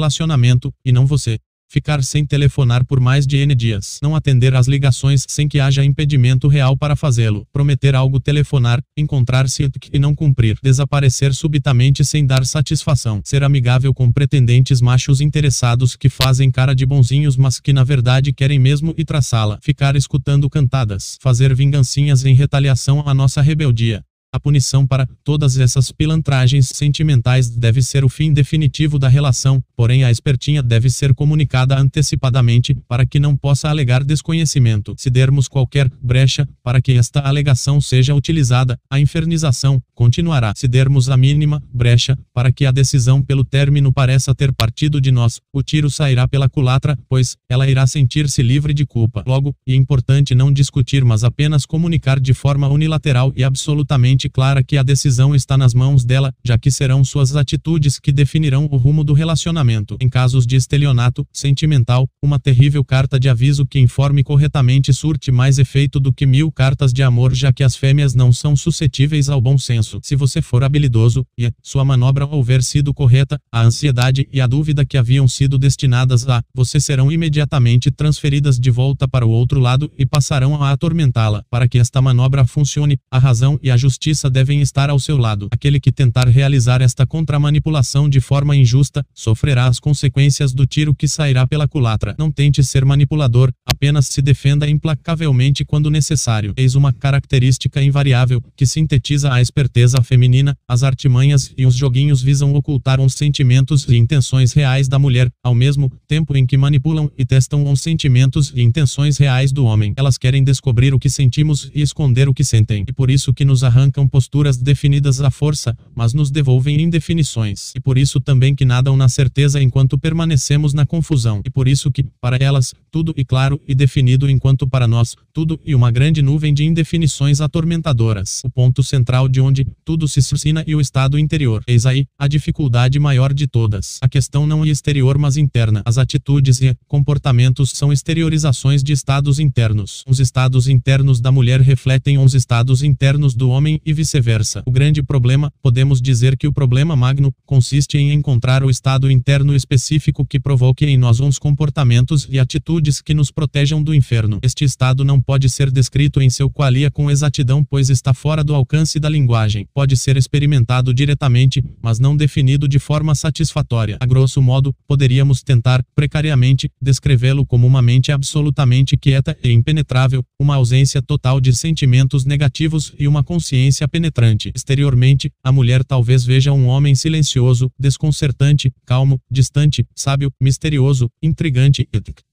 e 0.84 0.92
não 0.92 1.06
você. 1.06 1.38
Ficar 1.72 2.02
sem 2.02 2.26
telefonar 2.26 2.84
por 2.84 2.98
mais 2.98 3.24
de 3.24 3.36
N 3.36 3.54
dias. 3.54 4.00
Não 4.02 4.16
atender 4.16 4.56
às 4.56 4.66
ligações 4.66 5.24
sem 5.28 5.46
que 5.46 5.60
haja 5.60 5.84
impedimento 5.84 6.48
real 6.48 6.76
para 6.76 6.96
fazê-lo. 6.96 7.46
Prometer 7.52 7.94
algo 7.94 8.18
telefonar, 8.18 8.82
encontrar-se 8.96 9.70
e 9.92 9.98
não 10.00 10.12
cumprir. 10.12 10.58
Desaparecer 10.60 11.32
subitamente 11.32 12.04
sem 12.04 12.26
dar 12.26 12.44
satisfação. 12.44 13.20
Ser 13.24 13.44
amigável 13.44 13.94
com 13.94 14.10
pretendentes 14.10 14.80
machos 14.80 15.20
interessados 15.20 15.94
que 15.94 16.08
fazem 16.08 16.50
cara 16.50 16.74
de 16.74 16.84
bonzinhos 16.84 17.36
mas 17.36 17.60
que 17.60 17.72
na 17.72 17.84
verdade 17.84 18.32
querem 18.32 18.58
mesmo 18.58 18.92
e 18.98 19.04
traçá-la. 19.04 19.60
Ficar 19.62 19.94
escutando 19.94 20.50
cantadas. 20.50 21.18
Fazer 21.20 21.54
vingancinhas 21.54 22.24
em 22.24 22.34
retaliação 22.34 23.06
à 23.06 23.14
nossa 23.14 23.40
rebeldia. 23.40 24.04
A 24.32 24.38
punição 24.38 24.86
para 24.86 25.08
todas 25.24 25.58
essas 25.58 25.90
pilantragens 25.90 26.68
sentimentais 26.72 27.50
deve 27.50 27.82
ser 27.82 28.04
o 28.04 28.08
fim 28.08 28.32
definitivo 28.32 28.96
da 28.96 29.08
relação, 29.08 29.60
porém 29.74 30.04
a 30.04 30.10
espertinha 30.10 30.62
deve 30.62 30.88
ser 30.88 31.12
comunicada 31.12 31.76
antecipadamente 31.76 32.76
para 32.86 33.04
que 33.04 33.18
não 33.18 33.36
possa 33.36 33.68
alegar 33.68 34.04
desconhecimento. 34.04 34.94
Se 34.96 35.10
dermos 35.10 35.48
qualquer 35.48 35.90
brecha 36.00 36.48
para 36.62 36.80
que 36.80 36.92
esta 36.92 37.18
alegação 37.18 37.80
seja 37.80 38.14
utilizada, 38.14 38.78
a 38.88 39.00
infernização 39.00 39.82
continuará. 39.96 40.52
Se 40.54 40.68
dermos 40.68 41.10
a 41.10 41.16
mínima 41.16 41.60
brecha 41.74 42.16
para 42.32 42.52
que 42.52 42.64
a 42.64 42.70
decisão 42.70 43.20
pelo 43.20 43.44
término 43.44 43.92
pareça 43.92 44.32
ter 44.32 44.52
partido 44.52 45.00
de 45.00 45.10
nós, 45.10 45.40
o 45.52 45.60
tiro 45.60 45.90
sairá 45.90 46.28
pela 46.28 46.48
culatra, 46.48 46.96
pois 47.08 47.36
ela 47.48 47.68
irá 47.68 47.84
sentir-se 47.84 48.44
livre 48.44 48.72
de 48.72 48.86
culpa. 48.86 49.24
Logo, 49.26 49.56
é 49.66 49.74
importante 49.74 50.36
não 50.36 50.52
discutir, 50.52 51.04
mas 51.04 51.24
apenas 51.24 51.66
comunicar 51.66 52.20
de 52.20 52.32
forma 52.32 52.68
unilateral 52.68 53.32
e 53.34 53.42
absolutamente 53.42 54.19
clara 54.28 54.62
que 54.62 54.76
a 54.76 54.82
decisão 54.82 55.34
está 55.34 55.56
nas 55.56 55.74
mãos 55.74 56.04
dela, 56.04 56.32
já 56.44 56.58
que 56.58 56.70
serão 56.70 57.04
suas 57.04 57.34
atitudes 57.34 57.98
que 57.98 58.12
definirão 58.12 58.68
o 58.70 58.76
rumo 58.76 59.02
do 59.02 59.12
relacionamento. 59.12 59.96
Em 60.00 60.08
casos 60.08 60.46
de 60.46 60.56
estelionato 60.56 61.26
sentimental, 61.32 62.08
uma 62.22 62.38
terrível 62.38 62.84
carta 62.84 63.18
de 63.18 63.28
aviso 63.28 63.66
que 63.66 63.78
informe 63.78 64.22
corretamente 64.22 64.92
surte 64.92 65.32
mais 65.32 65.58
efeito 65.58 65.98
do 65.98 66.12
que 66.12 66.26
mil 66.26 66.52
cartas 66.52 66.92
de 66.92 67.02
amor, 67.02 67.34
já 67.34 67.52
que 67.52 67.64
as 67.64 67.76
fêmeas 67.76 68.14
não 68.14 68.32
são 68.32 68.54
suscetíveis 68.54 69.28
ao 69.28 69.40
bom 69.40 69.56
senso. 69.56 70.00
Se 70.02 70.16
você 70.16 70.42
for 70.42 70.62
habilidoso 70.62 71.24
e 71.38 71.50
sua 71.62 71.84
manobra 71.84 72.26
houver 72.26 72.62
sido 72.62 72.92
correta, 72.92 73.38
a 73.50 73.62
ansiedade 73.62 74.28
e 74.32 74.40
a 74.40 74.46
dúvida 74.46 74.84
que 74.84 74.98
haviam 74.98 75.26
sido 75.26 75.58
destinadas 75.58 76.28
a 76.28 76.42
você 76.54 76.80
serão 76.80 77.10
imediatamente 77.10 77.90
transferidas 77.90 78.58
de 78.58 78.70
volta 78.70 79.08
para 79.08 79.26
o 79.26 79.30
outro 79.30 79.60
lado 79.60 79.90
e 79.96 80.04
passarão 80.04 80.62
a 80.62 80.70
atormentá-la. 80.70 81.42
Para 81.50 81.68
que 81.68 81.78
esta 81.78 82.02
manobra 82.02 82.46
funcione, 82.46 82.98
a 83.10 83.18
razão 83.18 83.58
e 83.62 83.70
a 83.70 83.76
justiça 83.76 84.09
justiça 84.10 84.28
devem 84.28 84.60
estar 84.60 84.90
ao 84.90 84.98
seu 84.98 85.16
lado. 85.16 85.48
Aquele 85.50 85.78
que 85.78 85.92
tentar 85.92 86.28
realizar 86.28 86.82
esta 86.82 87.06
contramanipulação 87.06 88.08
de 88.08 88.20
forma 88.20 88.56
injusta, 88.56 89.04
sofrerá 89.14 89.66
as 89.66 89.78
consequências 89.78 90.52
do 90.52 90.66
tiro 90.66 90.94
que 90.94 91.06
sairá 91.06 91.46
pela 91.46 91.68
culatra. 91.68 92.14
Não 92.18 92.30
tente 92.30 92.62
ser 92.64 92.84
manipulador, 92.84 93.52
apenas 93.64 94.06
se 94.06 94.20
defenda 94.20 94.68
implacavelmente 94.68 95.64
quando 95.64 95.90
necessário. 95.90 96.52
Eis 96.56 96.74
uma 96.74 96.92
característica 96.92 97.82
invariável, 97.82 98.42
que 98.56 98.66
sintetiza 98.66 99.32
a 99.32 99.40
esperteza 99.40 100.02
feminina, 100.02 100.56
as 100.68 100.82
artimanhas 100.82 101.52
e 101.56 101.64
os 101.64 101.74
joguinhos 101.74 102.22
visam 102.22 102.52
ocultar 102.54 103.00
os 103.00 103.14
sentimentos 103.14 103.86
e 103.88 103.96
intenções 103.96 104.52
reais 104.52 104.88
da 104.88 104.98
mulher, 104.98 105.28
ao 105.44 105.54
mesmo 105.54 105.90
tempo 106.08 106.36
em 106.36 106.44
que 106.44 106.56
manipulam 106.56 107.10
e 107.16 107.24
testam 107.24 107.70
os 107.70 107.80
sentimentos 107.80 108.52
e 108.54 108.62
intenções 108.62 109.18
reais 109.18 109.52
do 109.52 109.64
homem. 109.64 109.92
Elas 109.96 110.18
querem 110.18 110.42
descobrir 110.42 110.92
o 110.92 110.98
que 110.98 111.08
sentimos 111.08 111.70
e 111.74 111.80
esconder 111.80 112.28
o 112.28 112.34
que 112.34 112.44
sentem. 112.44 112.84
E 112.88 112.92
por 112.92 113.10
isso 113.10 113.32
que 113.32 113.44
nos 113.44 113.62
arrancam 113.62 113.99
posturas 114.08 114.56
definidas 114.56 115.20
à 115.20 115.30
força, 115.30 115.76
mas 115.94 116.12
nos 116.12 116.30
devolvem 116.30 116.80
indefinições. 116.80 117.72
E 117.74 117.80
por 117.80 117.98
isso 117.98 118.20
também 118.20 118.54
que 118.54 118.64
nadam 118.64 118.96
na 118.96 119.08
certeza 119.08 119.62
enquanto 119.62 119.98
permanecemos 119.98 120.72
na 120.72 120.86
confusão. 120.86 121.40
E 121.44 121.50
por 121.50 121.68
isso 121.68 121.90
que, 121.90 122.04
para 122.20 122.36
elas, 122.40 122.74
tudo 122.90 123.14
e 123.16 123.24
claro 123.24 123.60
e 123.66 123.74
definido 123.74 124.28
enquanto 124.28 124.66
para 124.66 124.88
nós, 124.88 125.14
tudo 125.32 125.60
e 125.64 125.74
uma 125.74 125.90
grande 125.90 126.22
nuvem 126.22 126.52
de 126.52 126.64
indefinições 126.64 127.40
atormentadoras. 127.40 128.42
O 128.44 128.50
ponto 128.50 128.82
central 128.82 129.28
de 129.28 129.40
onde 129.40 129.66
tudo 129.84 130.08
se 130.08 130.22
suscina 130.22 130.64
e 130.66 130.74
o 130.74 130.80
estado 130.80 131.18
interior. 131.18 131.62
Eis 131.66 131.86
aí, 131.86 132.06
a 132.18 132.26
dificuldade 132.26 132.98
maior 132.98 133.32
de 133.32 133.46
todas. 133.46 133.98
A 134.00 134.08
questão 134.08 134.46
não 134.46 134.64
é 134.64 134.68
exterior 134.68 135.18
mas 135.18 135.36
interna. 135.36 135.82
As 135.84 135.98
atitudes 135.98 136.60
e 136.60 136.76
comportamentos 136.86 137.70
são 137.74 137.92
exteriorizações 137.92 138.82
de 138.82 138.92
estados 138.92 139.38
internos. 139.38 140.04
Os 140.06 140.20
estados 140.20 140.68
internos 140.68 141.20
da 141.20 141.30
mulher 141.30 141.60
refletem 141.60 142.18
os 142.18 142.34
estados 142.34 142.82
internos 142.82 143.34
do 143.34 143.50
homem 143.50 143.80
e 143.84 143.89
vice-versa. 143.92 144.62
O 144.66 144.70
grande 144.70 145.02
problema, 145.02 145.52
podemos 145.62 146.00
dizer 146.00 146.36
que 146.36 146.46
o 146.46 146.52
problema 146.52 146.96
magno, 146.96 147.32
consiste 147.44 147.98
em 147.98 148.12
encontrar 148.12 148.62
o 148.62 148.70
estado 148.70 149.10
interno 149.10 149.54
específico 149.54 150.24
que 150.24 150.40
provoque 150.40 150.86
em 150.86 150.96
nós 150.96 151.20
uns 151.20 151.38
comportamentos 151.38 152.26
e 152.30 152.38
atitudes 152.38 153.00
que 153.00 153.14
nos 153.14 153.30
protejam 153.30 153.82
do 153.82 153.94
inferno. 153.94 154.38
Este 154.42 154.64
estado 154.64 155.04
não 155.04 155.20
pode 155.20 155.48
ser 155.48 155.70
descrito 155.70 156.20
em 156.20 156.30
seu 156.30 156.50
qualia 156.50 156.90
com 156.90 157.10
exatidão, 157.10 157.64
pois 157.64 157.90
está 157.90 158.12
fora 158.14 158.44
do 158.44 158.54
alcance 158.54 158.98
da 158.98 159.08
linguagem. 159.08 159.66
Pode 159.74 159.96
ser 159.96 160.16
experimentado 160.16 160.92
diretamente, 160.92 161.62
mas 161.82 161.98
não 161.98 162.16
definido 162.16 162.68
de 162.68 162.78
forma 162.78 163.14
satisfatória. 163.14 163.96
A 164.00 164.06
grosso 164.06 164.40
modo, 164.42 164.74
poderíamos 164.86 165.42
tentar, 165.42 165.84
precariamente, 165.94 166.70
descrevê-lo 166.80 167.46
como 167.46 167.66
uma 167.66 167.82
mente 167.82 168.12
absolutamente 168.12 168.96
quieta 168.96 169.36
e 169.42 169.50
impenetrável, 169.50 170.24
uma 170.38 170.56
ausência 170.56 171.02
total 171.02 171.40
de 171.40 171.54
sentimentos 171.54 172.24
negativos 172.24 172.92
e 172.98 173.06
uma 173.06 173.22
consciência 173.22 173.79
distância 173.80 173.88
penetrante. 173.88 174.52
Exteriormente, 174.54 175.32
a 175.42 175.50
mulher 175.52 175.84
talvez 175.84 176.24
veja 176.24 176.52
um 176.52 176.66
homem 176.66 176.94
silencioso, 176.94 177.70
desconcertante, 177.78 178.72
calmo, 178.84 179.20
distante, 179.30 179.86
sábio, 179.94 180.32
misterioso, 180.40 181.10
intrigante, 181.22 181.88
etc 181.92 182.29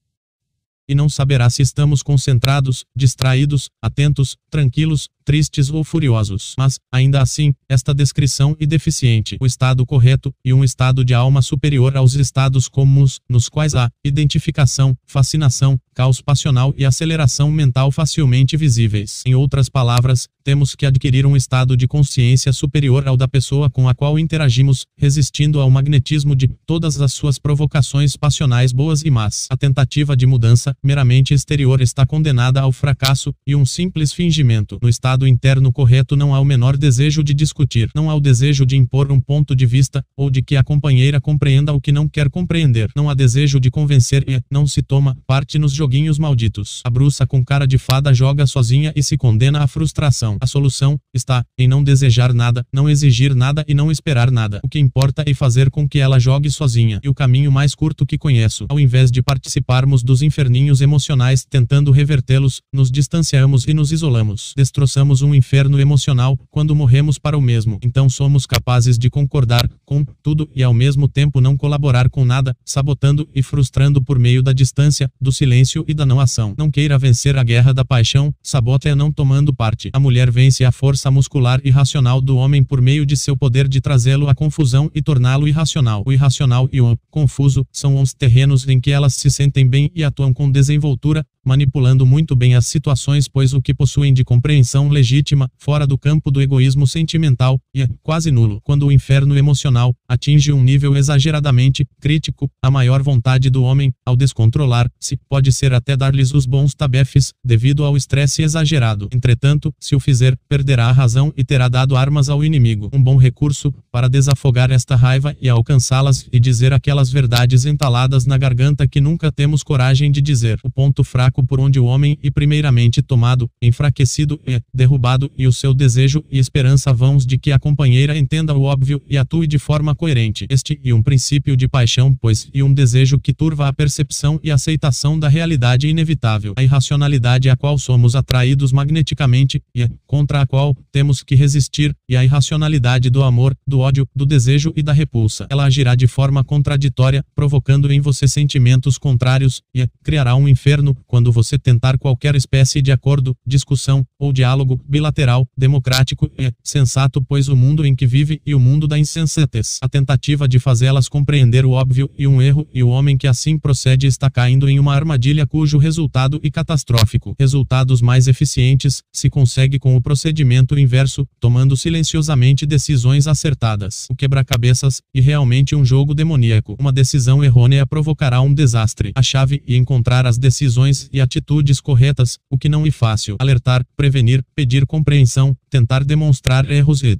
e 0.88 0.94
não 0.94 1.08
saberá 1.08 1.50
se 1.50 1.62
estamos 1.62 2.02
concentrados, 2.02 2.84
distraídos, 2.96 3.68
atentos, 3.82 4.36
tranquilos, 4.50 5.08
tristes 5.28 5.68
ou 5.68 5.84
furiosos. 5.84 6.54
Mas, 6.56 6.78
ainda 6.90 7.20
assim, 7.20 7.52
esta 7.68 7.92
descrição 7.92 8.56
é 8.58 8.64
deficiente. 8.64 9.36
O 9.38 9.44
estado 9.44 9.84
correto, 9.84 10.34
e 10.42 10.54
um 10.54 10.64
estado 10.64 11.04
de 11.04 11.12
alma 11.12 11.42
superior 11.42 11.94
aos 11.98 12.14
estados 12.14 12.66
comuns, 12.66 13.20
nos 13.28 13.46
quais 13.46 13.74
há 13.74 13.90
identificação, 14.02 14.96
fascinação, 15.06 15.78
caos 15.94 16.22
passional 16.22 16.72
e 16.78 16.84
aceleração 16.84 17.50
mental 17.50 17.92
facilmente 17.92 18.56
visíveis. 18.56 19.22
Em 19.26 19.34
outras 19.34 19.68
palavras, 19.68 20.28
temos 20.44 20.74
que 20.74 20.86
adquirir 20.86 21.26
um 21.26 21.36
estado 21.36 21.76
de 21.76 21.86
consciência 21.86 22.52
superior 22.54 23.06
ao 23.06 23.16
da 23.16 23.28
pessoa 23.28 23.68
com 23.68 23.86
a 23.86 23.94
qual 23.94 24.18
interagimos, 24.18 24.86
resistindo 24.96 25.60
ao 25.60 25.68
magnetismo 25.70 26.34
de 26.34 26.48
todas 26.64 27.02
as 27.02 27.12
suas 27.12 27.38
provocações 27.38 28.16
passionais 28.16 28.72
boas 28.72 29.02
e 29.02 29.10
más. 29.10 29.46
A 29.50 29.56
tentativa 29.58 30.16
de 30.16 30.24
mudança, 30.24 30.74
meramente 30.82 31.34
exterior, 31.34 31.80
está 31.80 32.06
condenada 32.06 32.60
ao 32.60 32.72
fracasso 32.72 33.34
e 33.46 33.54
um 33.54 33.64
simples 33.64 34.12
fingimento. 34.12 34.78
No 34.82 34.88
estado 34.88 35.26
interno 35.26 35.72
correto 35.72 36.16
não 36.16 36.34
há 36.34 36.40
o 36.40 36.44
menor 36.44 36.76
desejo 36.76 37.22
de 37.22 37.34
discutir, 37.34 37.90
não 37.94 38.10
há 38.10 38.14
o 38.14 38.20
desejo 38.20 38.66
de 38.66 38.76
impor 38.76 39.10
um 39.10 39.20
ponto 39.20 39.54
de 39.54 39.66
vista, 39.66 40.04
ou 40.16 40.30
de 40.30 40.42
que 40.42 40.56
a 40.56 40.64
companheira 40.64 41.20
compreenda 41.20 41.72
o 41.72 41.80
que 41.80 41.92
não 41.92 42.08
quer 42.08 42.28
compreender, 42.28 42.90
não 42.94 43.08
há 43.08 43.14
desejo 43.14 43.60
de 43.60 43.70
convencer 43.70 44.24
e 44.28 44.40
não 44.50 44.66
se 44.66 44.82
toma 44.82 45.16
parte 45.26 45.58
nos 45.58 45.72
joguinhos 45.72 46.18
malditos. 46.18 46.82
A 46.84 46.90
bruxa 46.90 47.26
com 47.26 47.44
cara 47.44 47.66
de 47.66 47.78
fada 47.78 48.12
joga 48.12 48.46
sozinha 48.46 48.92
e 48.94 49.02
se 49.02 49.16
condena 49.16 49.62
à 49.62 49.66
frustração. 49.66 50.36
A 50.40 50.46
solução 50.46 50.98
está 51.14 51.44
em 51.58 51.66
não 51.66 51.82
desejar 51.82 52.32
nada, 52.34 52.64
não 52.72 52.88
exigir 52.88 53.34
nada 53.34 53.64
e 53.66 53.74
não 53.74 53.90
esperar 53.90 54.30
nada. 54.30 54.60
O 54.62 54.68
que 54.68 54.78
importa 54.78 55.24
é 55.26 55.34
fazer 55.34 55.70
com 55.70 55.88
que 55.88 55.98
ela 55.98 56.18
jogue 56.18 56.50
sozinha. 56.50 57.00
E 57.02 57.08
o 57.08 57.14
caminho 57.14 57.50
mais 57.50 57.74
curto 57.74 58.04
que 58.04 58.18
conheço, 58.18 58.66
ao 58.68 58.78
invés 58.78 59.10
de 59.10 59.22
participarmos 59.22 60.02
dos 60.02 60.22
inferninhos 60.22 60.67
emocionais 60.80 61.44
tentando 61.48 61.90
revertê-los, 61.90 62.60
nos 62.72 62.90
distanciamos 62.90 63.66
e 63.66 63.72
nos 63.72 63.92
isolamos. 63.92 64.52
Destroçamos 64.56 65.22
um 65.22 65.34
inferno 65.34 65.80
emocional 65.80 66.38
quando 66.50 66.76
morremos 66.76 67.18
para 67.18 67.36
o 67.36 67.40
mesmo. 67.40 67.78
Então 67.82 68.08
somos 68.08 68.44
capazes 68.44 68.98
de 68.98 69.08
concordar 69.08 69.68
com 69.84 70.04
tudo 70.22 70.48
e 70.54 70.62
ao 70.62 70.74
mesmo 70.74 71.08
tempo 71.08 71.40
não 71.40 71.56
colaborar 71.56 72.10
com 72.10 72.24
nada, 72.24 72.54
sabotando 72.64 73.28
e 73.34 73.42
frustrando 73.42 74.02
por 74.02 74.18
meio 74.18 74.42
da 74.42 74.52
distância, 74.52 75.10
do 75.20 75.32
silêncio 75.32 75.84
e 75.88 75.94
da 75.94 76.04
não 76.04 76.20
ação. 76.20 76.54
Não 76.58 76.70
queira 76.70 76.98
vencer 76.98 77.36
a 77.38 77.42
guerra 77.42 77.72
da 77.72 77.84
paixão, 77.84 78.34
sabota-a 78.42 78.94
não 78.94 79.10
tomando 79.10 79.54
parte. 79.54 79.90
A 79.92 79.98
mulher 79.98 80.30
vence 80.30 80.64
a 80.64 80.70
força 80.70 81.10
muscular 81.10 81.60
e 81.64 81.70
racional 81.70 82.20
do 82.20 82.36
homem 82.36 82.62
por 82.62 82.82
meio 82.82 83.06
de 83.06 83.16
seu 83.16 83.36
poder 83.36 83.66
de 83.66 83.80
trazê-lo 83.80 84.28
à 84.28 84.34
confusão 84.34 84.90
e 84.94 85.00
torná-lo 85.00 85.48
irracional. 85.48 86.02
O 86.06 86.12
irracional 86.12 86.68
e 86.72 86.80
o 86.80 86.98
confuso 87.10 87.66
são 87.72 88.00
os 88.00 88.12
terrenos 88.12 88.68
em 88.68 88.80
que 88.80 88.90
elas 88.90 89.14
se 89.14 89.30
sentem 89.30 89.66
bem 89.66 89.90
e 89.94 90.04
atuam 90.04 90.32
com 90.32 90.50
desenvoltura, 90.58 91.24
manipulando 91.48 92.04
muito 92.04 92.36
bem 92.36 92.54
as 92.54 92.66
situações, 92.66 93.26
pois 93.26 93.54
o 93.54 93.62
que 93.62 93.72
possuem 93.72 94.12
de 94.12 94.22
compreensão 94.22 94.90
legítima, 94.90 95.50
fora 95.56 95.86
do 95.86 95.96
campo 95.96 96.30
do 96.30 96.42
egoísmo 96.42 96.86
sentimental, 96.86 97.58
é 97.74 97.88
quase 98.02 98.30
nulo. 98.30 98.60
Quando 98.62 98.86
o 98.86 98.92
inferno 98.92 99.36
emocional 99.36 99.94
atinge 100.06 100.52
um 100.52 100.62
nível 100.62 100.94
exageradamente 100.94 101.86
crítico, 102.00 102.50
a 102.62 102.70
maior 102.70 103.02
vontade 103.02 103.48
do 103.48 103.62
homem, 103.62 103.90
ao 104.04 104.14
descontrolar-se, 104.14 105.18
pode 105.26 105.50
ser 105.50 105.72
até 105.72 105.96
dar-lhes 105.96 106.34
os 106.34 106.44
bons 106.44 106.74
tabefes, 106.74 107.32
devido 107.42 107.82
ao 107.84 107.96
estresse 107.96 108.42
exagerado. 108.42 109.08
Entretanto, 109.10 109.72
se 109.80 109.96
o 109.96 110.00
fizer, 110.00 110.36
perderá 110.48 110.88
a 110.88 110.92
razão 110.92 111.32
e 111.34 111.42
terá 111.42 111.68
dado 111.68 111.96
armas 111.96 112.28
ao 112.28 112.44
inimigo. 112.44 112.90
Um 112.92 113.02
bom 113.02 113.16
recurso 113.16 113.72
para 113.90 114.08
desafogar 114.08 114.70
esta 114.70 114.96
raiva 114.96 115.34
e 115.40 115.48
alcançá-las 115.48 116.28
e 116.30 116.38
dizer 116.38 116.74
aquelas 116.74 117.10
verdades 117.10 117.64
entaladas 117.64 118.26
na 118.26 118.36
garganta 118.36 118.86
que 118.86 119.00
nunca 119.00 119.32
temos 119.32 119.62
coragem 119.62 120.10
de 120.10 120.20
dizer. 120.20 120.58
O 120.62 120.70
ponto 120.70 121.02
fraco 121.02 121.37
por 121.44 121.60
onde 121.60 121.78
o 121.78 121.84
homem 121.84 122.18
e 122.22 122.30
primeiramente 122.30 123.02
tomado, 123.02 123.50
enfraquecido 123.60 124.40
e 124.46 124.60
derrubado 124.72 125.30
e 125.36 125.46
o 125.46 125.52
seu 125.52 125.74
desejo 125.74 126.24
e 126.30 126.38
esperança 126.38 126.92
vãos 126.92 127.26
de 127.26 127.38
que 127.38 127.52
a 127.52 127.58
companheira 127.58 128.16
entenda 128.16 128.54
o 128.54 128.62
óbvio 128.62 129.02
e 129.08 129.16
atue 129.16 129.46
de 129.46 129.58
forma 129.58 129.94
coerente. 129.94 130.46
Este 130.50 130.80
e 130.82 130.92
um 130.92 131.02
princípio 131.02 131.56
de 131.56 131.68
paixão, 131.68 132.14
pois, 132.14 132.48
e 132.52 132.62
um 132.62 132.72
desejo 132.72 133.18
que 133.18 133.32
turva 133.32 133.68
a 133.68 133.72
percepção 133.72 134.40
e 134.42 134.50
aceitação 134.50 135.18
da 135.18 135.28
realidade 135.28 135.88
inevitável. 135.88 136.54
A 136.56 136.62
irracionalidade 136.62 137.50
a 137.50 137.56
qual 137.56 137.78
somos 137.78 138.14
atraídos 138.14 138.72
magneticamente 138.72 139.62
e 139.74 139.88
contra 140.06 140.42
a 140.42 140.46
qual 140.46 140.76
temos 140.92 141.22
que 141.22 141.34
resistir, 141.34 141.94
e 142.08 142.16
a 142.16 142.24
irracionalidade 142.24 143.10
do 143.10 143.22
amor, 143.22 143.56
do 143.66 143.80
ódio, 143.80 144.06
do 144.14 144.26
desejo 144.26 144.72
e 144.76 144.82
da 144.82 144.92
repulsa. 144.92 145.46
Ela 145.50 145.64
agirá 145.64 145.94
de 145.94 146.06
forma 146.06 146.42
contraditória, 146.42 147.24
provocando 147.34 147.92
em 147.92 148.00
você 148.00 148.26
sentimentos 148.26 148.98
contrários 148.98 149.62
e 149.74 149.86
criará 150.02 150.34
um 150.34 150.48
inferno 150.48 150.96
quando 151.06 151.27
quando 151.28 151.32
você 151.32 151.58
tentar 151.58 151.98
qualquer 151.98 152.34
espécie 152.34 152.80
de 152.80 152.90
acordo, 152.90 153.36
discussão 153.46 154.04
ou 154.18 154.32
diálogo 154.32 154.80
bilateral, 154.88 155.46
democrático 155.56 156.30
e 156.38 156.50
sensato, 156.64 157.22
pois 157.22 157.48
o 157.48 157.56
mundo 157.56 157.84
em 157.84 157.94
que 157.94 158.06
vive 158.06 158.40
e 158.46 158.54
o 158.54 158.60
mundo 158.60 158.88
da 158.88 158.98
insensatez. 158.98 159.78
A 159.82 159.88
tentativa 159.88 160.48
de 160.48 160.58
fazê-las 160.58 161.06
compreender 161.06 161.66
o 161.66 161.72
óbvio 161.72 162.10
e 162.18 162.26
um 162.26 162.40
erro 162.40 162.66
e 162.72 162.82
o 162.82 162.88
homem 162.88 163.18
que 163.18 163.26
assim 163.26 163.58
procede 163.58 164.06
está 164.06 164.30
caindo 164.30 164.68
em 164.70 164.78
uma 164.78 164.94
armadilha 164.94 165.46
cujo 165.46 165.76
resultado 165.76 166.40
é 166.42 166.50
catastrófico. 166.50 167.34
Resultados 167.38 168.00
mais 168.00 168.26
eficientes 168.26 169.02
se 169.12 169.28
consegue 169.28 169.78
com 169.78 169.96
o 169.96 170.00
procedimento 170.00 170.78
inverso, 170.78 171.26
tomando 171.38 171.76
silenciosamente 171.76 172.64
decisões 172.64 173.26
acertadas. 173.26 174.06
O 174.10 174.14
quebra-cabeças 174.14 175.02
e 175.12 175.20
realmente 175.20 175.76
um 175.76 175.84
jogo 175.84 176.14
demoníaco. 176.14 176.74
Uma 176.78 176.92
decisão 176.92 177.44
errônea 177.44 177.86
provocará 177.86 178.40
um 178.40 178.54
desastre. 178.54 179.12
A 179.14 179.22
chave 179.22 179.62
e 179.66 179.76
encontrar 179.76 180.24
as 180.24 180.38
decisões 180.38 181.07
e 181.12 181.20
atitudes 181.20 181.80
corretas, 181.80 182.38
o 182.50 182.58
que 182.58 182.68
não 182.68 182.86
é 182.86 182.90
fácil. 182.90 183.36
Alertar, 183.38 183.84
prevenir, 183.96 184.44
pedir 184.54 184.86
compreensão, 184.86 185.56
tentar 185.70 186.04
demonstrar 186.04 186.70
erros 186.70 187.02
e 187.02 187.16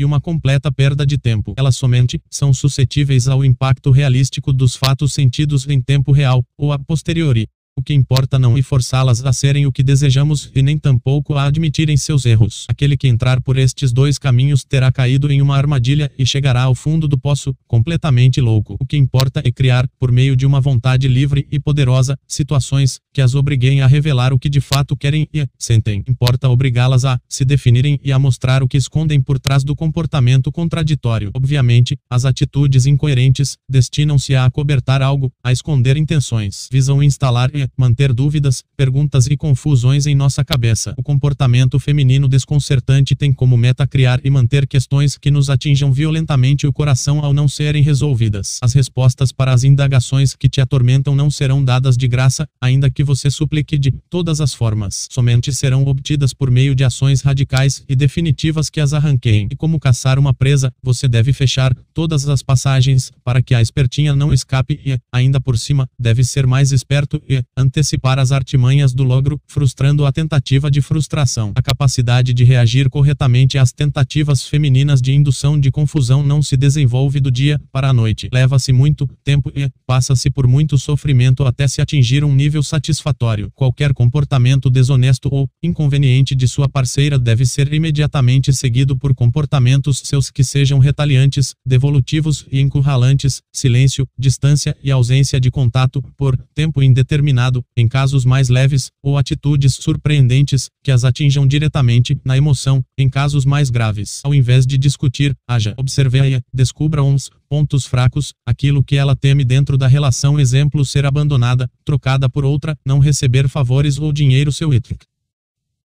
e 0.00 0.04
uma 0.04 0.20
completa 0.20 0.72
perda 0.72 1.04
de 1.04 1.18
tempo. 1.18 1.54
Elas 1.58 1.76
somente 1.76 2.20
são 2.30 2.54
suscetíveis 2.54 3.28
ao 3.28 3.44
impacto 3.44 3.90
realístico 3.90 4.50
dos 4.50 4.74
fatos 4.74 5.12
sentidos 5.12 5.68
em 5.68 5.80
tempo 5.80 6.10
real, 6.10 6.42
ou 6.56 6.72
a 6.72 6.78
posteriori. 6.78 7.46
O 7.76 7.82
que 7.82 7.94
importa 7.94 8.38
não 8.38 8.58
é 8.58 8.62
forçá-las 8.62 9.24
a 9.24 9.32
serem 9.32 9.66
o 9.66 9.72
que 9.72 9.82
desejamos 9.82 10.50
e 10.54 10.62
nem 10.62 10.76
tampouco 10.76 11.34
a 11.34 11.44
admitirem 11.44 11.96
seus 11.96 12.26
erros. 12.26 12.66
Aquele 12.68 12.96
que 12.96 13.08
entrar 13.08 13.40
por 13.40 13.56
estes 13.56 13.90
dois 13.90 14.18
caminhos 14.18 14.64
terá 14.64 14.92
caído 14.92 15.32
em 15.32 15.40
uma 15.40 15.56
armadilha 15.56 16.10
e 16.18 16.26
chegará 16.26 16.62
ao 16.62 16.74
fundo 16.74 17.08
do 17.08 17.18
poço, 17.18 17.56
completamente 17.66 18.40
louco. 18.40 18.76
O 18.78 18.84
que 18.84 18.96
importa 18.96 19.40
é 19.44 19.50
criar, 19.50 19.88
por 19.98 20.12
meio 20.12 20.36
de 20.36 20.44
uma 20.44 20.60
vontade 20.60 21.08
livre 21.08 21.46
e 21.50 21.58
poderosa, 21.58 22.18
situações 22.28 23.00
que 23.14 23.20
as 23.22 23.34
obriguem 23.34 23.80
a 23.80 23.86
revelar 23.86 24.32
o 24.32 24.38
que 24.38 24.50
de 24.50 24.60
fato 24.60 24.96
querem 24.96 25.26
e 25.32 25.46
sentem. 25.58 26.04
Importa 26.06 26.48
obrigá-las 26.50 27.04
a 27.04 27.18
se 27.28 27.44
definirem 27.44 27.98
e 28.04 28.12
a 28.12 28.18
mostrar 28.18 28.62
o 28.62 28.68
que 28.68 28.76
escondem 28.76 29.20
por 29.22 29.38
trás 29.38 29.64
do 29.64 29.74
comportamento 29.74 30.52
contraditório. 30.52 31.30
Obviamente, 31.34 31.96
as 32.10 32.24
atitudes 32.24 32.84
incoerentes 32.84 33.56
destinam-se 33.68 34.34
a 34.34 34.44
acobertar 34.44 35.00
algo, 35.00 35.32
a 35.42 35.50
esconder 35.50 35.96
intenções. 35.96 36.68
Visam 36.70 37.02
instalar 37.02 37.50
e 37.54 37.59
manter 37.76 38.12
dúvidas, 38.12 38.62
perguntas 38.76 39.26
e 39.26 39.36
confusões 39.36 40.06
em 40.06 40.14
nossa 40.14 40.44
cabeça. 40.44 40.94
O 40.96 41.02
comportamento 41.02 41.78
feminino 41.78 42.28
desconcertante 42.28 43.14
tem 43.14 43.32
como 43.32 43.56
meta 43.56 43.86
criar 43.86 44.20
e 44.24 44.30
manter 44.30 44.66
questões 44.66 45.16
que 45.18 45.30
nos 45.30 45.50
atinjam 45.50 45.92
violentamente 45.92 46.66
o 46.66 46.72
coração 46.72 47.24
ao 47.24 47.32
não 47.32 47.48
serem 47.48 47.82
resolvidas. 47.82 48.58
As 48.62 48.72
respostas 48.72 49.32
para 49.32 49.52
as 49.52 49.64
indagações 49.64 50.34
que 50.34 50.48
te 50.48 50.60
atormentam 50.60 51.14
não 51.14 51.30
serão 51.30 51.64
dadas 51.64 51.96
de 51.96 52.06
graça, 52.06 52.46
ainda 52.60 52.90
que 52.90 53.04
você 53.04 53.30
suplique 53.30 53.78
de 53.78 53.90
todas 54.08 54.40
as 54.40 54.54
formas. 54.54 55.06
Somente 55.10 55.52
serão 55.52 55.84
obtidas 55.84 56.32
por 56.32 56.50
meio 56.50 56.74
de 56.74 56.84
ações 56.84 57.22
radicais 57.22 57.84
e 57.88 57.96
definitivas 57.96 58.70
que 58.70 58.80
as 58.80 58.92
arranqueiem. 58.92 59.48
E 59.50 59.56
como 59.56 59.80
caçar 59.80 60.18
uma 60.18 60.34
presa, 60.34 60.72
você 60.82 61.08
deve 61.08 61.32
fechar 61.32 61.74
todas 61.94 62.28
as 62.28 62.42
passagens 62.42 63.10
para 63.24 63.42
que 63.42 63.54
a 63.54 63.60
espertinha 63.60 64.14
não 64.14 64.32
escape 64.32 64.80
e, 64.84 64.98
ainda 65.12 65.40
por 65.40 65.58
cima, 65.58 65.88
deve 65.98 66.24
ser 66.24 66.46
mais 66.46 66.72
esperto 66.72 67.22
e, 67.28 67.42
antecipar 67.56 68.18
as 68.18 68.32
artimanhas 68.32 68.94
do 68.94 69.02
logro, 69.02 69.40
frustrando 69.46 70.06
a 70.06 70.12
tentativa 70.12 70.70
de 70.70 70.80
frustração. 70.80 71.52
A 71.54 71.62
capacidade 71.62 72.32
de 72.32 72.44
reagir 72.44 72.88
corretamente 72.88 73.58
às 73.58 73.72
tentativas 73.72 74.46
femininas 74.46 75.00
de 75.00 75.12
indução 75.12 75.58
de 75.58 75.70
confusão 75.70 76.22
não 76.22 76.42
se 76.42 76.56
desenvolve 76.56 77.20
do 77.20 77.30
dia 77.30 77.60
para 77.72 77.88
a 77.88 77.92
noite. 77.92 78.28
Leva-se 78.32 78.72
muito 78.72 79.08
tempo 79.24 79.52
e 79.54 79.68
passa-se 79.86 80.30
por 80.30 80.46
muito 80.46 80.78
sofrimento 80.78 81.44
até 81.44 81.66
se 81.66 81.80
atingir 81.80 82.24
um 82.24 82.34
nível 82.34 82.62
satisfatório. 82.62 83.50
Qualquer 83.54 83.92
comportamento 83.92 84.70
desonesto 84.70 85.28
ou 85.30 85.48
inconveniente 85.62 86.34
de 86.34 86.48
sua 86.48 86.68
parceira 86.68 87.18
deve 87.18 87.44
ser 87.44 87.72
imediatamente 87.72 88.52
seguido 88.52 88.96
por 88.96 89.14
comportamentos 89.14 90.02
seus 90.04 90.30
que 90.30 90.44
sejam 90.44 90.78
retaliantes, 90.78 91.54
devolutivos 91.66 92.46
e 92.50 92.60
encurralantes, 92.60 93.40
silêncio, 93.52 94.06
distância 94.18 94.76
e 94.82 94.90
ausência 94.90 95.40
de 95.40 95.50
contato 95.50 96.02
por 96.16 96.36
tempo 96.54 96.82
indeterminado 96.82 97.39
combinado, 97.40 97.64
em 97.76 97.88
casos 97.88 98.24
mais 98.24 98.48
leves, 98.48 98.90
ou 99.02 99.16
atitudes 99.16 99.74
surpreendentes, 99.74 100.68
que 100.84 100.90
as 100.90 101.04
atinjam 101.04 101.46
diretamente, 101.46 102.18
na 102.24 102.36
emoção, 102.36 102.84
em 102.98 103.08
casos 103.08 103.44
mais 103.46 103.70
graves. 103.70 104.20
Ao 104.22 104.34
invés 104.34 104.66
de 104.66 104.76
discutir, 104.76 105.34
haja, 105.48 105.74
observe-a, 105.78 106.40
descubra 106.52 107.02
uns 107.02 107.30
pontos 107.48 107.86
fracos, 107.86 108.32
aquilo 108.46 108.84
que 108.84 108.96
ela 108.96 109.16
teme 109.16 109.44
dentro 109.44 109.78
da 109.78 109.86
relação 109.86 110.38
exemplo 110.38 110.84
ser 110.84 111.06
abandonada, 111.06 111.68
trocada 111.84 112.28
por 112.28 112.44
outra, 112.44 112.76
não 112.84 112.98
receber 112.98 113.48
favores 113.48 113.98
ou 113.98 114.12
dinheiro 114.12 114.52
seu 114.52 114.72
etric. 114.72 115.09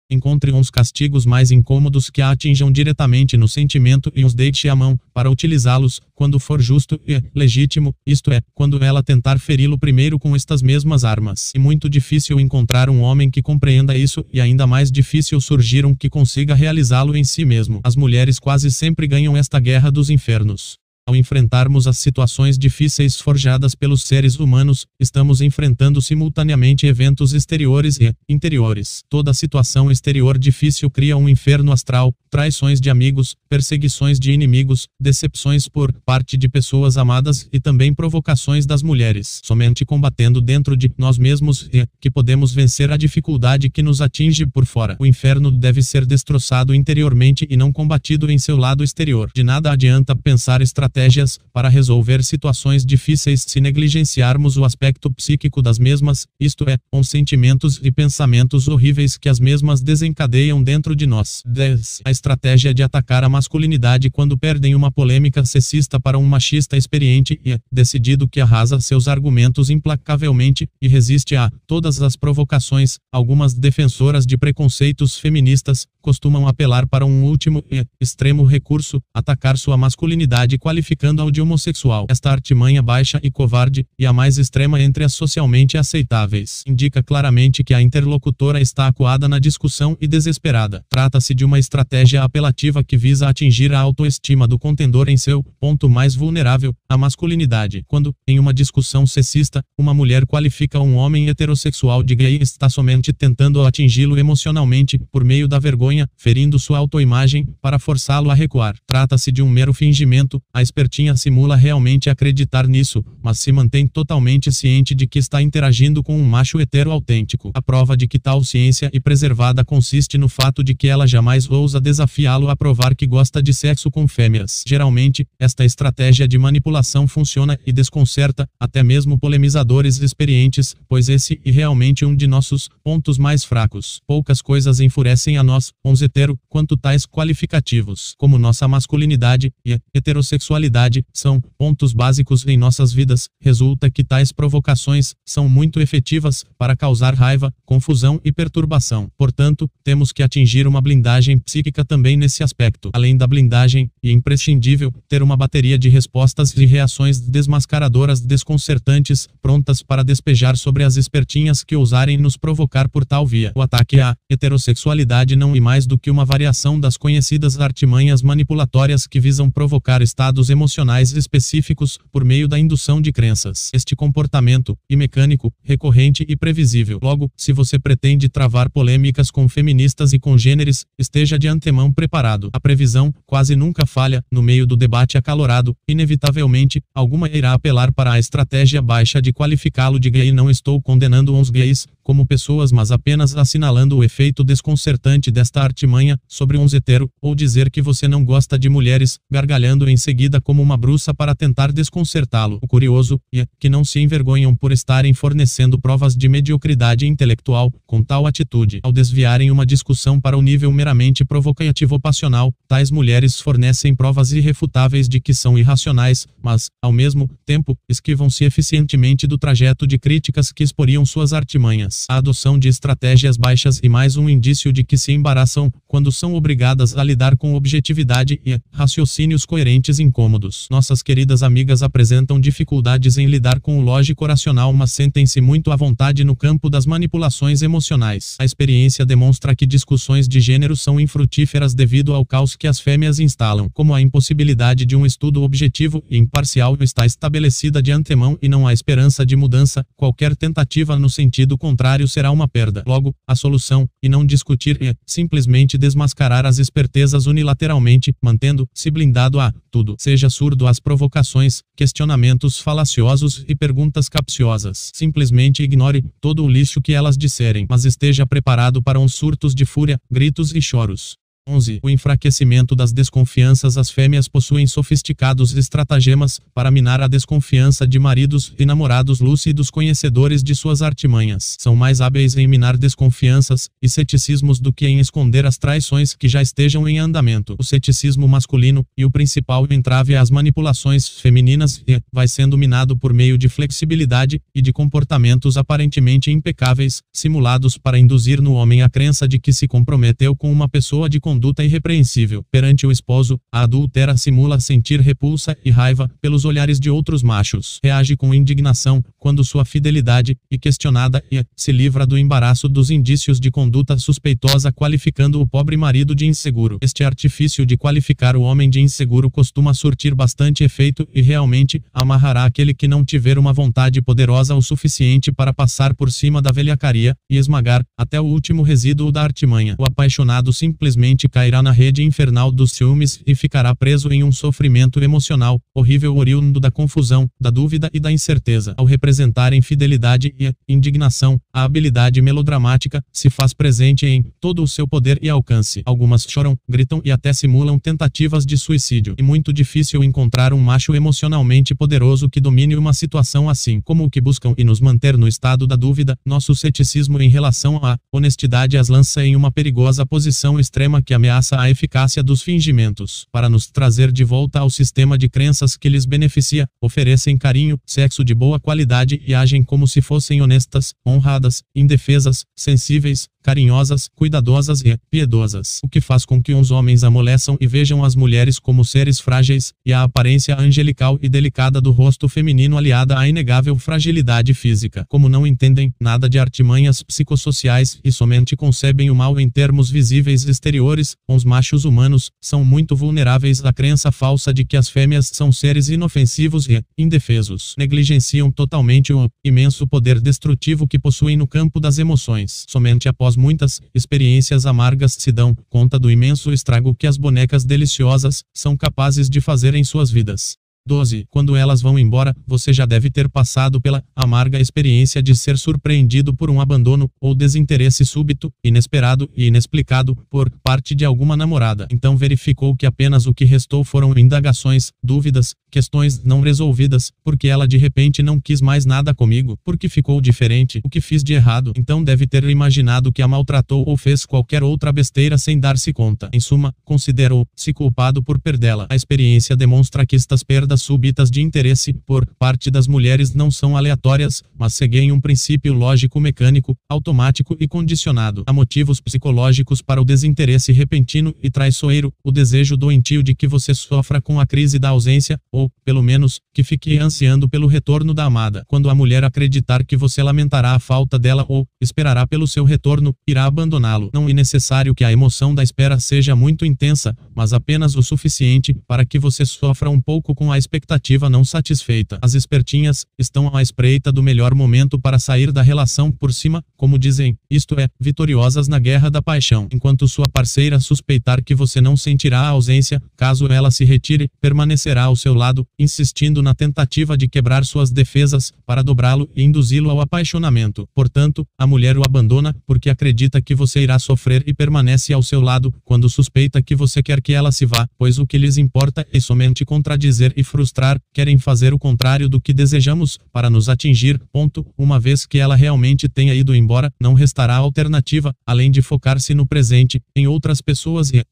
Encontre 0.09 0.53
uns 0.53 0.71
castigos 0.71 1.27
mais 1.27 1.51
incômodos 1.51 2.09
que 2.09 2.23
a 2.23 2.31
atinjam 2.31 2.71
diretamente 2.71 3.37
no 3.37 3.49
sentimento 3.49 4.13
e 4.15 4.25
os 4.25 4.35
deixe 4.35 4.69
à 4.69 4.77
mão, 4.77 4.97
para 5.13 5.29
utilizá-los, 5.29 6.01
quando 6.15 6.39
for 6.39 6.61
justo 6.61 7.01
e 7.05 7.21
legítimo, 7.35 7.93
isto 8.07 8.31
é, 8.31 8.41
quando 8.55 8.83
ela 8.85 9.03
tentar 9.03 9.41
feri-lo 9.41 9.77
primeiro 9.77 10.17
com 10.17 10.37
estas 10.37 10.63
mesmas 10.63 11.03
armas. 11.03 11.51
E 11.57 11.59
muito 11.59 11.91
difícil 11.91 12.39
encontrar 12.39 12.89
um 12.89 13.01
homem 13.01 13.29
que 13.29 13.43
compreenda 13.43 13.97
isso, 13.97 14.25
e 14.33 14.41
ainda 14.41 14.65
mais 14.65 14.93
difícil 14.93 15.41
surgir 15.41 15.85
um 15.85 15.93
que 15.93 16.09
consiga 16.09 16.55
realizá-lo 16.55 17.17
em 17.17 17.25
si 17.25 17.45
mesmo. 17.45 17.81
As 17.83 17.97
mulheres 17.97 18.39
quase 18.39 18.71
sempre 18.71 19.09
ganham 19.09 19.37
esta 19.37 19.59
guerra 19.59 19.91
dos 19.91 20.09
infernos. 20.09 20.79
Ao 21.09 21.15
enfrentarmos 21.15 21.87
as 21.87 21.99
situações 21.99 22.59
difíceis 22.59 23.21
forjadas 23.21 23.77
pelos 23.77 24.03
seres 24.03 24.41
humanos, 24.41 24.89
estamos 24.99 25.41
enfrentando 25.41 26.03
simultaneamente 26.03 26.85
eventos 26.85 27.33
exteriores 27.33 27.97
e 28.01 28.13
interiores. 28.29 29.05
Toda 29.09 29.33
situação 29.33 29.89
exterior 29.89 30.37
difícil 30.37 30.91
cria 30.91 31.17
um 31.17 31.29
inferno 31.29 31.71
astral, 31.71 32.13
traições 32.29 32.81
de 32.81 32.91
amigos, 32.91 33.37
perseguições 33.49 34.19
de 34.19 34.33
inimigos, 34.33 34.89
decepções 35.01 35.69
por 35.69 35.93
parte 36.05 36.37
de 36.37 36.49
pessoas 36.49 36.97
amadas 36.97 37.49
e 37.53 37.61
também 37.61 37.95
provocações 37.95 38.67
das 38.67 38.83
mulheres. 38.83 39.41
Somente 39.45 39.85
combatendo 39.85 40.41
dentro 40.41 40.77
de 40.77 40.91
nós 40.99 41.19
mesmos 41.19 41.71
é 41.73 41.87
que 42.01 42.11
podemos 42.11 42.53
vencer 42.53 42.91
a 42.91 42.97
dificuldade 42.97 43.71
que 43.71 43.81
nos 43.81 44.01
atinge 44.01 44.45
por 44.45 44.67
fora. 44.67 44.97
O 44.99 45.07
inferno 45.07 45.53
deve 45.53 45.85
ser 45.85 46.05
destroçado 46.05 46.75
interiormente 46.75 47.47
e 47.49 47.57
não 47.57 47.73
combatido 47.73 48.29
em 48.29 48.39
seu 48.39 48.57
lado 48.57 48.83
exterior. 48.83 49.31
De 49.33 49.45
nada 49.45 49.71
adianta 49.71 50.17
pensar 50.17 50.61
estratégia 50.61 50.96
estratégias 50.97 51.39
para 51.53 51.69
resolver 51.69 52.25
situações 52.25 52.85
difíceis 52.85 53.45
se 53.47 53.61
negligenciarmos 53.61 54.57
o 54.57 54.65
aspecto 54.65 55.11
psíquico 55.11 55.61
das 55.61 55.79
mesmas, 55.79 56.27
isto 56.41 56.69
é, 56.69 56.79
os 56.91 57.09
sentimentos 57.09 57.79
e 57.83 57.93
pensamentos 57.93 58.67
horríveis 58.67 59.19
que 59.19 59.29
as 59.29 59.39
mesmas 59.39 59.83
desencadeiam 59.83 60.63
dentro 60.63 60.97
de 60.97 61.07
nós. 61.07 61.43
10. 61.47 62.03
A 62.05 62.11
estratégia 62.11 62.73
de 62.73 62.83
atacar 62.83 63.25
a 63.25 63.29
masculinidade 63.29 64.11
quando 64.11 64.39
perdem 64.39 64.75
uma 64.75 64.91
polêmica 64.91 65.45
sexista 65.45 66.01
para 66.01 66.19
um 66.19 66.25
machista 66.25 66.77
experiente 66.77 67.39
e 67.45 67.59
decidido 67.71 68.29
que 68.29 68.41
arrasa 68.41 68.81
seus 68.81 69.07
argumentos 69.07 69.69
implacavelmente 69.69 70.69
e 70.81 70.89
resiste 70.89 71.37
a 71.37 71.51
todas 71.67 72.01
as 72.01 72.17
provocações. 72.17 72.99
Algumas 73.13 73.55
defensoras 73.55 74.27
de 74.27 74.39
preconceitos 74.39 75.19
feministas 75.19 75.87
costumam 76.01 76.47
apelar 76.47 76.87
para 76.87 77.05
um 77.05 77.25
último 77.25 77.65
e 77.71 77.85
extremo 78.01 78.45
recurso, 78.45 79.03
atacar 79.13 79.59
sua 79.59 79.77
masculinidade 79.77 80.57
qualificada 80.59 80.86
qualificando-a 80.87 81.31
de 81.31 81.41
homossexual. 81.41 82.07
Esta 82.09 82.31
artimanha 82.31 82.81
baixa 82.81 83.19
e 83.23 83.31
covarde, 83.31 83.85
e 83.99 84.07
a 84.07 84.13
mais 84.13 84.39
extrema 84.39 84.81
entre 84.81 85.03
as 85.03 85.15
socialmente 85.15 85.77
aceitáveis, 85.77 86.63
indica 86.67 87.03
claramente 87.03 87.65
que 87.65 87.75
a 87.75 87.83
interlocutora 87.83 88.61
está 88.61 88.87
acuada 88.87 89.29
na 89.29 89.39
discussão 89.39 89.97
e 90.01 90.07
desesperada. 90.07 90.85
Trata-se 90.89 91.35
de 91.35 91.45
uma 91.45 91.59
estratégia 91.59 92.23
apelativa 92.23 92.85
que 92.85 92.97
visa 92.97 93.29
atingir 93.29 93.73
a 93.73 93.81
autoestima 93.81 94.47
do 94.47 94.59
contendor 94.59 95.09
em 95.09 95.17
seu 95.17 95.43
ponto 95.59 95.89
mais 95.89 96.15
vulnerável, 96.15 96.75
a 96.89 96.97
masculinidade. 96.97 97.83
Quando, 97.89 98.15
em 98.29 98.39
uma 98.39 98.55
discussão 98.55 99.07
sexista, 99.07 99.63
uma 99.79 99.93
mulher 99.93 100.25
qualifica 100.27 100.81
um 100.81 100.95
homem 100.97 101.29
heterossexual 101.29 102.03
de 102.03 102.15
gay 102.15 102.39
está 102.41 102.69
somente 102.69 103.13
tentando 103.13 103.65
atingi-lo 103.65 104.19
emocionalmente, 104.19 104.99
por 105.11 105.25
meio 105.25 105.49
da 105.49 105.59
vergonha, 105.59 106.09
ferindo 106.17 106.59
sua 106.59 106.79
autoimagem, 106.79 107.47
para 107.61 107.79
forçá-lo 107.79 108.31
a 108.31 108.35
recuar. 108.35 108.77
Trata-se 108.87 109.33
de 109.33 109.43
um 109.43 109.49
mero 109.49 109.73
fingimento, 109.73 110.41
a 110.53 110.63
espertinha 110.77 111.17
simula 111.17 111.57
realmente 111.57 112.11
acreditar 112.11 112.69
nisso, 112.69 113.03
mas 113.23 113.39
se 113.39 113.51
mantém 113.51 113.87
totalmente 113.87 114.53
ciente 114.53 114.95
de 114.95 115.07
que 115.07 115.19
está 115.19 115.41
interagindo 115.41 116.03
com 116.03 116.19
um 116.19 116.23
macho 116.23 116.61
hetero 116.61 116.91
autêntico. 116.91 117.51
A 117.55 117.63
prova 117.63 117.97
de 117.97 118.07
que 118.07 118.19
tal 118.19 118.45
ciência 118.45 118.91
e 118.93 119.01
preservada 119.01 119.65
consiste 119.65 120.19
no 120.19 120.29
fato 120.29 120.63
de 120.63 120.75
que 120.75 120.87
ela 120.87 121.07
jamais 121.07 121.49
ousa 121.49 121.81
desafiá-lo 121.81 122.51
a 122.51 122.57
provar 122.57 122.95
que 122.95 123.07
gosta 123.07 123.43
de 123.43 123.55
sexo 123.55 123.91
com 123.91 124.07
fêmeas. 124.07 124.63
Geralmente, 124.67 125.27
esta 125.39 125.65
estratégia 125.65 126.29
de 126.29 126.37
manipulação 126.37 127.09
funciona 127.09 127.59
e 127.67 127.73
desconcerta 127.73 128.47
até 128.61 128.83
mesmo 128.83 129.19
polemizadores 129.19 129.99
experientes, 130.03 130.77
pois 130.87 131.09
esse 131.09 131.41
é 131.43 131.51
realmente 131.51 132.05
um 132.05 132.15
de 132.15 132.27
nossos 132.27 132.69
pontos 132.85 133.17
mais 133.17 133.45
fracos. 133.45 134.03
Poucas 134.07 134.43
coisas 134.43 134.79
enfurecem 134.79 135.39
a 135.39 135.43
nós, 135.43 135.73
uns 135.83 136.03
hetero, 136.03 136.39
quanto 136.51 136.77
tais 136.77 137.07
qualificativos, 137.07 138.15
como 138.19 138.39
nossa 138.39 138.69
masculinidade 138.69 139.51
e 139.65 139.79
heterossexualidade 139.95 140.66
são 141.13 141.41
pontos 141.59 141.93
básicos 141.93 142.47
em 142.47 142.57
nossas 142.57 142.93
vidas, 142.93 143.29
resulta 143.41 143.91
que 143.91 144.05
tais 144.05 144.33
provocações 144.33 145.15
são 145.25 145.49
muito 145.49 145.81
efetivas 145.81 146.45
para 146.59 146.77
causar 146.77 147.15
raiva, 147.15 147.53
confusão 147.65 148.21
e 148.25 148.33
perturbação. 148.33 149.09
Portanto, 149.17 149.69
temos 149.85 150.13
que 150.13 150.23
atingir 150.23 150.67
uma 150.67 150.81
blindagem 150.81 151.39
psíquica 151.39 151.85
também 151.85 152.17
nesse 152.17 152.43
aspecto. 152.43 152.91
Além 152.93 153.17
da 153.17 153.27
blindagem, 153.27 153.91
é 154.05 154.11
imprescindível 154.11 154.93
ter 155.09 155.23
uma 155.23 155.37
bateria 155.37 155.79
de 155.79 155.89
respostas 155.89 156.57
e 156.57 156.67
reações 156.67 157.21
desmascaradoras 157.21 158.21
desconcertantes, 158.21 159.29
prontas 159.41 159.83
para 159.83 160.05
despejar 160.05 160.57
sobre 160.57 160.85
as 160.85 160.97
espertinhas 160.97 161.63
que 161.63 161.77
ousarem 161.77 162.17
nos 162.17 162.37
provocar 162.37 162.89
por 162.89 163.05
tal 163.05 163.27
via. 163.27 163.53
O 163.55 163.63
ataque 163.63 164.01
à 164.01 164.17
heterossexualidade 164.31 165.37
não 165.37 165.55
é 165.55 165.61
mais 165.61 165.87
do 165.87 165.99
que 165.99 166.11
uma 166.11 166.25
variação 166.25 166.79
das 166.79 166.97
conhecidas 166.97 167.59
artimanhas 167.59 168.23
manipulatórias 168.23 169.07
que 169.07 169.21
visam 169.21 169.51
provocar 169.51 170.03
estados 170.03 170.46
emocionais 170.51 171.13
específicos 171.13 171.99
por 172.11 172.25
meio 172.25 172.49
da 172.49 172.59
indução 172.59 173.01
de 173.01 173.13
crenças. 173.13 173.71
Este 173.73 173.97
comportamento, 173.97 174.77
e 174.89 174.97
mecânico, 174.97 175.53
recorrente 175.63 176.25
e 176.29 176.37
previsível. 176.37 176.99
Logo, 177.03 177.31
se 177.37 177.53
você 177.53 177.79
pretende 177.79 178.29
travar 178.29 178.71
polêmicas 178.71 179.31
com 179.31 179.49
feministas 179.49 180.13
e 180.13 180.19
congêneres, 180.19 180.85
esteja 180.99 181.39
de 181.39 181.49
antemão 181.49 181.93
preparado. 181.93 182.51
A 182.53 182.61
previsão 182.61 183.13
quase 183.25 183.57
nunca 183.57 183.87
falha, 183.87 184.23
no 184.31 184.43
meio 184.43 184.67
do 184.67 184.77
debate 184.77 185.19
acalorado, 185.19 185.75
inevitavelmente, 185.89 186.81
alguma 186.95 187.29
irá 187.29 187.53
apelar 187.53 187.93
para 187.93 188.13
a 188.13 188.19
estratégia 188.19 188.83
baixa 188.83 189.21
de 189.21 189.33
qualificá-lo 189.33 189.99
de 189.99 190.11
gay. 190.11 190.33
Não 190.33 190.51
estou 190.51 190.81
condenando 190.81 191.39
os 191.39 191.51
gays, 191.51 191.87
como 192.07 192.25
pessoas 192.25 192.71
mas 192.71 192.93
apenas 192.93 193.37
assinalando 193.37 193.97
o 193.97 194.05
efeito 194.05 194.45
desconcertante 194.45 195.29
desta 195.29 195.61
artimanha 195.61 196.17
sobre 196.29 196.57
um 196.57 196.65
hetero, 196.73 197.11
ou 197.21 197.35
dizer 197.35 197.69
que 197.69 197.83
você 197.83 198.07
não 198.07 198.25
gosta 198.25 198.57
de 198.57 198.69
mulheres, 198.69 199.19
gargalhando 199.29 199.91
em 199.91 199.97
seguida 199.97 200.41
como 200.41 200.63
uma 200.63 200.77
bruxa 200.77 201.13
para 201.13 201.35
tentar 201.35 201.73
desconcertá-lo. 201.73 202.61
O 202.63 202.69
curioso 202.69 203.21
é 203.35 203.45
que 203.59 203.69
não 203.69 203.85
se 203.85 203.99
envergonham 203.99 204.55
por 204.55 204.71
estarem 204.71 205.13
fornecendo 205.13 205.81
provas 205.81 206.17
de 206.17 206.29
mediocridade 206.29 207.09
intelectual 207.09 207.73
com 207.85 208.01
tal 208.05 208.25
atitude. 208.25 208.79
Ao 208.85 208.93
desviarem 208.93 209.51
uma 209.51 209.67
discussão 209.67 210.21
para 210.21 210.39
o 210.39 210.43
nível 210.43 210.71
meramente 210.71 211.25
provocativo 211.25 211.99
passional, 211.99 212.53
tais 212.69 212.89
mulheres 212.89 213.41
fornecem 213.41 213.97
provas 213.97 214.31
irrefutáveis 214.31 215.09
de 215.09 215.19
que 215.21 215.35
são 215.35 215.59
irracionais, 215.59 216.25
mas, 216.41 216.69
ao 216.81 216.93
mesmo 216.93 217.29
tempo, 217.45 217.77
esquivam-se 217.89 218.45
eficientemente 218.45 219.27
do 219.27 219.37
trajeto 219.37 219.89
de 219.89 219.99
críticas 219.99 220.53
que 220.53 220.63
exporiam 220.63 221.05
suas 221.05 221.33
artimanhas 221.33 221.96
a 222.11 222.17
adoção 222.17 222.59
de 222.59 222.69
estratégias 222.69 223.37
baixas 223.37 223.81
e 223.83 223.89
mais 223.89 224.17
um 224.17 224.29
indício 224.29 224.73
de 224.73 224.85
que 224.85 224.99
se 224.99 225.13
embaraçam 225.13 225.73
quando 225.89 226.13
são 226.13 226.35
obrigadas 226.35 226.97
a 226.97 227.03
lidar 227.03 227.37
com 227.37 227.55
objetividade 227.55 228.39
e 228.45 228.61
raciocínios 228.71 229.47
coerentes 229.47 229.99
incômodos. 229.99 230.67
Nossas 230.71 231.03
queridas 231.03 231.43
amigas 231.43 231.83
apresentam 231.83 232.39
dificuldades 232.39 233.17
em 233.17 233.27
lidar 233.27 233.61
com 233.61 233.79
o 233.79 233.81
lógico 233.81 234.27
racional, 234.27 234.73
mas 234.73 234.93
sentem-se 234.93 235.41
muito 235.41 235.71
à 235.71 235.77
vontade 235.77 236.25
no 236.25 236.37
campo 236.37 236.69
das 236.69 236.85
manipulações 236.85 237.63
emocionais. 237.63 238.37
A 238.39 238.45
experiência 238.45 239.07
demonstra 239.07 239.57
que 239.57 239.65
discussões 239.65 240.29
de 240.29 240.41
gênero 240.41 240.77
são 240.77 241.01
infrutíferas 241.01 241.75
devido 241.75 242.13
ao 242.13 242.27
caos 242.27 242.57
que 242.57 242.67
as 242.67 242.79
fêmeas 242.79 243.19
instalam, 243.19 243.71
como 243.73 243.95
a 243.95 244.03
impossibilidade 244.03 244.85
de 244.85 244.95
um 244.95 245.07
estudo 245.07 245.43
objetivo 245.43 246.05
e 246.11 246.19
imparcial 246.19 246.77
está 246.81 247.07
estabelecida 247.07 247.83
de 247.83 247.91
antemão 247.91 248.39
e 248.43 248.49
não 248.49 248.67
há 248.67 248.73
esperança 248.73 249.25
de 249.25 249.37
mudança, 249.37 249.87
qualquer 249.97 250.37
tentativa 250.37 250.99
no 250.99 251.09
sentido 251.09 251.57
contrário 251.57 251.86
contrário 251.87 252.09
será 252.09 252.33
uma 252.33 252.49
perda. 252.49 252.83
Logo, 252.85 253.15
a 253.29 253.37
solução, 253.37 253.89
e 254.03 254.09
não 254.09 254.27
discutir 254.27 254.77
é, 254.83 254.93
simplesmente 255.07 255.79
desmascarar 255.79 256.45
as 256.45 256.59
espertezas 256.59 257.27
unilateralmente, 257.27 258.13
mantendo-se 258.21 258.91
blindado 258.91 259.39
a 259.39 259.53
tudo. 259.71 259.95
Seja 259.99 260.29
surdo 260.29 260.67
às 260.67 260.81
provocações, 260.81 261.63
questionamentos 261.77 262.59
falaciosos 262.59 263.45
e 263.47 263.55
perguntas 263.55 264.09
capciosas. 264.09 264.91
Simplesmente 264.93 265.63
ignore 265.63 266.05
todo 266.21 266.45
o 266.45 266.49
lixo 266.49 266.83
que 266.83 266.93
elas 266.93 267.17
disserem, 267.17 267.67
mas 267.71 267.85
esteja 267.85 268.27
preparado 268.27 268.83
para 268.83 268.99
uns 268.99 269.15
surtos 269.15 269.55
de 269.55 269.65
fúria, 269.65 269.97
gritos 270.11 270.53
e 270.55 270.61
choros. 270.61 271.17
11. 271.49 271.79
O 271.83 271.89
enfraquecimento 271.89 272.75
das 272.75 272.93
desconfianças. 272.93 273.79
As 273.79 273.89
fêmeas 273.89 274.27
possuem 274.27 274.67
sofisticados 274.67 275.57
estratagemas 275.57 276.41
para 276.53 276.71
minar 276.71 277.01
a 277.01 277.07
desconfiança 277.07 277.87
de 277.87 277.99
maridos 277.99 278.53
e 278.59 278.67
namorados 278.67 279.21
lúcidos 279.21 279.71
conhecedores 279.71 280.43
de 280.43 280.55
suas 280.57 280.83
artimanhas. 280.83 281.57
São 281.61 281.77
mais 281.77 282.01
hábeis 282.01 282.37
em 282.37 282.49
minar 282.49 282.77
desconfianças 282.77 283.69
e 283.81 283.89
ceticismos 283.89 284.59
do 284.59 284.73
que 284.73 284.87
em 284.87 284.99
esconder 284.99 285.47
as 285.47 285.57
traições 285.57 286.15
que 286.15 286.29
já 286.29 286.43
estejam 286.43 286.89
em 286.89 286.99
andamento. 286.99 287.55
O 287.59 287.65
ceticismo 287.65 288.27
masculino 288.27 288.85
e 288.97 289.05
o 289.05 289.11
principal 289.11 289.67
entrave 289.71 290.17
as 290.17 290.31
manipulações 290.31 291.09
femininas 291.09 291.83
e 291.87 292.01
vai 292.13 292.27
sendo 292.27 292.59
minado 292.59 292.97
por 292.97 293.13
meio 293.13 293.39
de 293.39 293.49
flexibilidade 293.49 294.41
e 294.55 294.61
de 294.61 294.73
comportamentos 294.73 295.57
aparentemente 295.57 296.31
impecáveis, 296.31 297.03
simulados 297.13 297.79
para 297.79 297.99
induzir 297.99 298.41
no 298.41 298.55
homem 298.55 298.83
a 298.83 298.91
crença 298.91 299.29
de 299.29 299.39
que 299.39 299.53
se 299.53 299.69
comprometeu 299.69 300.35
com 300.35 300.51
uma 300.51 300.69
pessoa 300.69 301.09
de 301.09 301.21
conduta 301.37 301.63
irrepreensível. 301.63 302.43
Perante 302.51 302.87
o 302.87 302.91
esposo, 302.91 303.39
a 303.53 303.61
adúltera 303.61 304.17
simula 304.17 304.59
sentir 304.59 305.01
repulsa 305.03 305.55
e 305.63 305.71
raiva 305.71 306.11
pelos 306.19 306.47
olhares 306.47 306.81
de 306.81 306.89
outros 306.89 307.23
machos. 307.23 307.79
Reage 307.85 308.17
com 308.17 308.33
indignação 308.33 309.05
quando 309.19 309.45
sua 309.45 309.67
fidelidade 309.67 310.35
é 310.51 310.57
questionada 310.57 311.23
e 311.31 311.45
se 311.55 311.73
livra 311.73 312.07
do 312.07 312.17
embaraço 312.17 312.71
dos 312.71 312.91
indícios 312.91 313.39
de 313.39 313.51
conduta 313.51 313.99
suspeitosa 313.99 314.73
qualificando 314.73 315.39
o 315.39 315.47
pobre 315.47 315.77
marido 315.77 316.15
de 316.15 316.25
inseguro. 316.25 316.79
Este 316.81 317.05
artifício 317.05 317.67
de 317.67 317.77
qualificar 317.77 318.35
o 318.35 318.41
homem 318.41 318.71
de 318.71 318.81
inseguro 318.81 319.31
costuma 319.31 319.75
surtir 319.75 320.15
bastante 320.15 320.65
efeito 320.65 321.07
e 321.15 321.21
realmente 321.21 321.83
amarrará 321.93 322.47
aquele 322.47 322.73
que 322.73 322.89
não 322.89 323.05
tiver 323.05 323.39
uma 323.39 323.53
vontade 323.53 324.01
poderosa 324.01 324.55
o 324.55 324.63
suficiente 324.63 325.31
para 325.31 325.53
passar 325.53 325.93
por 325.93 326.11
cima 326.11 326.41
da 326.41 326.51
velhacaria 326.51 327.15
e 327.29 327.37
esmagar 327.37 327.85
até 327.95 328.19
o 328.19 328.25
último 328.25 328.63
resíduo 328.63 329.13
da 329.13 329.23
artimanha. 329.23 329.77
O 329.79 329.85
apaixonado 329.85 330.51
simplesmente 330.51 331.26
cairá 331.29 331.63
na 331.63 331.71
rede 331.71 332.03
infernal 332.03 332.51
dos 332.51 332.73
ciúmes 332.73 333.21
e 333.27 333.35
ficará 333.35 333.75
preso 333.75 334.13
em 334.13 334.23
um 334.23 334.33
sofrimento 334.33 335.03
emocional, 335.03 335.61
horrível 335.75 336.17
oriundo 336.17 336.61
da 336.61 336.71
confusão, 336.71 337.29
da 337.41 337.51
dúvida 337.51 337.91
e 337.93 338.01
da 338.01 338.13
incerteza. 338.13 338.75
Ao 338.77 338.85
representar 338.85 339.53
infidelidade 339.53 340.35
e 340.39 340.53
indignação, 340.69 341.41
a 341.53 341.65
habilidade 341.65 342.21
melodramática 342.21 343.03
se 343.13 343.31
faz 343.31 343.53
presente 343.53 344.07
em 344.07 344.25
todo 344.41 344.63
o 344.63 344.69
seu 344.69 344.87
poder 344.87 345.19
e 345.23 345.29
alcance. 345.29 345.83
Algumas 345.85 346.27
choram, 346.29 346.57
gritam 346.69 347.01
e 347.05 347.11
até 347.11 347.33
simulam 347.33 347.79
tentativas 347.79 348.45
de 348.45 348.57
suicídio. 348.57 349.15
E 349.19 349.23
muito 349.23 349.53
difícil 349.53 350.03
encontrar 350.05 350.53
um 350.53 350.59
macho 350.59 350.95
emocionalmente 350.95 351.75
poderoso 351.75 352.29
que 352.29 352.41
domine 352.41 352.77
uma 352.77 352.93
situação 352.93 353.49
assim, 353.49 353.81
como 353.81 354.05
o 354.05 354.11
que 354.11 354.21
buscam 354.21 354.55
e 354.57 354.65
nos 354.65 354.81
manter 354.81 355.17
no 355.17 355.29
estado 355.29 355.67
da 355.67 355.77
dúvida. 355.77 356.17
Nosso 356.25 356.55
ceticismo 356.55 357.21
em 357.21 357.29
relação 357.29 357.77
à 357.85 357.99
honestidade 358.13 358.77
as 358.77 358.89
lança 358.89 359.25
em 359.25 359.37
uma 359.37 359.51
perigosa 359.51 360.05
posição 360.05 360.59
extrema 360.59 361.03
que 361.03 361.15
ameaça 361.17 361.61
a 361.61 361.69
eficácia 361.69 362.23
dos 362.23 362.43
fingimentos. 362.43 363.27
Para 363.33 363.49
nos 363.49 363.67
trazer 363.67 364.13
de 364.13 364.25
volta 364.25 364.61
ao 364.61 364.71
sistema 364.71 365.19
de 365.19 365.29
crenças 365.29 365.77
que 365.77 365.89
lhes 365.89 366.05
beneficia, 366.05 366.69
oferecem 366.81 367.37
carinho, 367.37 367.79
sexo 367.85 368.25
de 368.25 368.35
boa 368.35 368.61
qualidade 368.61 369.21
e 369.27 369.35
agem 369.35 369.63
como 369.63 369.89
se 369.89 370.01
fossem 370.01 370.41
honestas, 370.41 370.95
honradas, 371.07 371.63
indefesas, 371.75 372.45
sensíveis, 372.55 373.29
carinhosas, 373.47 374.09
cuidadosas 374.13 374.83
e 374.85 374.99
piedosas, 375.09 375.79
o 375.85 375.89
que 375.89 376.01
faz 376.01 376.25
com 376.25 376.43
que 376.43 376.53
uns 376.53 376.73
homens 376.73 377.05
amoleçam 377.05 377.57
e 377.61 377.67
vejam 377.69 378.03
as 378.03 378.17
mulheres 378.17 378.59
como 378.59 378.85
seres 378.85 379.21
frágeis, 379.21 379.73
e 379.87 379.93
a 379.93 380.03
aparência 380.03 380.59
angelical 380.59 381.17
e 381.23 381.29
delicada 381.29 381.81
do 381.81 381.93
rosto 381.93 382.29
feminino 382.29 382.77
aliada 382.77 383.17
à 383.17 383.29
inegável 383.29 383.79
fragilidade 383.79 384.53
física. 384.53 385.07
Como 385.09 385.29
não 385.29 385.47
entendem 385.47 385.95
nada 386.01 386.29
de 386.29 386.41
artimanhas 386.41 387.05
psicossociais 387.05 388.01
e 388.03 388.11
somente 388.11 388.57
concebem 388.57 389.13
o 389.13 389.15
mal 389.15 389.39
em 389.39 389.49
termos 389.49 389.91
visíveis 389.91 390.43
exteriores, 390.45 391.15
os 391.29 391.45
machos 391.45 391.85
humanos 391.85 392.33
são 392.43 392.65
muito 392.65 392.97
vulneráveis 392.97 393.65
à 393.65 393.73
crença 393.73 394.11
falsa 394.11 394.53
de 394.53 394.65
que 394.65 394.77
as 394.77 394.89
fêmeas 394.89 395.31
são 395.33 395.53
seres 395.53 395.89
inofensivos 395.89 396.69
e 396.69 396.83
indefesos. 396.99 397.77
Negligenciam 397.79 398.51
totalmente 398.51 399.13
o 399.13 399.31
imenso 399.45 399.87
poder 399.87 400.21
destrutivo 400.21 400.89
que 400.89 400.99
possuem 400.99 401.37
no 401.37 401.47
campo 401.47 401.79
das 401.79 401.99
emoções. 401.99 402.65
Somente 402.69 403.09
após 403.09 403.36
muitas 403.37 403.81
experiências 403.95 404.67
amargas 404.67 405.17
se 405.19 405.31
dão 405.31 405.57
conta 405.69 405.99
do 405.99 406.11
imenso 406.11 406.53
estrago 406.53 406.95
que 406.95 407.07
as 407.07 407.17
bonecas 407.17 407.65
deliciosas 407.65 408.43
são 408.55 408.77
capazes 408.77 409.29
de 409.29 409.41
fazer 409.41 409.75
em 409.75 409.85
suas 409.85 410.11
vidas. 410.11 410.57
12. 410.87 411.27
Quando 411.31 411.57
elas 411.57 411.83
vão 411.83 411.99
embora, 411.99 412.35
você 412.47 412.73
já 412.73 412.87
deve 412.87 413.11
ter 413.11 413.29
passado 413.29 413.81
pela 413.81 414.05
amarga 414.15 414.61
experiência 414.61 415.21
de 415.21 415.35
ser 415.35 415.59
surpreendido 415.59 416.33
por 416.33 416.49
um 416.49 416.61
abandono 416.61 417.11
ou 417.21 417.35
desinteresse 417.35 418.07
súbito, 418.07 418.53
inesperado 418.63 419.29
e 419.37 419.47
inexplicado 419.47 420.17
por 420.31 420.49
parte 420.63 420.95
de 420.95 421.05
alguma 421.05 421.37
namorada. 421.37 421.89
Então 421.91 422.17
verificou 422.17 422.77
que 422.77 422.87
apenas 422.87 423.27
o 423.27 423.35
que 423.35 423.45
restou 423.45 423.83
foram 423.83 424.17
indagações, 424.17 424.93
dúvidas, 425.03 425.55
questões 425.77 426.25
não 426.25 426.41
resolvidas, 426.41 427.13
porque 427.23 427.49
ela 427.49 427.69
de 427.69 427.77
repente 427.77 428.23
não 428.23 428.41
quis 428.41 428.63
mais 428.63 428.87
nada 428.87 429.15
comigo, 429.15 429.59
porque 429.63 429.91
ficou 429.91 430.23
diferente, 430.23 430.81
o 430.83 430.89
que 430.89 431.03
fiz 431.03 431.23
de 431.23 431.35
errado. 431.35 431.75
Então 431.77 432.03
deve 432.03 432.27
ter 432.27 432.43
imaginado 432.45 433.13
que 433.13 433.21
a 433.21 433.29
maltratou 433.29 433.85
ou 433.87 433.95
fez 433.95 434.25
qualquer 434.25 434.63
outra 434.63 434.91
besteira 434.91 435.37
sem 435.37 435.61
dar-se 435.61 435.93
conta. 435.93 436.31
Em 436.33 436.41
suma, 436.41 436.73
considerou-se 436.83 437.75
culpado 437.75 438.23
por 438.23 438.41
perdê-la. 438.41 438.87
A 438.89 438.97
experiência 438.97 439.55
demonstra 439.55 440.07
que 440.07 440.17
estas 440.17 440.43
perdas 440.43 440.81
súbitas 440.81 441.31
de 441.31 441.43
interesse 441.43 441.93
por 441.93 442.25
parte 442.39 442.71
das 442.71 442.89
mulheres 442.89 443.35
não 443.35 443.51
são 443.51 443.77
aleatórias, 443.77 444.43
mas 444.59 444.73
seguem 444.73 445.13
um 445.13 445.21
princípio 445.21 445.75
lógico 445.75 446.19
mecânico, 446.19 446.75
automático 446.89 447.55
e 447.61 447.69
condicionado. 447.69 448.45
Há 448.47 448.53
motivos 448.55 448.99
psicológicos 448.99 449.83
para 449.83 450.01
o 450.01 450.07
desinteresse 450.07 450.73
repentino 450.73 451.35
e 451.43 451.51
traiçoeiro, 451.51 452.11
o 452.25 452.33
desejo 452.33 452.79
doentio 452.79 453.23
de 453.23 453.35
que 453.35 453.47
você 453.47 453.75
sofra 453.75 454.23
com 454.23 454.41
a 454.41 454.47
crise 454.47 454.79
da 454.79 454.89
ausência, 454.89 455.39
ou, 455.53 455.66
pelo 455.85 456.03
menos, 456.03 456.41
que 456.55 456.63
fique 456.63 456.99
ansiando 456.99 457.49
pelo 457.49 457.67
retorno 457.67 458.13
da 458.13 458.25
amada. 458.25 458.65
Quando 458.67 458.91
a 458.91 458.95
mulher 458.95 459.25
acreditar 459.25 459.85
que 459.85 459.97
você 459.97 460.23
lamentará 460.23 460.73
a 460.73 460.79
falta 460.79 461.19
dela 461.19 461.45
ou 461.49 461.67
esperará 461.81 462.27
pelo 462.27 462.47
seu 462.47 462.65
retorno, 462.65 463.15
irá 463.27 463.45
abandoná-lo. 463.45 464.11
Não 464.13 464.29
é 464.29 464.33
necessário 464.33 464.95
que 464.95 465.05
a 465.05 465.13
emoção 465.13 465.55
da 465.55 465.63
espera 465.63 465.99
seja 466.01 466.35
muito 466.35 466.65
intensa, 466.65 467.17
mas 467.35 467.53
apenas 467.53 467.95
o 467.97 468.03
suficiente 468.03 468.75
para 468.87 469.05
que 469.05 469.19
você 469.19 469.45
sofra 469.45 469.91
um 469.91 470.01
pouco 470.01 470.35
com 470.35 470.51
a 470.51 470.59
expectativa 470.59 471.31
não 471.31 471.45
satisfeita. 471.45 472.19
As 472.21 472.35
espertinhas 472.35 473.07
estão 473.19 473.55
à 473.55 473.63
espreita 473.63 474.13
do 474.13 474.23
melhor 474.23 474.55
momento 474.55 474.99
para 474.99 475.19
sair 475.19 475.53
da 475.53 475.63
relação 475.63 476.11
por 476.11 476.33
cima, 476.33 476.63
como 476.77 476.99
dizem, 476.99 477.37
isto 477.51 477.79
é, 477.79 477.89
vitoriosas 477.99 478.69
na 478.69 478.79
guerra 478.79 479.11
da 479.11 479.23
paixão. 479.23 479.69
Enquanto 479.73 480.09
sua 480.09 480.27
parceira 480.33 480.81
suspeitar 480.81 481.43
que 481.43 481.55
você 481.55 481.81
não 481.81 481.97
sentirá 481.97 482.41
a 482.41 482.49
ausência, 482.49 483.01
caso 483.17 483.47
ela 483.47 483.71
se 483.71 483.85
retire, 483.85 484.29
permanecerá 484.41 485.05
ao 485.05 485.17
seu 485.17 485.35
lado, 485.35 485.46
insistindo 485.79 486.43
na 486.43 486.55
tentativa 486.55 487.17
de 487.17 487.29
quebrar 487.29 487.65
suas 487.65 487.91
defesas 487.91 488.53
para 488.65 488.83
dobrá-lo 488.83 489.29
e 489.37 489.43
induzi-lo 489.43 489.91
ao 489.91 490.01
apaixonamento. 490.01 490.89
Portanto, 490.95 491.47
a 491.59 491.67
mulher 491.67 491.97
o 491.99 492.03
abandona 492.05 492.55
porque 492.67 492.91
acredita 492.91 493.41
que 493.41 493.55
você 493.55 493.81
irá 493.81 493.99
sofrer 493.99 494.43
e 494.47 494.55
permanece 494.55 495.13
ao 495.13 495.23
seu 495.23 495.41
lado 495.41 495.73
quando 495.85 496.09
suspeita 496.09 496.63
que 496.63 496.75
você 496.75 497.03
quer 497.03 497.21
que 497.21 497.33
ela 497.33 497.53
se 497.53 497.67
vá, 497.67 497.87
pois 497.99 498.19
o 498.19 498.27
que 498.27 498.39
lhes 498.39 498.57
importa 498.57 499.07
é 499.13 499.21
somente 499.21 499.65
contradizer 499.65 500.33
e 500.37 500.43
frustrar, 500.43 500.99
querem 501.13 501.39
fazer 501.39 501.75
o 501.75 501.79
contrário 501.79 502.29
do 502.29 502.41
que 502.41 502.53
desejamos, 502.53 503.19
para 503.33 503.51
nos 503.51 503.69
atingir. 503.69 504.21
Ponto. 504.33 504.67
Uma 504.77 504.99
vez 504.99 505.27
que 505.27 505.39
ela 505.39 505.55
realmente 505.55 506.09
tenha 506.09 506.35
ido 506.35 506.55
embora, 506.55 506.93
não 507.01 507.15
restará 507.15 507.57
alternativa, 507.57 508.33
além 508.47 508.71
de 508.71 508.83
focar-se 508.83 509.35
no 509.35 509.47
presente, 509.47 510.01
em 510.15 510.27
outras 510.27 510.61
pessoas 510.61 511.11
e 511.11 511.23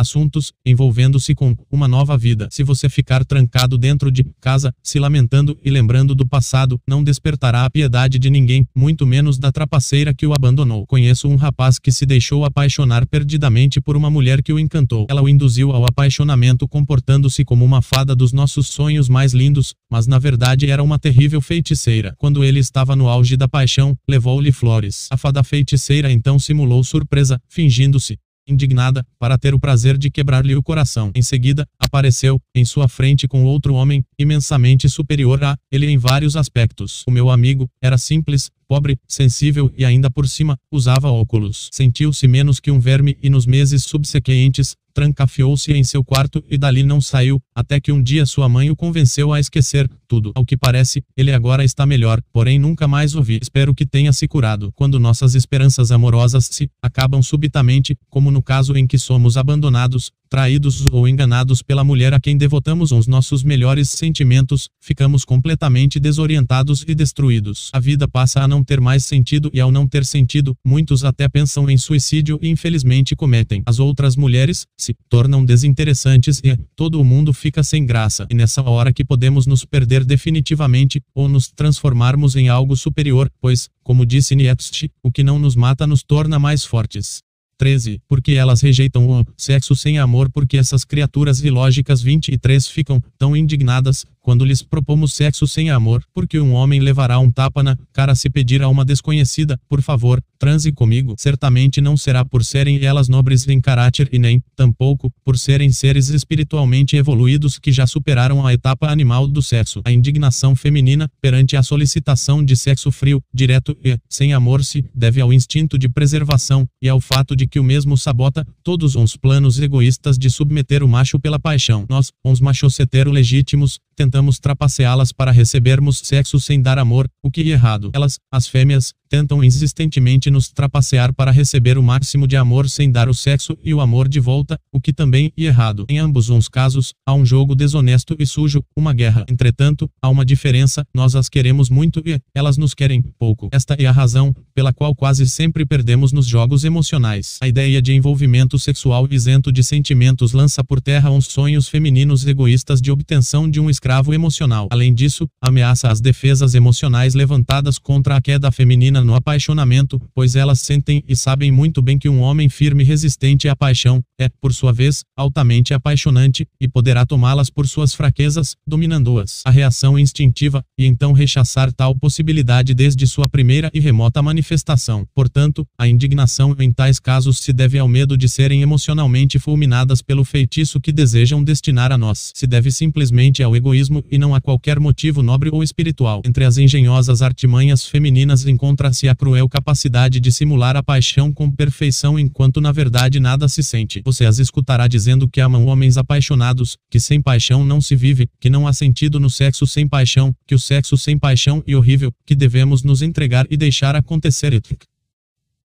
assuntos 0.00 0.52
envolvendo-se 0.64 1.34
com 1.34 1.54
uma 1.70 1.86
nova 1.86 2.16
vida. 2.16 2.48
Se 2.50 2.62
você 2.62 2.88
ficar 2.88 3.24
trancado 3.24 3.78
dentro 3.78 4.10
de 4.10 4.24
casa, 4.40 4.72
se 4.82 4.98
lamentando 4.98 5.58
e 5.64 5.70
lembrando 5.70 6.14
do 6.14 6.26
passado, 6.26 6.80
não 6.86 7.04
despertará 7.04 7.64
a 7.64 7.70
piedade 7.70 8.18
de 8.18 8.30
ninguém, 8.30 8.66
muito 8.74 9.06
menos 9.06 9.38
da 9.38 9.52
trapaceira 9.52 10.14
que 10.14 10.26
o 10.26 10.34
abandonou. 10.34 10.86
Conheço 10.86 11.28
um 11.28 11.36
rapaz 11.36 11.78
que 11.78 11.92
se 11.92 12.06
deixou 12.06 12.44
apaixonar 12.44 13.06
perdidamente 13.06 13.80
por 13.80 13.96
uma 13.96 14.10
mulher 14.10 14.42
que 14.42 14.52
o 14.52 14.58
encantou. 14.58 15.06
Ela 15.10 15.22
o 15.22 15.28
induziu 15.28 15.72
ao 15.72 15.84
apaixonamento 15.84 16.66
comportando-se 16.66 17.44
como 17.44 17.64
uma 17.64 17.82
fada 17.82 18.16
dos 18.16 18.32
nossos 18.32 18.68
sonhos 18.68 19.08
mais 19.08 19.32
lindos, 19.32 19.74
mas 19.90 20.06
na 20.06 20.18
verdade 20.18 20.70
era 20.70 20.82
uma 20.82 20.98
terrível 20.98 21.40
feiticeira. 21.40 22.14
Quando 22.18 22.42
ele 22.42 22.58
estava 22.60 22.96
no 22.96 23.08
auge 23.08 23.36
da 23.36 23.48
paixão, 23.48 23.96
levou-lhe 24.08 24.52
flores. 24.52 25.08
A 25.10 25.16
fada 25.16 25.42
feiticeira 25.44 26.10
então 26.10 26.38
simulou 26.38 26.82
surpresa, 26.82 27.38
fingindo-se 27.48 28.18
indignada, 28.50 29.04
para 29.18 29.38
ter 29.38 29.54
o 29.54 29.58
prazer 29.58 29.96
de 29.96 30.10
quebrar-lhe 30.10 30.54
o 30.54 30.62
coração. 30.62 31.10
Em 31.14 31.22
seguida, 31.22 31.66
apareceu, 31.78 32.40
em 32.54 32.64
sua 32.64 32.88
frente 32.88 33.28
com 33.28 33.44
outro 33.44 33.74
homem, 33.74 34.04
imensamente 34.18 34.88
superior 34.88 35.42
a 35.42 35.56
ele 35.70 35.86
em 35.86 35.98
vários 35.98 36.36
aspectos. 36.36 37.04
O 37.06 37.10
meu 37.10 37.30
amigo, 37.30 37.68
era 37.82 37.96
simples, 37.96 38.50
pobre, 38.68 38.96
sensível 39.08 39.72
e 39.76 39.84
ainda 39.84 40.10
por 40.10 40.28
cima, 40.28 40.56
usava 40.70 41.10
óculos. 41.10 41.68
Sentiu-se 41.72 42.28
menos 42.28 42.60
que 42.60 42.70
um 42.70 42.78
verme 42.78 43.18
e 43.22 43.28
nos 43.28 43.44
meses 43.44 43.82
subsequentes, 43.82 44.76
trancafiou-se 44.92 45.72
em 45.72 45.84
seu 45.84 46.04
quarto 46.04 46.42
e 46.48 46.56
dali 46.56 46.82
não 46.82 47.00
saiu, 47.00 47.40
até 47.54 47.80
que 47.80 47.92
um 47.92 48.02
dia 48.02 48.26
sua 48.26 48.48
mãe 48.48 48.70
o 48.70 48.76
convenceu 48.76 49.32
a 49.32 49.40
esquecer 49.40 49.88
tudo. 50.08 50.32
Ao 50.34 50.44
que 50.44 50.56
parece, 50.56 51.02
ele 51.16 51.32
agora 51.32 51.64
está 51.64 51.86
melhor, 51.86 52.20
porém 52.32 52.58
nunca 52.58 52.88
mais 52.88 53.14
o 53.14 53.22
vi. 53.22 53.38
Espero 53.40 53.74
que 53.74 53.86
tenha 53.86 54.12
se 54.12 54.26
curado. 54.26 54.72
Quando 54.74 54.98
nossas 54.98 55.34
esperanças 55.34 55.90
amorosas 55.90 56.48
se 56.50 56.70
acabam 56.82 57.22
subitamente, 57.22 57.96
como 58.08 58.30
no 58.30 58.42
caso 58.42 58.76
em 58.76 58.86
que 58.86 58.98
somos 58.98 59.36
abandonados, 59.36 60.12
traídos 60.30 60.86
ou 60.86 61.08
enganados 61.08 61.60
pela 61.60 61.82
mulher 61.82 62.14
a 62.14 62.20
quem 62.20 62.36
devotamos 62.36 62.92
os 62.92 63.08
nossos 63.08 63.42
melhores 63.42 63.90
sentimentos, 63.90 64.68
ficamos 64.80 65.24
completamente 65.24 65.98
desorientados 65.98 66.84
e 66.86 66.94
destruídos. 66.94 67.68
A 67.72 67.80
vida 67.80 68.06
passa 68.06 68.40
a 68.40 68.48
não 68.48 68.62
ter 68.62 68.80
mais 68.80 69.04
sentido 69.04 69.50
e 69.52 69.60
ao 69.60 69.72
não 69.72 69.88
ter 69.88 70.04
sentido, 70.04 70.56
muitos 70.64 71.04
até 71.04 71.28
pensam 71.28 71.68
em 71.68 71.76
suicídio 71.76 72.38
e 72.40 72.48
infelizmente 72.48 73.16
cometem. 73.16 73.62
As 73.66 73.80
outras 73.80 74.14
mulheres 74.14 74.66
se 74.78 74.94
tornam 75.08 75.44
desinteressantes 75.44 76.40
e 76.44 76.56
todo 76.76 77.00
o 77.00 77.04
mundo 77.04 77.32
fica 77.32 77.64
sem 77.64 77.84
graça. 77.84 78.26
E 78.30 78.34
nessa 78.34 78.62
hora 78.62 78.92
que 78.92 79.04
podemos 79.04 79.46
nos 79.46 79.64
perder 79.64 80.04
definitivamente 80.04 81.02
ou 81.12 81.28
nos 81.28 81.48
transformarmos 81.48 82.36
em 82.36 82.48
algo 82.48 82.76
superior, 82.76 83.28
pois, 83.40 83.68
como 83.82 84.06
disse 84.06 84.36
Nietzsche, 84.36 84.90
o 85.02 85.10
que 85.10 85.24
não 85.24 85.38
nos 85.38 85.56
mata 85.56 85.86
nos 85.86 86.04
torna 86.04 86.38
mais 86.38 86.64
fortes. 86.64 87.20
13. 87.60 88.00
Porque 88.08 88.32
elas 88.32 88.62
rejeitam 88.62 89.06
o 89.06 89.26
sexo 89.36 89.76
sem 89.76 89.98
amor 89.98 90.30
porque 90.30 90.56
essas 90.56 90.82
criaturas 90.82 91.40
ilógicas 91.40 92.00
23 92.00 92.66
ficam 92.66 93.02
tão 93.18 93.36
indignadas 93.36 94.06
quando 94.22 94.44
lhes 94.44 94.62
propomos 94.62 95.12
sexo 95.12 95.46
sem 95.46 95.70
amor, 95.70 96.02
porque 96.14 96.38
um 96.38 96.52
homem 96.52 96.80
levará 96.80 97.18
um 97.18 97.30
tapa 97.30 97.62
na 97.62 97.76
cara 97.92 98.14
se 98.14 98.28
pedir 98.28 98.62
a 98.62 98.68
uma 98.68 98.84
desconhecida, 98.84 99.58
por 99.68 99.82
favor, 99.82 100.22
transe 100.38 100.72
comigo. 100.72 101.14
Certamente 101.18 101.80
não 101.80 101.96
será 101.96 102.24
por 102.24 102.44
serem 102.44 102.82
elas 102.84 103.08
nobres 103.08 103.46
em 103.48 103.60
caráter 103.60 104.08
e 104.12 104.18
nem, 104.18 104.42
tampouco, 104.54 105.12
por 105.24 105.38
serem 105.38 105.72
seres 105.72 106.08
espiritualmente 106.08 106.96
evoluídos 106.96 107.58
que 107.58 107.72
já 107.72 107.86
superaram 107.86 108.46
a 108.46 108.52
etapa 108.52 108.88
animal 108.88 109.26
do 109.26 109.42
sexo. 109.42 109.80
A 109.84 109.92
indignação 109.92 110.54
feminina, 110.54 111.10
perante 111.20 111.56
a 111.56 111.62
solicitação 111.62 112.44
de 112.44 112.56
sexo 112.56 112.92
frio, 112.92 113.22
direto 113.32 113.76
e, 113.84 113.98
sem 114.08 114.32
amor 114.32 114.64
se, 114.64 114.84
deve 114.94 115.20
ao 115.20 115.32
instinto 115.32 115.78
de 115.78 115.88
preservação, 115.88 116.68
e 116.80 116.88
ao 116.88 117.00
fato 117.00 117.34
de 117.34 117.46
que 117.50 117.60
o 117.60 117.64
mesmo 117.64 117.96
sabota 117.96 118.46
todos 118.62 118.94
os 118.94 119.16
planos 119.16 119.58
egoístas 119.58 120.16
de 120.16 120.30
submeter 120.30 120.82
o 120.82 120.88
macho 120.88 121.18
pela 121.18 121.38
paixão. 121.38 121.84
Nós, 121.88 122.12
os 122.24 122.40
machos 122.40 122.78
hetero 122.78 123.10
legítimos, 123.10 123.80
tentamos 124.00 124.38
trapaceá-las 124.38 125.12
para 125.12 125.30
recebermos 125.30 125.98
sexo 126.02 126.40
sem 126.40 126.62
dar 126.62 126.78
amor, 126.78 127.06
o 127.22 127.30
que 127.30 127.42
é 127.42 127.48
errado. 127.48 127.90
Elas, 127.92 128.18
as 128.32 128.48
fêmeas, 128.48 128.94
tentam 129.10 129.42
insistentemente 129.44 130.30
nos 130.30 130.48
trapacear 130.48 131.12
para 131.12 131.32
receber 131.32 131.76
o 131.76 131.82
máximo 131.82 132.26
de 132.28 132.36
amor 132.36 132.70
sem 132.70 132.90
dar 132.90 133.08
o 133.08 133.14
sexo 133.14 133.58
e 133.62 133.74
o 133.74 133.80
amor 133.80 134.08
de 134.08 134.20
volta, 134.20 134.56
o 134.72 134.80
que 134.80 134.92
também 134.92 135.32
é 135.36 135.42
errado. 135.42 135.84
Em 135.88 135.98
ambos 135.98 136.30
os 136.30 136.48
casos, 136.48 136.94
há 137.04 137.12
um 137.12 137.26
jogo 137.26 137.54
desonesto 137.54 138.16
e 138.18 138.24
sujo, 138.24 138.62
uma 138.74 138.94
guerra. 138.94 139.26
Entretanto, 139.28 139.90
há 140.00 140.08
uma 140.08 140.24
diferença, 140.24 140.86
nós 140.94 141.14
as 141.14 141.28
queremos 141.28 141.68
muito 141.68 142.00
e 142.06 142.18
elas 142.34 142.56
nos 142.56 142.72
querem 142.72 143.02
pouco. 143.18 143.48
Esta 143.52 143.74
é 143.74 143.84
a 143.84 143.92
razão 143.92 144.34
pela 144.54 144.72
qual 144.72 144.94
quase 144.94 145.28
sempre 145.28 145.66
perdemos 145.66 146.10
nos 146.12 146.26
jogos 146.26 146.64
emocionais. 146.64 147.36
A 147.42 147.48
ideia 147.48 147.82
de 147.82 147.92
envolvimento 147.92 148.58
sexual 148.58 149.08
isento 149.10 149.52
de 149.52 149.62
sentimentos 149.62 150.32
lança 150.32 150.62
por 150.62 150.80
terra 150.80 151.10
uns 151.10 151.26
sonhos 151.26 151.68
femininos 151.68 152.24
egoístas 152.26 152.80
de 152.80 152.92
obtenção 152.92 153.50
de 153.50 153.58
um 153.58 153.68
escravo 153.68 153.89
emocional. 154.14 154.68
Além 154.70 154.94
disso, 154.94 155.28
ameaça 155.42 155.88
as 155.88 156.00
defesas 156.00 156.54
emocionais 156.54 157.12
levantadas 157.12 157.76
contra 157.76 158.16
a 158.16 158.20
queda 158.20 158.50
feminina 158.52 159.02
no 159.02 159.16
apaixonamento, 159.16 160.00
pois 160.14 160.36
elas 160.36 160.60
sentem 160.60 161.02
e 161.08 161.16
sabem 161.16 161.50
muito 161.50 161.82
bem 161.82 161.98
que 161.98 162.08
um 162.08 162.20
homem 162.20 162.48
firme 162.48 162.84
e 162.84 162.86
resistente 162.86 163.48
à 163.48 163.56
paixão 163.56 164.00
é, 164.18 164.28
por 164.40 164.54
sua 164.54 164.72
vez, 164.72 165.02
altamente 165.16 165.74
apaixonante 165.74 166.46
e 166.60 166.68
poderá 166.68 167.04
tomá-las 167.04 167.50
por 167.50 167.66
suas 167.66 167.92
fraquezas, 167.92 168.54
dominando-as. 168.64 169.42
A 169.44 169.50
reação 169.50 169.98
instintiva 169.98 170.64
e 170.78 170.86
então 170.86 171.12
rechaçar 171.12 171.72
tal 171.72 171.92
possibilidade 171.92 172.74
desde 172.74 173.06
sua 173.08 173.28
primeira 173.28 173.70
e 173.74 173.80
remota 173.80 174.22
manifestação. 174.22 175.04
Portanto, 175.12 175.66
a 175.76 175.88
indignação 175.88 176.54
em 176.60 176.72
tais 176.72 177.00
casos 177.00 177.38
se 177.38 177.52
deve 177.52 177.76
ao 177.76 177.88
medo 177.88 178.16
de 178.16 178.28
serem 178.28 178.62
emocionalmente 178.62 179.36
fulminadas 179.40 180.00
pelo 180.00 180.24
feitiço 180.24 180.80
que 180.80 180.92
desejam 180.92 181.42
destinar 181.42 181.90
a 181.90 181.98
nós. 181.98 182.30
Se 182.36 182.46
deve 182.46 182.70
simplesmente 182.70 183.42
ao 183.42 183.56
egoísmo 183.56 183.69
e 183.74 184.18
não 184.18 184.34
a 184.34 184.40
qualquer 184.40 184.78
motivo 184.78 185.22
nobre 185.22 185.50
ou 185.52 185.62
espiritual. 185.62 186.22
Entre 186.24 186.44
as 186.44 186.58
engenhosas 186.58 187.22
artimanhas 187.22 187.86
femininas 187.86 188.46
encontra 188.46 188.92
se 188.92 189.08
a 189.08 189.14
cruel 189.14 189.48
capacidade 189.48 190.20
de 190.20 190.32
simular 190.32 190.76
a 190.76 190.82
paixão 190.82 191.32
com 191.32 191.50
perfeição 191.50 192.18
enquanto 192.18 192.60
na 192.60 192.72
verdade 192.72 193.18
nada 193.20 193.48
se 193.48 193.62
sente. 193.62 194.02
Você 194.04 194.24
as 194.24 194.38
escutará 194.38 194.86
dizendo 194.86 195.28
que 195.28 195.40
amam 195.40 195.66
homens 195.66 195.96
apaixonados, 195.96 196.76
que 196.90 197.00
sem 197.00 197.20
paixão 197.20 197.64
não 197.64 197.80
se 197.80 197.96
vive, 197.96 198.28
que 198.38 198.50
não 198.50 198.66
há 198.66 198.72
sentido 198.72 199.18
no 199.18 199.30
sexo 199.30 199.66
sem 199.66 199.86
paixão, 199.86 200.34
que 200.46 200.54
o 200.54 200.58
sexo 200.58 200.96
sem 200.96 201.18
paixão 201.18 201.62
é 201.66 201.74
horrível, 201.74 202.12
que 202.26 202.34
devemos 202.34 202.82
nos 202.82 203.02
entregar 203.02 203.46
e 203.50 203.56
deixar 203.56 203.96
acontecer. 203.96 204.50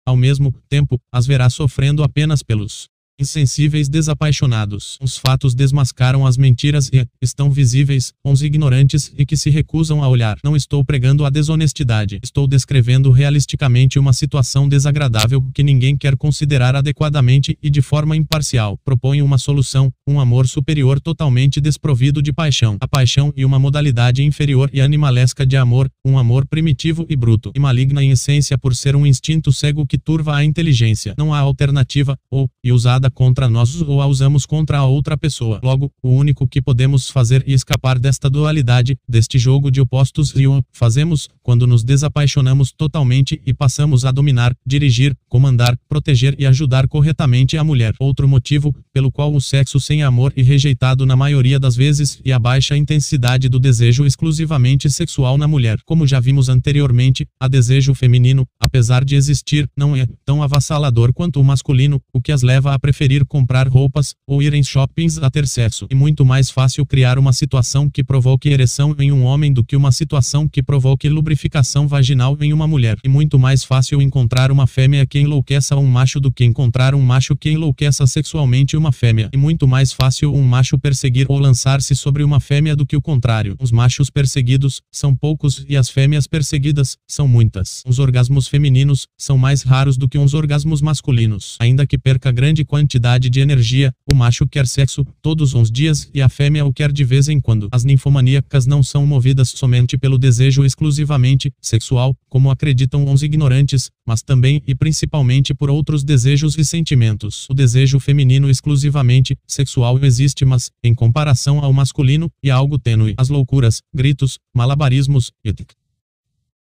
Ao 0.04 0.16
mesmo 0.16 0.52
tempo, 0.68 1.00
as 1.12 1.26
verá 1.26 1.48
sofrendo 1.48 2.02
apenas 2.02 2.42
pelos 2.42 2.88
insensíveis 3.20 3.88
desapaixonados. 3.88 4.98
Os 5.00 5.16
fatos 5.16 5.54
desmascaram 5.54 6.26
as 6.26 6.36
mentiras 6.36 6.90
e 6.92 7.06
estão 7.20 7.50
visíveis, 7.50 8.12
uns 8.24 8.42
ignorantes 8.42 9.12
e 9.16 9.24
que 9.24 9.36
se 9.36 9.50
recusam 9.50 10.02
a 10.02 10.08
olhar. 10.08 10.38
Não 10.42 10.56
estou 10.56 10.84
pregando 10.84 11.24
a 11.24 11.30
desonestidade. 11.30 12.18
Estou 12.22 12.46
descrevendo 12.46 13.10
realisticamente 13.10 13.98
uma 13.98 14.12
situação 14.12 14.68
desagradável 14.68 15.42
que 15.54 15.62
ninguém 15.62 15.96
quer 15.96 16.16
considerar 16.16 16.74
adequadamente 16.74 17.56
e 17.62 17.70
de 17.70 17.80
forma 17.82 18.16
imparcial. 18.16 18.78
Proponho 18.84 19.24
uma 19.24 19.38
solução, 19.38 19.92
um 20.06 20.18
amor 20.18 20.48
superior 20.48 21.00
totalmente 21.00 21.60
desprovido 21.60 22.22
de 22.22 22.32
paixão. 22.32 22.76
A 22.80 22.88
paixão 22.88 23.32
e 23.36 23.44
uma 23.44 23.58
modalidade 23.58 24.22
inferior 24.22 24.70
e 24.72 24.80
animalesca 24.80 25.46
de 25.46 25.56
amor, 25.56 25.90
um 26.04 26.18
amor 26.18 26.46
primitivo 26.46 27.06
e 27.08 27.16
bruto, 27.16 27.52
e 27.54 27.60
maligna 27.60 28.02
em 28.02 28.10
essência 28.10 28.58
por 28.58 28.74
ser 28.74 28.96
um 28.96 29.06
instinto 29.06 29.52
cego 29.52 29.86
que 29.86 29.98
turva 29.98 30.36
a 30.36 30.44
inteligência. 30.44 31.14
Não 31.16 31.32
há 31.32 31.38
alternativa, 31.38 32.16
ou, 32.30 32.48
e 32.64 32.72
usada 32.72 33.01
usada 33.02 33.10
contra 33.10 33.48
nós 33.48 33.82
ou 33.82 34.00
a 34.00 34.06
usamos 34.06 34.46
contra 34.46 34.78
a 34.78 34.84
outra 34.84 35.16
pessoa. 35.16 35.60
Logo, 35.62 35.90
o 36.02 36.10
único 36.10 36.46
que 36.46 36.62
podemos 36.62 37.10
fazer 37.10 37.42
e 37.46 37.52
escapar 37.52 37.98
desta 37.98 38.30
dualidade, 38.30 38.96
deste 39.08 39.38
jogo 39.38 39.70
de 39.70 39.80
opostos 39.80 40.32
e 40.36 40.46
o 40.46 40.62
fazemos 40.72 41.28
quando 41.42 41.66
nos 41.66 41.82
desapaixonamos 41.82 42.70
totalmente 42.70 43.40
e 43.44 43.52
passamos 43.52 44.04
a 44.04 44.12
dominar, 44.12 44.54
dirigir, 44.64 45.16
comandar, 45.28 45.76
proteger 45.88 46.36
e 46.38 46.46
ajudar 46.46 46.86
corretamente 46.86 47.56
a 47.56 47.64
mulher. 47.64 47.94
Outro 47.98 48.28
motivo 48.28 48.72
pelo 48.92 49.10
qual 49.10 49.34
o 49.34 49.40
sexo 49.40 49.80
sem 49.80 50.02
amor 50.02 50.32
e 50.36 50.42
rejeitado 50.42 51.04
na 51.04 51.16
maioria 51.16 51.58
das 51.58 51.74
vezes 51.74 52.20
e 52.24 52.32
a 52.32 52.38
baixa 52.38 52.76
intensidade 52.76 53.48
do 53.48 53.58
desejo 53.58 54.04
exclusivamente 54.04 54.88
sexual 54.90 55.36
na 55.36 55.48
mulher. 55.48 55.78
Como 55.84 56.06
já 56.06 56.20
vimos 56.20 56.48
anteriormente, 56.48 57.26
a 57.40 57.48
desejo 57.48 57.94
feminino, 57.94 58.46
apesar 58.60 59.04
de 59.04 59.16
existir, 59.16 59.68
não 59.76 59.96
é 59.96 60.06
tão 60.24 60.42
avassalador 60.42 61.12
quanto 61.12 61.40
o 61.40 61.44
masculino, 61.44 62.00
o 62.12 62.20
que 62.20 62.30
as 62.30 62.42
leva 62.42 62.74
a 62.74 62.78
preferir 62.78 62.91
comprar 63.24 63.68
roupas 63.68 64.14
ou 64.26 64.42
ir 64.42 64.54
em 64.54 64.62
shoppings 64.62 65.18
a 65.18 65.30
ter 65.30 65.46
sexo. 65.46 65.86
E 65.90 65.94
muito 65.94 66.24
mais 66.24 66.50
fácil 66.50 66.84
criar 66.84 67.18
uma 67.18 67.32
situação 67.32 67.88
que 67.88 68.04
provoque 68.04 68.48
ereção 68.48 68.94
em 68.98 69.10
um 69.10 69.24
homem 69.24 69.52
do 69.52 69.64
que 69.64 69.76
uma 69.76 69.92
situação 69.92 70.48
que 70.48 70.62
provoque 70.62 71.08
lubrificação 71.08 71.88
vaginal 71.88 72.36
em 72.40 72.52
uma 72.52 72.66
mulher. 72.66 72.98
E 73.04 73.08
muito 73.08 73.38
mais 73.38 73.64
fácil 73.64 74.00
encontrar 74.00 74.50
uma 74.50 74.66
fêmea 74.66 75.06
que 75.06 75.18
enlouqueça 75.18 75.76
um 75.76 75.86
macho 75.86 76.20
do 76.20 76.30
que 76.30 76.44
encontrar 76.44 76.94
um 76.94 77.02
macho 77.02 77.34
que 77.34 77.50
enlouqueça 77.50 78.06
sexualmente 78.06 78.76
uma 78.76 78.92
fêmea. 78.92 79.30
E 79.32 79.36
muito 79.36 79.66
mais 79.66 79.92
fácil 79.92 80.34
um 80.34 80.42
macho 80.42 80.78
perseguir 80.78 81.26
ou 81.28 81.38
lançar-se 81.38 81.94
sobre 81.94 82.22
uma 82.22 82.40
fêmea 82.40 82.76
do 82.76 82.86
que 82.86 82.96
o 82.96 83.02
contrário. 83.02 83.56
Os 83.60 83.72
machos 83.72 84.10
perseguidos 84.10 84.80
são 84.92 85.14
poucos 85.14 85.64
e 85.68 85.76
as 85.76 85.88
fêmeas 85.88 86.26
perseguidas 86.26 86.96
são 87.08 87.26
muitas. 87.26 87.82
Os 87.86 87.98
orgasmos 87.98 88.48
femininos 88.48 89.06
são 89.18 89.36
mais 89.36 89.62
raros 89.62 89.96
do 89.96 90.08
que 90.08 90.18
os 90.18 90.34
orgasmos 90.34 90.80
masculinos. 90.80 91.56
Ainda 91.60 91.86
que 91.86 91.98
perca 91.98 92.30
grande 92.30 92.64
quantidade 92.64 92.81
quantidade 92.82 93.30
de 93.30 93.38
energia, 93.38 93.94
o 94.10 94.14
macho 94.14 94.44
quer 94.44 94.66
sexo 94.66 95.06
todos 95.22 95.54
os 95.54 95.70
dias 95.70 96.10
e 96.12 96.20
a 96.20 96.28
fêmea 96.28 96.66
o 96.66 96.72
quer 96.72 96.90
de 96.90 97.04
vez 97.04 97.28
em 97.28 97.40
quando. 97.40 97.68
As 97.70 97.84
ninfomaníacas 97.84 98.66
não 98.66 98.82
são 98.82 99.06
movidas 99.06 99.50
somente 99.50 99.96
pelo 99.96 100.18
desejo 100.18 100.64
exclusivamente 100.64 101.52
sexual, 101.60 102.16
como 102.28 102.50
acreditam 102.50 103.10
os 103.12 103.22
ignorantes, 103.22 103.88
mas 104.04 104.20
também 104.20 104.60
e 104.66 104.74
principalmente 104.74 105.54
por 105.54 105.70
outros 105.70 106.02
desejos 106.02 106.58
e 106.58 106.64
sentimentos. 106.64 107.46
O 107.48 107.54
desejo 107.54 108.00
feminino 108.00 108.50
exclusivamente 108.50 109.36
sexual 109.46 109.96
existe, 110.02 110.44
mas, 110.44 110.70
em 110.82 110.92
comparação 110.92 111.60
ao 111.60 111.72
masculino, 111.72 112.28
é 112.42 112.50
algo 112.50 112.80
tênue. 112.80 113.14
As 113.16 113.28
loucuras, 113.28 113.80
gritos, 113.94 114.38
malabarismos, 114.52 115.30
etc 115.44 115.81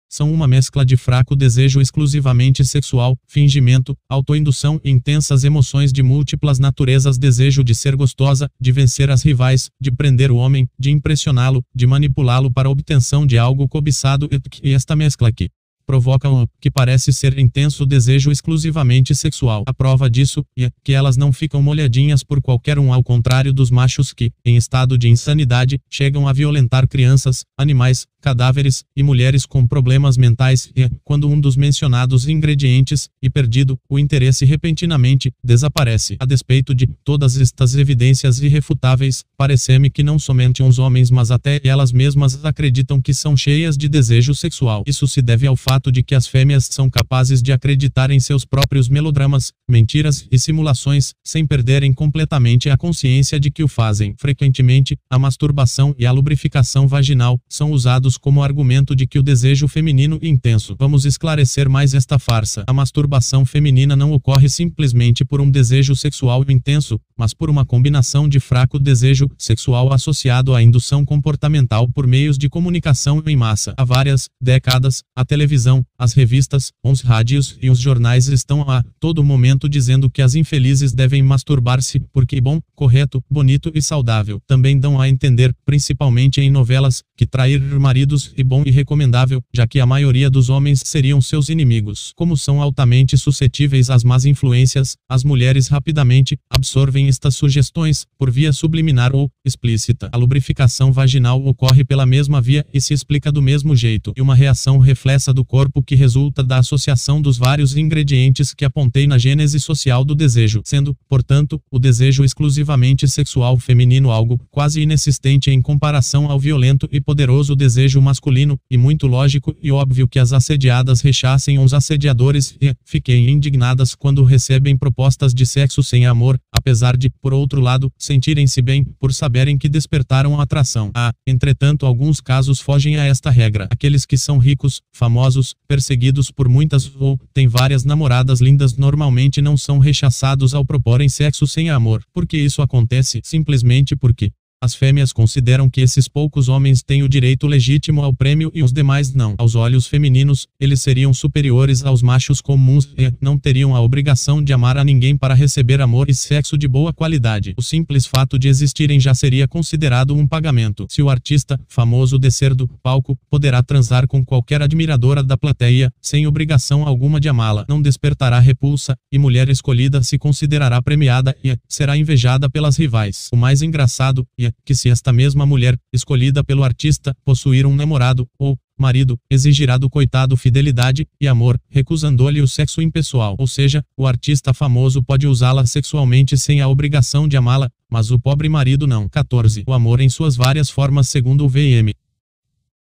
são 0.10 0.34
uma 0.34 0.48
mescla 0.48 0.84
de 0.84 0.98
fraco 0.98 1.36
desejo 1.36 1.80
exclusivamente 1.80 2.65
sexual, 2.65 3.15
fingimento, 3.27 3.95
autoindução 4.10 4.81
e 4.84 4.90
intensas 4.90 5.44
emoções 5.44 5.94
de 5.94 6.02
múltiplas 6.02 6.57
naturezas 6.57 7.18
desejo 7.18 7.64
de 7.64 7.76
ser 7.76 7.95
gostosa, 7.95 8.49
de 8.60 8.72
vencer 8.72 9.11
as 9.11 9.22
rivais, 9.22 9.69
de 9.80 9.91
prender 9.91 10.31
o 10.31 10.38
homem, 10.38 10.68
de 10.77 10.90
impressioná-lo, 10.90 11.64
de 11.73 11.86
manipulá-lo 11.86 12.52
para 12.52 12.69
obtenção 12.69 13.26
de 13.26 13.38
algo 13.38 13.68
cobiçado 13.68 14.27
e 14.64 14.73
esta 14.73 14.95
mescla 14.95 15.30
aqui 15.30 15.49
provocam, 15.90 16.48
que 16.61 16.70
parece 16.70 17.11
ser 17.11 17.40
intenso 17.40 17.84
desejo 17.84 18.32
exclusivamente 18.32 19.16
sexual. 19.16 19.64
A 19.66 19.74
prova 19.74 20.07
disso 20.07 20.45
é 20.56 20.70
que 20.84 20.94
elas 20.94 21.18
não 21.18 21.34
ficam 21.34 21.64
molhadinhas 21.64 22.24
por 22.24 22.40
qualquer 22.40 22.78
um, 22.78 22.94
ao 22.94 23.03
contrário 23.03 23.52
dos 23.52 23.72
machos 23.72 24.14
que, 24.14 24.32
em 24.45 24.56
estado 24.56 24.99
de 24.99 25.10
insanidade, 25.10 25.80
chegam 25.90 26.28
a 26.28 26.34
violentar 26.34 26.88
crianças, 26.88 27.44
animais, 27.57 28.06
cadáveres 28.22 28.84
e 28.95 29.02
mulheres 29.02 29.45
com 29.45 29.66
problemas 29.66 30.18
mentais 30.18 30.70
e, 30.76 30.88
quando 31.03 31.28
um 31.28 31.40
dos 31.40 31.56
mencionados 31.56 32.28
ingredientes, 32.28 33.10
e 33.22 33.30
perdido, 33.30 33.80
o 33.90 33.98
interesse 33.98 34.45
repentinamente, 34.45 35.32
desaparece. 35.44 36.18
A 36.20 36.26
despeito 36.26 36.76
de 36.76 36.86
todas 37.03 37.40
estas 37.40 37.76
evidências 37.76 38.40
irrefutáveis, 38.40 39.24
parece-me 39.38 39.90
que 39.90 40.03
não 40.03 40.20
somente 40.20 40.61
os 40.61 40.78
homens 40.78 41.10
mas 41.10 41.32
até 41.32 41.60
elas 41.64 41.91
mesmas 41.91 42.44
acreditam 42.45 43.02
que 43.02 43.14
são 43.14 43.36
cheias 43.36 43.78
de 43.78 43.90
desejo 43.90 44.36
sexual. 44.36 44.84
Isso 44.86 45.07
se 45.07 45.22
deve 45.22 45.48
ao 45.48 45.56
fato 45.56 45.79
de 45.80 46.04
que 46.04 46.14
as 46.14 46.28
fêmeas 46.28 46.68
são 46.70 46.90
capazes 46.90 47.42
de 47.42 47.54
acreditar 47.54 48.12
em 48.12 48.20
seus 48.20 48.44
próprios 48.44 48.90
melodramas, 48.90 49.54
mentiras 49.70 50.28
e 50.32 50.38
simulações, 50.38 51.14
sem 51.24 51.46
perderem 51.46 51.94
completamente 51.94 52.70
a 52.70 52.76
consciência 52.76 53.40
de 53.40 53.50
que 53.50 53.64
o 53.64 53.68
fazem. 53.68 54.14
Frequentemente, 54.18 54.98
a 55.10 55.18
masturbação 55.18 55.96
e 55.98 56.06
a 56.06 56.12
lubrificação 56.12 56.88
vaginal 56.88 57.40
são 57.48 57.72
usados 57.72 58.18
como 58.18 58.44
argumento 58.44 58.96
de 58.96 59.08
que 59.08 59.20
o 59.20 59.24
desejo 59.24 59.68
feminino 59.68 60.20
intenso. 60.22 60.76
Vamos 60.78 61.06
esclarecer 61.06 61.70
mais 61.70 61.94
esta 61.94 62.20
farsa. 62.20 62.64
A 62.68 62.74
masturbação 62.74 63.46
feminina 63.46 63.96
não 63.96 64.12
ocorre 64.12 64.50
simplesmente 64.50 65.24
por 65.24 65.40
um 65.40 65.50
desejo 65.50 65.96
sexual 65.96 66.44
intenso, 66.50 67.00
mas 67.18 67.34
por 67.34 67.50
uma 67.50 67.66
combinação 67.66 68.28
de 68.28 68.40
fraco 68.40 68.80
desejo 68.80 69.28
sexual 69.38 69.94
associado 69.94 70.56
à 70.56 70.64
indução 70.64 71.06
comportamental 71.06 71.88
por 71.88 72.08
meios 72.08 72.38
de 72.38 72.50
comunicação 72.50 73.22
em 73.26 73.36
massa. 73.36 73.74
Há 73.78 73.84
várias 73.84 74.30
décadas, 74.42 75.04
a 75.16 75.24
televisão, 75.24 75.59
as 75.98 76.14
revistas, 76.14 76.72
os 76.84 77.02
rádios 77.02 77.57
e 77.61 77.69
os 77.69 77.80
jornais 77.80 78.27
estão 78.27 78.61
a 78.61 78.84
todo 78.99 79.23
momento 79.23 79.68
dizendo 79.68 80.10
que 80.10 80.22
as 80.22 80.36
infelizes 80.36 80.94
devem 80.94 81.22
masturbar-se 81.22 81.99
porque 82.11 82.40
bom, 82.40 82.61
correto, 82.76 83.23
bonito 83.30 83.72
e 83.73 83.81
saudável. 83.81 84.40
Também 84.48 84.80
dão 84.80 84.99
a 84.99 85.10
entender, 85.10 85.53
principalmente 85.65 86.41
em 86.41 86.49
novelas, 86.49 87.03
que 87.18 87.26
trair 87.26 87.61
maridos 87.80 88.34
é 88.38 88.44
bom 88.44 88.64
e 88.65 88.72
recomendável, 88.72 89.41
já 89.53 89.68
que 89.68 89.80
a 89.80 89.86
maioria 89.86 90.30
dos 90.30 90.49
homens 90.49 90.81
seriam 90.86 91.22
seus 91.22 91.49
inimigos. 91.49 92.14
Como 92.15 92.38
são 92.38 92.61
altamente 92.61 93.18
suscetíveis 93.18 93.90
às 93.90 94.03
más 94.03 94.26
influências, 94.26 94.95
as 95.10 95.23
mulheres 95.23 95.68
rapidamente 95.68 96.38
absorvem 96.49 97.07
estas 97.07 97.36
sugestões, 97.36 98.06
por 98.18 98.31
via 98.31 98.53
subliminar 98.53 99.15
ou 99.15 99.30
explícita. 99.45 100.10
A 100.11 100.18
lubrificação 100.18 100.91
vaginal 100.91 101.44
ocorre 101.45 101.84
pela 101.84 102.06
mesma 102.06 102.41
via 102.41 102.65
e 102.73 102.80
se 102.80 102.94
explica 102.94 103.31
do 103.31 103.41
mesmo 103.41 103.76
jeito, 103.76 104.14
e 104.15 104.22
uma 104.22 104.36
reação 104.36 104.77
reflexa 104.77 105.34
do 105.34 105.44
corpo 105.50 105.82
que 105.82 105.96
resulta 105.96 106.44
da 106.44 106.60
associação 106.60 107.20
dos 107.20 107.36
vários 107.40 107.76
ingredientes 107.76 108.54
que 108.54 108.64
apontei 108.64 109.08
na 109.08 109.18
gênese 109.18 109.60
social 109.60 110.06
do 110.06 110.14
desejo, 110.14 110.62
sendo, 110.64 110.96
portanto, 111.10 111.60
o 111.72 111.80
desejo 111.80 112.24
exclusivamente 112.24 113.08
sexual 113.08 113.58
feminino 113.58 114.12
algo 114.12 114.40
quase 114.52 114.80
inexistente 114.80 115.50
em 115.50 115.60
comparação 115.60 116.30
ao 116.30 116.40
violento 116.40 116.88
e 116.92 117.02
poderoso 117.02 117.56
desejo 117.56 118.00
masculino, 118.00 118.60
e 118.70 118.78
muito 118.78 119.08
lógico 119.08 119.56
e 119.60 119.72
óbvio 119.72 120.08
que 120.08 120.20
as 120.20 120.32
assediadas 120.32 121.02
rechassem 121.02 121.58
os 121.58 121.74
assediadores 121.74 122.56
e 122.62 122.76
fiquem 122.86 123.28
indignadas 123.28 123.96
quando 123.96 124.24
recebem 124.24 124.78
propostas 124.78 125.34
de 125.34 125.48
sexo 125.48 125.82
sem 125.82 126.06
amor, 126.06 126.40
apesar 126.54 126.96
de, 126.96 127.10
por 127.10 127.34
outro 127.34 127.60
lado, 127.60 127.92
sentirem-se 127.98 128.62
bem 128.62 128.84
por 129.00 129.12
saberem 129.12 129.58
que 129.58 129.68
despertaram 129.68 130.40
atração. 130.40 130.92
Há, 130.94 131.12
entretanto, 131.26 131.88
alguns 131.88 132.22
casos 132.22 132.60
fogem 132.60 132.98
a 132.98 133.06
esta 133.06 133.32
regra. 133.32 133.68
Aqueles 133.72 134.06
que 134.06 134.16
são 134.18 134.38
ricos, 134.38 134.82
famosos, 134.94 135.39
perseguidos 135.68 136.32
por 136.32 136.48
muitas 136.48 136.91
ou 136.95 137.20
têm 137.34 137.48
várias 137.48 137.84
namoradas 137.84 138.41
lindas 138.41 138.76
normalmente 138.76 139.41
não 139.41 139.56
são 139.57 139.80
rechaçados 139.80 140.53
ao 140.53 140.66
proporem 140.66 141.10
sexo 141.10 141.45
sem 141.48 141.70
amor. 141.70 142.03
Porque 142.14 142.38
isso 142.38 142.61
acontece 142.61 143.22
simplesmente 143.24 143.95
porque 143.95 144.32
as 144.61 144.76
fêmeas 144.76 145.14
consideram 145.14 145.69
que 145.69 145.80
esses 145.80 146.07
poucos 146.07 146.49
homens 146.49 146.84
têm 146.84 147.02
o 147.02 147.07
direito 147.07 147.48
legítimo 147.48 148.03
ao 148.03 148.14
prêmio 148.14 148.52
e 148.53 148.61
os 148.61 148.73
demais 148.73 149.14
não. 149.14 149.36
Aos 149.38 149.56
olhos 149.56 149.88
femininos, 149.88 150.48
eles 150.60 150.81
seriam 150.81 151.14
superiores 151.14 151.86
aos 151.86 152.02
machos 152.02 152.41
comuns 152.41 152.94
e 152.98 153.11
não 153.22 153.38
teriam 153.38 153.73
a 153.73 153.81
obrigação 153.81 154.44
de 154.44 154.52
amar 154.52 154.77
a 154.77 154.84
ninguém 154.84 155.15
para 155.15 155.34
receber 155.34 155.80
amor 155.80 156.10
e 156.10 156.14
sexo 156.14 156.57
de 156.57 156.68
boa 156.68 156.91
qualidade. 156.91 157.53
O 157.57 157.61
simples 157.61 158.06
fato 158.06 158.38
de 158.38 158.49
existirem 158.49 158.99
já 158.99 159.14
seria 159.15 159.48
considerado 159.48 160.14
um 160.14 160.27
pagamento. 160.27 160.88
Se 160.90 161.02
o 161.02 161.10
artista, 161.10 161.57
famoso 161.68 162.19
descer 162.19 162.53
do 162.53 162.68
palco, 162.84 163.18
poderá 163.30 163.64
transar 163.64 164.07
com 164.07 164.26
qualquer 164.26 164.61
admiradora 164.61 165.23
da 165.23 165.38
plateia, 165.38 165.90
sem 166.02 166.27
obrigação 166.27 166.86
alguma 166.86 167.19
de 167.19 167.30
amá-la, 167.30 167.65
não 167.69 167.81
despertará 167.81 168.40
repulsa, 168.40 168.95
e 169.10 169.18
mulher 169.18 169.48
escolhida 169.48 170.03
se 170.03 170.18
considerará 170.18 170.81
premiada 170.81 171.36
e 171.44 171.57
será 171.68 171.95
invejada 171.95 172.49
pelas 172.49 172.76
rivais. 172.76 173.30
O 173.31 173.38
mais 173.38 173.61
engraçado, 173.61 174.27
e 174.38 174.49
que 174.66 174.76
se 174.76 174.90
esta 174.90 175.12
mesma 175.12 175.46
mulher, 175.46 175.78
escolhida 175.94 176.44
pelo 176.44 176.64
artista, 176.64 177.16
possuir 177.24 177.66
um 177.66 177.76
namorado, 177.76 178.28
ou 178.38 178.58
marido, 178.78 179.20
exigirá 179.30 179.78
do 179.78 179.90
coitado 179.90 180.38
fidelidade 180.38 181.06
e 181.20 181.28
amor, 181.28 181.60
recusando-lhe 181.70 182.42
o 182.42 182.48
sexo 182.48 182.82
impessoal. 182.82 183.36
Ou 183.38 183.46
seja, 183.46 183.84
o 183.98 184.08
artista 184.08 184.54
famoso 184.54 185.04
pode 185.04 185.28
usá-la 185.28 185.66
sexualmente 185.66 186.38
sem 186.38 186.62
a 186.62 186.68
obrigação 186.68 187.28
de 187.28 187.36
amá-la, 187.36 187.70
mas 187.92 188.10
o 188.10 188.20
pobre 188.20 188.48
marido 188.48 188.88
não. 188.88 189.10
14. 189.10 189.64
O 189.68 189.74
amor 189.74 190.00
em 190.00 190.10
suas 190.10 190.36
várias 190.36 190.70
formas 190.70 191.10
segundo 191.10 191.46
o 191.46 191.50
VM. 191.50 191.94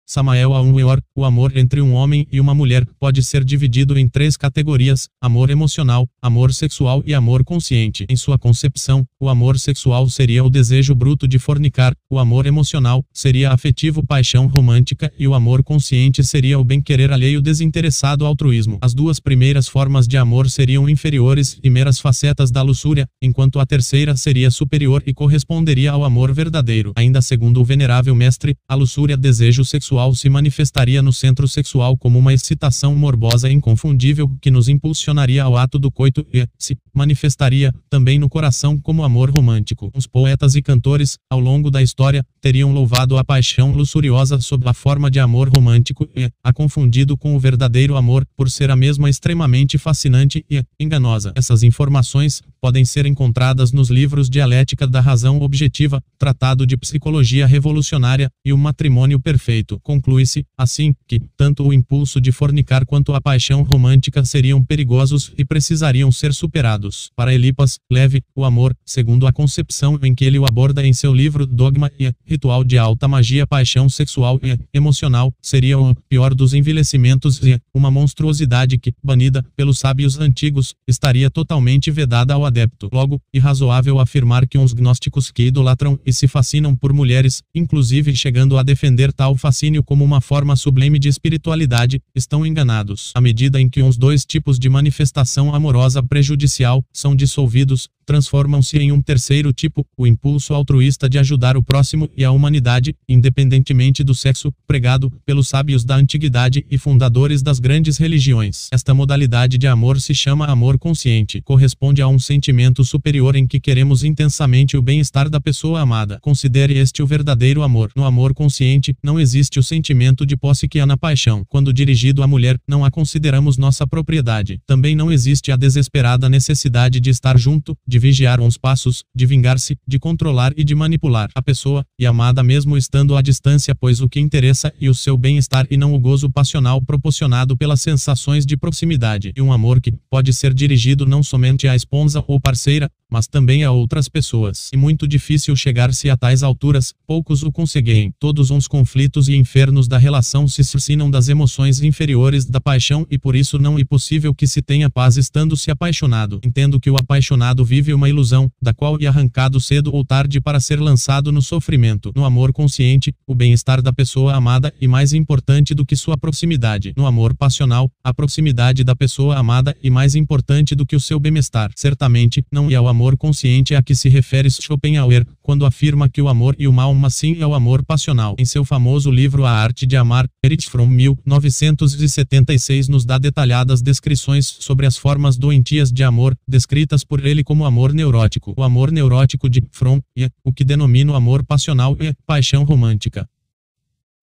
Samael 0.06 0.52
Aunweor, 0.52 1.00
o 1.16 1.24
amor 1.24 1.56
entre 1.56 1.80
um 1.80 1.94
homem 1.94 2.26
e 2.30 2.38
uma 2.38 2.54
mulher 2.54 2.86
pode 3.00 3.22
ser 3.22 3.42
dividido 3.42 3.98
em 3.98 4.06
três 4.06 4.36
categorias: 4.36 5.08
amor 5.18 5.48
emocional, 5.48 6.06
amor 6.20 6.52
sexual 6.52 7.02
e 7.06 7.14
amor 7.14 7.42
consciente. 7.42 8.04
Em 8.10 8.14
sua 8.14 8.38
concepção, 8.38 9.06
o 9.18 9.30
amor 9.30 9.58
sexual 9.58 10.06
seria 10.10 10.44
o 10.44 10.50
desejo 10.50 10.94
bruto 10.94 11.26
de 11.26 11.38
fornicar, 11.38 11.96
o 12.10 12.18
amor 12.18 12.44
emocional 12.44 13.02
seria 13.14 13.50
afetivo 13.50 14.06
paixão 14.06 14.46
romântica 14.46 15.10
e 15.18 15.26
o 15.26 15.32
amor 15.32 15.64
consciente 15.64 16.22
seria 16.22 16.58
o 16.58 16.64
bem-querer 16.64 17.10
alheio 17.10 17.40
desinteressado 17.40 18.26
altruísmo. 18.26 18.76
As 18.82 18.92
duas 18.92 19.18
primeiras 19.18 19.68
formas 19.68 20.06
de 20.06 20.18
amor 20.18 20.50
seriam 20.50 20.86
inferiores 20.86 21.58
e 21.62 21.70
meras 21.70 21.98
facetas 21.98 22.50
da 22.50 22.60
luxúria, 22.60 23.08
enquanto 23.22 23.58
a 23.58 23.64
terceira 23.64 24.14
seria 24.16 24.50
superior 24.50 25.02
e 25.06 25.14
corresponderia 25.14 25.92
ao 25.92 26.04
amor 26.04 26.30
verdadeiro. 26.30 26.92
Ainda 26.94 27.22
segundo 27.22 27.58
o 27.58 27.64
venerável 27.64 28.14
mestre, 28.14 28.54
a 28.68 28.74
luxúria 28.74 29.16
desejo 29.16 29.64
sexual 29.64 29.93
sexual 29.94 30.14
se 30.14 30.28
manifestaria 30.28 31.00
no 31.00 31.12
centro 31.12 31.46
sexual 31.46 31.96
como 31.96 32.18
uma 32.18 32.34
excitação 32.34 32.96
morbosa 32.96 33.48
e 33.48 33.52
inconfundível 33.52 34.28
que 34.40 34.50
nos 34.50 34.68
impulsionaria 34.68 35.44
ao 35.44 35.56
ato 35.56 35.78
do 35.78 35.90
coito 35.90 36.26
e 36.32 36.46
se 36.58 36.76
manifestaria 36.92 37.72
também 37.88 38.18
no 38.18 38.28
coração 38.28 38.76
como 38.78 39.04
amor 39.04 39.30
romântico. 39.30 39.92
Os 39.94 40.06
poetas 40.06 40.56
e 40.56 40.62
cantores, 40.62 41.16
ao 41.30 41.38
longo 41.38 41.70
da 41.70 41.80
história, 41.80 42.24
teriam 42.40 42.72
louvado 42.72 43.16
a 43.16 43.24
paixão 43.24 43.70
luxuriosa 43.72 44.40
sob 44.40 44.68
a 44.68 44.74
forma 44.74 45.10
de 45.10 45.20
amor 45.20 45.48
romântico 45.48 46.08
e 46.16 46.28
a 46.42 46.52
confundido 46.52 47.16
com 47.16 47.36
o 47.36 47.38
verdadeiro 47.38 47.96
amor 47.96 48.26
por 48.36 48.50
ser 48.50 48.70
a 48.70 48.76
mesma 48.76 49.08
extremamente 49.08 49.78
fascinante 49.78 50.44
e 50.50 50.62
enganosa. 50.78 51.32
Essas 51.36 51.62
informações 51.62 52.42
podem 52.60 52.84
ser 52.84 53.06
encontradas 53.06 53.70
nos 53.72 53.90
livros 53.90 54.28
Dialética 54.28 54.86
da 54.86 55.00
Razão 55.00 55.40
Objetiva, 55.40 56.02
Tratado 56.18 56.66
de 56.66 56.76
Psicologia 56.76 57.46
Revolucionária 57.46 58.28
e 58.44 58.52
O 58.52 58.58
Matrimônio 58.58 59.20
Perfeito. 59.20 59.78
Conclui-se, 59.84 60.46
assim, 60.56 60.94
que 61.06 61.20
tanto 61.36 61.62
o 61.62 61.72
impulso 61.72 62.20
de 62.20 62.32
fornicar 62.32 62.86
quanto 62.86 63.12
a 63.12 63.20
paixão 63.20 63.62
romântica 63.62 64.24
seriam 64.24 64.64
perigosos 64.64 65.30
e 65.36 65.44
precisariam 65.44 66.10
ser 66.10 66.32
superados. 66.32 67.10
Para 67.14 67.34
Elipas, 67.34 67.78
leve, 67.92 68.22
o 68.34 68.44
amor, 68.44 68.74
segundo 68.84 69.26
a 69.26 69.32
concepção 69.32 69.98
em 70.02 70.14
que 70.14 70.24
ele 70.24 70.38
o 70.38 70.46
aborda 70.46 70.84
em 70.84 70.92
seu 70.92 71.12
livro 71.12 71.46
Dogma 71.46 71.92
e 72.00 72.10
Ritual 72.24 72.64
de 72.64 72.78
Alta 72.78 73.06
Magia 73.06 73.46
Paixão 73.46 73.88
Sexual 73.88 74.40
e 74.42 74.58
Emocional, 74.72 75.30
seria 75.42 75.78
o 75.78 75.94
pior 76.08 76.34
dos 76.34 76.54
envelhecimentos 76.54 77.38
e 77.42 77.60
uma 77.74 77.90
monstruosidade 77.90 78.78
que, 78.78 78.92
banida 79.02 79.44
pelos 79.54 79.78
sábios 79.78 80.18
antigos, 80.18 80.74
estaria 80.88 81.30
totalmente 81.30 81.90
vedada 81.90 82.32
ao 82.32 82.46
adepto. 82.46 82.88
Logo, 82.90 83.20
irrazoável 83.32 84.00
afirmar 84.00 84.46
que 84.48 84.56
uns 84.56 84.72
gnósticos 84.72 85.30
que 85.30 85.44
idolatram 85.44 85.98
e 86.06 86.12
se 86.12 86.26
fascinam 86.26 86.74
por 86.74 86.92
mulheres, 86.92 87.42
inclusive 87.54 88.16
chegando 88.16 88.56
a 88.56 88.62
defender 88.62 89.12
tal 89.12 89.36
fascínio 89.36 89.73
como 89.82 90.04
uma 90.04 90.20
forma 90.20 90.56
sublime 90.56 90.98
de 90.98 91.08
espiritualidade, 91.08 92.00
estão 92.14 92.46
enganados. 92.46 93.12
À 93.14 93.20
medida 93.20 93.60
em 93.60 93.68
que 93.68 93.82
uns 93.82 93.96
dois 93.96 94.24
tipos 94.24 94.58
de 94.58 94.68
manifestação 94.68 95.54
amorosa 95.54 96.02
prejudicial 96.02 96.84
são 96.92 97.16
dissolvidos, 97.16 97.88
transformam-se 98.04 98.78
em 98.78 98.92
um 98.92 99.00
terceiro 99.00 99.52
tipo, 99.52 99.86
o 99.96 100.06
impulso 100.06 100.54
altruísta 100.54 101.08
de 101.08 101.18
ajudar 101.18 101.56
o 101.56 101.62
próximo 101.62 102.08
e 102.16 102.24
a 102.24 102.30
humanidade, 102.30 102.94
independentemente 103.08 104.04
do 104.04 104.14
sexo, 104.14 104.52
pregado 104.66 105.10
pelos 105.24 105.48
sábios 105.48 105.84
da 105.84 105.96
antiguidade 105.96 106.64
e 106.70 106.78
fundadores 106.78 107.42
das 107.42 107.58
grandes 107.58 107.96
religiões. 107.96 108.68
Esta 108.72 108.94
modalidade 108.94 109.58
de 109.58 109.66
amor 109.66 110.00
se 110.00 110.14
chama 110.14 110.46
amor 110.46 110.78
consciente, 110.78 111.40
corresponde 111.42 112.02
a 112.02 112.08
um 112.08 112.18
sentimento 112.18 112.84
superior 112.84 113.36
em 113.36 113.46
que 113.46 113.60
queremos 113.60 114.04
intensamente 114.04 114.76
o 114.76 114.82
bem-estar 114.82 115.28
da 115.28 115.40
pessoa 115.40 115.80
amada. 115.80 116.18
Considere 116.20 116.76
este 116.78 117.02
o 117.02 117.06
verdadeiro 117.06 117.62
amor. 117.62 117.90
No 117.96 118.04
amor 118.04 118.34
consciente, 118.34 118.94
não 119.02 119.18
existe 119.18 119.58
o 119.58 119.62
sentimento 119.62 120.26
de 120.26 120.36
posse 120.36 120.68
que 120.68 120.80
há 120.80 120.86
na 120.86 120.96
paixão. 120.96 121.44
Quando 121.48 121.72
dirigido 121.72 122.22
à 122.22 122.26
mulher, 122.26 122.58
não 122.68 122.84
a 122.84 122.90
consideramos 122.90 123.56
nossa 123.56 123.86
propriedade. 123.86 124.60
Também 124.66 124.94
não 124.94 125.10
existe 125.10 125.50
a 125.50 125.56
desesperada 125.56 126.28
necessidade 126.28 127.00
de 127.00 127.10
estar 127.10 127.38
junto, 127.38 127.76
de 127.86 127.93
vigiar 127.98 128.40
uns 128.40 128.56
passos, 128.56 129.04
de 129.14 129.26
vingar-se, 129.26 129.76
de 129.86 129.98
controlar 129.98 130.52
e 130.56 130.64
de 130.64 130.74
manipular 130.74 131.30
a 131.34 131.42
pessoa 131.42 131.84
e 131.98 132.06
amada 132.06 132.42
mesmo 132.42 132.76
estando 132.76 133.16
à 133.16 133.22
distância, 133.22 133.74
pois 133.74 134.00
o 134.00 134.08
que 134.08 134.20
interessa 134.20 134.72
e 134.80 134.88
o 134.88 134.94
seu 134.94 135.16
bem-estar 135.16 135.66
e 135.70 135.76
não 135.76 135.94
o 135.94 135.98
gozo 135.98 136.30
passional 136.30 136.80
proporcionado 136.80 137.56
pelas 137.56 137.80
sensações 137.80 138.44
de 138.44 138.56
proximidade. 138.56 139.32
E 139.36 139.42
um 139.42 139.52
amor 139.52 139.80
que 139.80 139.92
pode 140.10 140.32
ser 140.32 140.52
dirigido 140.52 141.06
não 141.06 141.22
somente 141.22 141.68
à 141.68 141.74
esposa 141.74 142.24
ou 142.26 142.40
parceira, 142.40 142.90
mas 143.14 143.28
também 143.28 143.62
a 143.62 143.70
outras 143.70 144.08
pessoas. 144.08 144.70
E 144.72 144.76
muito 144.76 145.06
difícil 145.06 145.54
chegar-se 145.54 146.10
a 146.10 146.16
tais 146.16 146.42
alturas, 146.42 146.92
poucos 147.06 147.44
o 147.44 147.52
conseguem. 147.52 148.12
Todos 148.18 148.50
os 148.50 148.66
conflitos 148.66 149.28
e 149.28 149.36
infernos 149.36 149.86
da 149.86 149.98
relação 149.98 150.48
se 150.48 150.64
suscinam 150.64 151.08
das 151.08 151.28
emoções 151.28 151.80
inferiores 151.80 152.44
da 152.44 152.60
paixão 152.60 153.06
e 153.08 153.16
por 153.16 153.36
isso 153.36 153.56
não 153.56 153.78
é 153.78 153.84
possível 153.84 154.34
que 154.34 154.48
se 154.48 154.60
tenha 154.60 154.90
paz 154.90 155.16
estando 155.16 155.56
se 155.56 155.70
apaixonado. 155.70 156.40
Entendo 156.44 156.80
que 156.80 156.90
o 156.90 156.96
apaixonado 156.96 157.64
vive 157.64 157.94
uma 157.94 158.08
ilusão, 158.08 158.50
da 158.60 158.74
qual 158.74 158.98
é 159.00 159.06
arrancado 159.06 159.60
cedo 159.60 159.94
ou 159.94 160.04
tarde 160.04 160.40
para 160.40 160.58
ser 160.58 160.80
lançado 160.80 161.30
no 161.30 161.40
sofrimento. 161.40 162.10
No 162.16 162.24
amor 162.24 162.52
consciente, 162.52 163.14
o 163.28 163.32
bem-estar 163.32 163.80
da 163.80 163.92
pessoa 163.92 164.34
amada 164.34 164.74
é 164.80 164.88
mais 164.88 165.12
importante 165.12 165.72
do 165.72 165.86
que 165.86 165.94
sua 165.94 166.18
proximidade. 166.18 166.92
No 166.96 167.06
amor 167.06 167.32
passional, 167.36 167.88
a 168.02 168.12
proximidade 168.12 168.82
da 168.82 168.96
pessoa 168.96 169.36
amada 169.36 169.76
é 169.80 169.88
mais 169.88 170.16
importante 170.16 170.74
do 170.74 170.84
que 170.84 170.96
o 170.96 171.00
seu 171.00 171.20
bem-estar. 171.20 171.70
Certamente, 171.76 172.44
não 172.50 172.68
é 172.68 172.80
o 172.80 172.88
amor 172.88 173.03
amor 173.04 173.18
consciente 173.18 173.74
a 173.74 173.82
que 173.82 173.94
se 173.94 174.08
refere 174.08 174.50
Schopenhauer, 174.50 175.26
quando 175.42 175.66
afirma 175.66 176.08
que 176.08 176.22
o 176.22 176.28
amor 176.28 176.56
e 176.58 176.66
o 176.66 176.72
mal 176.72 176.90
uma 176.90 177.10
sim 177.10 177.36
é 177.38 177.46
o 177.46 177.52
amor 177.52 177.84
passional. 177.84 178.34
Em 178.38 178.46
seu 178.46 178.64
famoso 178.64 179.10
livro 179.10 179.44
A 179.44 179.50
Arte 179.50 179.86
de 179.86 179.94
Amar, 179.94 180.26
Erich 180.42 180.70
Fromm 180.70 180.88
1976 180.88 182.88
nos 182.88 183.04
dá 183.04 183.18
detalhadas 183.18 183.82
descrições 183.82 184.46
sobre 184.46 184.86
as 184.86 184.96
formas 184.96 185.36
doentias 185.36 185.92
de 185.92 186.02
amor, 186.02 186.34
descritas 186.48 187.04
por 187.04 187.24
ele 187.24 187.44
como 187.44 187.66
amor 187.66 187.92
neurótico. 187.92 188.54
O 188.56 188.62
amor 188.62 188.90
neurótico 188.90 189.50
de 189.50 189.62
Fromm 189.70 190.00
é 190.16 190.30
o 190.42 190.50
que 190.50 190.64
denomina 190.64 191.12
o 191.12 191.14
amor 191.14 191.44
passional 191.44 191.94
e 192.00 192.14
paixão 192.26 192.64
romântica. 192.64 193.28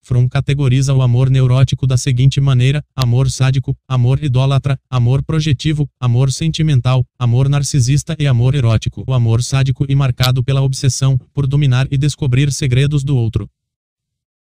Fromm 0.04 0.28
categoriza 0.28 0.94
o 0.94 1.02
amor 1.02 1.30
neurótico 1.30 1.86
da 1.86 1.96
seguinte 1.96 2.42
maneira: 2.42 2.84
amor 2.96 3.30
sádico, 3.30 3.78
amor 3.88 4.24
idólatra, 4.24 4.80
amor 4.90 5.24
projetivo, 5.24 5.88
amor 6.00 6.32
sentimental, 6.32 7.06
amor 7.20 7.48
narcisista 7.48 8.16
e 8.18 8.26
amor 8.26 8.56
erótico. 8.56 9.04
O 9.08 9.14
amor 9.14 9.44
sádico 9.44 9.86
e 9.88 9.96
marcado 9.96 10.44
pela 10.44 10.62
obsessão 10.62 11.18
por 11.34 11.46
dominar 11.46 11.88
e 11.92 11.98
descobrir 11.98 12.52
segredos 12.52 13.04
do 13.04 13.16
outro. 13.16 13.50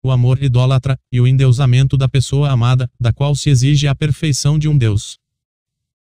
O 0.01 0.13
amor 0.13 0.41
idólatra 0.41 0.97
e 1.11 1.21
o 1.21 1.27
endeusamento 1.27 1.97
da 1.97 2.09
pessoa 2.09 2.51
amada, 2.51 2.89
da 3.01 3.13
qual 3.13 3.35
se 3.35 3.51
exige 3.51 3.89
a 3.89 3.95
perfeição 3.95 4.59
de 4.59 4.69
um 4.69 4.79
Deus. 4.79 5.19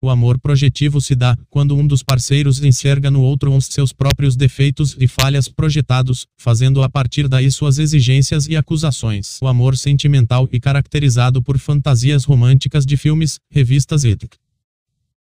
O 0.06 0.10
amor 0.12 0.38
projetivo 0.38 1.02
se 1.02 1.16
dá 1.16 1.36
quando 1.50 1.76
um 1.76 1.88
dos 1.88 2.04
parceiros 2.04 2.64
enxerga 2.64 3.10
no 3.10 3.24
outro 3.24 3.52
uns 3.52 3.66
seus 3.66 3.92
próprios 3.92 4.36
defeitos 4.36 4.96
e 5.00 5.08
falhas 5.08 5.48
projetados, 5.48 6.28
fazendo 6.38 6.84
a 6.84 6.90
partir 6.90 7.28
daí 7.28 7.50
suas 7.50 7.80
exigências 7.80 8.46
e 8.48 8.56
acusações. 8.56 9.40
O 9.42 9.48
amor 9.48 9.76
sentimental 9.76 10.48
e 10.52 10.60
caracterizado 10.60 11.42
por 11.42 11.58
fantasias 11.58 12.24
românticas 12.24 12.86
de 12.86 12.96
filmes, 12.96 13.40
revistas 13.50 14.04
e 14.04 14.10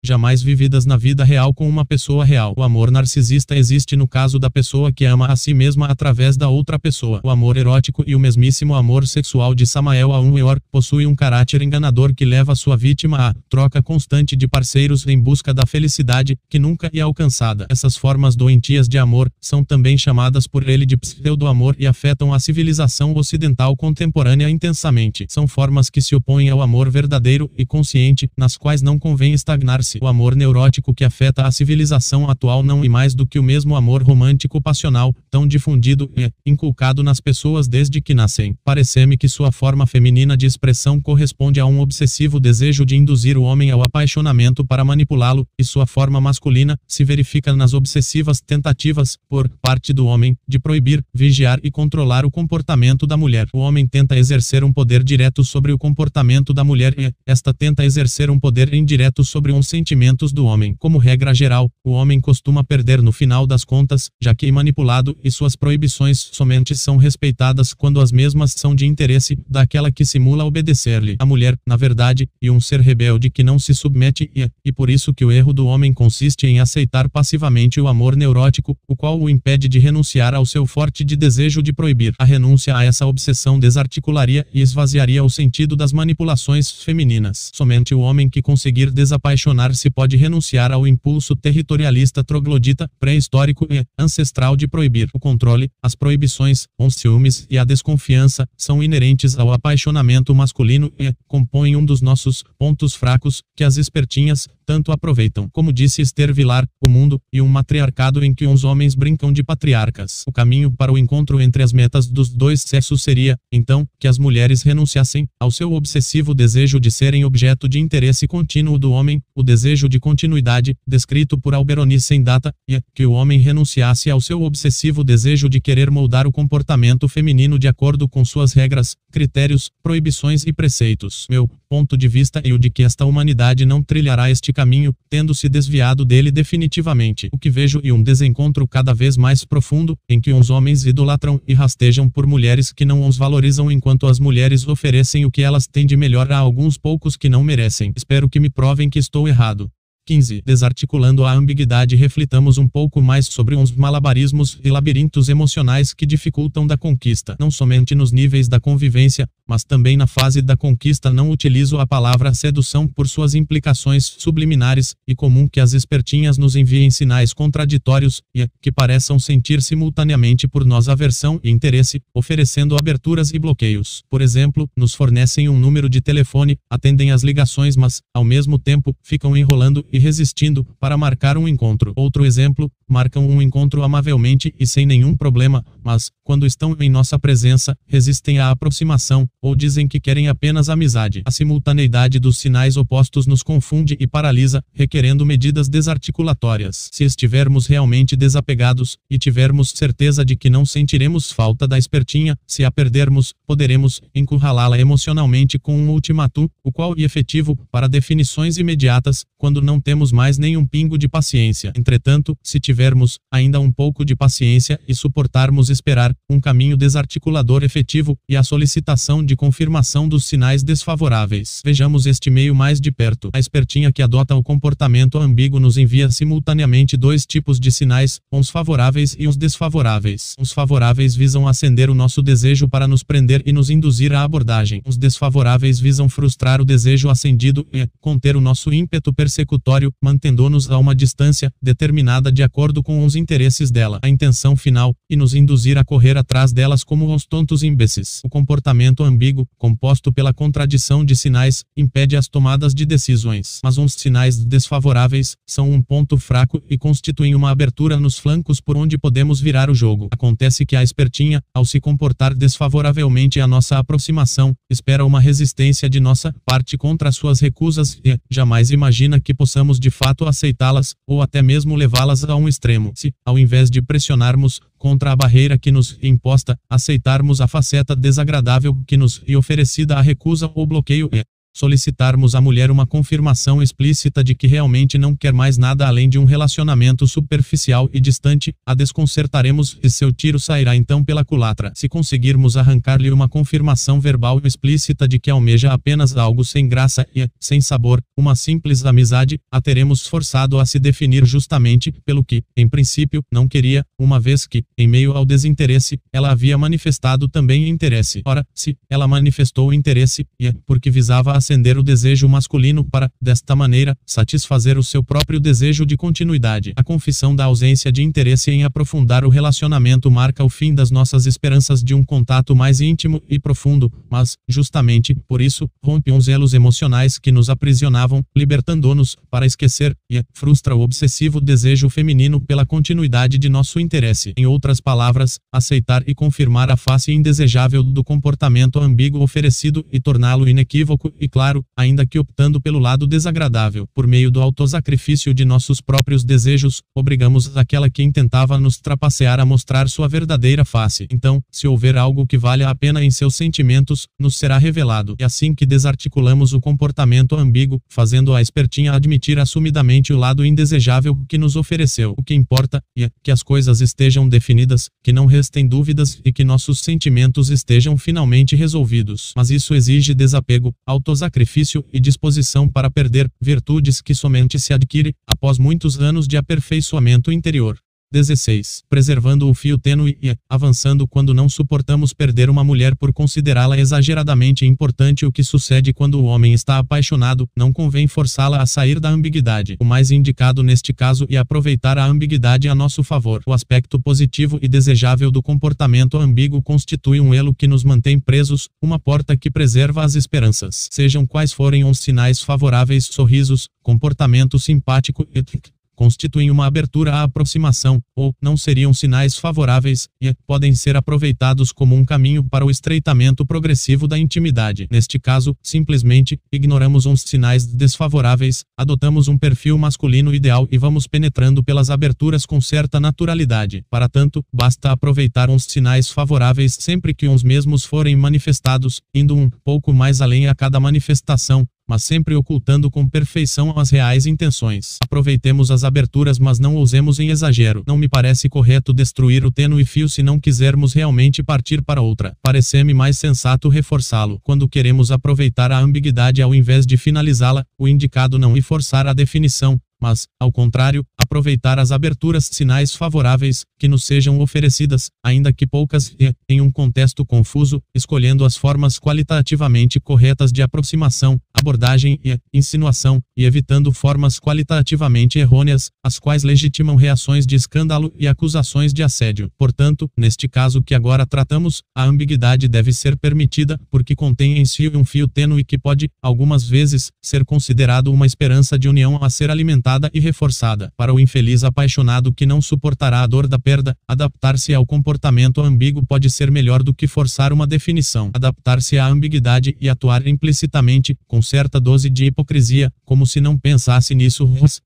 jamais 0.04 0.42
vividas 0.42 0.86
na 0.86 0.98
vida 0.98 1.24
real 1.24 1.54
com 1.54 1.68
uma 1.68 1.86
pessoa 1.86 2.26
real. 2.26 2.54
O 2.58 2.62
amor 2.62 2.92
narcisista 2.92 3.56
existe 3.56 3.96
no 3.96 4.06
caso 4.06 4.38
da 4.38 4.50
pessoa 4.50 4.92
que 4.92 5.06
ama 5.06 5.28
a 5.28 5.36
si 5.38 5.54
mesma 5.54 5.88
através 5.88 6.36
da 6.36 6.50
outra 6.50 6.78
pessoa. 6.78 7.22
O 7.24 7.30
amor 7.30 7.56
erótico 7.56 8.04
e 8.06 8.14
o 8.14 8.20
mesmíssimo 8.20 8.76
amor 8.76 9.08
sexual 9.08 9.56
de 9.56 9.66
Samael 9.66 10.12
a 10.12 10.20
Unweor 10.20 10.60
possui 10.70 11.06
um 11.06 11.16
caráter 11.16 11.62
enganador 11.62 12.14
que 12.14 12.26
leva 12.26 12.54
sua 12.54 12.76
vítima 12.76 13.30
à 13.30 13.34
troca 13.50 13.82
constante 13.82 14.36
de 14.36 14.46
parceiros 14.46 15.08
em 15.08 15.18
busca 15.18 15.54
da 15.54 15.66
felicidade, 15.66 16.38
que 16.50 16.60
nunca 16.60 16.92
é 16.94 17.00
alcançada. 17.00 17.66
Essas 17.70 17.96
formas 17.96 18.36
doentias 18.36 18.90
de 18.90 18.98
amor 18.98 19.32
são 19.40 19.64
também 19.64 19.98
chamadas 19.98 20.48
por 20.48 20.68
ele 20.68 20.86
de 20.86 20.98
pseudo-amor 20.98 21.78
e 21.80 21.88
afetam 21.88 22.34
a 22.34 22.40
civilização 22.40 23.16
ocidental 23.16 23.78
contemporânea 23.78 24.50
intensamente. 24.50 25.26
São 25.30 25.48
formas 25.48 25.90
que 25.90 26.02
se 26.02 26.14
opõem 26.14 26.50
ao 26.50 26.62
amor 26.62 26.90
verdadeiro 26.90 27.50
e 27.58 27.66
consciente, 27.66 28.30
nas 28.38 28.58
quais 28.58 28.82
não 28.82 29.00
convém 29.00 29.34
estagnar-se 29.34 29.93
o 30.02 30.08
amor 30.08 30.36
neurótico 30.36 30.94
que 30.94 31.04
afeta 31.04 31.46
a 31.46 31.52
civilização 31.52 32.30
atual 32.30 32.64
não 32.64 32.84
é 32.84 32.90
mais 32.90 33.16
do 33.16 33.26
que 33.26 33.40
o 33.40 33.44
mesmo 33.44 33.76
amor 33.76 34.04
romântico 34.04 34.62
passional, 34.62 35.16
tão 35.30 35.48
difundido 35.48 36.12
e 36.18 36.32
inculcado 36.46 37.04
nas 37.04 37.20
pessoas 37.20 37.68
desde 37.68 38.02
que 38.02 38.14
nascem. 38.14 38.56
Parece-me 38.64 39.18
que 39.18 39.30
sua 39.30 39.52
forma 39.52 39.86
feminina 39.86 40.36
de 40.36 40.46
expressão 40.46 41.00
corresponde 41.00 41.60
a 41.60 41.66
um 41.66 41.80
obsessivo 41.80 42.40
desejo 42.40 42.86
de 42.86 42.96
induzir 42.96 43.38
o 43.38 43.44
homem 43.44 43.72
ao 43.72 43.82
apaixonamento 43.82 44.66
para 44.66 44.84
manipulá-lo, 44.84 45.48
e 45.58 45.64
sua 45.64 45.86
forma 45.86 46.20
masculina 46.20 46.78
se 46.88 47.04
verifica 47.04 47.54
nas 47.54 47.74
obsessivas 47.74 48.42
tentativas, 48.42 49.18
por 49.30 49.48
parte 49.62 49.94
do 49.94 50.06
homem, 50.06 50.38
de 50.48 50.60
proibir, 50.60 51.04
vigiar 51.14 51.60
e 51.64 51.72
controlar 51.72 52.26
o 52.26 52.32
comportamento 52.32 53.08
da 53.08 53.16
mulher. 53.16 53.48
O 53.54 53.60
homem 53.60 53.88
tenta 53.88 54.18
exercer 54.18 54.64
um 54.64 54.74
poder 54.74 55.04
direto 55.04 55.44
sobre 55.44 55.72
o 55.72 55.78
comportamento 55.78 56.54
da 56.54 56.64
mulher 56.64 56.94
e 56.98 57.12
esta 57.26 57.54
tenta 57.54 57.86
exercer 57.86 58.30
um 58.30 58.40
poder 58.40 58.74
indireto 58.74 59.24
sobre 59.24 59.52
um 59.52 59.62
sentimento 59.62 59.83
sentimentos 59.84 60.32
do 60.32 60.46
homem. 60.46 60.74
Como 60.80 60.98
regra 60.98 61.34
geral, 61.34 61.70
o 61.84 61.92
homem 61.92 62.22
costuma 62.22 62.64
perder 62.64 63.02
no 63.02 63.12
final 63.12 63.46
das 63.46 63.66
contas, 63.66 64.10
já 64.22 64.34
que 64.34 64.46
é 64.46 64.52
manipulado 64.52 65.18
e 65.22 65.30
suas 65.30 65.58
proibições 65.58 66.30
somente 66.32 66.74
são 66.74 66.96
respeitadas 66.96 67.74
quando 67.74 68.00
as 68.00 68.10
mesmas 68.10 68.54
são 68.56 68.74
de 68.74 68.86
interesse 68.86 69.38
daquela 69.48 69.92
que 69.92 70.06
simula 70.06 70.46
obedecer-lhe. 70.46 71.18
A 71.20 71.26
mulher, 71.26 71.58
na 71.68 71.76
verdade, 71.76 72.30
e 72.42 72.50
um 72.50 72.62
ser 72.62 72.80
rebelde 72.80 73.30
que 73.30 73.44
não 73.44 73.60
se 73.60 73.76
submete 73.76 74.32
e, 74.34 74.50
e 74.64 74.72
por 74.72 74.90
isso 74.90 75.14
que 75.14 75.26
o 75.26 75.32
erro 75.32 75.52
do 75.52 75.68
homem 75.68 75.92
consiste 75.92 76.48
em 76.48 76.62
aceitar 76.62 77.10
passivamente 77.10 77.82
o 77.82 77.90
amor 77.90 78.16
neurótico, 78.16 78.78
o 78.88 78.96
qual 78.96 79.20
o 79.20 79.30
impede 79.30 79.68
de 79.68 79.80
renunciar 79.80 80.34
ao 80.34 80.46
seu 80.46 80.66
forte 80.66 81.04
de 81.04 81.18
desejo 81.18 81.62
de 81.62 81.74
proibir. 81.74 82.14
A 82.18 82.24
renúncia 82.24 82.78
a 82.78 82.86
essa 82.86 83.06
obsessão 83.06 83.60
desarticularia 83.60 84.48
e 84.54 84.62
esvaziaria 84.62 85.22
o 85.22 85.30
sentido 85.30 85.76
das 85.76 85.92
manipulações 85.92 86.72
femininas. 86.72 87.52
Somente 87.54 87.94
o 87.94 88.00
homem 88.00 88.30
que 88.30 88.42
conseguir 88.42 88.90
desapaixonar 88.90 89.73
se 89.76 89.90
pode 89.90 90.18
renunciar 90.18 90.72
ao 90.72 90.88
impulso 90.88 91.36
territorialista 91.36 92.24
troglodita, 92.24 92.90
pré-histórico 93.00 93.68
e 93.70 93.84
ancestral 93.98 94.56
de 94.56 94.68
proibir. 94.68 95.10
O 95.14 95.20
controle, 95.20 95.70
as 95.82 95.96
proibições, 95.96 96.68
os 96.78 96.96
ciúmes 96.96 97.46
e 97.50 97.58
a 97.58 97.64
desconfiança 97.64 98.48
são 98.58 98.84
inerentes 98.84 99.38
ao 99.38 99.52
apaixonamento 99.52 100.34
masculino 100.34 100.92
e 101.00 101.14
compõem 101.28 101.76
um 101.76 101.86
dos 101.86 102.02
nossos 102.02 102.44
pontos 102.58 102.96
fracos, 102.96 103.42
que 103.56 103.64
as 103.64 103.78
espertinhas, 103.78 104.48
tanto 104.66 104.92
aproveitam. 104.92 105.50
Como 105.52 105.74
disse 105.74 106.02
Esther 106.02 106.34
Vilar, 106.34 106.68
o 106.82 106.90
mundo, 106.90 107.20
e 107.32 107.42
um 107.42 107.48
matriarcado 107.48 108.24
em 108.24 108.34
que 108.34 108.48
uns 108.48 108.64
homens 108.64 108.96
brincam 108.96 109.32
de 109.32 109.44
patriarcas. 109.44 110.24
O 110.26 110.32
caminho 110.32 110.72
para 110.72 110.92
o 110.92 110.98
encontro 110.98 111.42
entre 111.42 111.64
as 111.64 111.74
metas 111.74 112.08
dos 112.08 112.30
dois 112.30 112.62
sexos 112.62 113.04
seria, 113.04 113.38
então, 113.52 113.86
que 114.00 114.08
as 114.08 114.18
mulheres 114.18 114.62
renunciassem 114.62 115.28
ao 115.40 115.52
seu 115.52 115.74
obsessivo 115.74 116.34
desejo 116.34 116.80
de 116.80 116.90
serem 116.92 117.26
objeto 117.26 117.68
de 117.68 117.80
interesse 117.80 118.28
contínuo 118.28 118.78
do 118.78 118.92
homem, 118.92 119.22
o 119.36 119.44
desejo 119.44 119.63
de 119.64 120.00
continuidade, 120.00 120.76
descrito 120.86 121.38
por 121.38 121.54
Alberoni 121.54 122.00
sem 122.00 122.22
data, 122.22 122.54
e 122.68 122.80
que 122.94 123.06
o 123.06 123.12
homem 123.14 123.40
renunciasse 123.40 124.10
ao 124.10 124.22
seu 124.22 124.42
obsessivo 124.44 125.04
desejo 125.04 125.48
de 125.50 125.60
querer 125.60 125.90
moldar 125.90 126.28
o 126.28 126.32
comportamento 126.32 127.08
feminino 127.08 127.58
de 127.58 127.68
acordo 127.68 128.08
com 128.08 128.24
suas 128.26 128.54
regras, 128.54 128.96
critérios, 129.12 129.72
proibições 129.82 130.46
e 130.46 130.52
preceitos. 130.52 131.26
Meu 131.30 131.50
ponto 131.74 131.98
de 131.98 132.08
vista 132.08 132.40
é 132.44 132.54
o 132.54 132.60
de 132.60 132.70
que 132.70 132.84
esta 132.84 133.04
humanidade 133.04 133.66
não 133.66 133.82
trilhará 133.82 134.30
este 134.30 134.54
caminho, 134.54 134.94
tendo 135.10 135.34
se 135.34 135.50
desviado 135.50 136.06
dele 136.06 136.30
definitivamente. 136.30 137.30
O 137.32 137.38
que 137.40 137.50
vejo 137.50 137.82
é 137.84 137.92
um 137.92 138.04
desencontro 138.04 138.68
cada 138.68 138.94
vez 138.94 139.18
mais 139.18 139.44
profundo, 139.44 139.98
em 140.08 140.22
que 140.22 140.32
uns 140.32 140.52
homens 140.52 140.86
idolatram 140.86 141.42
e 141.48 141.54
rastejam 141.56 142.08
por 142.08 142.28
mulheres 142.28 142.72
que 142.72 142.86
não 142.86 143.08
os 143.08 143.18
valorizam 143.18 143.72
enquanto 143.72 144.06
as 144.06 144.20
mulheres 144.20 144.68
oferecem 144.68 145.26
o 145.26 145.32
que 145.32 145.42
elas 145.42 145.66
têm 145.66 145.88
de 145.88 145.98
melhor 145.98 146.32
a 146.32 146.38
alguns 146.38 146.78
poucos 146.78 147.18
que 147.18 147.28
não 147.28 147.44
merecem. 147.44 147.92
Espero 147.98 148.30
que 148.30 148.40
me 148.40 148.52
provem 148.52 148.88
que 148.88 149.00
estou 149.00 149.28
errado. 149.28 149.68
15. 150.06 150.42
Desarticulando 150.46 151.24
a 151.24 151.34
ambiguidade, 151.34 151.96
reflitamos 151.96 152.58
um 152.58 152.68
pouco 152.68 153.02
mais 153.02 153.28
sobre 153.28 153.56
uns 153.56 153.72
malabarismos 153.72 154.60
e 154.64 154.70
labirintos 154.70 155.30
emocionais 155.30 155.94
que 155.94 156.06
dificultam 156.06 156.68
da 156.68 156.78
conquista, 156.78 157.36
não 157.40 157.50
somente 157.50 157.96
nos 157.96 158.12
níveis 158.12 158.48
da 158.48 158.60
convivência, 158.60 159.28
mas 159.48 159.64
também 159.64 159.96
na 159.96 160.08
fase 160.08 160.42
da 160.42 160.58
conquista. 160.58 161.12
Não 161.12 161.30
utilizo 161.30 161.78
a 161.78 161.88
palavra 161.88 162.34
sedução 162.34 162.88
por 162.88 163.08
suas 163.08 163.34
implicações 163.34 164.06
subliminares, 164.18 164.96
e 165.08 165.16
comum 165.16 165.48
que 165.48 165.60
as 165.60 165.74
espertinhas 165.74 166.38
nos 166.38 166.56
enviem 166.56 166.90
sinais 166.90 167.34
contraditórios 167.34 168.22
e 168.36 168.48
que 168.62 168.72
pareçam 168.72 169.18
sentir 169.20 169.62
simultaneamente 169.62 170.48
por 170.48 170.66
nós 170.66 170.90
aversão 170.90 171.40
e 171.44 171.50
interesse, 171.50 172.02
oferecendo 172.14 172.76
aberturas 172.76 173.34
e 173.34 173.40
bloqueios. 173.40 174.04
Por 174.10 174.22
exemplo, 174.22 174.70
nos 174.76 174.94
fornecem 174.94 175.48
um 175.48 175.58
número 175.58 175.90
de 175.90 176.02
telefone, 176.02 176.58
atendem 176.70 177.12
as 177.12 177.24
ligações, 177.24 177.78
mas, 177.78 178.02
ao 178.14 178.24
mesmo 178.24 178.58
tempo, 178.58 178.96
ficam 179.02 179.36
enrolando 179.36 179.86
e 179.94 180.00
resistindo 180.00 180.66
para 180.80 180.98
marcar 180.98 181.38
um 181.38 181.48
encontro. 181.48 181.94
Outro 181.96 182.26
exemplo, 182.26 182.70
marcam 182.90 183.30
um 183.30 183.42
encontro 183.42 183.84
amavelmente 183.84 184.54
e 184.60 184.66
sem 184.66 184.86
nenhum 184.86 185.16
problema, 185.16 185.64
mas, 185.84 186.10
quando 186.24 186.46
estão 186.46 186.76
em 186.80 186.90
nossa 186.90 187.20
presença, 187.20 187.78
resistem 187.86 188.40
à 188.40 188.50
aproximação, 188.50 189.30
ou 189.42 189.56
dizem 189.56 189.88
que 189.88 190.00
querem 190.00 190.28
apenas 190.28 190.70
amizade. 190.70 191.22
A 191.26 191.32
simultaneidade 191.32 192.20
dos 192.20 192.38
sinais 192.38 192.76
opostos 192.76 193.28
nos 193.28 193.44
confunde 193.44 193.96
e 194.00 194.08
paralisa, 194.08 194.64
requerendo 194.74 195.26
medidas 195.26 195.70
desarticulatórias. 195.70 196.90
Se 196.92 197.04
estivermos 197.04 197.68
realmente 197.68 198.16
desapegados, 198.16 198.98
e 199.10 199.18
tivermos 199.18 199.70
certeza 199.76 200.26
de 200.26 200.36
que 200.36 200.50
não 200.50 200.66
sentiremos 200.66 201.32
falta 201.32 201.68
da 201.68 201.78
espertinha, 201.78 202.38
se 202.48 202.66
a 202.66 202.72
perdermos, 202.72 203.34
poderemos 203.46 204.02
encurralá-la 204.16 204.80
emocionalmente 204.80 205.60
com 205.60 205.78
um 205.78 205.90
ultimatum, 205.90 206.48
o 206.64 206.72
qual 206.72 206.96
é 206.98 207.02
efetivo, 207.02 207.56
para 207.72 207.88
definições 207.88 208.58
imediatas, 208.58 209.26
quando 209.38 209.62
não 209.62 209.80
temos 209.84 210.12
mais 210.12 210.38
nenhum 210.38 210.66
pingo 210.66 210.98
de 210.98 211.08
paciência. 211.08 211.72
Entretanto, 211.76 212.36
se 212.42 212.60
tivermos 212.60 213.20
ainda 213.32 213.60
um 213.60 213.72
pouco 213.72 214.04
de 214.04 214.16
paciência 214.16 214.80
e 214.88 214.96
suportarmos 214.96 215.70
esperar 215.70 216.16
um 216.30 216.40
caminho 216.40 216.78
desarticulador 216.78 217.64
efetivo 217.64 218.18
e 218.28 218.36
a 218.36 218.44
solicitação 218.44 219.24
de 219.24 219.36
confirmação 219.36 220.08
dos 220.08 220.26
sinais 220.26 220.64
desfavoráveis. 220.64 221.62
Vejamos 221.64 222.06
este 222.06 222.30
meio 222.30 222.56
mais 222.56 222.80
de 222.80 222.92
perto. 222.92 223.30
A 223.34 223.40
espertinha 223.40 223.92
que 223.92 224.02
adota 224.02 224.36
o 224.36 224.42
comportamento 224.42 225.20
ambíguo 225.20 225.60
nos 225.60 225.78
envia 225.78 226.10
simultaneamente 226.10 226.96
dois 226.96 227.26
tipos 227.26 227.60
de 227.60 227.72
sinais, 227.72 228.20
uns 228.32 228.50
favoráveis 228.50 229.16
e 229.20 229.28
uns 229.28 229.36
desfavoráveis. 229.36 230.36
Os 230.40 230.52
favoráveis 230.54 231.16
visam 231.16 231.48
acender 231.48 231.90
o 231.90 231.96
nosso 231.96 232.22
desejo 232.22 232.70
para 232.70 232.88
nos 232.88 233.04
prender 233.04 233.44
e 233.46 233.52
nos 233.52 233.70
induzir 233.70 234.14
à 234.14 234.24
abordagem. 234.24 234.82
Os 234.86 234.98
desfavoráveis 234.98 235.80
visam 235.80 236.08
frustrar 236.08 236.62
o 236.62 236.66
desejo 236.66 237.10
acendido 237.10 237.68
e 237.74 237.88
conter 238.00 238.38
o 238.38 238.42
nosso 238.42 238.72
ímpeto 238.72 239.14
persecutório, 239.14 239.73
mantendo-nos 240.02 240.70
a 240.70 240.78
uma 240.78 240.96
distância 240.96 241.52
determinada 241.62 242.32
de 242.32 242.44
acordo 242.44 242.84
com 242.84 243.06
os 243.06 243.16
interesses 243.16 243.72
dela, 243.72 244.00
a 244.04 244.10
intenção 244.10 244.56
final, 244.56 244.96
e 245.10 245.16
nos 245.16 245.34
induzir 245.34 245.78
a 245.78 245.84
correr 245.84 246.18
atrás 246.18 246.52
delas 246.52 246.84
como 246.84 247.12
uns 247.12 247.26
tontos 247.26 247.64
imbecis. 247.64 248.22
O 248.24 248.30
comportamento 248.30 249.04
ambíguo, 249.04 249.48
composto 249.58 250.12
pela 250.12 250.34
contradição 250.34 251.04
de 251.04 251.16
sinais, 251.16 251.64
impede 251.76 252.16
as 252.16 252.28
tomadas 252.28 252.74
de 252.74 252.86
decisões. 252.86 253.60
Mas 253.64 253.78
uns 253.78 253.94
sinais 253.94 254.38
desfavoráveis 254.44 255.36
são 255.48 255.72
um 255.72 255.82
ponto 255.82 256.18
fraco 256.18 256.62
e 256.70 256.78
constituem 256.78 257.36
uma 257.36 257.50
abertura 257.50 258.00
nos 258.00 258.18
flancos 258.18 258.60
por 258.60 258.78
onde 258.78 258.98
podemos 258.98 259.40
virar 259.40 259.70
o 259.70 259.76
jogo. 259.76 260.08
Acontece 260.12 260.66
que 260.66 260.76
a 260.76 260.84
espertinha, 260.84 261.42
ao 261.54 261.66
se 261.66 261.80
comportar 261.80 262.34
desfavoravelmente 262.34 263.40
à 263.40 263.48
nossa 263.48 263.78
aproximação, 263.78 264.54
espera 264.70 265.06
uma 265.06 265.20
resistência 265.20 265.90
de 265.90 266.00
nossa 266.00 266.34
parte 266.46 266.78
contra 266.78 267.12
suas 267.12 267.40
recusas 267.40 268.00
e 268.04 268.18
jamais 268.30 268.72
imagina 268.72 269.20
que 269.20 269.34
possamos 269.34 269.63
de 269.80 269.90
fato 269.90 270.26
aceitá-las, 270.26 270.96
ou 271.08 271.22
até 271.22 271.42
mesmo 271.42 271.76
levá-las 271.76 272.24
a 272.24 272.36
um 272.36 272.48
extremo. 272.48 272.92
Se, 272.96 273.14
ao 273.26 273.38
invés 273.38 273.70
de 273.70 273.82
pressionarmos 273.82 274.60
contra 274.78 275.12
a 275.12 275.16
barreira 275.16 275.58
que 275.58 275.72
nos 275.72 275.98
é 276.02 276.08
imposta, 276.08 276.58
aceitarmos 276.70 277.40
a 277.40 277.48
faceta 277.48 277.96
desagradável 277.96 278.76
que 278.86 278.98
nos 278.98 279.22
é 279.28 279.36
oferecida 279.36 279.96
a 279.96 280.02
recusa 280.02 280.52
ou 280.54 280.66
bloqueio 280.66 281.10
e 281.14 281.24
solicitarmos 281.54 282.36
à 282.36 282.42
mulher 282.42 282.72
uma 282.72 282.88
confirmação 282.88 283.62
explícita 283.62 284.24
de 284.24 284.34
que 284.34 284.48
realmente 284.48 284.98
não 284.98 285.16
quer 285.16 285.32
mais 285.32 285.58
nada 285.58 285.88
além 285.88 286.10
de 286.10 286.18
um 286.18 286.26
relacionamento 286.26 287.08
superficial 287.08 287.90
e 287.94 288.00
distante, 288.00 288.54
a 288.66 288.74
desconcertaremos 288.74 289.78
e 289.84 289.90
seu 289.90 290.12
tiro 290.12 290.40
sairá 290.40 290.76
então 290.76 291.04
pela 291.04 291.24
culatra. 291.24 291.72
Se 291.76 291.88
conseguirmos 291.88 292.58
arrancar-lhe 292.58 293.12
uma 293.12 293.30
confirmação 293.30 294.02
verbal 294.02 294.42
explícita 294.44 295.08
de 295.08 295.20
que 295.20 295.30
almeja 295.30 295.72
apenas 295.72 296.18
algo 296.18 296.44
sem 296.44 296.68
graça 296.68 297.08
e 297.16 297.28
sem 297.40 297.62
sabor, 297.62 298.02
uma 298.18 298.36
simples 298.36 298.86
amizade, 298.86 299.40
a 299.52 299.62
teremos 299.62 300.08
forçado 300.08 300.60
a 300.60 300.66
se 300.66 300.80
definir 300.80 301.26
justamente 301.26 301.92
pelo 302.06 302.24
que, 302.24 302.44
em 302.58 302.68
princípio, 302.68 303.22
não 303.32 303.48
queria, 303.48 303.86
uma 304.00 304.20
vez 304.20 304.48
que, 304.48 304.64
em 304.78 304.88
meio 304.88 305.12
ao 305.14 305.26
desinteresse, 305.26 306.00
ela 306.12 306.32
havia 306.32 306.58
manifestado 306.58 307.28
também 307.28 307.70
interesse. 307.70 308.22
Ora, 308.26 308.46
se 308.54 308.76
ela 308.90 309.08
manifestou 309.08 309.74
interesse, 309.74 310.26
e 310.40 310.48
é 310.48 310.54
porque 310.66 310.90
visava 310.90 311.36
a 311.36 311.42
acender 311.44 311.78
o 311.78 311.84
desejo 311.84 312.28
masculino 312.30 312.86
para, 312.86 313.12
desta 313.22 313.54
maneira, 313.54 313.98
satisfazer 314.06 314.78
o 314.78 314.84
seu 314.84 315.04
próprio 315.04 315.42
desejo 315.42 315.86
de 315.86 315.98
continuidade. 315.98 316.72
A 316.78 316.84
confissão 316.84 317.36
da 317.36 317.44
ausência 317.44 317.92
de 317.92 318.02
interesse 318.02 318.50
em 318.50 318.64
aprofundar 318.64 319.26
o 319.26 319.30
relacionamento 319.30 320.10
marca 320.10 320.44
o 320.44 320.50
fim 320.50 320.74
das 320.74 320.90
nossas 320.90 321.26
esperanças 321.26 321.84
de 321.84 321.94
um 321.94 322.04
contato 322.04 322.56
mais 322.56 322.80
íntimo 322.80 323.22
e 323.30 323.38
profundo, 323.38 323.92
mas, 324.10 324.38
justamente, 324.48 325.14
por 325.28 325.42
isso, 325.42 325.70
rompe 325.84 326.12
uns 326.12 326.30
elos 326.30 326.54
emocionais 326.54 327.20
que 327.20 327.32
nos 327.32 327.50
aprisionavam, 327.50 328.24
libertando-nos, 328.36 329.18
para 329.30 329.46
esquecer, 329.46 329.94
e 330.10 330.24
frustra 330.34 330.74
o 330.74 330.82
obsessivo 330.82 331.42
desejo 331.42 331.90
feminino 331.90 332.40
pela 332.40 332.66
continuidade 332.66 333.38
de 333.38 333.50
nosso 333.50 333.80
interesse. 333.80 334.34
Em 334.38 334.46
outras 334.46 334.80
palavras, 334.80 335.40
aceitar 335.52 336.04
e 336.08 336.16
confirmar 336.16 336.72
a 336.72 336.78
face 336.78 337.12
indesejável 337.12 337.84
do 337.84 338.04
comportamento 338.04 338.80
ambíguo 338.80 339.22
oferecido 339.22 339.86
e 339.92 340.00
torná-lo 340.00 340.48
inequívoco 340.48 341.12
e 341.20 341.28
claro, 341.34 341.66
ainda 341.76 342.06
que 342.06 342.20
optando 342.20 342.62
pelo 342.62 342.78
lado 342.78 343.08
desagradável. 343.08 343.88
Por 343.92 344.06
meio 344.06 344.30
do 344.30 344.40
autossacrifício 344.40 345.34
de 345.34 345.44
nossos 345.44 345.82
próprios 345.82 346.24
desejos, 346.24 346.84
obrigamos 346.94 347.58
aquela 347.58 347.90
que 347.90 348.04
intentava 348.04 348.60
nos 348.60 348.78
trapacear 348.78 349.40
a 349.40 349.46
mostrar 349.46 349.90
sua 349.90 350.08
verdadeira 350.08 350.64
face. 350.64 351.08
Então, 351.12 351.42
se 351.50 351.68
houver 351.68 351.98
algo 351.98 352.28
que 352.28 352.38
valha 352.38 352.70
a 352.70 352.76
pena 352.76 353.04
em 353.04 353.10
seus 353.10 353.34
sentimentos, 353.36 354.08
nos 354.20 354.36
será 354.38 354.60
revelado. 354.60 355.16
E 355.20 355.24
assim 355.24 355.56
que 355.56 355.66
desarticulamos 355.66 356.54
o 356.54 356.62
comportamento 356.62 357.36
ambíguo, 357.36 357.82
fazendo 357.90 358.36
a 358.36 358.40
espertinha 358.40 358.94
admitir 358.94 359.40
assumidamente 359.40 360.14
o 360.14 360.20
lado 360.20 360.46
indesejável 360.46 361.18
que 361.28 361.40
nos 361.40 361.56
ofereceu. 361.56 362.14
O 362.16 362.22
que 362.22 362.36
importa 362.36 362.80
é 362.96 363.10
que 363.24 363.32
as 363.32 363.42
coisas 363.42 363.82
estejam 363.82 364.30
definidas, 364.30 364.88
que 365.04 365.12
não 365.12 365.26
restem 365.26 365.68
dúvidas 365.68 366.22
e 366.24 366.32
que 366.32 366.44
nossos 366.44 366.82
sentimentos 366.82 367.50
estejam 367.50 367.98
finalmente 367.98 368.56
resolvidos. 368.56 369.34
Mas 369.36 369.50
isso 369.50 369.74
exige 369.74 370.14
desapego, 370.14 370.72
autossacrifício 370.86 371.23
sacrifício 371.24 371.86
e 371.94 372.00
disposição 372.00 372.68
para 372.68 372.92
perder, 372.92 373.32
virtudes 373.40 374.02
que 374.02 374.14
somente 374.14 374.60
se 374.60 374.74
adquire 374.74 375.16
após 375.26 375.58
muitos 375.58 376.00
anos 376.00 376.28
de 376.28 376.36
aperfeiçoamento 376.36 377.32
interior. 377.32 377.83
16. 378.14 378.84
Preservando 378.88 379.50
o 379.50 379.54
fio 379.56 379.76
tênue 379.76 380.16
e 380.22 380.36
avançando 380.48 381.08
quando 381.08 381.34
não 381.34 381.50
suportamos 381.50 382.14
perder 382.14 382.48
uma 382.48 382.64
mulher 382.64 382.96
por 382.96 383.12
considerá-la 383.12 383.80
exageradamente 383.80 384.68
importante. 384.68 385.26
O 385.26 385.32
que 385.32 385.44
sucede 385.44 385.92
quando 385.92 386.22
o 386.22 386.26
homem 386.26 386.54
está 386.54 386.78
apaixonado, 386.78 387.50
não 387.58 387.74
convém 387.74 388.08
forçá-la 388.08 388.62
a 388.62 388.68
sair 388.68 389.00
da 389.00 389.10
ambiguidade. 389.10 389.76
O 389.80 389.86
mais 389.86 390.12
indicado 390.12 390.62
neste 390.62 390.94
caso 390.94 391.26
é 391.28 391.38
aproveitar 391.38 391.98
a 391.98 392.06
ambiguidade 392.06 392.70
a 392.70 392.76
nosso 392.76 393.04
favor. 393.04 393.42
O 393.48 393.54
aspecto 393.54 394.00
positivo 394.00 394.60
e 394.62 394.68
desejável 394.68 395.32
do 395.32 395.42
comportamento 395.42 396.20
ambíguo 396.20 396.62
constitui 396.62 397.20
um 397.20 397.34
elo 397.34 397.56
que 397.56 397.68
nos 397.68 397.84
mantém 397.84 398.20
presos, 398.20 398.70
uma 398.80 399.00
porta 399.00 399.36
que 399.36 399.50
preserva 399.50 400.04
as 400.04 400.14
esperanças. 400.14 400.88
Sejam 400.92 401.26
quais 401.26 401.52
forem 401.52 401.84
os 401.84 401.98
sinais 401.98 402.42
favoráveis, 402.42 403.06
sorrisos, 403.06 403.68
comportamento 403.82 404.60
simpático, 404.60 405.28
etc 405.34 405.74
constituem 405.96 406.52
uma 406.52 406.66
abertura 406.66 407.14
à 407.14 407.24
aproximação, 407.24 408.02
ou 408.16 408.34
não 408.42 408.56
seriam 408.56 408.94
sinais 408.94 409.38
favoráveis, 409.38 410.08
e 410.22 410.34
podem 410.46 410.74
ser 410.76 410.96
aproveitados 410.96 411.72
como 411.72 411.96
um 411.96 412.06
caminho 412.06 412.44
para 412.44 412.66
o 412.66 412.72
estreitamento 412.72 413.46
progressivo 413.46 414.08
da 414.08 414.18
intimidade. 414.18 414.88
Neste 414.92 415.20
caso, 415.20 415.56
simplesmente, 415.62 416.40
ignoramos 416.52 417.06
uns 417.06 417.22
sinais 417.22 417.66
desfavoráveis, 417.66 418.64
adotamos 418.78 419.28
um 419.28 419.38
perfil 419.38 419.78
masculino 419.78 420.34
ideal 420.34 420.68
e 420.72 420.78
vamos 420.78 421.08
penetrando 421.08 421.64
pelas 421.64 421.90
aberturas 421.90 422.46
com 422.46 422.60
certa 422.60 423.00
naturalidade. 423.00 423.84
Para 423.90 424.10
tanto, 424.10 424.44
basta 424.54 424.92
aproveitar 424.92 425.50
uns 425.50 425.66
sinais 425.66 426.10
favoráveis 426.10 426.78
sempre 426.80 427.14
que 427.14 427.28
uns 427.28 427.44
mesmos 427.44 427.86
forem 427.86 428.16
manifestados, 428.16 429.02
indo 429.14 429.36
um 429.36 429.50
pouco 429.64 429.94
mais 429.94 430.22
além 430.22 430.48
a 430.48 430.56
cada 430.56 430.80
manifestação, 430.80 431.68
mas 431.88 432.04
sempre 432.04 432.36
ocultando 432.36 432.90
com 432.90 433.08
perfeição 433.08 433.78
as 433.78 433.90
reais 433.90 434.26
intenções. 434.26 434.98
Aproveitemos 435.04 435.72
as 435.72 435.84
aberturas, 435.84 436.40
mas 436.40 436.60
não 436.60 436.76
ousemos 436.76 437.20
em 437.20 437.30
exagero. 437.30 437.84
Não 437.86 437.98
me 437.98 438.10
parece 438.10 438.50
correto 438.50 438.94
destruir 438.94 439.46
o 439.46 439.52
tênue 439.52 439.86
fio 439.86 440.10
se 440.10 440.24
não 440.24 440.40
quisermos 440.40 440.94
realmente 440.94 441.44
partir 441.44 441.82
para 441.82 442.02
outra. 442.02 442.36
Parece-me 442.42 442.94
mais 442.94 443.18
sensato 443.18 443.70
reforçá-lo. 443.70 444.40
Quando 444.44 444.68
queremos 444.68 445.12
aproveitar 445.12 445.72
a 445.72 445.80
ambiguidade 445.80 446.42
ao 446.42 446.56
invés 446.56 446.86
de 446.86 446.98
finalizá-la, 446.98 447.66
o 447.78 447.88
indicado 447.88 448.40
não 448.40 448.58
é 448.58 448.62
forçar 448.62 449.06
a 449.06 449.14
definição, 449.14 449.80
mas, 450.04 450.28
ao 450.38 450.52
contrário, 450.52 451.06
aproveitar 451.18 451.80
as 451.80 451.90
aberturas 451.90 452.50
sinais 452.52 452.94
favoráveis 452.94 453.64
que 453.80 453.88
nos 453.88 454.04
sejam 454.04 454.42
oferecidas, 454.42 455.10
ainda 455.24 455.54
que 455.54 455.66
poucas 455.66 456.14
e, 456.20 456.34
em 456.50 456.60
um 456.60 456.70
contexto 456.70 457.26
confuso, 457.26 457.82
escolhendo 457.96 458.44
as 458.44 458.58
formas 458.58 459.00
qualitativamente 459.00 460.02
corretas 460.02 460.52
de 460.52 460.62
aproximação, 460.62 461.40
abordagem 461.58 462.20
e 462.22 462.38
insinuação, 462.54 463.22
e 463.38 463.46
evitando 463.46 463.94
formas 463.94 464.42
qualitativamente 464.42 465.40
errôneas, 465.40 465.90
as 466.04 466.20
quais 466.20 466.44
legitimam 466.44 466.98
reações 466.98 467.48
de 467.48 467.56
escândalo 467.56 468.14
e 468.20 468.28
acusações 468.28 468.94
de 468.94 469.04
assédio. 469.04 469.50
Portanto, 469.58 470.12
neste 470.18 470.50
caso 470.50 470.84
que 470.84 470.94
agora 470.94 471.26
tratamos, 471.26 471.82
a 471.96 472.04
ambiguidade 472.04 472.68
deve 472.68 472.92
ser 472.92 473.16
permitida, 473.16 473.80
porque 473.90 474.18
contém 474.18 474.58
em 474.58 474.66
si 474.66 474.90
um 474.90 475.06
fio 475.06 475.30
tênue 475.30 475.64
que 475.64 475.78
pode, 475.78 476.10
algumas 476.22 476.68
vezes, 476.68 477.10
ser 477.24 477.46
considerado 477.46 478.12
uma 478.12 478.26
esperança 478.26 478.78
de 478.78 478.90
união 478.90 479.24
a 479.24 479.30
ser 479.30 479.50
alimentada 479.50 479.93
e 480.14 480.20
reforçada. 480.20 480.92
Para 480.96 481.14
o 481.14 481.20
infeliz 481.20 481.64
apaixonado 481.64 482.34
que 482.34 482.46
não 482.46 482.62
suportará 482.62 483.22
a 483.22 483.28
dor 483.28 483.48
da 483.48 483.60
perda, 483.60 483.96
adaptar-se 484.08 484.74
ao 484.74 484.86
comportamento 484.86 485.62
ambíguo 485.62 486.06
pode 486.06 486.30
ser 486.30 486.52
melhor 486.52 486.84
do 486.84 486.94
que 486.94 487.08
forçar 487.08 487.52
uma 487.54 487.68
definição. 487.68 488.32
Adaptar-se 488.34 488.98
à 488.98 489.08
ambiguidade 489.08 489.76
e 489.80 489.90
atuar 489.90 490.28
implicitamente, 490.28 491.18
com 491.28 491.42
certa 491.42 491.80
dose 491.80 492.10
de 492.10 492.26
hipocrisia, 492.26 492.92
como 493.06 493.26
se 493.26 493.40
não 493.42 493.58
pensasse 493.58 494.16
nisso, 494.16 494.46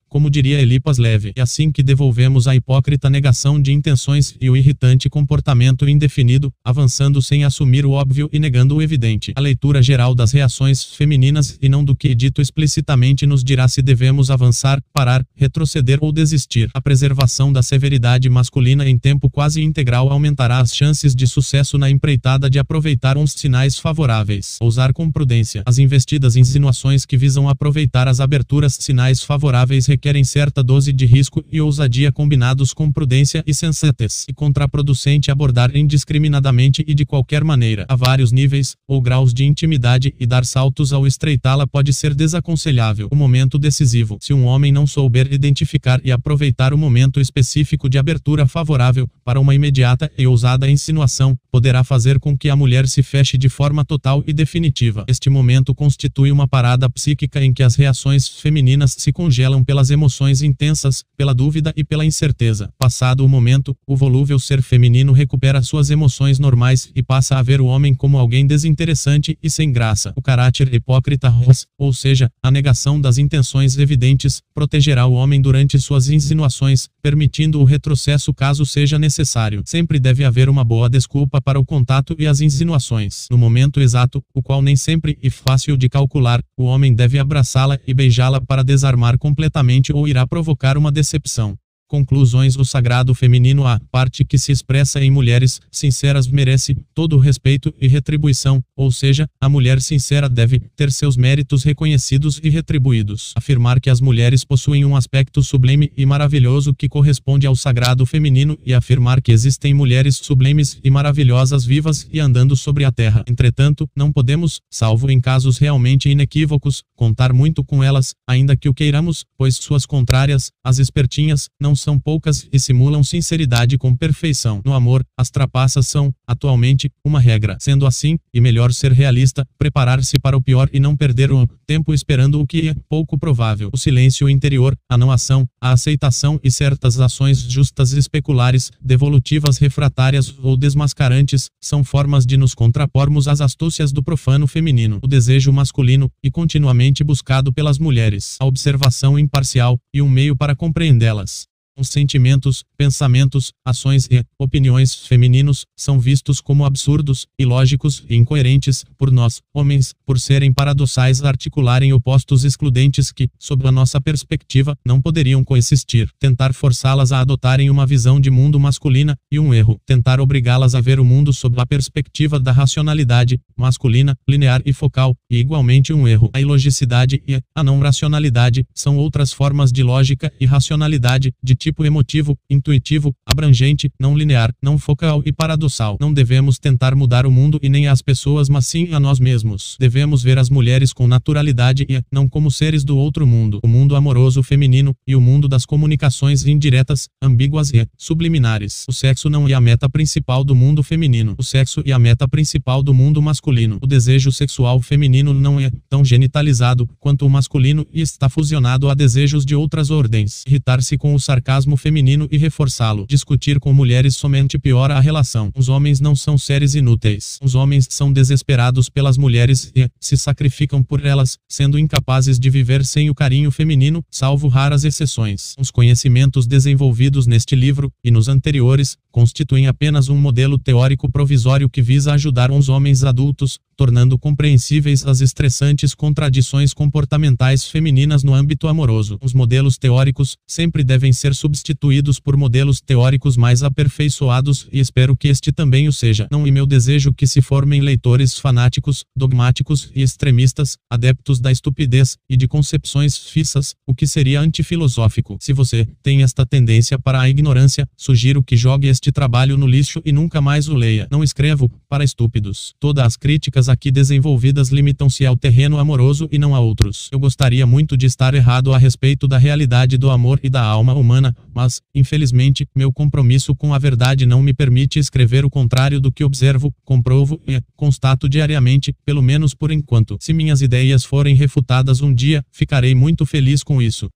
como 0.10 0.30
diria 0.30 0.62
Elipas 0.62 0.98
Leve. 0.98 1.34
É 1.36 1.42
assim 1.42 1.72
que 1.72 1.84
devolvemos 1.84 2.48
a 2.48 2.56
hipócrita 2.56 3.10
negação 3.10 3.62
de 3.62 3.72
intenções 3.72 4.36
e 4.40 4.50
o 4.50 4.58
irritante 4.58 5.10
comportamento 5.10 5.88
indefinido, 5.88 6.52
avançando 6.64 7.22
sem 7.22 7.44
assumir 7.44 7.86
o 7.86 7.92
óbvio 7.92 8.30
e 8.32 8.40
negando 8.40 8.76
o 8.76 8.82
evidente. 8.82 9.34
A 9.36 9.42
leitura 9.42 9.82
geral 9.82 10.16
das 10.16 10.32
reações 10.32 10.84
femininas 10.84 11.58
e 11.62 11.70
não 11.70 11.84
do 11.84 11.96
que 11.96 12.14
dito 12.16 12.42
explicitamente 12.42 13.26
nos 13.26 13.44
dirá 13.44 13.68
se 13.68 13.82
devemos 13.82 14.32
avançar, 14.32 14.82
parar, 14.94 15.26
retroceder 15.36 16.00
ou 16.02 16.12
desistir. 16.12 16.70
A 16.74 16.82
preservação 16.82 17.52
da 17.52 17.62
severidade 17.62 18.30
masculina 18.30 18.88
em 18.88 18.98
tempo 18.98 19.30
quase 19.30 19.62
integral 19.62 20.10
aumentará 20.10 20.60
as 20.60 20.76
chances 20.76 21.16
de 21.16 21.28
sucesso 21.28 21.78
na 21.78 21.90
empreitada 21.90 22.50
de 22.50 22.60
aproveitar 22.60 23.18
uns 23.18 23.34
sinais 23.34 23.78
favoráveis. 23.78 24.58
Usar 24.62 24.94
com 24.94 25.12
prudência. 25.12 25.64
As 25.66 25.78
investidas 25.78 26.36
insinuações 26.36 27.06
que 27.06 27.18
visam 27.18 27.50
aproveitar 27.50 28.08
as 28.08 28.20
aberturas 28.20 28.78
sinais 28.80 29.22
favoráveis 29.22 29.88
requerem 29.98 30.24
certa 30.24 30.62
dose 30.62 30.94
de 30.94 31.08
risco 31.08 31.44
e 31.52 31.60
ousadia 31.60 32.12
combinados 32.12 32.72
com 32.72 32.92
prudência 32.92 33.44
e 33.48 33.54
sensatez. 33.54 34.26
E 34.30 34.34
contraproducente 34.34 35.32
abordar 35.32 35.76
indiscriminadamente 35.76 36.86
e 36.88 36.94
de 36.94 37.04
qualquer 37.04 37.44
maneira, 37.44 37.86
a 37.90 37.96
vários 37.96 38.32
níveis 38.32 38.76
ou 38.88 39.02
graus 39.02 39.34
de 39.34 39.44
intimidade 39.44 40.14
e 40.20 40.26
dar 40.28 40.46
saltos 40.46 40.94
ao 40.94 41.08
estreitá-la 41.08 41.66
pode 41.66 41.92
ser 41.92 42.14
desaconselhável. 42.14 43.08
O 43.12 43.16
momento 43.16 43.58
decisivo. 43.58 44.20
Se 44.22 44.34
um 44.34 44.46
homem 44.46 44.72
não 44.72 44.86
souber 44.86 45.34
identificar 45.34 46.00
e 46.04 46.12
aproveitar 46.12 46.74
o 46.74 46.78
momento 46.78 47.20
específico 47.20 47.90
de 47.90 47.98
abertura 47.98 48.48
favorável 48.48 49.10
para 49.26 49.40
uma 49.40 49.56
imediata 49.56 50.12
e 50.16 50.28
ousada 50.28 50.70
insinuação, 50.70 51.36
poderá 51.52 51.84
fazer 51.84 52.20
com 52.20 52.38
que 52.38 52.50
a 52.50 52.56
mulher 52.56 52.88
se 52.88 53.02
feche 53.02 53.36
de 53.36 53.50
forma 53.50 53.84
total 53.84 54.24
e 54.28 54.32
definitiva. 54.32 55.06
Este 55.08 55.28
momento 55.28 55.74
constitui 55.74 56.32
uma 56.32 56.48
parada 56.48 56.88
psíquica 56.88 57.44
em 57.44 57.52
que 57.52 57.64
as 57.64 57.76
reações 57.76 58.28
femininas 58.28 58.96
se 58.98 59.12
congelam 59.12 59.64
pelas 59.64 59.87
pelas 59.88 59.92
emoções 59.92 60.42
intensas, 60.42 61.04
pela 61.16 61.34
dúvida 61.34 61.74
e 61.76 61.84
pela 61.84 62.06
incerteza. 62.06 62.70
Passado 62.78 63.26
o 63.26 63.30
momento, 63.30 63.76
o 63.88 63.96
volúvel 63.96 64.40
ser 64.40 64.62
feminino 64.62 65.14
recupera 65.14 65.62
suas 65.62 65.90
emoções 65.90 66.40
normais 66.40 66.90
e 66.96 67.02
passa 67.02 67.38
a 67.38 67.44
ver 67.44 67.62
o 67.62 67.66
homem 67.66 67.94
como 67.94 68.18
alguém 68.18 68.46
desinteressante 68.46 69.38
e 69.42 69.50
sem 69.50 69.72
graça. 69.72 70.14
O 70.16 70.22
caráter 70.22 70.74
hipócrita, 70.74 71.34
ou 71.78 71.94
seja, 71.94 72.30
a 72.44 72.52
negação 72.52 73.00
das 73.00 73.18
intenções 73.18 73.78
evidentes, 73.78 74.42
protegerá 74.54 75.06
o 75.06 75.14
homem 75.14 75.42
durante 75.42 75.80
suas 75.80 76.10
insinuações, 76.10 76.90
permitindo 77.02 77.60
o 77.60 77.64
retrocesso 77.64 78.34
caso 78.34 78.66
seja 78.66 79.00
necessário. 79.00 79.64
Sempre 79.66 80.00
deve 80.00 80.24
haver 80.24 80.50
uma 80.50 80.64
boa 80.64 80.90
desculpa 80.90 81.42
para 81.42 81.60
o 81.60 81.66
contato 81.66 82.16
e 82.20 82.28
as 82.28 82.42
insinuações. 82.42 83.28
No 83.32 83.38
momento 83.38 83.80
exato, 83.80 84.24
o 84.34 84.42
qual 84.42 84.62
nem 84.62 84.76
sempre 84.76 85.18
é 85.24 85.30
fácil 85.30 85.78
de 85.78 85.90
calcular, 85.90 86.42
o 86.58 86.64
homem 86.64 86.94
deve 86.94 87.20
abraçá-la 87.20 87.80
e 87.88 87.94
beijá-la 87.94 88.42
para 88.42 88.64
desarmar 88.64 89.18
completamente 89.18 89.77
ou 89.94 90.08
irá 90.08 90.26
provocar 90.28 90.78
uma 90.78 90.92
decepção. 90.92 91.58
Conclusões 91.88 92.58
O 92.58 92.66
sagrado 92.66 93.16
feminino 93.16 93.66
A 93.66 93.80
parte 93.90 94.26
que 94.26 94.38
se 94.38 94.52
expressa 94.52 95.02
em 95.02 95.10
mulheres 95.10 95.62
sinceras 95.72 96.28
merece 96.28 96.76
todo 96.94 97.16
o 97.16 97.20
respeito 97.20 97.74
e 97.80 97.88
retribuição, 97.88 98.62
ou 98.76 98.92
seja, 98.92 99.26
a 99.40 99.48
mulher 99.48 99.82
sincera 99.82 100.28
deve 100.28 100.60
ter 100.76 100.92
seus 100.92 101.16
méritos 101.16 101.64
reconhecidos 101.64 102.42
e 102.44 102.50
retribuídos. 102.50 103.32
Afirmar 103.38 103.80
que 103.80 103.90
as 103.90 104.02
mulheres 104.02 104.44
possuem 104.44 104.84
um 104.84 104.98
aspecto 104.98 105.42
sublime 105.42 105.90
e 105.96 106.06
maravilhoso 106.06 106.74
que 106.74 106.90
corresponde 106.90 107.48
ao 107.48 107.56
sagrado 107.56 108.06
feminino 108.06 108.58
e 108.66 108.74
afirmar 108.74 109.22
que 109.22 109.32
existem 109.32 109.74
mulheres 109.74 110.18
sublimes 110.18 110.78
e 110.84 110.90
maravilhosas 110.90 111.64
vivas 111.64 112.06
e 112.12 112.20
andando 112.20 112.56
sobre 112.58 112.84
a 112.84 112.92
terra. 112.92 113.24
Entretanto, 113.28 113.88
não 113.96 114.12
podemos, 114.12 114.60
salvo 114.70 115.10
em 115.10 115.22
casos 115.22 115.58
realmente 115.58 116.10
inequívocos, 116.10 116.84
contar 116.98 117.32
muito 117.32 117.64
com 117.64 117.82
elas, 117.82 118.14
ainda 118.28 118.58
que 118.58 118.68
o 118.68 118.74
queiramos, 118.74 119.24
pois 119.38 119.56
suas 119.56 119.86
contrárias, 119.86 120.52
as 120.62 120.80
espertinhas, 120.80 121.48
não 121.62 121.77
são 121.82 122.00
poucas 122.00 122.48
e 122.52 122.60
simulam 122.60 123.04
sinceridade 123.04 123.78
com 123.78 123.96
perfeição. 123.96 124.62
No 124.66 124.74
amor, 124.74 125.04
as 125.18 125.30
trapaças 125.30 125.88
são, 125.88 126.14
atualmente, 126.28 126.92
uma 127.04 127.20
regra. 127.20 127.58
Sendo 127.60 127.86
assim, 127.86 128.18
e 128.34 128.42
melhor 128.42 128.74
ser 128.74 128.92
realista, 128.92 129.46
preparar-se 129.58 130.20
para 130.20 130.38
o 130.38 130.42
pior 130.42 130.70
e 130.74 130.80
não 130.80 130.96
perder 130.96 131.32
o 131.32 131.48
tempo 131.66 131.94
esperando 131.94 132.40
o 132.40 132.48
que 132.48 132.70
é 132.70 132.76
pouco 132.90 133.18
provável. 133.18 133.70
O 133.74 133.78
silêncio 133.78 134.30
interior, 134.30 134.76
a 134.90 134.98
não 134.98 135.12
ação, 135.12 135.48
a 135.62 135.72
aceitação 135.72 136.40
e 136.44 136.52
certas 136.52 137.00
ações 137.00 137.40
justas 137.40 137.92
especulares, 137.92 138.72
devolutivas 138.82 139.58
refratárias 139.58 140.34
ou 140.42 140.56
desmascarantes, 140.56 141.50
são 141.62 141.84
formas 141.84 142.26
de 142.26 142.38
nos 142.38 142.54
contrapormos 142.54 143.28
às 143.28 143.42
astúcias 143.42 143.92
do 143.92 144.04
profano 144.04 144.48
feminino. 144.48 145.00
O 145.02 145.08
desejo 145.08 145.52
masculino, 145.52 146.12
e 146.24 146.32
continuamente 146.32 147.04
buscado 147.04 147.52
pelas 147.52 147.78
mulheres. 147.80 148.38
A 148.40 148.46
observação 148.46 149.18
imparcial, 149.18 149.80
e 149.94 150.02
um 150.02 150.10
meio 150.10 150.36
para 150.36 150.56
compreendê-las. 150.56 151.48
Os 151.80 151.90
sentimentos, 151.90 152.64
pensamentos, 152.76 153.52
ações 153.64 154.08
e 154.10 154.26
opiniões 154.40 154.96
femininos 154.96 155.64
são 155.78 156.00
vistos 156.00 156.42
como 156.42 156.66
absurdos, 156.66 157.28
ilógicos 157.38 158.04
e 158.10 158.16
incoerentes 158.16 158.84
por 158.98 159.12
nós, 159.12 159.44
homens, 159.54 159.94
por 160.04 160.20
serem 160.20 160.52
paradoxais 160.52 161.22
articularem 161.24 161.94
opostos 161.94 162.44
excludentes 162.44 163.12
que, 163.12 163.30
sob 163.38 163.68
a 163.68 163.72
nossa 163.72 164.02
perspectiva, 164.02 164.76
não 164.84 165.00
poderiam 165.00 165.44
coexistir. 165.44 166.10
Tentar 166.20 166.52
forçá-las 166.52 167.12
a 167.12 167.20
adotarem 167.20 167.70
uma 167.70 167.86
visão 167.86 168.20
de 168.20 168.32
mundo 168.32 168.60
masculina 168.60 169.16
e 169.32 169.40
um 169.40 169.54
erro. 169.54 169.80
Tentar 169.86 170.20
obrigá-las 170.20 170.74
a 170.74 170.82
ver 170.82 171.00
o 171.00 171.06
mundo 171.06 171.32
sob 171.32 171.62
a 171.62 171.66
perspectiva 171.66 172.40
da 172.40 172.52
racionalidade 172.52 173.40
masculina, 173.56 174.18
linear 174.28 174.64
e 174.66 174.74
focal, 174.74 175.16
e 175.30 175.38
igualmente 175.38 175.94
um 175.94 176.08
erro. 176.08 176.32
A 176.34 176.42
ilogicidade 176.42 177.22
e 177.28 177.40
a 177.54 177.64
não 177.64 177.80
racionalidade 177.80 178.66
são 178.74 178.98
outras 178.98 179.32
formas 179.32 179.72
de 179.72 179.84
lógica 179.84 180.34
e 180.40 180.46
racionalidade 180.48 181.32
de 181.44 181.54
tipo 181.54 181.67
emotivo, 181.86 182.38
intuitivo, 182.50 183.14
abrangente, 183.26 183.90
não 184.00 184.18
linear, 184.18 184.54
não 184.62 184.78
focal 184.78 185.22
e 185.26 185.32
paradoxal. 185.32 185.98
Não 186.00 186.14
devemos 186.14 186.60
tentar 186.60 186.96
mudar 186.96 187.26
o 187.26 187.32
mundo 187.32 187.60
e 187.62 187.70
nem 187.70 187.88
as 187.88 188.02
pessoas, 188.02 188.50
mas 188.50 188.66
sim 188.68 188.94
a 188.94 189.00
nós 189.00 189.20
mesmos. 189.20 189.76
Devemos 189.80 190.24
ver 190.24 190.38
as 190.38 190.50
mulheres 190.50 190.94
com 190.94 191.08
naturalidade 191.08 191.86
e 191.90 192.02
não 192.12 192.28
como 192.28 192.52
seres 192.52 192.84
do 192.84 192.98
outro 192.98 193.26
mundo. 193.26 193.60
O 193.64 193.68
mundo 193.68 193.96
amoroso 193.96 194.42
feminino 194.44 194.94
e 195.08 195.16
o 195.16 195.22
mundo 195.22 195.48
das 195.48 195.66
comunicações 195.66 196.46
indiretas, 196.46 197.08
ambíguas 197.22 197.72
e 197.74 197.86
subliminares. 197.98 198.86
O 198.88 198.94
sexo 198.94 199.30
não 199.30 199.48
é 199.48 199.54
a 199.54 199.62
meta 199.62 199.90
principal 199.90 200.44
do 200.44 200.56
mundo 200.56 200.84
feminino. 200.84 201.36
O 201.38 201.44
sexo 201.44 201.82
é 201.86 201.92
a 201.92 202.00
meta 202.00 202.28
principal 202.28 202.82
do 202.82 202.94
mundo 202.94 203.22
masculino. 203.22 203.78
O 203.82 203.88
desejo 203.88 204.32
sexual 204.32 204.82
feminino 204.82 205.34
não 205.34 205.60
é 205.60 205.72
tão 205.90 206.04
genitalizado 206.04 206.88
quanto 207.00 207.26
o 207.26 207.30
masculino 207.30 207.86
e 207.92 208.02
está 208.02 208.30
fusionado 208.30 208.90
a 208.90 208.94
desejos 208.94 209.46
de 209.46 209.56
outras 209.56 209.90
ordens. 209.90 210.44
Irritar-se 210.48 210.98
com 210.98 211.14
o 211.14 211.20
sarcasmo 211.20 211.57
sarcasmo 211.58 211.76
feminino 211.76 212.28
e 212.32 212.38
reforçá-lo. 212.38 213.06
Discutir 213.08 213.60
com 213.60 213.74
mulheres 213.74 214.16
somente 214.16 214.60
piora 214.60 214.96
a 214.96 215.00
relação. 215.00 215.52
Os 215.56 215.70
homens 215.70 216.00
não 216.00 216.16
são 216.16 216.38
seres 216.38 216.76
inúteis. 216.76 217.40
Os 217.42 217.56
homens 217.56 217.88
são 217.90 218.14
desesperados 218.14 218.90
pelas 218.90 219.18
mulheres 219.18 219.72
e 219.76 219.90
se 220.00 220.16
sacrificam 220.16 220.84
por 220.84 221.04
elas, 221.06 221.38
sendo 221.48 221.80
incapazes 221.80 222.40
de 222.40 222.50
viver 222.50 222.86
sem 222.86 223.10
o 223.10 223.16
carinho 223.16 223.50
feminino, 223.50 224.04
salvo 224.12 224.48
raras 224.48 224.84
exceções. 224.84 225.56
Os 225.60 225.72
conhecimentos 225.72 226.46
desenvolvidos 226.46 227.26
neste 227.26 227.56
livro 227.56 227.92
e 228.04 228.12
nos 228.12 228.28
anteriores 228.28 228.98
constituem 229.12 229.68
apenas 229.68 230.10
um 230.10 230.16
modelo 230.16 230.60
teórico 230.60 231.12
provisório 231.12 231.70
que 231.70 231.82
visa 231.82 232.14
ajudar 232.14 232.52
os 232.52 232.70
homens 232.70 233.04
adultos, 233.04 233.60
tornando 233.78 234.18
compreensíveis 234.18 235.06
as 235.06 235.22
estressantes 235.22 235.94
contradições 235.94 236.74
comportamentais 236.74 237.66
femininas 237.66 238.24
no 238.24 238.34
âmbito 238.34 238.68
amoroso. 238.68 239.20
Os 239.22 239.34
modelos 239.34 239.78
teóricos 239.78 240.36
sempre 240.48 240.84
devem 240.84 241.14
ser 241.14 241.36
substituídos 241.36 242.20
por 242.20 242.36
modelos 242.36 242.82
teóricos 242.82 243.38
mais 243.38 243.62
aperfeiçoados 243.62 244.68
e 244.72 244.80
espero 244.80 245.16
que 245.16 245.28
este 245.28 245.52
também 245.52 245.88
o 245.88 245.94
seja. 245.94 246.28
Não 246.32 246.48
e 246.48 246.52
meu 246.52 246.66
desejo 246.66 247.14
que 247.14 247.28
se 247.28 247.42
formem 247.42 247.80
leitores 247.82 248.40
fanáticos, 248.40 249.06
dogmáticos 249.16 249.92
e 249.96 250.02
extremistas, 250.02 250.76
adeptos 250.90 251.40
da 251.40 251.52
estupidez 251.52 252.18
e 252.28 252.36
de 252.36 252.48
concepções 252.48 253.18
fissas, 253.18 253.76
o 253.86 253.94
que 253.94 254.08
seria 254.08 254.42
antifilosófico. 254.42 255.38
Se 255.40 255.54
você 255.54 255.88
tem 256.02 256.24
esta 256.24 256.46
tendência 256.46 256.98
para 256.98 257.22
a 257.22 257.30
ignorância, 257.30 257.88
sugiro 257.96 258.42
que 258.42 258.58
jogue 258.58 258.88
este 258.88 259.12
trabalho 259.12 259.58
no 259.58 259.68
lixo 259.68 260.02
e 260.04 260.12
nunca 260.12 260.42
mais 260.42 260.68
o 260.68 260.74
leia. 260.74 261.08
Não 261.12 261.24
escrevo 261.24 261.70
para 261.88 262.04
estúpidos. 262.04 262.74
Todas 262.80 263.06
as 263.06 263.16
críticas 263.16 263.67
aqui 263.70 263.92
desenvolvidas 263.92 264.70
limitam-se 264.70 265.26
ao 265.26 265.36
terreno 265.36 265.78
amoroso 265.78 266.28
e 266.32 266.38
não 266.38 266.56
a 266.56 266.60
outros. 266.60 267.10
Eu 267.12 267.20
gostaria 267.20 267.66
muito 267.66 267.98
de 267.98 268.06
estar 268.06 268.34
errado 268.34 268.74
a 268.74 268.78
respeito 268.78 269.28
da 269.28 269.38
realidade 269.38 269.98
do 269.98 270.10
amor 270.10 270.40
e 270.44 270.50
da 270.50 270.62
alma 270.64 270.94
humana, 270.94 271.36
mas, 271.54 271.82
infelizmente, 271.94 272.68
meu 272.76 272.92
compromisso 272.92 273.56
com 273.56 273.74
a 273.74 273.80
verdade 273.80 274.26
não 274.26 274.42
me 274.42 274.54
permite 274.54 275.00
escrever 275.00 275.46
o 275.46 275.50
contrário 275.50 276.00
do 276.00 276.12
que 276.12 276.24
observo, 276.24 276.74
comprovo 276.84 277.42
e 277.48 277.62
constato 277.76 278.30
diariamente, 278.30 278.94
pelo 279.06 279.22
menos 279.22 279.54
por 279.54 279.72
enquanto. 279.72 280.18
Se 280.20 280.34
minhas 280.34 280.62
ideias 280.62 281.04
forem 281.04 281.36
refutadas 281.36 282.02
um 282.02 282.14
dia, 282.14 282.44
ficarei 282.52 282.94
muito 282.94 283.26
feliz 283.26 283.64
com 283.64 283.82
isso. 283.82 284.10